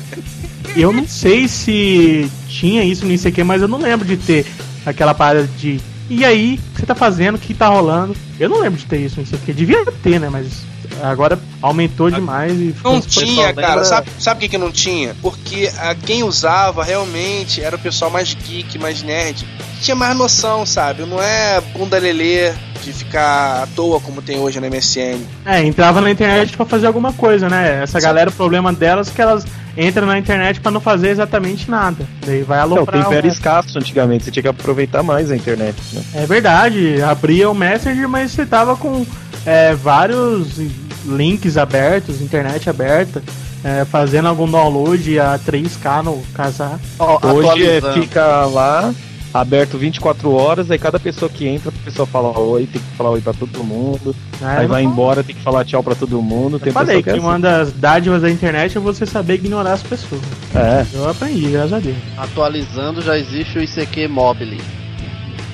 eu 0.74 0.90
não 0.90 1.06
sei 1.06 1.46
se 1.48 2.30
tinha 2.48 2.82
isso 2.82 3.04
no 3.04 3.12
ICQ, 3.12 3.44
mas 3.44 3.60
eu 3.60 3.68
não 3.68 3.78
lembro 3.78 4.06
de 4.06 4.16
ter 4.16 4.46
aquela 4.86 5.12
parada 5.12 5.46
de. 5.58 5.78
E 6.08 6.24
aí, 6.24 6.60
o 6.70 6.74
que 6.74 6.80
você 6.80 6.86
tá 6.86 6.94
fazendo? 6.94 7.36
O 7.36 7.38
que 7.38 7.54
tá 7.54 7.68
rolando? 7.68 8.14
Eu 8.38 8.48
não 8.48 8.60
lembro 8.60 8.78
de 8.78 8.84
ter 8.86 8.98
isso 8.98 9.16
no 9.20 9.22
ICQ. 9.26 9.52
Devia 9.52 9.84
ter, 10.02 10.20
né? 10.20 10.28
Mas 10.28 10.62
agora 11.02 11.38
aumentou 11.62 12.10
demais 12.10 12.52
e 12.60 12.72
ficou 12.72 12.92
Não 12.92 13.00
tinha, 13.00 13.46
lembra- 13.48 13.66
cara. 13.66 13.84
Sabe, 13.84 14.10
sabe 14.18 14.36
por 14.36 14.40
que, 14.42 14.48
que 14.50 14.58
não 14.58 14.70
tinha? 14.70 15.16
Porque 15.22 15.70
a, 15.78 15.94
quem 15.94 16.22
usava 16.22 16.84
realmente 16.84 17.62
era 17.62 17.76
o 17.76 17.78
pessoal 17.78 18.10
mais 18.10 18.34
geek, 18.34 18.78
mais 18.78 19.02
nerd. 19.02 19.46
que 19.76 19.80
Tinha 19.84 19.94
mais 19.94 20.14
noção, 20.16 20.66
sabe? 20.66 21.04
Não 21.06 21.20
é 21.22 21.60
bunda 21.76 21.98
lelê 21.98 22.52
de 22.84 22.92
ficar 22.92 23.62
à 23.62 23.66
toa 23.74 23.98
como 24.00 24.20
tem 24.22 24.38
hoje 24.38 24.60
no 24.60 24.66
MSN. 24.68 25.18
É, 25.44 25.62
entrava 25.64 26.00
na 26.00 26.10
internet 26.10 26.56
pra 26.56 26.66
fazer 26.66 26.86
alguma 26.86 27.12
coisa, 27.12 27.48
né? 27.48 27.82
Essa 27.82 28.00
galera, 28.00 28.30
o 28.30 28.32
problema 28.32 28.72
delas 28.72 29.08
é 29.08 29.12
que 29.12 29.22
elas 29.22 29.46
entram 29.76 30.06
na 30.06 30.18
internet 30.18 30.60
pra 30.60 30.70
não 30.70 30.80
fazer 30.80 31.08
exatamente 31.08 31.70
nada. 31.70 32.06
Daí 32.24 32.42
vai 32.42 32.60
Não, 32.60 32.68
o 32.68 32.72
aloprar. 32.76 33.02
tempo 33.02 33.14
era 33.14 33.26
escasso 33.26 33.78
antigamente, 33.78 34.24
você 34.24 34.30
tinha 34.30 34.42
que 34.42 34.48
aproveitar 34.48 35.02
mais 35.02 35.30
a 35.30 35.36
internet, 35.36 35.76
né? 35.92 36.02
É 36.14 36.26
verdade, 36.26 37.02
abria 37.02 37.50
o 37.50 37.54
Messenger, 37.54 38.08
mas 38.08 38.30
você 38.30 38.46
tava 38.46 38.76
com 38.76 39.04
é, 39.44 39.74
vários 39.74 40.60
links 41.06 41.56
abertos, 41.56 42.20
internet 42.20 42.70
aberta, 42.70 43.22
é, 43.62 43.84
fazendo 43.84 44.28
algum 44.28 44.48
download 44.48 45.18
a 45.18 45.38
3K 45.38 46.02
no 46.02 46.22
casar. 46.34 46.78
Ó, 46.98 47.18
Hoje 47.26 47.66
é, 47.66 47.80
fica 47.94 48.44
lá 48.46 48.92
aberto 49.34 49.76
24 49.76 50.32
horas, 50.32 50.70
aí 50.70 50.78
cada 50.78 50.98
pessoa 51.00 51.28
que 51.28 51.44
entra, 51.46 51.70
a 51.70 51.84
pessoa 51.84 52.06
fala 52.06 52.38
oi, 52.38 52.66
tem 52.72 52.80
que 52.80 52.96
falar 52.96 53.10
oi 53.10 53.20
pra 53.20 53.32
todo 53.32 53.64
mundo, 53.64 54.14
né? 54.40 54.58
aí 54.60 54.66
vai 54.68 54.84
não- 54.84 54.92
embora, 54.92 55.24
tem 55.24 55.34
que 55.34 55.42
falar 55.42 55.64
tchau 55.64 55.82
pra 55.82 55.96
todo 55.96 56.22
mundo, 56.22 56.60
tem 56.60 56.68
Eu 56.68 56.72
falei 56.72 57.02
que 57.02 57.10
que 57.12 57.18
é 57.18 57.20
uma 57.20 57.38
das 57.40 57.72
dádivas 57.72 58.22
da 58.22 58.30
internet 58.30 58.78
é 58.78 58.80
você 58.80 59.04
saber 59.04 59.34
ignorar 59.34 59.72
as 59.72 59.82
pessoas. 59.82 60.22
assim. 60.54 60.58
É, 60.58 60.86
Eu 60.96 61.08
aprendi, 61.08 61.50
graças 61.50 61.72
a 61.72 61.78
Deus. 61.80 61.96
Atualizando, 62.16 63.02
já 63.02 63.18
existe 63.18 63.58
o 63.58 63.62
ICQ 63.62 64.06
Mobile. 64.06 64.60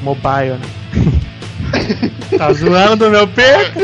Mobile, 0.03 0.59
né? 0.59 0.61
tá 2.37 2.53
zoando 2.53 3.07
do 3.07 3.11
meu 3.11 3.27
pé? 3.29 3.73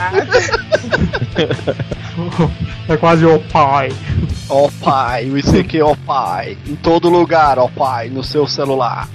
é 2.88 2.96
quase 2.96 3.24
o 3.24 3.38
pai. 3.50 3.90
Ó 4.48 4.68
pai, 4.80 5.28
o 5.30 5.38
ICQ 5.38 5.82
ó 5.82 5.94
pai. 6.06 6.56
Em 6.66 6.74
todo 6.76 7.08
lugar, 7.08 7.58
ó 7.58 7.68
pai, 7.68 8.08
no 8.08 8.22
seu 8.22 8.46
celular. 8.46 9.08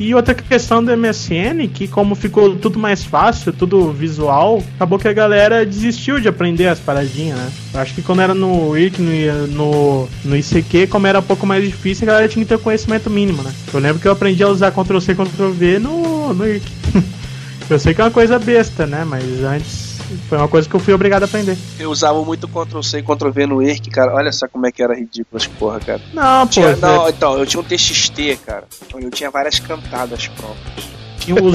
E 0.00 0.14
outra 0.14 0.34
questão 0.34 0.82
do 0.82 0.96
MSN, 0.96 1.68
que 1.68 1.86
como 1.86 2.14
ficou 2.14 2.56
tudo 2.56 2.78
mais 2.78 3.04
fácil, 3.04 3.52
tudo 3.52 3.92
visual, 3.92 4.62
acabou 4.76 4.98
que 4.98 5.06
a 5.06 5.12
galera 5.12 5.64
desistiu 5.66 6.18
de 6.18 6.26
aprender 6.26 6.68
as 6.68 6.80
paradinhas, 6.80 7.38
né? 7.38 7.52
Acho 7.74 7.94
que 7.94 8.00
quando 8.00 8.22
era 8.22 8.32
no 8.32 8.74
IRC, 8.74 8.98
no, 8.98 9.46
no, 9.48 10.08
no 10.24 10.36
ICQ, 10.38 10.86
como 10.86 11.06
era 11.06 11.18
um 11.18 11.22
pouco 11.22 11.46
mais 11.46 11.62
difícil, 11.62 12.04
a 12.04 12.12
galera 12.12 12.28
tinha 12.28 12.42
que 12.42 12.48
ter 12.48 12.58
conhecimento 12.58 13.10
mínimo, 13.10 13.42
né? 13.42 13.52
Eu 13.74 13.78
lembro 13.78 14.00
que 14.00 14.08
eu 14.08 14.12
aprendi 14.12 14.42
a 14.42 14.48
usar 14.48 14.72
Ctrl-C, 14.72 15.14
Ctrl-V 15.14 15.78
no, 15.80 16.32
no 16.32 16.48
IRC. 16.48 16.72
eu 17.68 17.78
sei 17.78 17.92
que 17.92 18.00
é 18.00 18.04
uma 18.04 18.10
coisa 18.10 18.38
besta, 18.38 18.86
né? 18.86 19.04
Mas 19.04 19.22
antes 19.44 19.89
foi 20.28 20.38
uma 20.38 20.48
coisa 20.48 20.68
que 20.68 20.74
eu 20.74 20.80
fui 20.80 20.92
obrigado 20.94 21.22
a 21.22 21.26
aprender. 21.26 21.56
Eu 21.78 21.90
usava 21.90 22.22
muito 22.24 22.46
Ctrl-C 22.48 22.98
e 22.98 23.02
Ctrl-V 23.02 23.46
no 23.46 23.62
IRC, 23.62 23.90
cara. 23.90 24.14
Olha 24.14 24.32
só 24.32 24.46
como 24.48 24.66
é 24.66 24.72
que 24.72 24.82
era 24.82 24.94
ridículo 24.94 25.36
as 25.36 25.46
porra, 25.46 25.80
cara. 25.80 26.00
Não, 26.12 26.46
pô, 26.46 26.52
Tinha- 26.52 26.74
você- 26.76 26.80
não, 26.80 27.08
então, 27.08 27.38
eu 27.38 27.46
tinha 27.46 27.60
um 27.60 27.64
TXT, 27.64 28.38
cara. 28.46 28.64
Eu 28.94 29.10
tinha 29.10 29.30
várias 29.30 29.58
cantadas 29.58 30.26
próprias. 30.28 30.90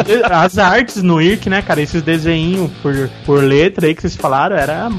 De- 0.06 0.24
as 0.32 0.58
artes 0.58 1.02
no 1.02 1.20
IRC, 1.22 1.50
né, 1.50 1.62
cara? 1.62 1.82
Esses 1.82 2.02
desenhinhos 2.02 2.72
por, 2.82 3.10
por 3.26 3.44
letra 3.44 3.88
aí 3.88 3.96
que 3.96 4.02
vocês 4.02 4.16
falaram, 4.16 4.56
era, 4.56 4.90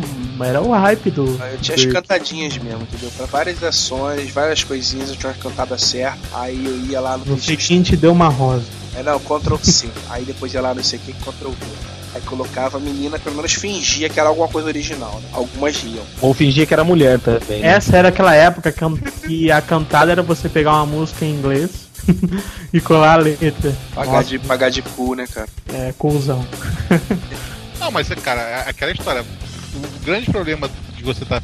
era 0.40 0.60
o 0.60 0.72
hype 0.72 1.10
do. 1.12 1.22
Eu 1.24 1.58
tinha 1.60 1.76
do 1.76 1.80
as 1.80 1.80
IRC. 1.84 1.92
cantadinhas 1.92 2.58
mesmo, 2.58 2.82
entendeu? 2.82 3.10
Pra 3.16 3.26
várias 3.26 3.62
ações, 3.62 4.30
várias 4.32 4.64
coisinhas, 4.64 5.08
eu 5.10 5.16
tinha 5.16 5.32
uma 5.32 5.38
cantada 5.38 5.78
certa. 5.78 6.18
Aí 6.34 6.62
eu 6.66 6.76
ia 6.90 7.00
lá 7.00 7.16
no 7.16 7.24
No 7.24 7.38
seguinte 7.40 7.96
deu 7.96 8.12
uma 8.12 8.28
rosa. 8.28 8.64
É, 8.96 9.02
não, 9.02 9.18
Ctrl 9.20 9.56
C. 9.62 9.88
Aí 10.10 10.24
depois 10.24 10.52
ia 10.52 10.60
lá 10.60 10.74
no 10.74 10.82
que, 10.82 11.12
Ctrl 11.12 11.50
V. 11.50 11.56
Aí 12.16 12.22
colocava 12.22 12.78
a 12.78 12.80
menina, 12.80 13.18
pelo 13.18 13.36
menos 13.36 13.52
fingia 13.52 14.08
que 14.08 14.18
era 14.18 14.30
alguma 14.30 14.48
coisa 14.48 14.68
original, 14.68 15.20
né? 15.20 15.28
Algumas 15.34 15.76
riam. 15.76 16.02
ou 16.22 16.32
fingia 16.32 16.64
que 16.64 16.72
era 16.72 16.82
mulher 16.82 17.20
também. 17.20 17.60
né? 17.60 17.68
Essa 17.68 17.98
era 17.98 18.08
aquela 18.08 18.34
época 18.34 18.72
que, 19.26 19.50
a 19.50 19.60
cantada 19.60 20.12
era 20.12 20.22
você 20.22 20.48
pegar 20.48 20.72
uma 20.72 20.86
música 20.86 21.26
em 21.26 21.34
inglês 21.34 21.70
e 22.72 22.80
colar 22.80 23.12
a 23.12 23.16
letra. 23.16 23.76
Pagar 23.94 24.12
Nossa, 24.12 24.28
de, 24.30 24.38
pagar 24.38 24.70
de 24.70 24.80
cu, 24.80 25.14
né, 25.14 25.26
cara? 25.26 25.48
É, 25.74 25.92
cuzão. 25.98 26.42
Não, 27.78 27.90
mas, 27.90 28.08
cara, 28.08 28.40
é 28.40 28.70
aquela 28.70 28.92
história. 28.92 29.22
O 29.74 30.04
grande 30.04 30.30
problema 30.30 30.70
de 30.96 31.02
você 31.04 31.22
estar 31.22 31.42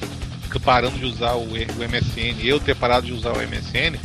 parando 0.64 0.98
de 0.98 1.04
usar 1.04 1.34
o, 1.34 1.42
o 1.42 1.88
MSN, 1.88 2.42
eu 2.42 2.58
ter 2.58 2.74
parado 2.74 3.06
de 3.06 3.12
usar 3.12 3.32
o 3.32 3.36
MSN, 3.36 3.98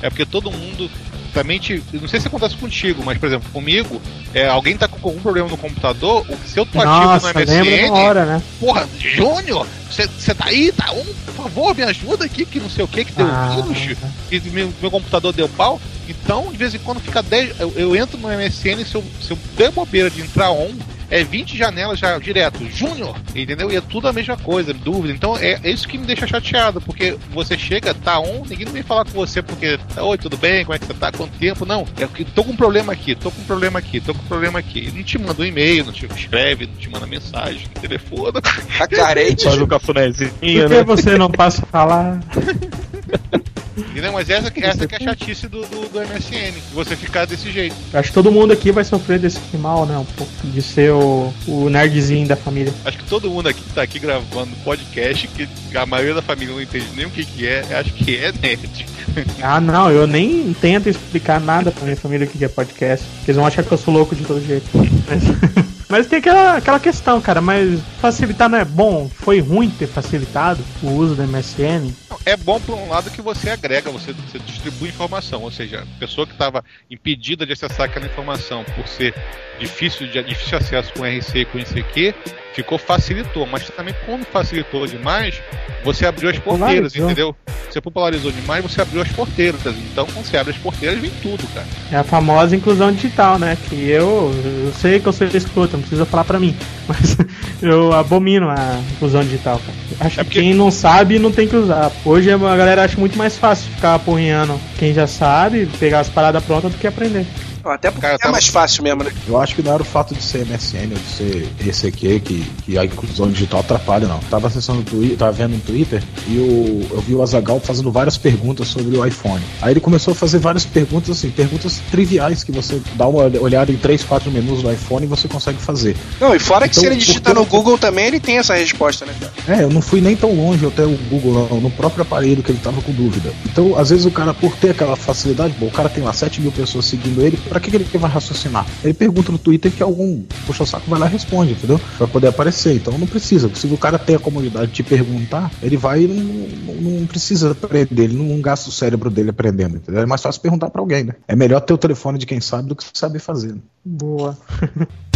É 0.00 0.08
porque 0.08 0.24
todo 0.24 0.50
mundo 0.50 0.90
também 1.34 1.58
te. 1.58 1.82
Não 1.92 2.08
sei 2.08 2.20
se 2.20 2.28
acontece 2.28 2.56
contigo, 2.56 3.02
mas, 3.04 3.18
por 3.18 3.26
exemplo, 3.26 3.50
comigo, 3.52 4.00
é, 4.32 4.46
alguém 4.46 4.76
tá 4.76 4.88
com 4.88 4.96
algum 5.08 5.20
problema 5.20 5.48
no 5.48 5.56
computador, 5.58 6.24
o- 6.28 6.48
se 6.48 6.58
eu 6.58 6.64
tô 6.64 6.82
Nossa, 6.82 7.30
ativo 7.30 7.52
no 7.52 7.58
MSN. 7.60 7.90
hora, 7.90 8.24
né? 8.24 8.42
Porra, 8.60 8.88
Júnior, 8.98 9.66
você 9.90 10.34
tá 10.34 10.46
aí? 10.46 10.72
Tá? 10.72 10.92
Um, 10.92 11.04
por 11.04 11.34
favor, 11.44 11.76
me 11.76 11.82
ajuda 11.82 12.24
aqui, 12.24 12.46
que 12.46 12.60
não 12.60 12.70
sei 12.70 12.84
o 12.84 12.88
que, 12.88 13.04
que 13.04 13.12
deu 13.12 13.26
Ah. 13.26 13.56
vírus, 13.68 13.98
que 14.30 14.40
meu, 14.50 14.72
meu 14.80 14.90
computador 14.90 15.32
deu 15.32 15.48
pau. 15.48 15.80
Então, 16.08 16.50
de 16.52 16.56
vez 16.56 16.74
em 16.74 16.78
quando 16.78 17.00
fica 17.00 17.22
10. 17.22 17.58
Eu, 17.58 17.72
eu 17.76 17.96
entro 17.96 18.18
no 18.18 18.28
MSN, 18.28 18.84
se 18.84 18.94
eu, 18.94 19.04
se 19.22 19.30
eu 19.30 19.38
der 19.56 19.70
bobeira 19.72 20.08
de 20.10 20.20
entrar 20.20 20.50
on, 20.52 20.70
é 21.10 21.22
20 21.22 21.56
janelas 21.56 21.98
já 21.98 22.18
direto. 22.18 22.64
Júnior, 22.70 23.16
entendeu? 23.34 23.70
E 23.70 23.76
é 23.76 23.80
tudo 23.80 24.08
a 24.08 24.12
mesma 24.12 24.36
coisa, 24.36 24.72
dúvida. 24.72 25.12
Então 25.12 25.36
é, 25.36 25.58
isso 25.64 25.88
que 25.88 25.98
me 25.98 26.06
deixa 26.06 26.26
chateado, 26.26 26.80
porque 26.80 27.16
você 27.30 27.56
chega, 27.56 27.94
tá 27.94 28.18
on, 28.20 28.44
ninguém 28.48 28.66
vem 28.66 28.82
falar 28.82 29.04
com 29.04 29.12
você 29.12 29.42
porque. 29.42 29.78
Oi, 29.96 30.18
tudo 30.18 30.36
bem? 30.36 30.64
Como 30.64 30.74
é 30.74 30.78
que 30.78 30.86
você 30.86 30.94
tá? 30.94 31.12
Quanto 31.12 31.38
tempo? 31.38 31.66
Não, 31.66 31.86
é 31.98 32.06
que 32.06 32.24
tô 32.24 32.44
com 32.44 32.52
um 32.52 32.56
problema 32.56 32.92
aqui, 32.92 33.14
tô 33.14 33.30
com 33.30 33.40
um 33.40 33.44
problema 33.44 33.78
aqui, 33.78 34.00
tô 34.00 34.14
com 34.14 34.22
um 34.22 34.26
problema 34.26 34.58
aqui. 34.58 34.92
Não 34.94 35.02
te 35.02 35.18
manda 35.18 35.42
um 35.42 35.46
e-mail, 35.46 35.84
não 35.84 35.92
te 35.92 36.06
escreve, 36.06 36.66
não 36.66 36.74
te 36.74 36.88
manda 36.90 37.06
mensagem, 37.06 37.66
telefona. 37.80 38.40
Tá 38.40 38.88
carente. 38.88 39.44
Faz 39.44 39.60
o 39.60 39.66
cafunézinho, 39.66 40.30
Por 40.30 40.40
que 40.40 40.68
né? 40.68 40.82
você 40.82 41.16
não 41.16 41.30
passa 41.30 41.62
a 41.62 41.66
falar? 41.66 42.20
Entendeu? 43.76 44.12
Mas 44.12 44.30
essa, 44.30 44.50
que- 44.50 44.64
essa 44.64 44.86
que 44.86 44.94
é 44.94 44.98
a 44.98 45.00
chatice 45.00 45.48
do, 45.48 45.62
do, 45.62 45.88
do 45.88 46.00
MSN, 46.00 46.54
você 46.72 46.94
ficar 46.96 47.24
desse 47.26 47.50
jeito. 47.50 47.74
Acho 47.92 48.08
que 48.08 48.14
todo 48.14 48.30
mundo 48.30 48.52
aqui 48.52 48.70
vai 48.70 48.84
sofrer 48.84 49.18
desse 49.18 49.40
mal, 49.56 49.84
né? 49.86 49.96
Um 49.98 50.04
pouco 50.04 50.32
de 50.44 50.62
ser 50.62 50.92
o, 50.92 51.32
o 51.46 51.68
nerdzinho 51.68 52.26
da 52.28 52.36
família. 52.36 52.72
Acho 52.84 52.98
que 52.98 53.04
todo 53.04 53.28
mundo 53.30 53.48
aqui 53.48 53.60
que 53.60 53.72
tá 53.72 53.82
aqui 53.82 53.98
gravando 53.98 54.50
podcast, 54.64 55.26
que 55.28 55.48
a 55.76 55.84
maioria 55.86 56.14
da 56.14 56.22
família 56.22 56.54
não 56.54 56.62
entende 56.62 56.86
nem 56.96 57.06
o 57.06 57.10
que, 57.10 57.24
que 57.24 57.46
é, 57.46 57.60
acho 57.78 57.92
que 57.92 58.16
é 58.16 58.32
nerd. 58.40 58.86
Ah, 59.40 59.60
não, 59.60 59.90
eu 59.92 60.06
nem 60.08 60.52
tento 60.54 60.88
explicar 60.88 61.38
nada 61.40 61.70
pra 61.70 61.84
minha 61.84 61.96
família 61.96 62.26
o 62.26 62.30
que 62.30 62.44
é 62.44 62.48
podcast. 62.48 63.04
Porque 63.18 63.30
eles 63.30 63.36
vão 63.36 63.46
achar 63.46 63.62
que 63.62 63.70
eu 63.70 63.78
sou 63.78 63.94
louco 63.94 64.14
de 64.16 64.24
todo 64.24 64.44
jeito. 64.44 64.66
Mas, 65.08 65.22
mas 65.88 66.06
tem 66.06 66.18
aquela, 66.18 66.56
aquela 66.56 66.80
questão, 66.80 67.20
cara. 67.20 67.40
Mas 67.40 67.80
facilitar 68.00 68.48
não 68.48 68.58
é 68.58 68.64
bom? 68.64 69.08
Foi 69.08 69.40
ruim 69.40 69.70
ter 69.70 69.86
facilitado 69.86 70.62
o 70.82 70.90
uso 70.90 71.14
do 71.14 71.22
MSN? 71.22 71.92
É 72.24 72.36
bom 72.36 72.60
por 72.60 72.74
um 72.74 72.88
lado 72.88 73.10
que 73.10 73.20
você 73.20 73.50
agrega, 73.50 73.90
você, 73.90 74.12
você 74.12 74.38
distribui 74.38 74.88
informação, 74.88 75.42
ou 75.42 75.50
seja, 75.50 75.82
a 75.82 75.98
pessoa 75.98 76.26
que 76.26 76.32
estava 76.32 76.64
impedida 76.90 77.44
de 77.44 77.52
acessar 77.52 77.86
aquela 77.86 78.06
informação 78.06 78.64
por 78.76 78.88
ser 78.88 79.14
difícil 79.58 80.06
de 80.06 80.22
difícil 80.22 80.58
acesso 80.58 80.92
com 80.94 81.04
RC 81.04 81.40
e 81.40 81.44
com 81.44 81.58
ICQ, 81.58 82.14
ficou 82.54 82.78
facilitou, 82.78 83.46
mas 83.46 83.68
também 83.70 83.94
quando 84.06 84.24
facilitou 84.24 84.86
demais, 84.86 85.40
você 85.84 86.06
abriu 86.06 86.30
as 86.30 86.38
porteiras, 86.38 86.94
entendeu? 86.94 87.34
Você 87.70 87.80
popularizou 87.80 88.30
demais, 88.30 88.62
você 88.62 88.80
abriu 88.80 89.02
as 89.02 89.08
porteiras. 89.10 89.60
Então, 89.66 90.06
quando 90.06 90.24
você 90.24 90.36
abre 90.36 90.52
as 90.52 90.58
porteiras, 90.58 91.00
vem 91.00 91.10
tudo, 91.22 91.44
cara. 91.52 91.66
É 91.90 91.96
a 91.96 92.04
famosa 92.04 92.54
inclusão 92.54 92.92
digital, 92.92 93.38
né? 93.38 93.58
Que 93.68 93.88
eu, 93.90 94.32
eu 94.66 94.72
sei 94.74 95.00
que 95.00 95.06
eu 95.08 95.12
sou 95.12 95.26
escroto, 95.26 95.72
não 95.72 95.80
precisa 95.80 96.06
falar 96.06 96.24
pra 96.24 96.38
mim. 96.38 96.56
Mas 96.86 97.16
eu 97.60 97.92
abomino 97.92 98.48
a 98.48 98.80
inclusão 98.92 99.22
digital, 99.24 99.58
cara. 99.58 100.06
Acho 100.06 100.20
É 100.20 100.24
que 100.24 100.30
porque- 100.30 100.40
quem 100.40 100.54
não 100.54 100.70
sabe 100.70 101.18
não 101.18 101.32
tem 101.32 101.48
que 101.48 101.56
usar. 101.56 101.90
Hoje 102.04 102.30
a 102.30 102.36
galera 102.38 102.84
acha 102.84 102.96
muito 102.98 103.18
mais 103.18 103.36
fácil 103.36 103.70
ficar 103.72 103.96
apurrinhando 103.96 104.58
quem 104.78 104.94
já 104.94 105.06
sabe, 105.08 105.66
pegar 105.80 106.00
as 106.00 106.08
paradas 106.08 106.44
prontas 106.44 106.70
do 106.72 106.78
que 106.78 106.86
aprender. 106.86 107.26
Até 107.64 107.90
porque 107.90 108.00
Cara, 108.02 108.14
eu 108.14 108.16
é 108.16 108.18
tava- 108.18 108.32
mais 108.32 108.46
fácil 108.48 108.82
mesmo, 108.82 109.04
né? 109.04 109.12
Eu 109.26 109.40
acho 109.40 109.54
que 109.54 109.62
não 109.62 109.72
era 109.72 109.82
o 109.82 109.86
fato 109.86 110.14
de 110.14 110.22
ser 110.22 110.44
MSN 110.46 110.92
ou 110.92 110.98
de 110.98 111.08
ser 111.16 111.48
ECQ 111.68 112.20
que, 112.20 112.44
que 112.64 112.78
a 112.78 112.84
inclusão 112.84 113.28
digital 113.30 113.60
atrapalha, 113.60 114.06
não. 114.06 114.18
Tava 114.30 114.46
acessando 114.48 114.80
o 114.80 114.82
Twitter, 114.84 115.16
tava 115.16 115.32
vendo 115.32 115.52
no 115.54 115.60
Twitter 115.60 116.02
e 116.28 116.38
o, 116.38 116.86
eu 116.90 117.00
vi 117.00 117.14
o 117.14 117.22
Azagal 117.22 117.60
fazendo 117.60 117.90
várias 117.90 118.16
perguntas 118.16 118.68
sobre 118.68 118.96
o 118.96 119.04
iPhone. 119.06 119.42
Aí 119.62 119.72
ele 119.72 119.80
começou 119.80 120.12
a 120.12 120.14
fazer 120.14 120.38
várias 120.38 120.64
perguntas, 120.64 121.10
assim, 121.10 121.30
perguntas 121.30 121.80
triviais 121.90 122.44
que 122.44 122.52
você 122.52 122.80
dá 122.94 123.06
uma 123.06 123.24
olhada 123.40 123.72
em 123.72 123.76
três, 123.76 124.02
quatro 124.04 124.30
menus 124.30 124.62
do 124.62 124.70
iPhone 124.72 125.04
e 125.04 125.08
você 125.08 125.28
consegue 125.28 125.58
fazer. 125.58 125.96
Não, 126.20 126.34
e 126.34 126.38
fora 126.38 126.68
que 126.68 126.72
Então, 126.78 126.82
se 126.82 126.86
ele 126.86 126.96
por 126.96 127.00
digitar 127.00 127.34
que 127.34 127.40
no 127.40 127.46
Google 127.46 127.78
também, 127.78 128.06
ele 128.06 128.20
tem 128.20 128.38
essa 128.38 128.54
resposta, 128.54 129.04
né, 129.06 129.14
cara? 129.18 129.32
É, 129.58 129.64
eu 129.64 129.70
não 129.70 129.80
fui 129.80 130.00
nem 130.00 130.16
tão 130.16 130.34
longe 130.34 130.66
até 130.66 130.84
o 130.84 130.96
Google, 131.10 131.48
não, 131.50 131.60
no 131.60 131.70
próprio 131.70 132.02
aparelho 132.02 132.42
que 132.42 132.50
ele 132.52 132.60
tava 132.62 132.80
com 132.82 132.92
dúvida. 132.92 133.32
Então, 133.46 133.78
às 133.78 133.90
vezes 133.90 134.04
o 134.04 134.10
cara, 134.10 134.32
por 134.34 134.54
ter 134.56 134.70
aquela 134.70 134.96
facilidade, 134.96 135.54
bom, 135.58 135.66
o 135.66 135.70
cara 135.70 135.88
tem 135.88 136.02
lá 136.02 136.12
7 136.12 136.40
mil 136.40 136.52
pessoas 136.52 136.84
seguindo 136.86 137.22
ele, 137.22 137.36
pra 137.54 137.60
que, 137.60 137.70
que 137.70 137.76
ele 137.76 137.84
vai 137.98 138.10
raciocinar? 138.10 138.66
Ele 138.82 138.92
pergunta 138.92 139.30
no 139.30 139.38
Twitter 139.38 139.70
que 139.70 139.80
algum 139.80 140.22
puxa-saco 140.44 140.90
vai 140.90 140.98
lá 140.98 141.06
e 141.06 141.10
responde, 141.10 141.52
entendeu? 141.52 141.80
Pra 141.96 142.08
poder 142.08 142.26
aparecer. 142.26 142.74
Então 142.74 142.98
não 142.98 143.06
precisa. 143.06 143.48
Se 143.54 143.68
o 143.68 143.78
cara 143.78 143.96
tem 143.96 144.16
a 144.16 144.18
comodidade 144.18 144.66
de 144.66 144.72
te 144.72 144.82
perguntar, 144.82 145.52
ele 145.62 145.76
vai 145.76 146.02
e 146.02 146.08
não, 146.08 146.74
não, 146.74 146.90
não 147.00 147.06
precisa 147.06 147.52
aprender, 147.52 148.04
ele 148.04 148.16
não 148.16 148.40
gasta 148.40 148.68
o 148.68 148.72
cérebro 148.72 149.08
dele 149.08 149.30
aprendendo, 149.30 149.76
entendeu? 149.76 150.02
É 150.02 150.06
mais 150.06 150.20
fácil 150.20 150.40
perguntar 150.40 150.68
pra 150.68 150.80
alguém, 150.80 151.04
né? 151.04 151.14
É 151.28 151.36
melhor 151.36 151.60
ter 151.60 151.72
o 151.72 151.78
telefone 151.78 152.18
de 152.18 152.26
quem 152.26 152.40
sabe 152.40 152.68
do 152.68 152.74
que 152.74 152.84
saber 152.92 153.20
fazer. 153.20 153.52
né? 153.52 153.60
Boa. 153.84 154.36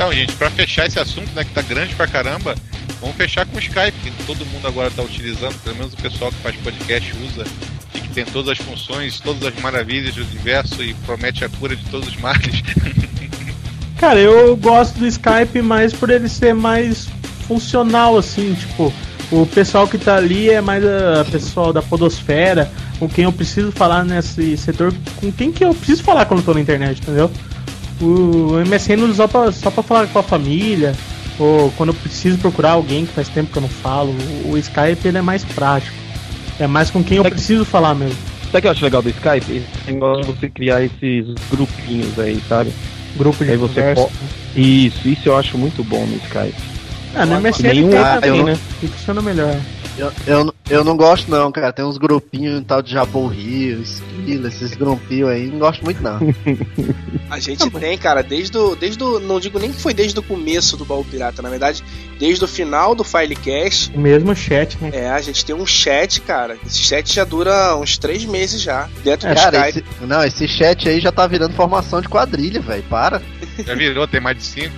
Então, 0.00 0.14
gente, 0.14 0.32
pra 0.32 0.48
fechar 0.48 0.86
esse 0.86 0.98
assunto, 0.98 1.30
né, 1.34 1.44
que 1.44 1.50
tá 1.50 1.60
grande 1.60 1.94
pra 1.94 2.06
caramba, 2.06 2.54
vamos 3.02 3.16
fechar 3.16 3.44
com 3.44 3.58
o 3.58 3.60
Skype, 3.60 3.92
que 3.92 4.24
todo 4.24 4.46
mundo 4.46 4.66
agora 4.66 4.90
tá 4.90 5.02
utilizando, 5.02 5.62
pelo 5.62 5.76
menos 5.76 5.92
o 5.92 5.96
pessoal 5.98 6.32
que 6.32 6.38
faz 6.38 6.56
podcast 6.56 7.14
usa, 7.22 7.44
e 7.94 8.00
que 8.00 8.08
tem 8.08 8.24
todas 8.24 8.52
as 8.52 8.66
funções, 8.66 9.20
todas 9.20 9.44
as 9.44 9.54
maravilhas 9.60 10.14
do 10.14 10.22
universo 10.22 10.82
e 10.82 10.94
promete 11.04 11.44
a 11.44 11.50
cura 11.50 11.76
de 11.76 11.84
todos 11.90 12.08
os 12.08 12.16
males. 12.16 12.62
Cara, 14.00 14.18
eu 14.18 14.56
gosto 14.56 14.98
do 15.00 15.06
Skype 15.06 15.60
mais 15.60 15.92
por 15.92 16.08
ele 16.08 16.30
ser 16.30 16.54
mais 16.54 17.06
funcional, 17.46 18.16
assim, 18.16 18.54
tipo, 18.54 18.90
o 19.30 19.44
pessoal 19.44 19.86
que 19.86 19.98
tá 19.98 20.16
ali 20.16 20.48
é 20.48 20.62
mais 20.62 20.82
a 20.82 21.26
pessoal 21.30 21.74
da 21.74 21.82
podosfera, 21.82 22.72
com 22.98 23.06
quem 23.06 23.24
eu 23.24 23.32
preciso 23.32 23.70
falar 23.70 24.02
nesse 24.02 24.56
setor, 24.56 24.94
com 25.16 25.30
quem 25.30 25.52
que 25.52 25.62
eu 25.62 25.74
preciso 25.74 26.02
falar 26.02 26.24
quando 26.24 26.42
tô 26.42 26.54
na 26.54 26.60
internet, 26.62 27.02
entendeu? 27.02 27.30
O 28.00 28.52
MSN 28.66 29.02
uso 29.04 29.14
só 29.14 29.26
pra, 29.28 29.52
só 29.52 29.70
pra 29.70 29.82
falar 29.82 30.06
com 30.08 30.18
a 30.18 30.22
família, 30.22 30.94
ou 31.38 31.70
quando 31.76 31.90
eu 31.90 31.94
preciso 31.94 32.38
procurar 32.38 32.72
alguém 32.72 33.04
que 33.06 33.12
faz 33.12 33.28
tempo 33.28 33.50
que 33.52 33.58
eu 33.58 33.62
não 33.62 33.68
falo, 33.68 34.14
o, 34.46 34.56
Skype 34.56 35.06
ele 35.06 35.18
é 35.18 35.22
mais 35.22 35.44
prático. 35.44 35.94
É 36.58 36.66
mais 36.66 36.90
com 36.90 37.02
quem 37.02 37.18
eu 37.18 37.24
É 37.24 37.30
preciso 37.30 37.64
falar 37.64 37.94
mesmo. 37.94 38.16
Sabe 38.44 38.58
o 38.58 38.60
que 38.62 38.66
eu 38.66 38.70
acho 38.72 38.84
legal 38.84 39.02
do 39.02 39.08
Skype? 39.10 39.52
Esse 39.56 39.92
negócio 39.92 40.24
de 40.24 40.32
você 40.40 40.48
criar 40.48 40.82
esses 40.82 41.26
grupinhos 41.50 42.18
aí, 42.18 42.40
sabe? 42.48 42.72
Grupo 43.16 43.44
de 43.44 43.50
Aí 43.52 43.56
você 43.56 43.80
conversa. 43.80 44.02
po- 44.02 44.12
Isso, 44.60 45.08
isso 45.08 45.28
eu 45.28 45.36
acho 45.36 45.56
muito 45.58 45.82
bom 45.84 46.04
no 46.06 46.16
Skype. 46.16 46.54
Ah, 47.14 47.26
no 47.26 47.40
MSN 47.40 47.62
Nenhum 47.68 47.90
tem 47.90 47.98
outro 47.98 48.20
também, 48.20 48.44
né? 48.44 48.58
E 48.82 48.86
funciona 48.86 49.22
melhor. 49.22 49.56
Eu, 50.00 50.12
eu, 50.26 50.54
eu 50.70 50.84
não 50.84 50.96
gosto 50.96 51.30
não, 51.30 51.52
cara. 51.52 51.72
Tem 51.72 51.84
uns 51.84 51.98
grupinhos 51.98 52.64
tal 52.66 52.80
de 52.80 52.92
Jabou 52.92 53.26
Rio, 53.26 53.82
Esquila, 53.82 54.48
esses 54.48 54.74
grupinhos 54.74 55.28
aí. 55.28 55.46
Não 55.46 55.58
gosto 55.58 55.84
muito 55.84 56.02
não. 56.02 56.18
A 57.28 57.38
gente 57.38 57.68
tem, 57.70 57.98
cara, 57.98 58.22
desde 58.22 58.56
o, 58.56 58.74
desde 58.74 59.02
o. 59.04 59.20
Não 59.20 59.38
digo 59.38 59.58
nem 59.58 59.70
que 59.70 59.80
foi 59.80 59.92
desde 59.92 60.18
o 60.18 60.22
começo 60.22 60.76
do 60.76 60.84
Baú 60.84 61.04
Pirata, 61.04 61.42
na 61.42 61.50
verdade, 61.50 61.84
desde 62.18 62.44
o 62.44 62.48
final 62.48 62.94
do 62.94 63.04
Filecast. 63.04 63.92
O 63.94 64.00
mesmo 64.00 64.34
chat, 64.34 64.76
né? 64.80 64.90
É, 64.92 65.10
a 65.10 65.20
gente 65.20 65.44
tem 65.44 65.54
um 65.54 65.66
chat, 65.66 66.20
cara. 66.22 66.56
Esse 66.66 66.78
chat 66.78 67.12
já 67.14 67.24
dura 67.24 67.76
uns 67.76 67.98
três 67.98 68.24
meses 68.24 68.62
já, 68.62 68.88
dentro 69.04 69.28
do 69.28 69.34
Cara, 69.34 69.68
Skype. 69.68 69.86
esse, 69.86 70.06
não, 70.06 70.24
esse 70.24 70.48
chat 70.48 70.88
aí 70.88 70.98
já 71.00 71.12
tá 71.12 71.26
virando 71.26 71.54
formação 71.54 72.00
de 72.00 72.08
quadrilha, 72.08 72.60
velho. 72.60 72.82
Para. 72.84 73.20
Já 73.64 73.74
virou, 73.74 74.08
tem 74.08 74.20
mais 74.20 74.36
de 74.38 74.44
cinco. 74.44 74.74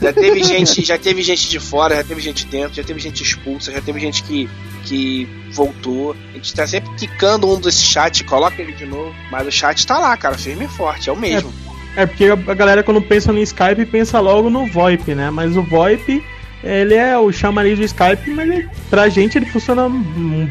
Já 0.00 0.12
teve 0.12 0.44
gente, 0.44 0.84
já 0.84 0.96
teve 0.98 1.22
gente 1.22 1.48
de 1.48 1.58
fora, 1.58 1.96
já 1.96 2.04
teve 2.04 2.20
gente 2.20 2.46
dentro, 2.46 2.74
já 2.74 2.84
teve 2.84 3.00
gente 3.00 3.22
expulsa, 3.22 3.72
já 3.72 3.80
teve 3.80 3.98
gente 3.98 4.22
que, 4.22 4.48
que 4.84 5.28
voltou. 5.52 6.14
A 6.30 6.34
gente 6.34 6.54
tá 6.54 6.66
sempre 6.66 6.90
quicando 6.96 7.52
um 7.52 7.60
desse 7.60 7.82
chat, 7.82 8.22
coloca 8.24 8.60
ele 8.62 8.72
de 8.72 8.86
novo. 8.86 9.14
Mas 9.30 9.46
o 9.46 9.50
chat 9.50 9.86
tá 9.86 9.98
lá, 9.98 10.16
cara, 10.16 10.38
firme 10.38 10.66
e 10.66 10.68
forte, 10.68 11.08
é 11.08 11.12
o 11.12 11.16
mesmo. 11.16 11.52
É 11.96 12.06
porque 12.06 12.26
a 12.26 12.34
a 12.34 12.54
galera 12.54 12.82
quando 12.82 13.02
pensa 13.02 13.32
no 13.32 13.40
Skype 13.40 13.84
pensa 13.86 14.20
logo 14.20 14.48
no 14.48 14.66
VoIP, 14.66 15.14
né? 15.14 15.30
Mas 15.30 15.56
o 15.56 15.62
VoIP 15.62 16.22
ele 16.62 16.94
é 16.94 17.16
o 17.18 17.30
chamariz 17.32 17.78
do 17.78 17.84
Skype, 17.84 18.30
mas 18.30 18.50
ele, 18.50 18.68
pra 18.90 19.08
gente 19.08 19.38
ele 19.38 19.46
funciona 19.46 19.88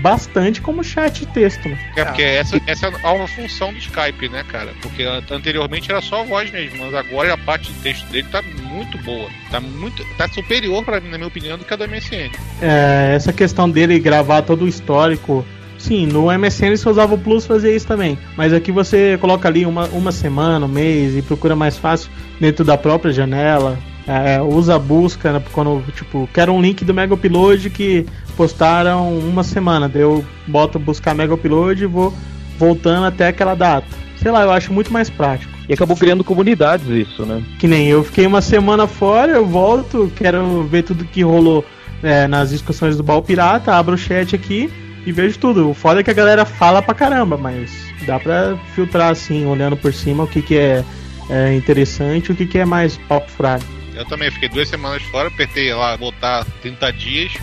bastante 0.02 0.62
como 0.62 0.84
chat 0.84 1.20
de 1.20 1.26
texto. 1.28 1.68
Né? 1.68 1.78
É 1.96 2.06
porque 2.06 2.22
essa, 2.22 2.62
essa 2.66 2.88
é 2.88 2.90
a 2.90 3.00
nova 3.00 3.28
função 3.28 3.72
do 3.74 3.80
Skype, 3.80 4.30
né, 4.30 4.44
cara? 4.48 4.72
Porque 4.82 5.04
an- 5.04 5.24
anteriormente 5.32 5.92
era 5.92 6.02
só 6.02 6.24
voz 6.24 6.52
mesmo, 6.52 6.78
mas 6.80 6.94
agora 6.94 7.34
a 7.34 7.38
parte 7.38 7.72
de 7.72 7.80
texto 7.80 8.06
dele 8.08 8.28
tá 8.32 8.42
muito 8.42 8.98
boa. 9.00 9.30
Tá 9.52 9.60
muito. 9.60 10.06
tá 10.18 10.28
superior 10.30 10.84
pra 10.84 11.00
mim, 11.00 11.10
na 11.10 11.18
minha 11.18 11.28
opinião, 11.28 11.58
do 11.58 11.66
que 11.66 11.74
a 11.74 11.78
do 11.78 11.88
MSN. 11.88 12.32
É, 12.62 13.14
essa 13.16 13.34
questão 13.34 13.70
dele 13.70 14.00
gravar 14.00 14.42
todo 14.42 14.66
o 14.66 14.68
histórico. 14.68 15.46
Sim, 15.78 16.08
no 16.08 16.26
MSN 16.36 16.76
você 16.76 16.90
usava 16.90 17.14
o 17.14 17.18
Plus 17.20 17.46
fazia 17.46 17.76
isso 17.76 17.86
também. 17.86 18.18
Mas 18.36 18.52
aqui 18.52 18.72
você 18.72 19.16
coloca 19.22 19.48
ali 19.48 19.66
uma, 19.66 19.86
uma 19.90 20.12
semana, 20.12 20.66
um 20.66 20.70
mês 20.70 21.16
e 21.16 21.22
procura 21.22 21.56
mais 21.56 21.78
fácil 21.78 22.10
dentro 22.40 22.66
da 22.66 22.76
própria 22.78 23.14
janela. 23.14 23.78
É, 24.08 24.42
usa 24.42 24.76
a 24.76 24.80
busca 24.80 25.34
né, 25.34 25.44
quando, 25.52 25.84
tipo, 25.92 26.30
quero 26.34 26.54
um 26.54 26.62
link 26.62 26.86
do 26.86 26.94
Mega 26.94 27.14
Upload 27.14 27.70
que 27.70 28.06
postaram 28.38 29.18
uma 29.20 29.44
semana. 29.44 29.90
Daí 29.90 30.02
eu 30.02 30.24
boto 30.48 30.80
buscar 30.80 31.14
Mega 31.14 31.34
Upload 31.34 31.84
e 31.84 31.88
vou 31.88 32.14
voltando 32.58 33.06
até 33.06 33.28
aquela 33.28 33.54
data. 33.54 33.88
Sei 34.22 34.32
lá, 34.32 34.44
eu 34.44 34.52
acho 34.52 34.72
muito 34.72 34.92
mais 34.92 35.10
prático. 35.10 35.52
E 35.68 35.74
acabou 35.74 35.98
criando 35.98 36.24
comunidades 36.24 36.88
isso, 36.88 37.26
né? 37.26 37.44
Que 37.60 37.68
nem 37.68 37.88
eu 37.88 38.04
fiquei 38.04 38.26
uma 38.26 38.42
semana 38.42 38.88
fora, 38.88 39.34
eu 39.34 39.46
volto, 39.46 40.12
quero 40.16 40.64
ver 40.64 40.84
tudo 40.84 41.04
que 41.04 41.22
rolou 41.22 41.66
é, 42.02 42.28
nas 42.28 42.50
discussões 42.50 42.96
do 42.96 43.04
Bal 43.04 43.22
Pirata, 43.22 43.76
abro 43.76 43.96
o 43.96 43.98
chat 43.98 44.34
aqui 44.34 44.72
e 45.06 45.12
vejo 45.12 45.38
tudo. 45.38 45.70
O 45.70 45.74
foda 45.74 46.00
é 46.00 46.04
que 46.04 46.12
a 46.12 46.14
galera 46.14 46.46
fala 46.46 46.82
pra 46.82 46.94
caramba, 46.94 47.38
mas 47.38 47.72
dá 48.06 48.20
pra 48.20 48.58
filtrar 48.74 49.12
assim, 49.12 49.46
olhando 49.46 49.76
por 49.76 49.94
cima 49.94 50.24
o 50.24 50.28
que, 50.28 50.42
que 50.42 50.58
é, 50.58 50.84
é 51.30 51.54
interessante 51.54 52.30
e 52.30 52.32
o 52.32 52.36
que, 52.36 52.46
que 52.46 52.58
é 52.58 52.66
mais 52.66 52.98
papo 52.98 53.30
furado. 53.32 53.66
Eu 53.98 54.06
também 54.06 54.30
fiquei 54.30 54.48
duas 54.48 54.70
semanas 54.70 55.02
fora, 55.04 55.28
apertei 55.28 55.74
lá, 55.74 55.96
voltar 55.96 56.46
30 56.62 56.94
dias, 56.94 57.34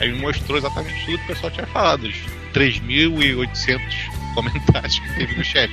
aí 0.00 0.10
me 0.10 0.18
mostrou 0.18 0.56
exatamente 0.56 1.04
tudo 1.04 1.18
que 1.18 1.24
o 1.24 1.26
pessoal 1.26 1.52
tinha 1.52 1.66
falado, 1.66 2.04
os 2.04 2.16
3.800 2.54 3.80
comentários 4.34 4.98
que 4.98 5.14
teve 5.14 5.36
no 5.36 5.44
chat. 5.44 5.70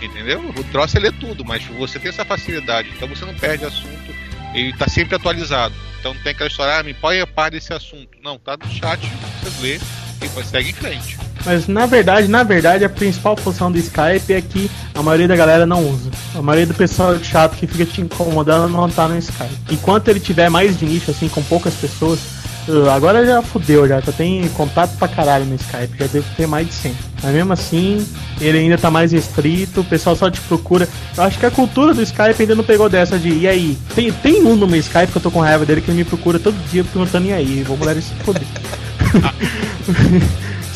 Entendeu? 0.00 0.40
O 0.48 0.64
troço 0.64 0.96
é 0.96 1.00
ler 1.00 1.12
tudo, 1.12 1.44
mas 1.44 1.62
você 1.64 1.98
tem 1.98 2.08
essa 2.08 2.24
facilidade, 2.24 2.88
então 2.96 3.06
você 3.06 3.26
não 3.26 3.34
perde 3.34 3.66
assunto, 3.66 4.14
ele 4.54 4.72
tá 4.72 4.88
sempre 4.88 5.16
atualizado. 5.16 5.74
Então 6.00 6.14
não 6.14 6.22
tem 6.22 6.32
aquela 6.32 6.48
história, 6.48 6.78
ah, 6.78 6.82
me 6.82 6.94
põe 6.94 7.20
a 7.20 7.26
par 7.26 7.50
desse 7.50 7.72
assunto. 7.72 8.16
Não, 8.22 8.38
tá 8.38 8.56
no 8.56 8.70
chat, 8.70 9.00
você 9.42 9.60
lê 9.60 9.74
e 9.76 10.44
segue 10.44 10.70
em 10.70 10.74
frente. 10.74 11.27
Mas 11.48 11.66
na 11.66 11.86
verdade, 11.86 12.28
na 12.28 12.42
verdade, 12.42 12.84
a 12.84 12.90
principal 12.90 13.34
função 13.34 13.72
do 13.72 13.78
Skype 13.78 14.34
é 14.34 14.42
que 14.42 14.70
a 14.94 15.02
maioria 15.02 15.26
da 15.26 15.34
galera 15.34 15.64
não 15.64 15.82
usa. 15.82 16.10
A 16.34 16.42
maioria 16.42 16.66
do 16.66 16.74
pessoal 16.74 17.18
chato 17.20 17.56
que 17.56 17.66
fica 17.66 17.86
te 17.86 18.02
incomodando 18.02 18.70
não 18.70 18.86
tá 18.90 19.08
no 19.08 19.16
Skype. 19.16 19.56
Enquanto 19.70 20.08
ele 20.08 20.20
tiver 20.20 20.50
mais 20.50 20.78
de 20.78 20.84
nicho, 20.84 21.10
assim, 21.10 21.26
com 21.26 21.42
poucas 21.42 21.72
pessoas, 21.72 22.20
uh, 22.68 22.90
agora 22.90 23.24
já 23.24 23.40
fudeu, 23.40 23.88
já, 23.88 23.98
já 23.98 24.12
tem 24.12 24.46
contato 24.50 24.94
pra 24.98 25.08
caralho 25.08 25.46
no 25.46 25.54
Skype, 25.54 25.96
já 25.98 26.06
deve 26.06 26.26
ter 26.36 26.46
mais 26.46 26.66
de 26.66 26.74
100. 26.74 26.94
Mas 27.22 27.32
mesmo 27.32 27.52
assim, 27.54 28.06
ele 28.42 28.58
ainda 28.58 28.76
tá 28.76 28.90
mais 28.90 29.12
restrito, 29.12 29.80
o 29.80 29.84
pessoal 29.84 30.14
só 30.14 30.30
te 30.30 30.42
procura. 30.42 30.86
Eu 31.16 31.22
acho 31.22 31.38
que 31.38 31.46
a 31.46 31.50
cultura 31.50 31.94
do 31.94 32.02
Skype 32.02 32.42
ainda 32.42 32.56
não 32.56 32.64
pegou 32.64 32.90
dessa 32.90 33.18
de, 33.18 33.30
e 33.30 33.48
aí? 33.48 33.78
Tem, 33.94 34.12
tem 34.12 34.44
um 34.44 34.54
no 34.54 34.66
meu 34.66 34.80
Skype 34.80 35.10
que 35.10 35.16
eu 35.16 35.22
tô 35.22 35.30
com 35.30 35.40
raiva 35.40 35.64
dele 35.64 35.80
que 35.80 35.90
ele 35.90 35.96
me 35.96 36.04
procura 36.04 36.38
todo 36.38 36.54
dia 36.70 36.84
perguntando, 36.84 37.28
e 37.28 37.32
aí? 37.32 37.62
Vou 37.62 37.78
mudar 37.78 37.96
esse 37.96 38.12
foder. 38.16 38.42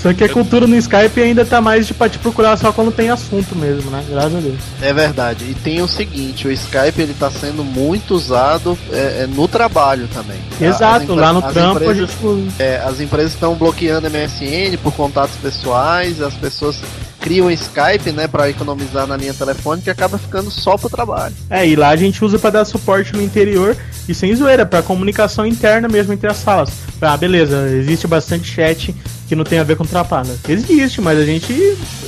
Só 0.03 0.13
que 0.13 0.25
a 0.25 0.29
cultura 0.29 0.67
no 0.67 0.75
Skype 0.75 1.23
ainda 1.23 1.45
tá 1.45 1.61
mais 1.61 1.87
de 1.87 1.95
pra 1.95 2.09
te 2.09 2.19
procurar 2.19 2.57
só 2.57 2.73
quando 2.73 2.91
tem 2.91 3.09
assunto 3.09 3.55
mesmo, 3.55 3.89
né? 3.89 4.05
Graças 4.09 4.35
a 4.35 4.41
Deus. 4.41 4.59
É 4.81 4.93
verdade. 4.93 5.45
E 5.49 5.55
tem 5.55 5.81
o 5.81 5.87
seguinte, 5.87 6.49
o 6.49 6.51
Skype 6.51 7.01
ele 7.01 7.15
tá 7.15 7.31
sendo 7.31 7.63
muito 7.63 8.13
usado 8.13 8.77
é, 8.91 9.23
é, 9.23 9.27
no 9.29 9.47
trabalho 9.47 10.09
também. 10.13 10.41
Exato, 10.61 11.15
lá 11.15 11.33
no 11.33 11.41
trampo 11.41 11.79
a 11.79 11.93
empresas, 11.93 12.11
gente 12.11 12.53
é, 12.59 12.83
as 12.85 13.01
empresas 13.01 13.33
estão 13.33 13.55
bloqueando 13.55 14.11
MSN 14.11 14.77
por 14.83 14.93
contatos 14.93 15.37
pessoais, 15.37 16.21
as 16.21 16.35
pessoas 16.35 16.81
criam 17.21 17.49
Skype, 17.49 18.11
né, 18.11 18.27
para 18.27 18.51
economizar 18.51 19.07
na 19.07 19.17
linha 19.17 19.33
telefônica 19.33 19.89
e 19.89 19.93
acaba 19.93 20.19
ficando 20.19 20.51
só 20.51 20.77
pro 20.77 20.91
trabalho. 20.91 21.35
É, 21.49 21.65
e 21.67 21.77
lá 21.77 21.91
a 21.91 21.97
gente 21.97 22.23
usa 22.25 22.37
pra 22.39 22.51
dar 22.51 22.65
suporte 22.65 23.13
no 23.13 23.23
interior 23.23 23.77
e 24.09 24.13
sem 24.13 24.35
zoeira, 24.35 24.67
pra 24.67 24.83
comunicação 24.83 25.47
interna 25.47 25.87
mesmo 25.87 26.13
entre 26.13 26.29
as 26.29 26.39
salas. 26.39 26.73
Ah, 27.01 27.17
beleza, 27.17 27.69
existe 27.69 28.09
bastante 28.09 28.53
chat 28.53 28.93
que 29.33 29.37
não 29.37 29.45
tem 29.45 29.59
a 29.59 29.65
ver 29.65 29.77
com 29.77 29.87
trapada. 29.87 30.39
Existe, 30.47 31.01
mas 31.01 31.19
a 31.19 31.25
gente 31.25 31.55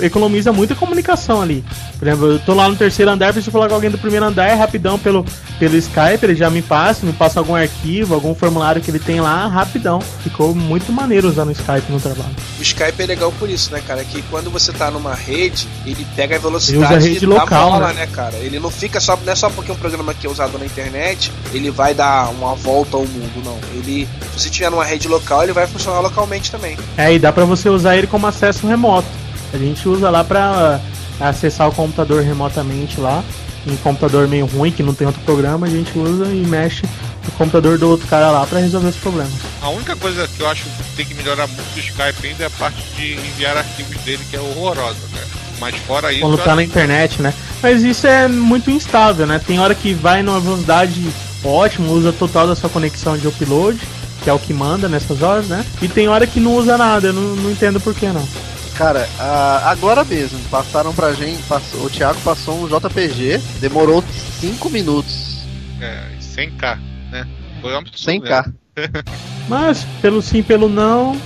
economiza 0.02 0.52
muita 0.52 0.74
comunicação 0.74 1.40
ali. 1.40 1.64
Por 1.98 2.06
exemplo, 2.06 2.32
eu 2.32 2.38
tô 2.38 2.52
lá 2.52 2.68
no 2.68 2.76
terceiro 2.76 3.10
andar, 3.10 3.32
preciso 3.32 3.50
falar 3.50 3.66
com 3.66 3.74
alguém 3.74 3.88
do 3.88 3.96
primeiro 3.96 4.26
andar, 4.26 4.46
é 4.46 4.52
rapidão 4.52 4.98
pelo, 4.98 5.24
pelo 5.58 5.74
Skype, 5.74 6.22
ele 6.22 6.34
já 6.34 6.50
me 6.50 6.60
passa, 6.60 7.06
me 7.06 7.14
passa 7.14 7.40
algum 7.40 7.54
arquivo, 7.54 8.12
algum 8.12 8.34
formulário 8.34 8.82
que 8.82 8.90
ele 8.90 8.98
tem 8.98 9.22
lá, 9.22 9.46
rapidão. 9.46 10.02
Ficou 10.22 10.54
muito 10.54 10.92
maneiro 10.92 11.26
usar 11.26 11.46
no 11.46 11.52
Skype 11.52 11.90
no 11.90 11.98
trabalho. 11.98 12.34
O 12.58 12.62
Skype 12.62 13.02
é 13.02 13.06
legal 13.06 13.32
por 13.32 13.48
isso, 13.48 13.72
né, 13.72 13.82
cara? 13.86 14.04
Que 14.04 14.20
quando 14.24 14.50
você 14.50 14.70
tá 14.70 14.90
numa 14.90 15.14
rede, 15.14 15.66
ele 15.86 16.06
pega 16.14 16.34
a 16.34 16.38
Ele 16.38 16.46
usa 16.46 16.50
velocidade 16.50 16.94
a 16.94 16.98
rede 16.98 17.24
local, 17.24 17.70
bola, 17.70 17.88
né? 17.88 18.00
né, 18.00 18.06
cara? 18.12 18.36
Ele 18.36 18.60
não 18.60 18.70
fica 18.70 19.00
só. 19.00 19.16
Não 19.24 19.32
é 19.32 19.36
só 19.36 19.48
porque 19.48 19.72
um 19.72 19.76
programa 19.76 20.12
que 20.12 20.26
é 20.26 20.30
usado 20.30 20.58
na 20.58 20.66
internet, 20.66 21.32
ele 21.54 21.70
vai 21.70 21.94
dar 21.94 22.28
uma 22.28 22.54
volta 22.54 22.98
ao 22.98 23.06
mundo, 23.06 23.42
não. 23.42 23.58
Ele. 23.78 24.06
Se 24.34 24.40
você 24.40 24.50
tiver 24.50 24.70
numa 24.70 24.84
rede 24.84 25.08
local, 25.08 25.42
ele 25.42 25.54
vai 25.54 25.66
funcionar 25.66 26.00
localmente 26.00 26.50
também. 26.50 26.76
É, 26.98 27.13
e 27.14 27.18
dá 27.18 27.32
pra 27.32 27.44
você 27.44 27.68
usar 27.68 27.96
ele 27.96 28.06
como 28.06 28.26
acesso 28.26 28.66
remoto. 28.66 29.08
A 29.52 29.58
gente 29.58 29.88
usa 29.88 30.10
lá 30.10 30.24
pra 30.24 30.80
ah, 31.20 31.28
acessar 31.28 31.68
o 31.68 31.72
computador 31.72 32.22
remotamente 32.22 33.00
lá. 33.00 33.22
Em 33.66 33.76
computador 33.76 34.28
meio 34.28 34.44
ruim, 34.44 34.70
que 34.70 34.82
não 34.82 34.92
tem 34.92 35.06
outro 35.06 35.22
programa, 35.22 35.66
a 35.66 35.70
gente 35.70 35.96
usa 35.98 36.26
e 36.26 36.44
mexe 36.44 36.82
no 37.24 37.32
computador 37.32 37.78
do 37.78 37.88
outro 37.88 38.06
cara 38.08 38.30
lá 38.30 38.44
pra 38.46 38.58
resolver 38.58 38.88
os 38.88 38.96
problemas. 38.96 39.32
A 39.62 39.70
única 39.70 39.96
coisa 39.96 40.28
que 40.28 40.40
eu 40.40 40.48
acho 40.48 40.64
que 40.64 40.96
tem 40.96 41.06
que 41.06 41.14
melhorar 41.14 41.46
muito 41.46 41.72
do 41.72 41.80
Skype 41.80 42.26
ainda 42.26 42.44
é 42.44 42.46
a 42.46 42.50
parte 42.50 42.82
de 42.96 43.14
enviar 43.14 43.56
arquivos 43.56 43.96
dele, 44.02 44.22
que 44.28 44.36
é 44.36 44.40
horrorosa, 44.40 44.98
cara. 45.14 45.26
Mas 45.60 45.76
fora 45.76 46.12
isso. 46.12 46.20
Quando 46.20 46.36
tá 46.38 46.54
na 46.54 46.62
internet, 46.62 47.22
né? 47.22 47.32
Mas 47.62 47.82
isso 47.82 48.06
é 48.06 48.28
muito 48.28 48.70
instável, 48.70 49.26
né? 49.26 49.40
Tem 49.46 49.58
hora 49.58 49.74
que 49.74 49.94
vai 49.94 50.22
numa 50.22 50.40
velocidade 50.40 51.00
ótima, 51.42 51.90
usa 51.90 52.12
total 52.12 52.46
da 52.46 52.56
sua 52.56 52.68
conexão 52.68 53.16
de 53.16 53.26
upload, 53.28 53.80
que 54.24 54.30
é 54.30 54.32
o 54.32 54.38
que 54.38 54.54
manda 54.54 54.88
nessas 54.88 55.20
horas, 55.22 55.46
né? 55.48 55.64
E 55.82 55.86
tem 55.86 56.08
hora 56.08 56.26
que 56.26 56.40
não 56.40 56.54
usa 56.56 56.78
nada, 56.78 57.08
eu 57.08 57.12
não, 57.12 57.36
não 57.36 57.50
entendo 57.50 57.78
por 57.78 57.94
que 57.94 58.06
não. 58.06 58.26
Cara, 58.74 59.06
agora 59.66 60.02
mesmo, 60.02 60.38
passaram 60.50 60.92
pra 60.94 61.12
gente, 61.12 61.42
passou- 61.42 61.84
o 61.84 61.90
Thiago 61.90 62.18
passou 62.24 62.64
um 62.64 62.66
JPG, 62.66 63.38
demorou 63.60 64.02
5 64.40 64.68
minutos. 64.70 65.44
É, 65.80 66.08
100k, 66.20 66.78
né? 67.12 67.28
Foi 67.60 67.72
um 67.74 67.78
absurdo. 67.78 68.26
100k. 68.26 68.52
Mas, 69.46 69.84
pelo 70.00 70.20
sim, 70.22 70.42
pelo 70.42 70.68
não, 70.68 71.16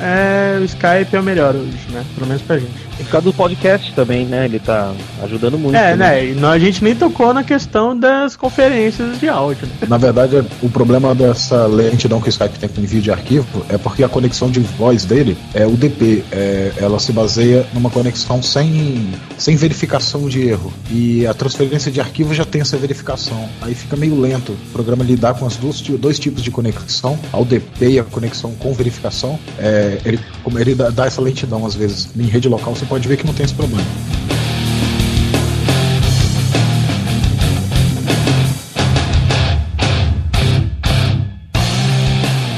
é, 0.00 0.58
o 0.60 0.64
Skype 0.64 1.14
é 1.14 1.20
o 1.20 1.22
melhor 1.22 1.54
hoje, 1.54 1.78
né? 1.90 2.04
Pelo 2.14 2.26
menos 2.26 2.42
pra 2.42 2.58
gente. 2.58 2.88
E 3.00 3.04
por 3.04 3.10
causa 3.10 3.24
do 3.26 3.32
podcast 3.32 3.92
também, 3.94 4.24
né? 4.26 4.44
Ele 4.46 4.58
tá 4.58 4.92
ajudando 5.22 5.56
muito. 5.58 5.76
É, 5.76 5.94
né? 5.96 6.26
E 6.26 6.32
não- 6.34 6.48
a 6.50 6.58
gente 6.58 6.82
nem 6.82 6.94
tocou 6.96 7.32
na 7.32 7.44
questão 7.44 7.96
das 7.96 8.34
conferências 8.36 9.20
de 9.20 9.28
áudio, 9.28 9.66
né? 9.66 9.72
Na 9.88 9.96
verdade, 9.98 10.42
o 10.62 10.68
problema 10.68 11.14
dessa 11.14 11.66
lentidão 11.66 12.20
que 12.20 12.28
o 12.28 12.30
Skype 12.30 12.58
tem 12.58 12.68
com 12.68 12.80
envio 12.80 13.00
de 13.00 13.10
arquivo 13.12 13.64
é 13.68 13.78
porque 13.78 14.02
a 14.02 14.08
conexão 14.08 14.50
de 14.50 14.58
voz 14.60 15.04
dele 15.04 15.36
é 15.54 15.64
UDP. 15.66 16.24
É, 16.32 16.72
ela 16.78 16.98
se 16.98 17.12
baseia 17.12 17.64
numa 17.72 17.88
conexão 17.90 18.42
sem, 18.42 19.12
sem 19.38 19.54
verificação 19.56 20.28
de 20.28 20.48
erro. 20.48 20.72
E 20.90 21.24
a 21.26 21.34
transferência 21.34 21.90
de 21.92 22.00
arquivo 22.00 22.34
já 22.34 22.44
tem 22.44 22.60
essa 22.62 22.76
verificação. 22.76 23.48
Aí 23.62 23.74
fica 23.74 23.96
meio 23.96 24.20
lento 24.20 24.52
o 24.52 24.72
programa 24.72 25.04
lidar 25.04 25.34
com 25.34 25.46
as 25.46 25.56
duas, 25.56 25.80
ti- 25.80 25.92
dois 25.96 26.18
tipos 26.18 26.42
de 26.42 26.50
conexão, 26.50 27.16
a 27.32 27.38
UDP 27.38 27.86
e 27.90 27.98
a 28.00 28.04
conexão 28.04 28.52
com 28.58 28.72
verificação. 28.72 29.38
É, 29.58 29.87
ele, 30.04 30.20
como 30.42 30.58
ele 30.58 30.74
dá, 30.74 30.90
dá 30.90 31.06
essa 31.06 31.20
lentidão 31.20 31.64
às 31.64 31.74
vezes. 31.74 32.08
Em 32.16 32.26
rede 32.26 32.48
local 32.48 32.74
você 32.74 32.84
pode 32.84 33.06
ver 33.06 33.16
que 33.16 33.26
não 33.26 33.34
tem 33.34 33.44
esse 33.44 33.54
problema. 33.54 33.86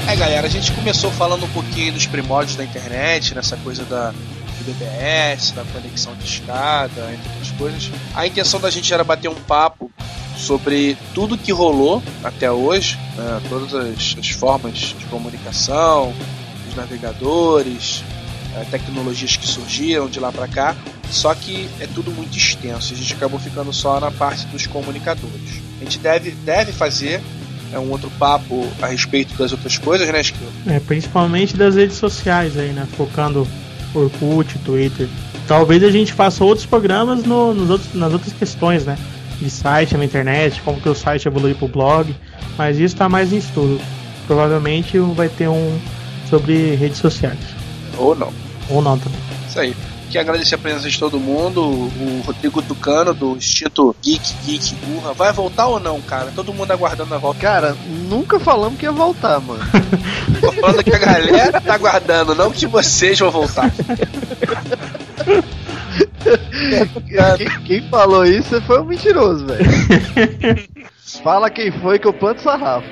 É, 0.09 0.16
galera, 0.16 0.47
a 0.47 0.51
gente 0.51 0.73
começou 0.73 1.11
falando 1.12 1.44
um 1.44 1.51
pouquinho 1.51 1.93
dos 1.93 2.07
primórdios 2.07 2.57
da 2.57 2.65
internet, 2.65 3.35
nessa 3.35 3.57
coisa 3.59 3.85
da 3.85 4.12
do 4.61 4.65
BBS, 4.65 5.52
da 5.52 5.65
conexão 5.65 6.15
de 6.15 6.24
escada, 6.24 7.12
entre 7.12 7.28
outras 7.31 7.51
coisas. 7.52 7.90
A 8.15 8.27
intenção 8.27 8.61
da 8.61 8.70
gente 8.70 8.93
era 8.93 9.02
bater 9.02 9.28
um 9.28 9.35
papo 9.35 9.90
sobre 10.36 10.97
tudo 11.15 11.36
que 11.36 11.52
rolou 11.52 12.02
até 12.23 12.51
hoje, 12.51 12.98
né, 13.16 13.40
todas 13.48 13.74
as, 13.74 14.16
as 14.19 14.28
formas 14.31 14.94
de 14.98 15.05
comunicação, 15.07 16.12
os 16.70 16.76
navegadores, 16.76 18.02
eh, 18.56 18.64
tecnologias 18.70 19.36
que 19.36 19.47
surgiram 19.47 20.09
de 20.09 20.18
lá 20.20 20.32
para 20.32 20.48
cá. 20.48 20.74
Só 21.10 21.34
que 21.34 21.68
é 21.80 21.86
tudo 21.86 22.10
muito 22.12 22.36
extenso. 22.36 22.94
A 22.94 22.97
gente 22.97 23.12
acabou 23.14 23.38
ficando 23.38 23.72
só 23.72 23.98
na 23.98 24.10
parte 24.10 24.47
dos 24.47 24.66
comunicadores. 24.66 25.60
A 25.80 25.84
gente 25.84 25.98
deve, 25.98 26.30
deve 26.30 26.72
fazer 26.72 27.20
é 27.72 27.78
um 27.78 27.88
outro 27.90 28.10
papo 28.18 28.66
a 28.82 28.86
respeito 28.88 29.32
das 29.36 29.52
outras 29.52 29.78
coisas, 29.78 30.09
né, 30.09 30.20
Esquilo? 30.20 30.51
É, 30.66 30.80
principalmente 30.80 31.56
das 31.56 31.76
redes 31.76 31.97
sociais 31.98 32.56
aí, 32.59 32.70
né? 32.70 32.84
Focando 32.97 33.47
Orkut, 33.94 34.59
Twitter. 34.60 35.09
Talvez 35.47 35.82
a 35.84 35.90
gente 35.90 36.12
faça 36.12 36.44
outros 36.44 36.66
programas 36.66 37.22
no- 37.24 37.55
nos 37.55 37.70
outros, 37.70 37.94
nas 37.94 38.12
outras 38.12 38.32
questões, 38.32 38.84
né? 38.84 38.97
De 39.40 39.48
site 39.48 39.97
na 39.97 40.05
internet, 40.05 40.60
como 40.62 40.80
que 40.80 40.88
o 40.88 40.94
site 40.97 41.26
evolui 41.26 41.55
pro 41.55 41.68
blog. 41.68 42.14
Mas 42.59 42.78
isso 42.78 42.97
tá 42.97 43.09
mais 43.09 43.32
em 43.32 43.38
estudo. 43.38 43.80
Provavelmente 44.26 44.98
vai 44.98 45.28
ter 45.28 45.48
um 45.48 45.78
sobre 46.31 46.77
redes 46.77 46.98
sociais. 46.98 47.39
Ou 47.98 48.15
não. 48.15 48.32
Ou 48.70 48.81
não 48.81 48.97
também. 48.98 49.19
Isso 49.48 49.59
aí. 49.61 49.77
Quero 50.11 50.28
agradecer 50.28 50.57
a 50.57 50.59
presença 50.59 50.90
de 50.90 50.98
todo 50.98 51.20
mundo. 51.20 51.62
O 51.62 52.23
Rodrigo 52.27 52.61
Tucano, 52.62 53.15
do 53.15 53.36
Instituto 53.36 53.97
Geek 54.02 54.35
Geek 54.44 54.74
Burra. 54.77 55.12
Vai 55.12 55.32
voltar 55.32 55.66
ou 55.66 55.78
não, 55.78 56.01
cara? 56.01 56.32
Todo 56.35 56.52
mundo 56.52 56.73
aguardando 56.73 57.15
a 57.15 57.19
volta. 57.19 57.40
Cara, 57.40 57.77
nunca 58.09 58.40
falamos 58.40 58.78
que 58.78 58.86
ia 58.86 58.93
voltar, 58.93 59.40
mano. 59.40 59.62
Tô 60.40 60.51
falando 60.52 60.82
que 60.82 60.94
a 60.94 60.98
galera 60.98 61.61
tá 61.61 61.74
aguardando, 61.74 62.35
não 62.35 62.51
que 62.51 62.66
vocês 62.66 63.19
vão 63.20 63.31
voltar. 63.31 63.70
quem, 67.36 67.61
quem 67.65 67.89
falou 67.89 68.24
isso 68.24 68.61
foi 68.62 68.81
um 68.81 68.85
mentiroso, 68.85 69.47
velho. 69.47 69.65
Fala 71.23 71.51
quem 71.51 71.70
foi 71.70 71.98
que 71.98 72.07
eu 72.07 72.12
planto 72.12 72.43
sarrafo. 72.43 72.86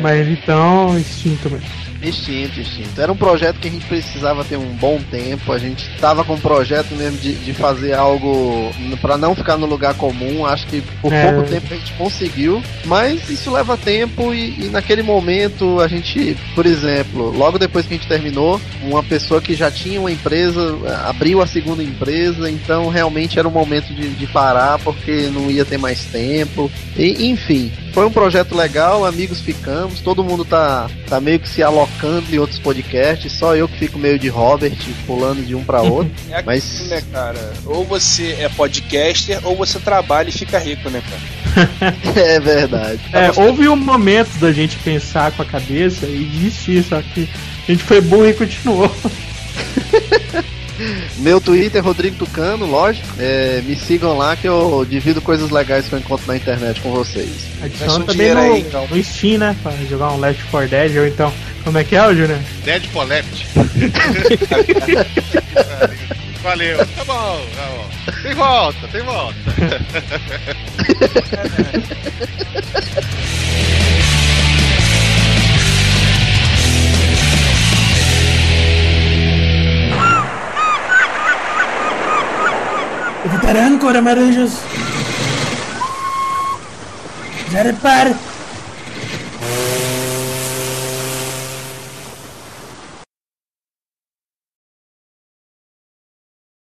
Mas 0.00 0.26
então, 0.26 0.98
extinto 0.98 1.50
mesmo. 1.50 1.83
Extinto, 2.08 2.60
extinto. 2.60 3.00
Era 3.00 3.10
um 3.10 3.16
projeto 3.16 3.58
que 3.58 3.68
a 3.68 3.70
gente 3.70 3.86
precisava 3.86 4.44
ter 4.44 4.56
um 4.56 4.74
bom 4.76 5.00
tempo. 5.10 5.52
A 5.52 5.58
gente 5.58 5.88
tava 5.98 6.22
com 6.22 6.34
um 6.34 6.40
projeto 6.40 6.94
mesmo 6.94 7.18
de, 7.18 7.32
de 7.34 7.52
fazer 7.54 7.94
algo 7.94 8.70
para 9.00 9.16
não 9.16 9.34
ficar 9.34 9.56
no 9.56 9.66
lugar 9.66 9.94
comum. 9.94 10.44
Acho 10.44 10.66
que 10.66 10.82
por 11.00 11.12
É. 11.12 11.32
pouco 11.32 11.48
tempo 11.48 11.66
a 11.72 11.76
gente 11.76 11.92
conseguiu. 11.94 12.62
Mas 12.84 13.28
isso 13.30 13.50
leva 13.50 13.76
tempo 13.76 14.34
e, 14.34 14.66
e 14.66 14.68
naquele 14.70 15.02
momento 15.02 15.80
a 15.80 15.88
gente, 15.88 16.36
por 16.54 16.66
exemplo, 16.66 17.30
logo 17.36 17.58
depois 17.58 17.86
que 17.86 17.94
a 17.94 17.96
gente 17.96 18.08
terminou, 18.08 18.60
uma 18.82 19.02
pessoa 19.02 19.40
que 19.40 19.54
já 19.54 19.70
tinha 19.70 19.98
uma 19.98 20.12
empresa 20.12 20.60
eh, 20.84 21.08
abriu 21.08 21.40
a 21.40 21.46
segunda 21.46 21.82
empresa. 21.82 22.50
Então 22.50 22.88
realmente 22.88 23.38
era 23.38 23.48
um 23.48 23.52
momento 23.52 23.94
de, 23.94 24.10
de 24.10 24.26
parar 24.26 24.78
porque 24.80 25.30
não 25.32 25.50
ia 25.50 25.64
ter 25.64 25.78
mais 25.78 26.04
tempo. 26.04 26.70
E, 26.96 27.28
enfim, 27.30 27.72
foi 27.92 28.04
um 28.04 28.10
projeto 28.10 28.54
legal, 28.54 29.04
amigos 29.04 29.40
ficamos, 29.40 30.00
todo 30.00 30.22
mundo 30.24 30.44
tá, 30.44 30.88
tá 31.08 31.20
meio 31.20 31.38
que 31.40 31.48
se 31.48 31.62
alocando 31.62 31.93
em 32.30 32.38
outros 32.38 32.58
podcasts, 32.58 33.32
só 33.32 33.54
eu 33.56 33.66
que 33.68 33.78
fico 33.78 33.98
meio 33.98 34.18
de 34.18 34.28
Robert, 34.28 34.76
pulando 35.06 35.42
de 35.44 35.54
um 35.54 35.64
pra 35.64 35.80
outro. 35.82 36.12
É 36.30 36.34
aquilo, 36.34 36.46
Mas- 36.46 36.88
né, 36.88 37.02
cara? 37.12 37.52
Ou 37.66 37.84
você 37.84 38.36
é 38.40 38.48
podcaster, 38.48 39.38
ou 39.42 39.56
você 39.56 39.78
trabalha 39.78 40.28
e 40.28 40.32
fica 40.32 40.58
rico, 40.58 40.88
né, 40.90 41.02
cara? 41.08 41.94
é 42.16 42.40
verdade. 42.40 43.00
É, 43.12 43.30
houve 43.40 43.68
um 43.68 43.76
momento 43.76 44.36
da 44.38 44.52
gente 44.52 44.76
pensar 44.78 45.30
com 45.32 45.42
a 45.42 45.46
cabeça 45.46 46.06
e 46.06 46.24
desistir, 46.24 46.82
só 46.82 47.00
que 47.00 47.28
a 47.68 47.72
gente 47.72 47.84
foi 47.84 48.00
burro 48.00 48.28
e 48.28 48.34
continuou. 48.34 48.90
Meu 51.18 51.40
Twitter 51.40 51.80
é 51.80 51.84
Rodrigo 51.84 52.16
Tucano, 52.16 52.66
lógico. 52.66 53.06
É, 53.18 53.62
me 53.64 53.76
sigam 53.76 54.16
lá 54.16 54.36
que 54.36 54.46
eu 54.48 54.86
divido 54.88 55.20
coisas 55.20 55.50
legais 55.50 55.86
que 55.88 55.94
eu 55.94 55.98
encontro 55.98 56.26
na 56.26 56.36
internet 56.36 56.80
com 56.80 56.90
vocês. 56.90 57.46
Adiciona 57.62 58.04
um 58.04 58.06
também 58.06 58.34
no, 58.34 58.40
aí, 58.40 58.60
então. 58.60 58.86
no 58.88 59.02
Steam, 59.02 59.38
né? 59.38 59.56
Pra 59.62 59.72
jogar 59.88 60.12
um 60.12 60.20
Left 60.20 60.44
4 60.50 60.68
Dead, 60.68 60.96
ou 60.96 61.06
então. 61.06 61.32
Como 61.62 61.78
é 61.78 61.84
que 61.84 61.96
é, 61.96 62.14
Júnior? 62.14 62.38
Dead 62.64 62.86
for 62.88 63.06
Left. 63.06 63.46
Valeu. 66.42 66.76
Tá 66.76 67.04
bom, 67.04 67.46
tá 67.56 67.66
bom. 67.70 67.88
Tem 68.22 68.34
volta, 68.34 68.88
tem 68.88 69.02
volta. 69.02 69.34
Parar 83.40 83.66
agora, 83.66 84.00
Maranjas. 84.00 84.52
Já 87.50 87.62
repare. 87.62 88.14